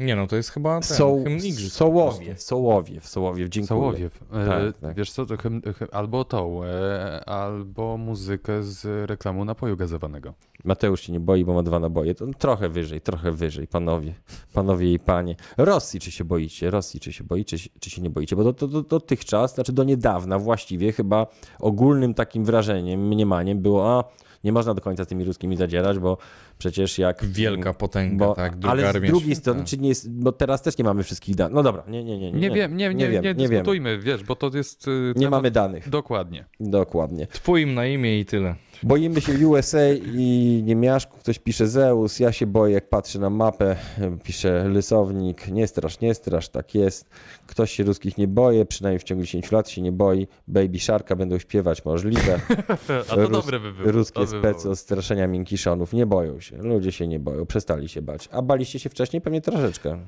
Nie 0.00 0.16
no, 0.16 0.26
to 0.26 0.36
jest 0.36 0.50
chyba 0.50 0.80
ten, 0.80 0.96
Soł, 0.96 1.24
hymn 1.24 1.36
igrzysk. 1.36 1.76
Sołowiew, 1.76 2.42
Sołowiew, 2.42 3.08
Sołowiew, 3.08 3.48
dziękuję. 3.48 3.80
Sołowiew. 3.80 4.22
E, 4.32 4.46
Tak, 4.46 4.78
tak. 4.80 4.96
Wiesz 4.96 5.12
co, 5.12 5.26
to 5.26 5.36
hym, 5.36 5.62
hym, 5.78 5.88
albo 5.92 6.24
tą, 6.24 6.64
e, 6.64 7.28
albo 7.28 7.96
muzykę 7.96 8.62
z 8.62 9.08
reklamu 9.10 9.44
napoju 9.44 9.76
gazowanego. 9.76 10.34
Mateusz 10.64 11.00
się 11.00 11.12
nie 11.12 11.20
boi, 11.20 11.44
bo 11.44 11.54
ma 11.54 11.62
dwa 11.62 11.78
naboje. 11.78 12.14
To 12.14 12.26
trochę 12.38 12.68
wyżej, 12.68 13.00
trochę 13.00 13.32
wyżej, 13.32 13.66
panowie, 13.66 14.14
panowie 14.52 14.92
i 14.92 14.98
panie. 14.98 15.36
Rosji 15.56 16.00
czy 16.00 16.10
się 16.10 16.24
boicie? 16.24 16.70
Rosji 16.70 17.00
czy 17.00 17.12
się 17.12 17.24
boicie, 17.24 17.58
czy, 17.58 17.68
czy 17.80 17.90
się 17.90 18.02
nie 18.02 18.10
boicie? 18.10 18.36
Bo 18.36 18.44
do, 18.44 18.52
do, 18.52 18.68
do, 18.68 18.82
dotychczas, 18.82 19.54
znaczy 19.54 19.72
do 19.72 19.84
niedawna 19.84 20.38
właściwie 20.38 20.92
chyba 20.92 21.26
ogólnym 21.58 22.14
takim 22.14 22.44
wrażeniem, 22.44 23.08
mniemaniem 23.08 23.58
było, 23.58 23.90
a 23.98 24.04
nie 24.44 24.52
można 24.52 24.74
do 24.74 24.80
końca 24.80 25.04
z 25.04 25.06
tymi 25.06 25.24
ruskimi 25.24 25.56
zadzierać, 25.56 25.98
bo 25.98 26.18
przecież 26.60 26.98
jak... 26.98 27.24
Wielka 27.24 27.74
potęga, 27.74 28.26
bo, 28.26 28.34
tak, 28.34 28.52
druga 28.56 28.68
Ale 28.70 28.90
z 28.92 28.92
drugiej 28.92 29.20
świata. 29.20 29.40
strony, 29.40 29.64
czy 29.64 29.78
nie 29.78 29.88
jest, 29.88 30.10
bo 30.10 30.32
teraz 30.32 30.62
też 30.62 30.78
nie 30.78 30.84
mamy 30.84 31.02
wszystkich 31.02 31.34
danych. 31.34 31.54
No 31.54 31.62
dobra, 31.62 31.82
nie, 31.88 32.04
nie, 32.04 32.18
nie. 32.18 32.32
Nie, 32.32 32.40
Nie, 32.40 32.50
wiem, 32.50 32.76
nie, 32.76 32.88
nie, 32.88 32.94
nie, 32.94 33.08
wiem, 33.08 33.22
nie 33.24 33.34
wiem. 33.34 33.48
dyskutujmy, 33.50 33.98
wiesz, 33.98 34.24
bo 34.24 34.36
to 34.36 34.50
jest... 34.54 34.86
Nie 35.16 35.26
temat- 35.26 35.30
mamy 35.30 35.50
danych. 35.50 35.88
Dokładnie. 35.88 36.44
Dokładnie. 36.60 37.26
Twój 37.26 37.62
im 37.62 37.74
na 37.74 37.86
imię 37.86 38.20
i 38.20 38.24
tyle. 38.24 38.54
Boimy 38.82 39.20
się 39.20 39.48
USA 39.48 39.92
i 40.14 40.62
niemiaszku. 40.64 41.18
Ktoś 41.18 41.38
pisze 41.38 41.68
Zeus. 41.68 42.20
Ja 42.20 42.32
się 42.32 42.46
boję, 42.46 42.74
jak 42.74 42.88
patrzę 42.88 43.18
na 43.18 43.30
mapę. 43.30 43.76
Pisze 44.24 44.68
Lysownik. 44.68 45.48
Nie 45.48 45.66
strasz, 45.66 46.00
nie 46.00 46.14
strasz, 46.14 46.48
tak 46.48 46.74
jest. 46.74 47.08
Ktoś 47.46 47.70
się 47.72 47.84
ruskich 47.84 48.18
nie 48.18 48.28
boje, 48.28 48.66
przynajmniej 48.66 48.98
w 48.98 49.02
ciągu 49.04 49.24
10 49.24 49.52
lat 49.52 49.68
się 49.68 49.82
nie 49.82 49.92
boi. 49.92 50.26
Baby 50.48 50.78
Sharka 50.80 51.16
będą 51.16 51.38
śpiewać 51.38 51.84
możliwe. 51.84 52.40
A 53.10 53.14
to 53.14 53.26
Rus- 53.26 53.30
dobre 53.32 53.60
by 53.60 53.72
było. 53.72 53.92
Ruskie 53.92 54.20
by 54.20 54.26
specy 54.26 54.70
od 54.70 54.78
straszenia 54.78 55.26
miękiszonów 55.26 55.92
nie 55.92 56.06
boją 56.06 56.40
się. 56.40 56.56
Ludzie 56.56 56.92
się 56.92 57.06
nie 57.08 57.18
boją, 57.20 57.46
przestali 57.46 57.88
się 57.88 58.02
bać. 58.02 58.28
A 58.32 58.42
baliście 58.42 58.78
się 58.78 58.90
wcześniej? 58.90 59.22
Pewnie 59.22 59.40
troszeczkę. 59.40 59.98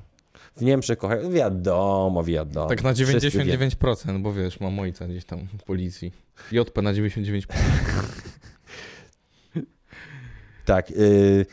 W 0.57 0.63
Niemczech 0.63 0.99
kochają. 0.99 1.31
Wiadomo, 1.31 2.25
wiadomo. 2.25 2.69
Tak 2.69 2.83
na 2.83 2.95
Wszyscy 2.95 3.31
wiemy. 3.45 3.69
99%, 3.69 4.23
bo 4.23 4.33
wiesz, 4.33 4.61
mam 4.61 4.79
ojca 4.79 5.07
gdzieś 5.09 5.25
tam 5.25 5.39
w 5.59 5.63
policji. 5.63 6.13
JP 6.53 6.83
na 6.83 6.93
99%. 6.93 7.47
Tak. 10.65 10.91
Y, 10.91 11.47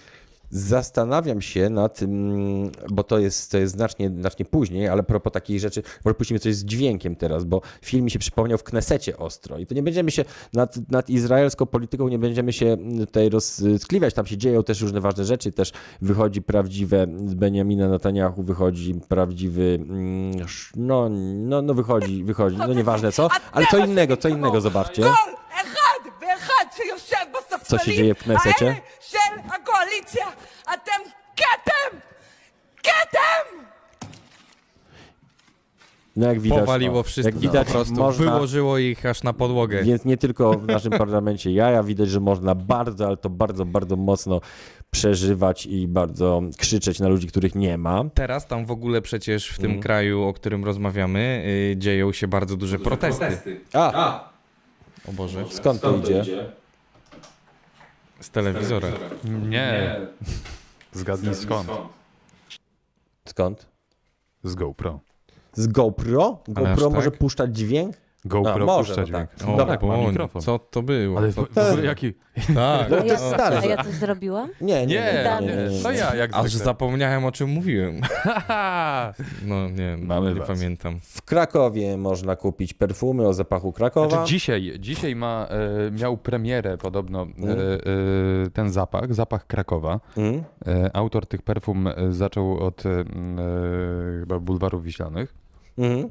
zastanawiam 0.52 1.41
się 1.41 1.69
nad 1.69 1.98
tym, 1.99 2.72
bo 2.90 3.03
to 3.03 3.19
jest, 3.19 3.52
to 3.52 3.57
jest 3.57 3.73
znacznie, 3.73 4.10
znacznie 4.19 4.45
później, 4.45 4.88
ale 4.88 5.03
propos 5.03 5.34
takich 5.34 5.60
rzeczy, 5.60 5.84
może 6.06 6.15
puścimy 6.15 6.40
coś 6.40 6.56
z 6.56 6.65
dźwiękiem 6.65 7.15
teraz, 7.15 7.44
bo 7.44 7.61
film 7.81 8.06
mi 8.06 8.11
się 8.11 8.19
przypomniał 8.19 8.57
w 8.57 8.64
Knesecie 8.64 9.18
ostro 9.18 9.57
i 9.57 9.65
to 9.65 9.73
nie 9.73 9.84
będziemy 9.84 10.11
się 10.11 10.26
nad, 10.53 10.91
nad 10.91 11.10
izraelską 11.10 11.65
polityką, 11.65 12.07
nie 12.07 12.19
będziemy 12.19 12.53
się 12.53 12.65
mm, 12.65 13.06
tutaj 13.06 13.30
rozkliwiać, 13.30 14.14
tam 14.14 14.26
się 14.26 14.38
dzieją 14.38 14.64
też 14.64 14.81
różne 14.81 15.02
ważne 15.02 15.26
rzeczy, 15.26 15.52
też 15.52 15.72
wychodzi 16.02 16.41
prawdziwe, 16.41 17.07
z 17.26 17.34
Benjamina 17.34 17.90
Netanyahu 17.90 18.44
wychodzi 18.44 18.95
prawdziwy, 19.07 19.80
mm, 19.81 20.31
no, 20.76 21.10
no, 21.36 21.61
no 21.61 21.73
wychodzi, 21.73 22.23
wychodzi, 22.23 22.57
no 22.57 22.73
nieważne 22.73 23.11
co, 23.11 23.30
ale 23.52 23.65
co 23.72 23.86
innego, 23.86 24.18
co 24.18 24.30
innego 24.30 24.61
zobaczcie. 24.61 25.03
Co 27.64 27.77
się 27.77 27.94
dzieje 27.94 28.15
w 28.15 28.18
Knesecie? 28.18 28.81
Вчера 29.19 29.59
коалиция, 29.65 30.27
а 30.65 30.77
тем 30.77 31.01
кетем! 31.35 32.01
No 36.15 36.27
jak 36.27 36.39
widać, 36.39 36.59
Powaliło 36.59 36.95
no. 36.95 37.03
wszystko, 37.03 37.29
jak 37.29 37.37
widać, 37.39 37.67
po 37.67 37.73
prostu 37.73 37.93
można, 37.93 38.31
wyłożyło 38.31 38.77
ich 38.77 39.05
aż 39.05 39.23
na 39.23 39.33
podłogę. 39.33 39.83
Więc 39.83 40.05
nie 40.05 40.17
tylko 40.17 40.51
w 40.51 40.67
naszym 40.67 40.91
parlamencie 40.91 41.51
jaja, 41.51 41.83
widać, 41.83 42.09
że 42.09 42.19
można 42.19 42.55
bardzo, 42.55 43.07
ale 43.07 43.17
to 43.17 43.29
bardzo, 43.29 43.65
bardzo 43.65 43.95
mocno 43.95 44.41
przeżywać 44.91 45.65
i 45.65 45.87
bardzo 45.87 46.41
krzyczeć 46.57 46.99
na 46.99 47.07
ludzi, 47.07 47.27
których 47.27 47.55
nie 47.55 47.77
ma. 47.77 48.03
Teraz 48.13 48.47
tam 48.47 48.65
w 48.65 48.71
ogóle 48.71 49.01
przecież 49.01 49.49
w 49.49 49.57
tym 49.57 49.71
mm. 49.71 49.81
kraju, 49.81 50.23
o 50.23 50.33
którym 50.33 50.65
rozmawiamy, 50.65 51.43
y, 51.71 51.77
dzieją 51.77 52.11
się 52.11 52.27
bardzo 52.27 52.57
duże, 52.57 52.77
duże 52.77 52.89
protesty. 52.89 53.25
protesty. 53.25 53.61
A. 53.73 53.93
A! 53.93 54.29
O 55.09 55.11
Boże. 55.11 55.45
Skąd, 55.49 55.55
Skąd 55.55 55.81
to 55.81 55.97
idzie? 55.97 56.21
idzie? 56.21 56.59
Z 58.19 58.29
telewizora. 58.29 58.87
Nie. 59.23 59.99
Zgadnij 60.91 61.35
skąd. 61.35 61.69
Skąd? 63.25 63.67
Z 64.43 64.55
GoPro. 64.55 64.99
Z 65.53 65.67
GoPro? 65.67 66.43
aż 66.47 66.53
GoPro 66.53 66.87
tak? 66.87 66.93
może 66.95 67.11
puszczać 67.11 67.57
dźwięk? 67.57 67.95
GoPro 68.25 68.53
A, 68.53 68.65
może, 68.65 68.87
puszcza 68.87 69.01
no 69.01 69.07
dźwięk. 69.07 69.29
tak. 69.37 69.49
O, 69.49 69.57
Dobra, 69.57 69.73
ma 69.73 69.79
Boń, 69.97 70.05
mikrofon. 70.07 70.41
co 70.41 70.59
to 70.59 70.81
było? 70.83 71.17
Ale 71.17 71.31
w 71.31 71.39
ogóle 71.39 71.85
jaki... 71.93 72.13
Tak, 72.55 72.89
No 72.89 72.97
to 72.97 73.03
jest 73.05 73.33
A 73.39 73.65
ja 73.65 73.83
coś 73.83 73.93
zrobiłam? 73.93 74.49
Nie, 74.61 74.85
nie, 74.85 74.85
Nie, 74.85 75.23
nie. 75.41 75.47
nie, 75.47 75.55
nie, 75.77 75.83
to 75.83 75.91
ja 75.91 76.15
jak 76.15 76.33
aż 76.33 76.49
zwykle. 76.51 76.65
zapomniałem 76.65 77.25
o 77.25 77.31
czym 77.31 77.49
mówiłem. 77.49 78.01
No 79.45 79.69
nie, 79.69 79.97
Mamy 80.01 80.33
nie 80.33 80.39
was. 80.39 80.47
pamiętam. 80.47 80.99
W 81.03 81.21
Krakowie 81.21 81.97
można 81.97 82.35
kupić 82.35 82.73
perfumy 82.73 83.27
o 83.27 83.33
zapachu 83.33 83.71
Krakowa. 83.71 84.09
Znaczy 84.09 84.29
dzisiaj, 84.33 84.73
dzisiaj 84.79 85.15
ma, 85.15 85.47
e, 85.87 85.91
miał 85.91 86.17
premierę 86.17 86.77
podobno 86.77 87.21
e, 87.21 87.25
Mhm. 87.41 87.59
e, 87.59 88.49
ten 88.53 88.69
zapach, 88.69 89.13
zapach 89.13 89.47
Krakowa. 89.47 89.99
Mm? 90.17 90.43
E, 90.67 90.95
autor 90.95 91.25
tych 91.25 91.41
perfum 91.41 91.87
e, 91.87 91.93
zaczął 92.09 92.59
od 92.59 92.85
e, 92.85 92.89
m, 92.89 93.05
e, 93.39 94.19
chyba 94.19 94.39
bulwarów 94.39 94.83
wiślanych 94.83 95.33
Mhm. 95.77 96.09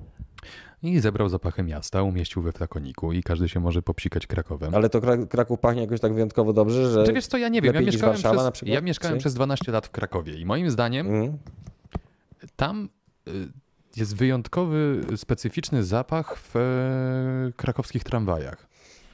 I 0.82 1.00
zebrał 1.00 1.28
zapachy 1.28 1.62
miasta, 1.62 2.02
umieścił 2.02 2.42
we 2.42 2.52
flakoniku 2.52 3.12
i 3.12 3.22
każdy 3.22 3.48
się 3.48 3.60
może 3.60 3.82
popsikać 3.82 4.26
Krakowem. 4.26 4.74
Ale 4.74 4.88
to 4.90 5.00
Krak- 5.00 5.28
Kraków 5.28 5.60
pachnie 5.60 5.82
jakoś 5.82 6.00
tak 6.00 6.14
wyjątkowo 6.14 6.52
dobrze, 6.52 6.90
że... 6.90 7.04
Czy 7.06 7.12
wiesz 7.12 7.26
co, 7.26 7.38
ja 7.38 7.48
nie 7.48 7.62
wiem, 7.62 7.74
ja 7.74 7.80
mieszkałem, 7.80 8.12
Warszawa 8.14 8.42
na 8.42 8.50
przez, 8.50 8.52
przykład? 8.52 8.74
ja 8.74 8.80
mieszkałem 8.80 9.16
Czy? 9.16 9.20
przez 9.20 9.34
12 9.34 9.72
lat 9.72 9.86
w 9.86 9.90
Krakowie 9.90 10.34
i 10.34 10.46
moim 10.46 10.70
zdaniem 10.70 11.06
Mm? 11.06 11.38
tam 12.56 12.88
y, 13.28 13.30
Jest 13.96 14.16
wyjątkowy, 14.16 15.00
specyficzny 15.16 15.84
zapach 15.84 16.38
w 16.38 16.56
e, 16.56 17.52
krakowskich 17.56 18.04
tramwajach. 18.04 18.68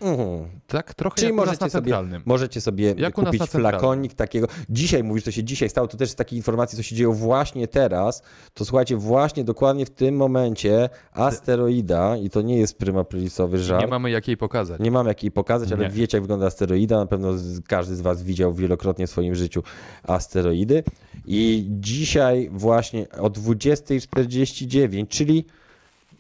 Mhm. 0.05 0.48
Tak 0.66 0.94
trochę 0.94 1.16
Czyli 1.16 1.26
jak 1.26 1.35
u 1.35 1.36
nas 1.36 1.47
możecie 1.47 1.64
na 1.64 1.70
sobie, 1.70 1.82
centralnym. 1.85 2.22
możecie 2.26 2.60
sobie 2.60 2.94
Jak 2.98 3.14
kupić 3.14 3.43
flakonik 3.43 4.14
takiego. 4.14 4.47
Dzisiaj 4.70 5.05
mówisz, 5.05 5.24
to 5.24 5.31
się 5.31 5.44
dzisiaj 5.44 5.68
stało, 5.68 5.89
to 5.89 5.97
też 5.97 6.10
z 6.10 6.14
takiej 6.14 6.36
informacji, 6.36 6.76
co 6.76 6.82
się 6.82 6.97
dzieje 6.97 7.12
właśnie 7.12 7.68
teraz. 7.68 8.22
To 8.55 8.64
słuchajcie, 8.64 8.97
właśnie 8.97 9.44
dokładnie 9.44 9.86
w 9.86 9.90
tym 9.90 10.16
momencie 10.16 10.89
asteroida, 11.12 12.16
i 12.16 12.31
to 12.31 12.43
nie 12.43 12.59
jest 12.59 12.78
prymapolisowy 12.78 13.59
żart. 13.59 13.81
Nie 13.82 13.89
mamy 13.89 14.10
jak 14.10 14.28
jej 14.28 14.36
pokazać. 14.36 14.81
Nie 14.81 14.90
mam 14.90 15.06
jak 15.06 15.22
jej 15.22 15.32
pokazać, 15.32 15.72
ale 15.72 15.85
Nie. 15.85 15.90
wiecie, 15.90 16.16
jak 16.16 16.22
wygląda 16.22 16.47
asteroida. 16.47 16.97
Na 16.97 17.06
pewno 17.06 17.32
każdy 17.68 17.97
z 17.97 18.01
Was 18.01 18.22
widział 18.22 18.55
wielokrotnie 18.55 19.06
w 19.06 19.10
swoim 19.10 19.35
życiu 19.35 19.62
asteroidy. 20.02 20.85
I 21.26 21.66
dzisiaj, 21.70 22.51
właśnie 22.52 23.06
o 23.10 23.31
20.49, 23.31 25.09
czyli 25.09 25.44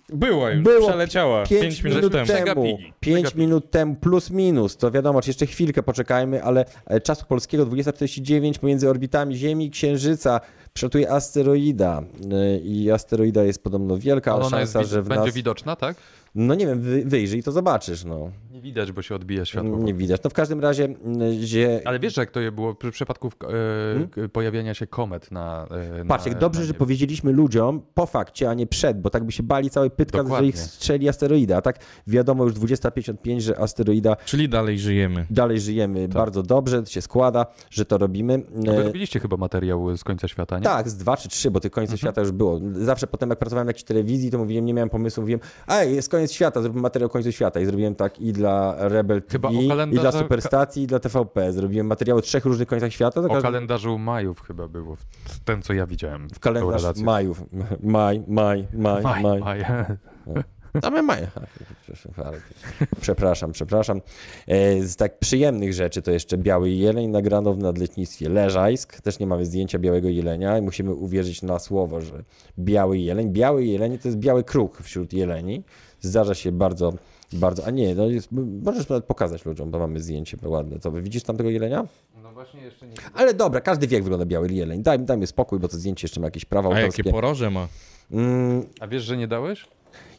Była 0.08 0.50
już, 0.50 0.62
Było 0.64 0.88
przeleciała. 0.88 1.46
5 1.46 1.60
5 1.62 1.82
minut, 1.82 1.96
minut 1.96 2.12
temu. 2.12 2.24
Przegapili. 2.24 2.76
5 3.00 3.16
Przegapili. 3.22 3.40
minut 3.46 3.70
temu, 3.70 3.94
plus 3.94 4.30
minus. 4.30 4.76
To 4.76 4.90
wiadomo, 4.90 5.22
czy 5.22 5.30
jeszcze 5.30 5.46
chwilkę 5.46 5.82
poczekajmy, 5.82 6.42
ale 6.44 6.64
e, 6.86 7.00
czasu 7.00 7.24
polskiego 7.26 7.66
20.49 7.66 8.58
pomiędzy 8.58 8.90
orbitami 8.90 9.36
Ziemi 9.36 9.66
i 9.66 9.70
Księżyca 9.70 10.40
przelatuje 10.74 11.10
asteroida. 11.10 12.02
E, 12.32 12.58
I 12.58 12.90
asteroida 12.90 13.44
jest 13.44 13.62
podobno 13.62 13.98
wielka, 13.98 14.32
ale 14.32 14.40
jest, 14.40 14.50
szansa, 14.50 14.78
wi- 14.80 14.86
że 14.86 15.02
w 15.02 15.08
będzie 15.08 15.24
nas... 15.26 15.34
widoczna, 15.34 15.76
tak? 15.76 15.96
No 16.34 16.54
nie 16.54 16.66
wiem, 16.66 16.80
wy, 16.80 17.02
wyjrzyj 17.04 17.42
to 17.42 17.52
zobaczysz, 17.52 18.04
no. 18.04 18.30
Widać, 18.64 18.92
bo 18.92 19.02
się 19.02 19.14
odbija 19.14 19.44
światło. 19.44 19.78
Nie 19.78 19.94
widać. 19.94 20.20
No 20.24 20.30
w 20.30 20.32
każdym 20.32 20.60
razie, 20.60 20.88
że... 21.40 21.80
Ale 21.84 21.98
wiesz, 21.98 22.16
jak 22.16 22.30
to 22.30 22.40
je 22.40 22.52
było 22.52 22.74
przy 22.74 22.90
przypadku 22.90 23.28
e, 23.28 23.30
Hmm? 23.94 24.30
pojawiania 24.30 24.74
się 24.74 24.86
komet 24.86 25.30
na. 25.30 25.66
E, 26.00 26.04
Patrz, 26.04 26.24
na, 26.24 26.30
jak 26.30 26.40
dobrze, 26.40 26.60
na 26.60 26.66
że 26.66 26.74
powiedzieliśmy 26.74 27.32
ludziom 27.32 27.82
po 27.94 28.06
fakcie, 28.06 28.50
a 28.50 28.54
nie 28.54 28.66
przed, 28.66 29.00
bo 29.00 29.10
tak 29.10 29.24
by 29.24 29.32
się 29.32 29.42
bali 29.42 29.70
całe 29.70 29.90
pytka, 29.90 30.24
że 30.38 30.46
ich 30.46 30.58
strzeli 30.58 31.08
asteroida. 31.08 31.56
A 31.56 31.62
tak 31.62 31.78
wiadomo 32.06 32.44
już 32.44 32.52
20.55, 32.54 33.40
że 33.40 33.58
asteroida 33.58 34.16
Czyli 34.24 34.48
dalej 34.48 34.78
żyjemy. 34.78 35.26
dalej 35.30 35.60
żyjemy 35.60 36.08
bardzo 36.08 36.42
dobrze, 36.42 36.82
to 36.82 36.90
się 36.90 37.02
składa, 37.02 37.46
że 37.70 37.84
to 37.84 37.98
robimy. 37.98 38.42
A 38.68 38.70
Wy 38.70 38.80
E, 38.80 38.82
robiliście 38.82 39.20
chyba 39.20 39.36
materiał 39.36 39.96
z 39.96 40.04
końca 40.04 40.28
świata, 40.28 40.58
nie? 40.58 40.64
Tak, 40.64 40.88
z 40.88 40.96
dwa 40.96 41.16
czy 41.16 41.28
trzy, 41.28 41.50
bo 41.50 41.60
tych 41.60 41.72
końców 41.72 41.98
świata 41.98 42.20
już 42.20 42.30
było. 42.32 42.60
Zawsze 42.72 43.06
potem, 43.06 43.30
jak 43.30 43.38
pracowałem 43.38 43.66
w 43.66 43.68
jakiejś 43.68 43.84
telewizji, 43.84 44.30
to 44.30 44.38
mówiłem, 44.38 44.64
nie 44.64 44.74
miałem 44.74 44.90
pomysłu, 44.90 45.20
mówiłem, 45.20 45.40
ej, 45.68 45.94
jest 45.94 46.08
koniec 46.08 46.32
świata, 46.32 46.62
zrobimy 46.62 46.82
materiał 46.82 47.06
o 47.06 47.10
końcu 47.10 47.32
świata. 47.32 47.60
I 47.60 47.66
zrobiłem 47.66 47.94
tak 47.94 48.20
i 48.20 48.32
dla 48.32 48.53
Rebel 48.78 49.22
Chyba 49.28 49.48
TV, 49.48 49.60
o 49.82 49.86
i 49.86 49.90
dla 49.98 50.12
Superstacji, 50.12 50.82
i 50.82 50.86
dla 50.86 50.98
TVP. 50.98 51.52
Zrobiłem 51.52 51.86
materiał 51.86 52.18
o 52.18 52.20
trzech 52.22 52.44
różnych 52.44 52.68
końcach 52.68 52.92
świata. 52.92 53.20
O 53.20 53.42
kalendarzu 53.42 53.98
majów 53.98 54.40
chyba 54.42 54.68
było. 54.68 54.96
Ten, 55.44 55.62
co 55.62 55.72
ja 55.72 55.86
widziałem. 55.86 56.28
w 56.28 56.40
kalendarz 56.40 56.96
majów. 56.96 57.42
Maj, 57.82 58.22
maj, 58.28 58.66
maj, 58.72 59.02
Maj, 59.02 59.22
maj. 59.22 59.40
maj. 59.40 59.64
Same 60.82 61.02
maje. 61.02 61.28
Przepraszam, 63.00 63.52
przepraszam. 63.52 64.00
E, 64.46 64.82
Z 64.82 64.96
tak 64.96 65.18
przyjemnych 65.18 65.72
rzeczy 65.72 66.02
to 66.02 66.10
jeszcze 66.10 66.38
Biały 66.38 66.70
Jeleń 66.70 67.08
nagrano 67.08 67.54
w 67.54 67.58
nadleśnictwie 67.58 68.28
Leżajsk. 68.28 69.00
Też 69.00 69.18
nie 69.18 69.26
mamy 69.26 69.46
zdjęcia 69.46 69.78
Białego 69.78 70.08
Jelenia 70.08 70.58
i 70.58 70.62
musimy 70.62 70.94
uwierzyć 70.94 71.42
na 71.42 71.58
słowo, 71.58 72.00
że 72.00 72.22
Biały 72.58 72.98
Jeleń. 72.98 73.30
Biały 73.32 73.64
Jeleń 73.64 73.98
to 73.98 74.08
jest 74.08 74.18
biały 74.18 74.44
kruk 74.44 74.82
wśród 74.82 75.12
jeleni. 75.12 75.62
Zdarza 76.00 76.34
się 76.34 76.52
bardzo, 76.52 76.92
bardzo, 77.38 77.66
a 77.66 77.70
nie, 77.70 77.94
no 77.94 78.06
jest, 78.06 78.28
możesz 78.62 78.88
nawet 78.88 79.04
pokazać 79.04 79.44
ludziom, 79.44 79.70
bo 79.70 79.78
mamy 79.78 80.00
zdjęcie 80.00 80.36
ładne. 80.42 80.78
To 80.78 80.92
widzisz 80.92 81.22
tam 81.22 81.36
tego 81.36 81.50
jelenia? 81.50 81.86
No 82.22 82.32
właśnie 82.32 82.60
jeszcze 82.62 82.86
nie. 82.86 82.94
Ale 83.14 83.34
dobra, 83.34 83.60
każdy 83.60 83.86
wie 83.86 83.94
jak 83.96 84.02
wygląda 84.04 84.26
Biały 84.26 84.48
Jeleń. 84.48 84.82
Daj, 84.82 84.98
daj 84.98 85.18
mi 85.18 85.26
spokój, 85.26 85.58
bo 85.58 85.68
to 85.68 85.76
zdjęcie 85.76 86.04
jeszcze 86.04 86.20
ma 86.20 86.26
jakieś 86.26 86.44
prawa 86.44 86.68
A 86.68 86.72
jakie 86.72 86.84
autorskie. 86.84 87.10
poroże 87.12 87.50
ma? 87.50 87.68
Mm, 88.10 88.66
A 88.80 88.86
wiesz, 88.88 89.02
że 89.02 89.16
nie 89.16 89.28
dałeś? 89.28 89.66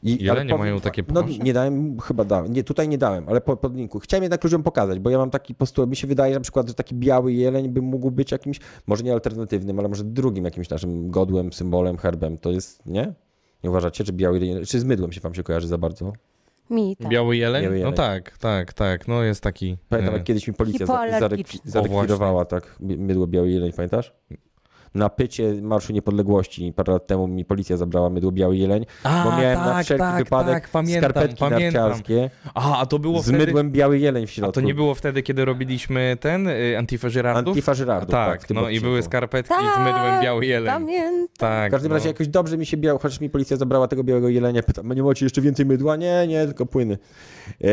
I, 0.04 0.24
Jelenie 0.24 0.50
powiem 0.50 0.58
mają 0.66 0.80
takie 0.82 1.04
No 1.08 1.22
poroże? 1.22 1.40
nie 1.40 1.54
dałem, 1.54 2.00
chyba 2.00 2.24
dałem. 2.24 2.54
Nie, 2.54 2.64
tutaj 2.64 2.88
nie 2.90 2.98
dałem, 2.98 3.30
ale 3.30 3.42
po, 3.42 3.58
pod 3.58 3.76
linku. 3.76 4.00
Chciałem 4.00 4.24
jednak 4.24 4.44
ludziom 4.44 4.64
pokazać, 4.64 5.00
bo 5.00 5.10
ja 5.10 5.18
mam 5.18 5.30
taki 5.30 5.56
postulat. 5.56 5.90
Mi 5.90 5.96
się 5.96 6.08
wydaje 6.08 6.34
na 6.34 6.40
przykład, 6.40 6.68
że 6.68 6.74
taki 6.74 6.96
biały 6.96 7.34
jeleń 7.34 7.70
by 7.70 7.82
mógł 7.82 8.12
być 8.12 8.32
jakimś, 8.32 8.60
może 8.88 9.04
nie 9.04 9.14
alternatywnym, 9.14 9.80
ale 9.80 9.90
może 9.90 10.04
drugim 10.04 10.46
jakimś 10.46 10.70
naszym 10.70 11.12
godłem, 11.12 11.54
symbolem, 11.54 11.98
herbem. 11.98 12.38
To 12.38 12.52
jest, 12.52 12.86
nie? 12.86 13.14
Nie 13.64 13.70
uważacie, 13.70 14.04
czy 14.04 14.14
biały 14.14 14.40
jeleń, 14.46 14.66
czy 14.66 14.80
z 14.80 14.84
mydłem 14.84 15.12
się 15.12 15.22
wam 15.22 15.34
się 15.36 15.44
kojarzy 15.44 15.68
za 15.68 15.78
bardzo? 15.78 16.14
Mi 16.70 16.96
tak. 16.96 17.08
Biały 17.10 17.38
jeleń? 17.38 17.62
Biały 17.64 17.74
No 17.76 17.80
jeleń. 17.80 17.94
tak, 17.94 18.38
tak, 18.38 18.74
tak. 18.74 19.08
No 19.08 19.24
jest 19.24 19.44
taki. 19.44 19.78
Pamiętam, 19.90 20.14
e, 20.14 20.18
jak 20.18 20.26
kiedyś 20.26 20.48
mi 20.48 20.54
policja 20.54 20.86
zarekwirowała 21.66 22.46
tak 22.46 22.76
my- 22.80 22.98
mydło 22.98 23.28
biały 23.28 23.50
jeleń, 23.50 23.72
pamiętasz? 23.74 24.14
Na 24.96 25.10
pycie 25.10 25.54
Marszu 25.62 25.94
Niepodległości 25.94 26.74
parę 26.76 26.94
lat 26.94 27.08
temu 27.08 27.28
mi 27.28 27.46
policja 27.46 27.78
zabrała 27.78 28.10
mydło 28.10 28.32
biały 28.32 28.58
jeleń, 28.58 28.86
A, 29.04 29.24
bo 29.24 29.38
miałem 29.42 29.60
na 29.60 29.66
tak, 29.66 29.86
wszelki 29.86 30.02
tak, 30.02 30.24
wypadek 30.24 30.54
tak, 30.54 30.70
pamiętam, 30.70 31.12
skarpetki 31.12 31.40
pamiętam. 31.40 31.82
narciarskie 31.84 32.30
A, 32.54 32.80
a 32.80 32.86
to 32.86 33.00
było 33.00 33.20
z 33.22 33.24
wtedy... 33.28 33.38
mydłem 33.38 33.72
biały 33.72 34.00
jeleń 34.00 34.26
w 34.28 34.30
A 34.30 34.34
środku. 34.34 34.52
to 34.54 34.62
nie 34.62 34.74
było 34.76 34.96
wtedy, 34.96 35.24
kiedy 35.24 35.46
robiliśmy 35.46 36.18
ten 36.20 36.48
y, 36.48 36.76
Antifa 36.78 37.10
Żyrardów? 37.10 37.48
Antifa 37.52 37.74
Żyrardów, 37.74 38.12
tak, 38.12 38.40
tak, 38.42 38.50
no 38.50 38.62
i 38.62 38.64
odcinku. 38.64 38.84
były 38.86 39.04
skarpetki 39.04 39.54
z 39.54 39.58
Tak, 39.58 39.80
mydłem 39.86 40.22
biały 40.24 40.46
jeleń. 40.46 40.74
Pamiętam. 40.74 41.28
Tak, 41.38 41.70
W 41.70 41.72
każdym 41.72 41.90
no. 41.90 41.96
razie 41.96 42.08
jakoś 42.08 42.28
dobrze 42.28 42.58
mi 42.58 42.66
się 42.66 42.78
biał, 42.78 42.98
chociaż 42.98 43.22
mi 43.22 43.30
policja 43.30 43.58
zabrała 43.58 43.88
tego 43.88 44.04
białego 44.04 44.30
jelenia. 44.30 44.64
Pytam, 44.64 44.94
nie 44.94 45.04
macie 45.04 45.26
jeszcze 45.26 45.42
więcej 45.42 45.66
mydła? 45.66 45.96
Nie, 45.96 46.26
nie, 46.28 46.46
tylko 46.46 46.66
płyny. 46.66 46.98
E, 47.62 47.68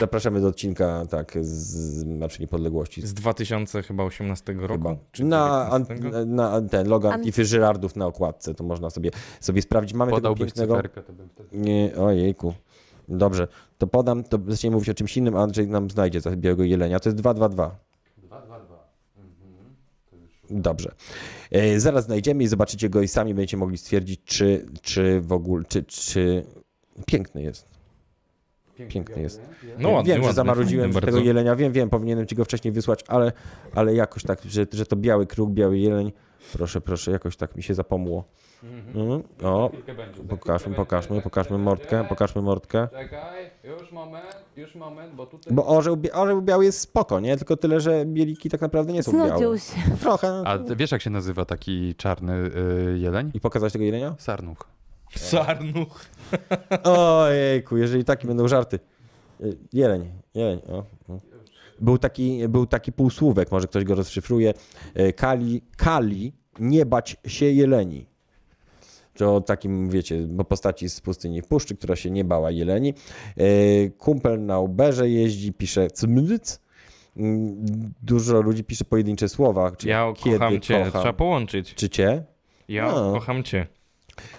zapraszamy 0.00 0.40
do 0.40 0.48
odcinka, 0.48 1.02
tak, 1.10 1.32
z 1.40 2.04
Marszy 2.04 2.40
Niepodległości. 2.42 3.06
Z 3.06 3.14
2018 3.14 4.52
roku? 4.52 4.72
Chyba. 4.72 4.96
Czy 5.12 5.24
Na, 5.24 5.68
an, 5.70 5.84
19? 5.84 6.24
na 6.26 6.57
ten 6.62 6.88
logo 6.88 7.08
An- 7.08 7.14
Antify 7.14 7.44
Żyrardów 7.44 7.96
na 7.96 8.06
okładce, 8.06 8.54
to 8.54 8.64
można 8.64 8.90
sobie, 8.90 9.10
sobie 9.40 9.62
sprawdzić. 9.62 9.94
Mamy 9.94 10.10
tego 10.10 10.16
Podałbyś 10.16 10.40
pięknego... 10.40 10.76
cyferkę, 10.76 11.02
to 11.02 11.12
bym 11.12 11.28
wtedy... 11.28 11.48
Nie, 11.58 11.96
ojejku. 11.96 12.54
Dobrze, 13.08 13.48
to 13.78 13.86
podam, 13.86 14.24
to 14.24 14.38
zaczniemy 14.48 14.74
mówić 14.74 14.88
o 14.88 14.94
czymś 14.94 15.16
innym, 15.16 15.36
a 15.36 15.42
Andrzej 15.42 15.68
nam 15.68 15.90
znajdzie 15.90 16.20
za 16.20 16.30
białego 16.30 16.64
jelenia. 16.64 17.00
To 17.00 17.08
jest 17.08 17.16
222. 17.16 17.78
222. 18.18 18.78
Dobrze. 20.50 20.92
E, 21.50 21.80
zaraz 21.80 22.04
znajdziemy 22.04 22.42
i 22.42 22.48
zobaczycie 22.48 22.90
go 22.90 23.02
i 23.02 23.08
sami 23.08 23.34
będziecie 23.34 23.56
mogli 23.56 23.78
stwierdzić, 23.78 24.20
czy, 24.24 24.66
czy 24.82 25.20
w 25.20 25.32
ogóle, 25.32 25.64
czy, 25.68 25.82
czy 25.84 26.44
piękny 27.06 27.42
jest. 27.42 27.78
Piękny 28.88 29.22
jest. 29.22 29.40
No 29.78 29.90
ładny, 29.90 30.12
wiem, 30.12 30.22
że 30.22 30.26
ładny, 30.26 30.34
zamarudziłem 30.34 30.82
fajny 30.82 30.92
z 30.92 31.04
tego 31.04 31.16
bardzo. 31.16 31.26
jelenia, 31.26 31.56
wiem, 31.56 31.72
wiem, 31.72 31.90
powinienem 31.90 32.26
ci 32.26 32.34
go 32.34 32.44
wcześniej 32.44 32.72
wysłać, 32.72 33.04
ale, 33.08 33.32
ale 33.74 33.94
jakoś 33.94 34.22
tak, 34.22 34.42
że, 34.42 34.66
że 34.72 34.86
to 34.86 34.96
biały 34.96 35.26
kruk, 35.26 35.50
biały 35.50 35.78
jeleń. 35.78 36.12
Proszę, 36.52 36.80
proszę, 36.80 37.10
jakoś 37.10 37.36
tak 37.36 37.56
mi 37.56 37.62
się 37.62 37.74
zapomło. 37.74 38.24
Mhm. 38.62 39.22
O, 39.42 39.70
pokażmy, 40.28 40.74
pokażmy, 40.74 41.22
pokażmy 41.22 41.58
mordkę, 41.58 42.04
pokażmy 42.04 42.42
mordkę. 42.42 42.88
Czekaj, 42.92 43.50
już 43.64 43.92
moment, 43.92 44.36
już 44.56 44.74
moment, 44.74 45.14
bo 45.14 45.26
tutaj... 45.26 45.54
Bo 45.54 45.66
orzeł, 45.66 45.96
orzeł 46.12 46.42
biały 46.42 46.64
jest 46.64 46.80
spoko, 46.80 47.20
nie? 47.20 47.36
Tylko 47.36 47.56
tyle, 47.56 47.80
że 47.80 48.06
bieliki 48.06 48.50
tak 48.50 48.60
naprawdę 48.60 48.92
nie 48.92 49.02
są 49.02 49.12
białe. 49.12 49.28
Znudził 49.28 49.58
się. 49.58 49.96
Trochę. 50.00 50.42
A 50.44 50.58
ty 50.58 50.76
wiesz, 50.76 50.92
jak 50.92 51.02
się 51.02 51.10
nazywa 51.10 51.44
taki 51.44 51.94
czarny 51.94 52.32
y, 52.34 52.98
jeleń? 52.98 53.30
I 53.34 53.40
pokazać 53.40 53.72
tego 53.72 53.84
jelenia? 53.84 54.14
Sarnuch. 54.18 54.68
Sarnuch. 55.16 56.04
Ojejku, 56.84 57.76
jeżeli 57.76 58.04
takie 58.04 58.28
będą 58.28 58.48
żarty. 58.48 58.78
Y, 59.40 59.56
Jeleń, 59.72 60.10
jeleń. 60.34 60.60
O. 60.68 60.78
o. 60.78 61.18
Był 61.80 61.98
taki, 61.98 62.48
był 62.48 62.66
taki 62.66 62.92
półsłówek, 62.92 63.52
może 63.52 63.66
ktoś 63.66 63.84
go 63.84 63.94
rozszyfruje. 63.94 64.54
Y, 65.00 65.12
Kali, 65.12 65.62
kali, 65.76 66.32
nie 66.60 66.86
bać 66.86 67.16
się 67.26 67.46
jeleni. 67.46 68.06
To 69.14 69.36
o 69.36 69.40
takim, 69.40 69.90
wiecie, 69.90 70.18
bo 70.28 70.44
postaci 70.44 70.88
z 70.90 71.00
pustyni 71.00 71.42
w 71.42 71.46
puszczy, 71.46 71.76
która 71.76 71.96
się 71.96 72.10
nie 72.10 72.24
bała 72.24 72.50
jeleni. 72.50 72.94
Y, 73.40 73.92
Kumpel 73.98 74.46
na 74.46 74.60
Uberze 74.60 75.08
jeździ, 75.10 75.52
pisze 75.52 75.90
cmyc. 75.90 76.60
Mm, 77.16 77.56
Dużo 78.02 78.40
ludzi 78.40 78.64
pisze 78.64 78.84
pojedyncze 78.84 79.28
słowa. 79.28 79.70
Czyli 79.76 79.90
Ja 79.90 80.12
kiedy 80.16 80.38
kocham 80.38 80.60
cię, 80.60 80.74
kocham. 80.84 81.00
trzeba 81.02 81.12
połączyć. 81.12 81.74
Czy 81.74 81.88
cię? 81.88 82.22
Ja 82.68 82.86
No. 82.92 83.12
kocham 83.12 83.42
cię. 83.42 83.66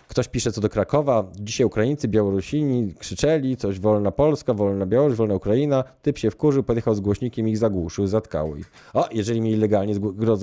Ktoś 0.08 0.28
pisze 0.28 0.52
co 0.52 0.62
do 0.62 0.70
Krakowa. 0.70 1.32
Dzisiaj 1.40 1.68
Ukraińcy, 1.68 2.08
Białorusini 2.08 2.94
krzyczeli 3.00 3.58
coś 3.58 3.80
wolna 3.80 4.12
Polska, 4.12 4.54
wolna 4.54 4.86
Białoruś, 4.86 5.18
wolna 5.18 5.36
Ukraina. 5.36 5.84
Typ 6.02 6.18
się 6.18 6.32
wkurzył, 6.32 6.64
podjechał 6.64 6.96
z 6.96 7.00
głośnikiem 7.00 7.48
i 7.48 7.52
ich 7.52 7.58
zagłuszył, 7.58 8.08
zatkało 8.08 8.56
ich. 8.56 8.72
O, 8.94 9.10
jeżeli 9.12 9.42
mieli 9.42 9.58
legalnie 9.58 9.94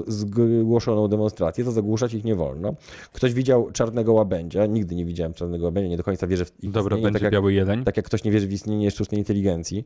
zgłoszoną 0.07 1.09
demonstrację, 1.09 1.65
to 1.65 1.73
zagłuszać 1.73 2.15
ich 2.15 2.25
nie 2.25 2.35
wolno. 2.35 2.75
Ktoś 3.13 3.35
widział 3.35 3.71
czarnego 3.73 4.13
łabędzia. 4.13 4.67
Nigdy 4.67 4.95
nie 4.95 5.05
widziałem 5.05 5.35
czarnego 5.35 5.65
łabędzia, 5.65 5.91
nie 5.91 5.97
do 5.97 6.03
końca 6.03 6.27
wierzę 6.27 6.45
w 6.45 6.49
ich 6.63 6.71
istnienie, 6.77 7.13
tak 7.13 7.23
jak, 7.23 7.33
biały 7.33 7.53
jeleń. 7.53 7.85
tak 7.85 7.97
jak 7.97 8.07
ktoś 8.07 8.25
nie 8.25 8.31
wierzy 8.31 8.47
w 8.47 8.53
istnienie 8.53 8.91
sztucznej 8.91 9.19
inteligencji. 9.19 9.85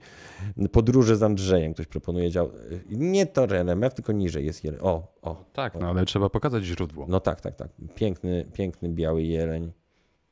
Podróże 0.72 1.16
z 1.16 1.22
Andrzejem 1.22 1.74
ktoś 1.74 1.86
proponuje. 1.86 2.30
Dział... 2.30 2.50
Nie 2.90 3.26
to 3.26 3.44
RMF, 3.44 3.94
tylko 3.94 4.12
niżej 4.12 4.46
jest. 4.46 4.62
O, 4.80 5.02
o. 5.22 5.44
Tak, 5.52 5.74
no 5.80 5.88
ale 5.88 6.04
trzeba 6.04 6.30
pokazać 6.30 6.64
źródło. 6.64 7.06
No 7.08 7.20
tak, 7.20 7.40
tak, 7.40 7.56
tak. 7.56 7.68
Piękny, 7.94 8.46
piękny 8.52 8.88
biały 8.88 9.22
jeleń. 9.40 9.72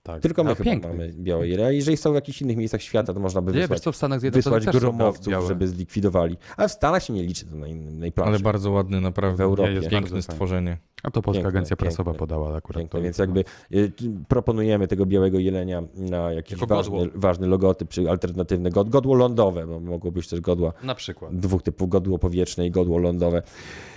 Tak. 0.03 0.23
Tylko 0.23 0.45
my 0.45 0.51
A, 0.51 0.55
chyba 0.55 0.71
piękny. 0.71 0.89
mamy 0.89 1.13
białe 1.19 1.49
jelenia. 1.49 1.71
Jeżeli 1.71 1.97
są 1.97 2.13
w 2.13 2.15
jakichś 2.15 2.43
innych 2.43 2.57
miejscach 2.57 2.83
świata, 2.83 3.15
to 3.15 3.21
można 3.21 3.43
by 3.43 3.53
Nie, 3.53 3.59
wiesz 3.59 3.63
wysłać, 3.69 3.83
co, 3.83 3.93
w 3.93 3.97
Stanach 3.97 4.21
wysłać 4.21 4.65
gromowców, 4.67 5.29
białe. 5.29 5.47
żeby 5.49 5.69
zlikwidowali. 5.69 6.37
Ale 6.57 6.69
w 6.69 6.73
Stanach 6.73 7.03
się 7.05 7.13
nie 7.13 7.23
liczy 7.23 7.47
to 7.47 7.57
na 7.57 7.67
innej 7.67 8.13
planszy. 8.13 8.29
Ale 8.31 8.39
bardzo 8.41 8.71
ładny, 8.71 8.99
W 8.99 9.03
naprawdę. 9.03 9.45
Europie. 9.45 9.73
jest 9.73 9.89
Piękne 9.89 10.23
stworzenie. 10.23 10.79
A 11.03 11.11
to 11.11 11.23
Polska 11.23 11.43
Piękne, 11.43 11.49
Agencja 11.49 11.77
Prasowa 11.77 12.11
piękne. 12.11 12.19
podała 12.19 12.57
akurat. 12.57 12.81
Piękne, 12.83 12.99
to 12.99 13.05
więc 13.05 13.19
jakby 13.19 13.45
y, 13.75 13.93
proponujemy 14.29 14.89
tego 14.89 15.07
białego 15.07 15.39
jelenia 15.39 15.83
na 15.95 16.33
jakiś 16.33 16.59
ważny, 16.59 17.09
ważny 17.15 17.47
logotyp, 17.47 17.89
czy 17.89 18.11
alternatywny 18.11 18.71
god, 18.71 18.89
godło 18.89 19.15
lądowe, 19.15 19.67
bo 19.67 19.81
mogło 19.81 20.13
być 20.13 20.29
też 20.29 20.41
godła 20.41 20.73
Na 20.83 20.95
przykład. 20.95 21.37
dwóch 21.37 21.63
typów, 21.63 21.89
godło 21.89 22.19
powietrzne 22.19 22.67
i 22.67 22.71
godło 22.71 22.99
lądowe. 22.99 23.43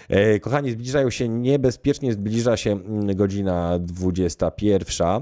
E, 0.10 0.40
Kochani, 0.40 0.72
zbliżają 0.72 1.10
się 1.10 1.30
niebezpiecznie, 1.30 2.14
zbliża 2.14 2.58
się 2.58 2.72
mm, 2.72 3.16
godzina 3.16 3.80
21. 3.80 5.08
E, 5.08 5.22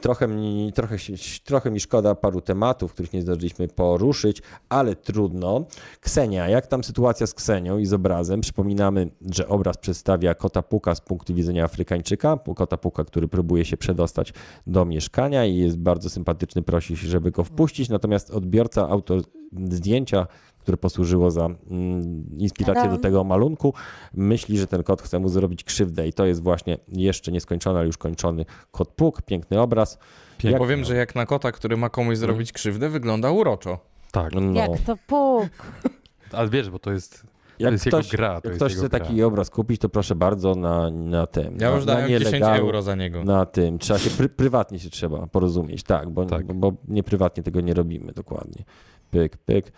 Trochę 0.00 0.28
mi, 0.28 0.72
trochę, 0.74 0.96
trochę 1.44 1.70
mi 1.70 1.80
szkoda 1.80 2.14
paru 2.14 2.40
tematów, 2.40 2.92
których 2.92 3.12
nie 3.12 3.22
zdążyliśmy 3.22 3.68
poruszyć, 3.68 4.42
ale 4.68 4.96
trudno. 4.96 5.64
Ksenia, 6.00 6.48
jak 6.48 6.66
tam 6.66 6.84
sytuacja 6.84 7.26
z 7.26 7.34
Ksenią 7.34 7.78
i 7.78 7.86
z 7.86 7.92
obrazem? 7.92 8.40
Przypominamy, 8.40 9.10
że 9.34 9.48
obraz 9.48 9.76
przedstawia 9.76 10.34
kota 10.34 10.62
puka 10.62 10.94
z 10.94 11.00
punktu 11.00 11.34
widzenia 11.34 11.64
Afrykańczyka, 11.64 12.38
kota 12.56 12.76
puka, 12.76 13.04
który 13.04 13.28
próbuje 13.28 13.64
się 13.64 13.76
przedostać 13.76 14.32
do 14.66 14.84
mieszkania 14.84 15.44
i 15.44 15.56
jest 15.56 15.78
bardzo 15.78 16.10
sympatyczny, 16.10 16.62
prosi 16.62 16.96
się, 16.96 17.08
żeby 17.08 17.30
go 17.30 17.44
wpuścić, 17.44 17.88
natomiast 17.88 18.30
odbiorca, 18.30 18.88
autor 18.88 19.22
zdjęcia, 19.52 20.26
które 20.66 20.76
posłużyło 20.76 21.30
za 21.30 21.44
mm, 21.46 22.24
inspirację 22.38 22.90
do 22.90 22.98
tego 22.98 23.24
malunku, 23.24 23.74
myśli, 24.14 24.58
że 24.58 24.66
ten 24.66 24.82
kot 24.82 25.02
chce 25.02 25.18
mu 25.18 25.28
zrobić 25.28 25.64
krzywdę 25.64 26.08
i 26.08 26.12
to 26.12 26.26
jest 26.26 26.42
właśnie 26.42 26.78
jeszcze 26.88 27.32
nieskończony, 27.32 27.78
ale 27.78 27.86
już 27.86 27.98
kończony 27.98 28.44
kot 28.70 28.88
puk, 28.88 29.22
piękny 29.22 29.60
obraz. 29.60 29.98
Pięknie. 30.38 30.50
Jak- 30.50 30.58
Powiem, 30.58 30.84
że 30.84 30.96
jak 30.96 31.14
na 31.14 31.26
kota, 31.26 31.52
który 31.52 31.76
ma 31.76 31.88
komuś 31.88 32.18
zrobić 32.18 32.52
krzywdę, 32.52 32.88
wygląda 32.88 33.30
uroczo. 33.30 33.78
Tak, 34.12 34.32
No, 34.34 34.60
Jak 34.60 34.80
to 34.80 34.96
puk. 35.06 35.48
ale 36.38 36.48
wiesz, 36.48 36.70
bo 36.70 36.78
to 36.78 36.92
jest, 36.92 37.22
to 37.22 37.28
jak 37.58 37.72
jest 37.72 37.84
ktoś, 37.86 38.06
jego 38.06 38.16
gra. 38.16 38.28
To 38.28 38.34
jak 38.34 38.44
jest 38.44 38.56
ktoś 38.56 38.72
jego 38.72 38.82
chce 38.82 38.88
gra. 38.88 38.98
taki 38.98 39.22
obraz 39.22 39.50
kupić, 39.50 39.80
to 39.80 39.88
proszę 39.88 40.14
bardzo 40.14 40.54
na, 40.54 40.90
na 40.90 41.26
tym. 41.26 41.56
Ja 41.60 41.70
już 41.70 41.86
na 41.86 41.94
dałem 41.94 42.08
10 42.08 42.32
nielegalu, 42.32 42.66
euro 42.66 42.82
za 42.82 42.94
niego. 42.94 43.24
Na 43.24 43.46
tym. 43.46 43.78
Trzeba 43.78 43.98
się 43.98 44.10
pry, 44.10 44.28
prywatnie 44.28 44.78
się 44.78 44.90
trzeba 44.90 45.26
porozumieć, 45.26 45.82
tak, 45.82 46.10
bo, 46.10 46.24
Tak. 46.24 46.46
Bo, 46.46 46.54
bo 46.54 46.72
nie 46.88 47.02
prywatnie 47.02 47.42
tego 47.42 47.60
nie 47.60 47.74
robimy 47.74 48.12
dokładnie. 48.12 48.64
Pyk, 49.10 49.36
pyk. 49.36 49.72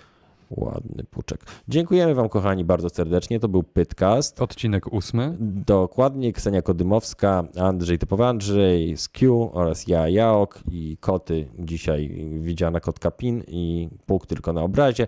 Ładny 0.50 1.04
puczek. 1.04 1.40
Dziękujemy 1.68 2.14
Wam, 2.14 2.28
kochani, 2.28 2.64
bardzo 2.64 2.88
serdecznie. 2.88 3.40
To 3.40 3.48
był 3.48 3.62
Pytcast. 3.62 4.42
Odcinek 4.42 4.92
ósmy. 4.92 5.36
Dokładnie 5.66 6.32
Ksenia 6.32 6.62
Kodymowska, 6.62 7.44
Andrzej 7.60 7.98
Typowy 7.98 8.24
Andrzej, 8.24 8.96
Skiu 8.96 9.50
oraz 9.52 9.88
ja, 9.88 10.08
Jaok 10.08 10.60
i 10.70 10.96
koty. 11.00 11.48
Dzisiaj 11.58 12.28
widziana 12.40 12.80
kotka 12.80 13.10
Pin 13.10 13.42
i 13.48 13.88
puk 14.06 14.26
tylko 14.26 14.52
na 14.52 14.62
obrazie. 14.62 15.06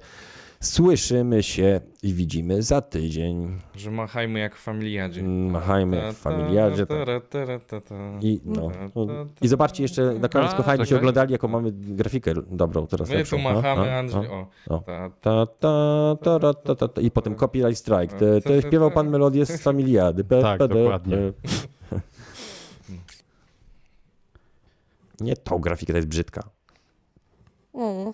Słyszymy 0.63 1.43
się 1.43 1.81
i 2.03 2.15
widzimy 2.15 2.63
za 2.63 2.81
tydzień. 2.81 3.61
Że 3.75 3.91
machajmy 3.91 4.39
jak 4.39 4.57
w 4.57 4.63
familiadzie. 4.63 5.23
Machajmy 5.23 5.97
jak 5.97 6.15
w 6.15 6.19
familiadzie. 6.19 6.87
tak. 6.87 6.99
I, 8.21 8.41
no. 8.45 8.71
I 9.43 9.49
zobaczcie 9.49 9.83
jeszcze 9.83 10.15
na 10.15 10.29
koniec, 10.29 10.55
kochani, 10.55 10.87
się 10.87 10.97
oglądali, 10.97 11.33
jaką 11.33 11.49
mamy 11.49 11.73
grafikę 11.73 12.35
dobrą 12.51 12.87
teraz 12.87 13.09
My 13.09 13.15
lepszą. 13.17 13.37
tu 13.37 13.43
machamy, 13.43 13.95
Andrzej. 13.95 14.29
I 17.01 17.11
potem 17.11 17.35
copyright 17.35 17.79
strike. 17.79 18.17
Te, 18.19 18.41
te 18.41 18.63
śpiewał 18.63 18.91
pan 18.91 19.11
melodię 19.11 19.47
z 19.47 19.63
familiady. 19.63 20.25
Tak, 20.25 20.59
dokładnie. 20.59 21.17
pe. 21.17 21.33
Nie 25.21 25.37
tą 25.37 25.59
grafikę, 25.59 25.93
to 25.93 25.97
jest 25.97 26.09
brzydka. 26.09 26.43
Mm. 27.75 28.13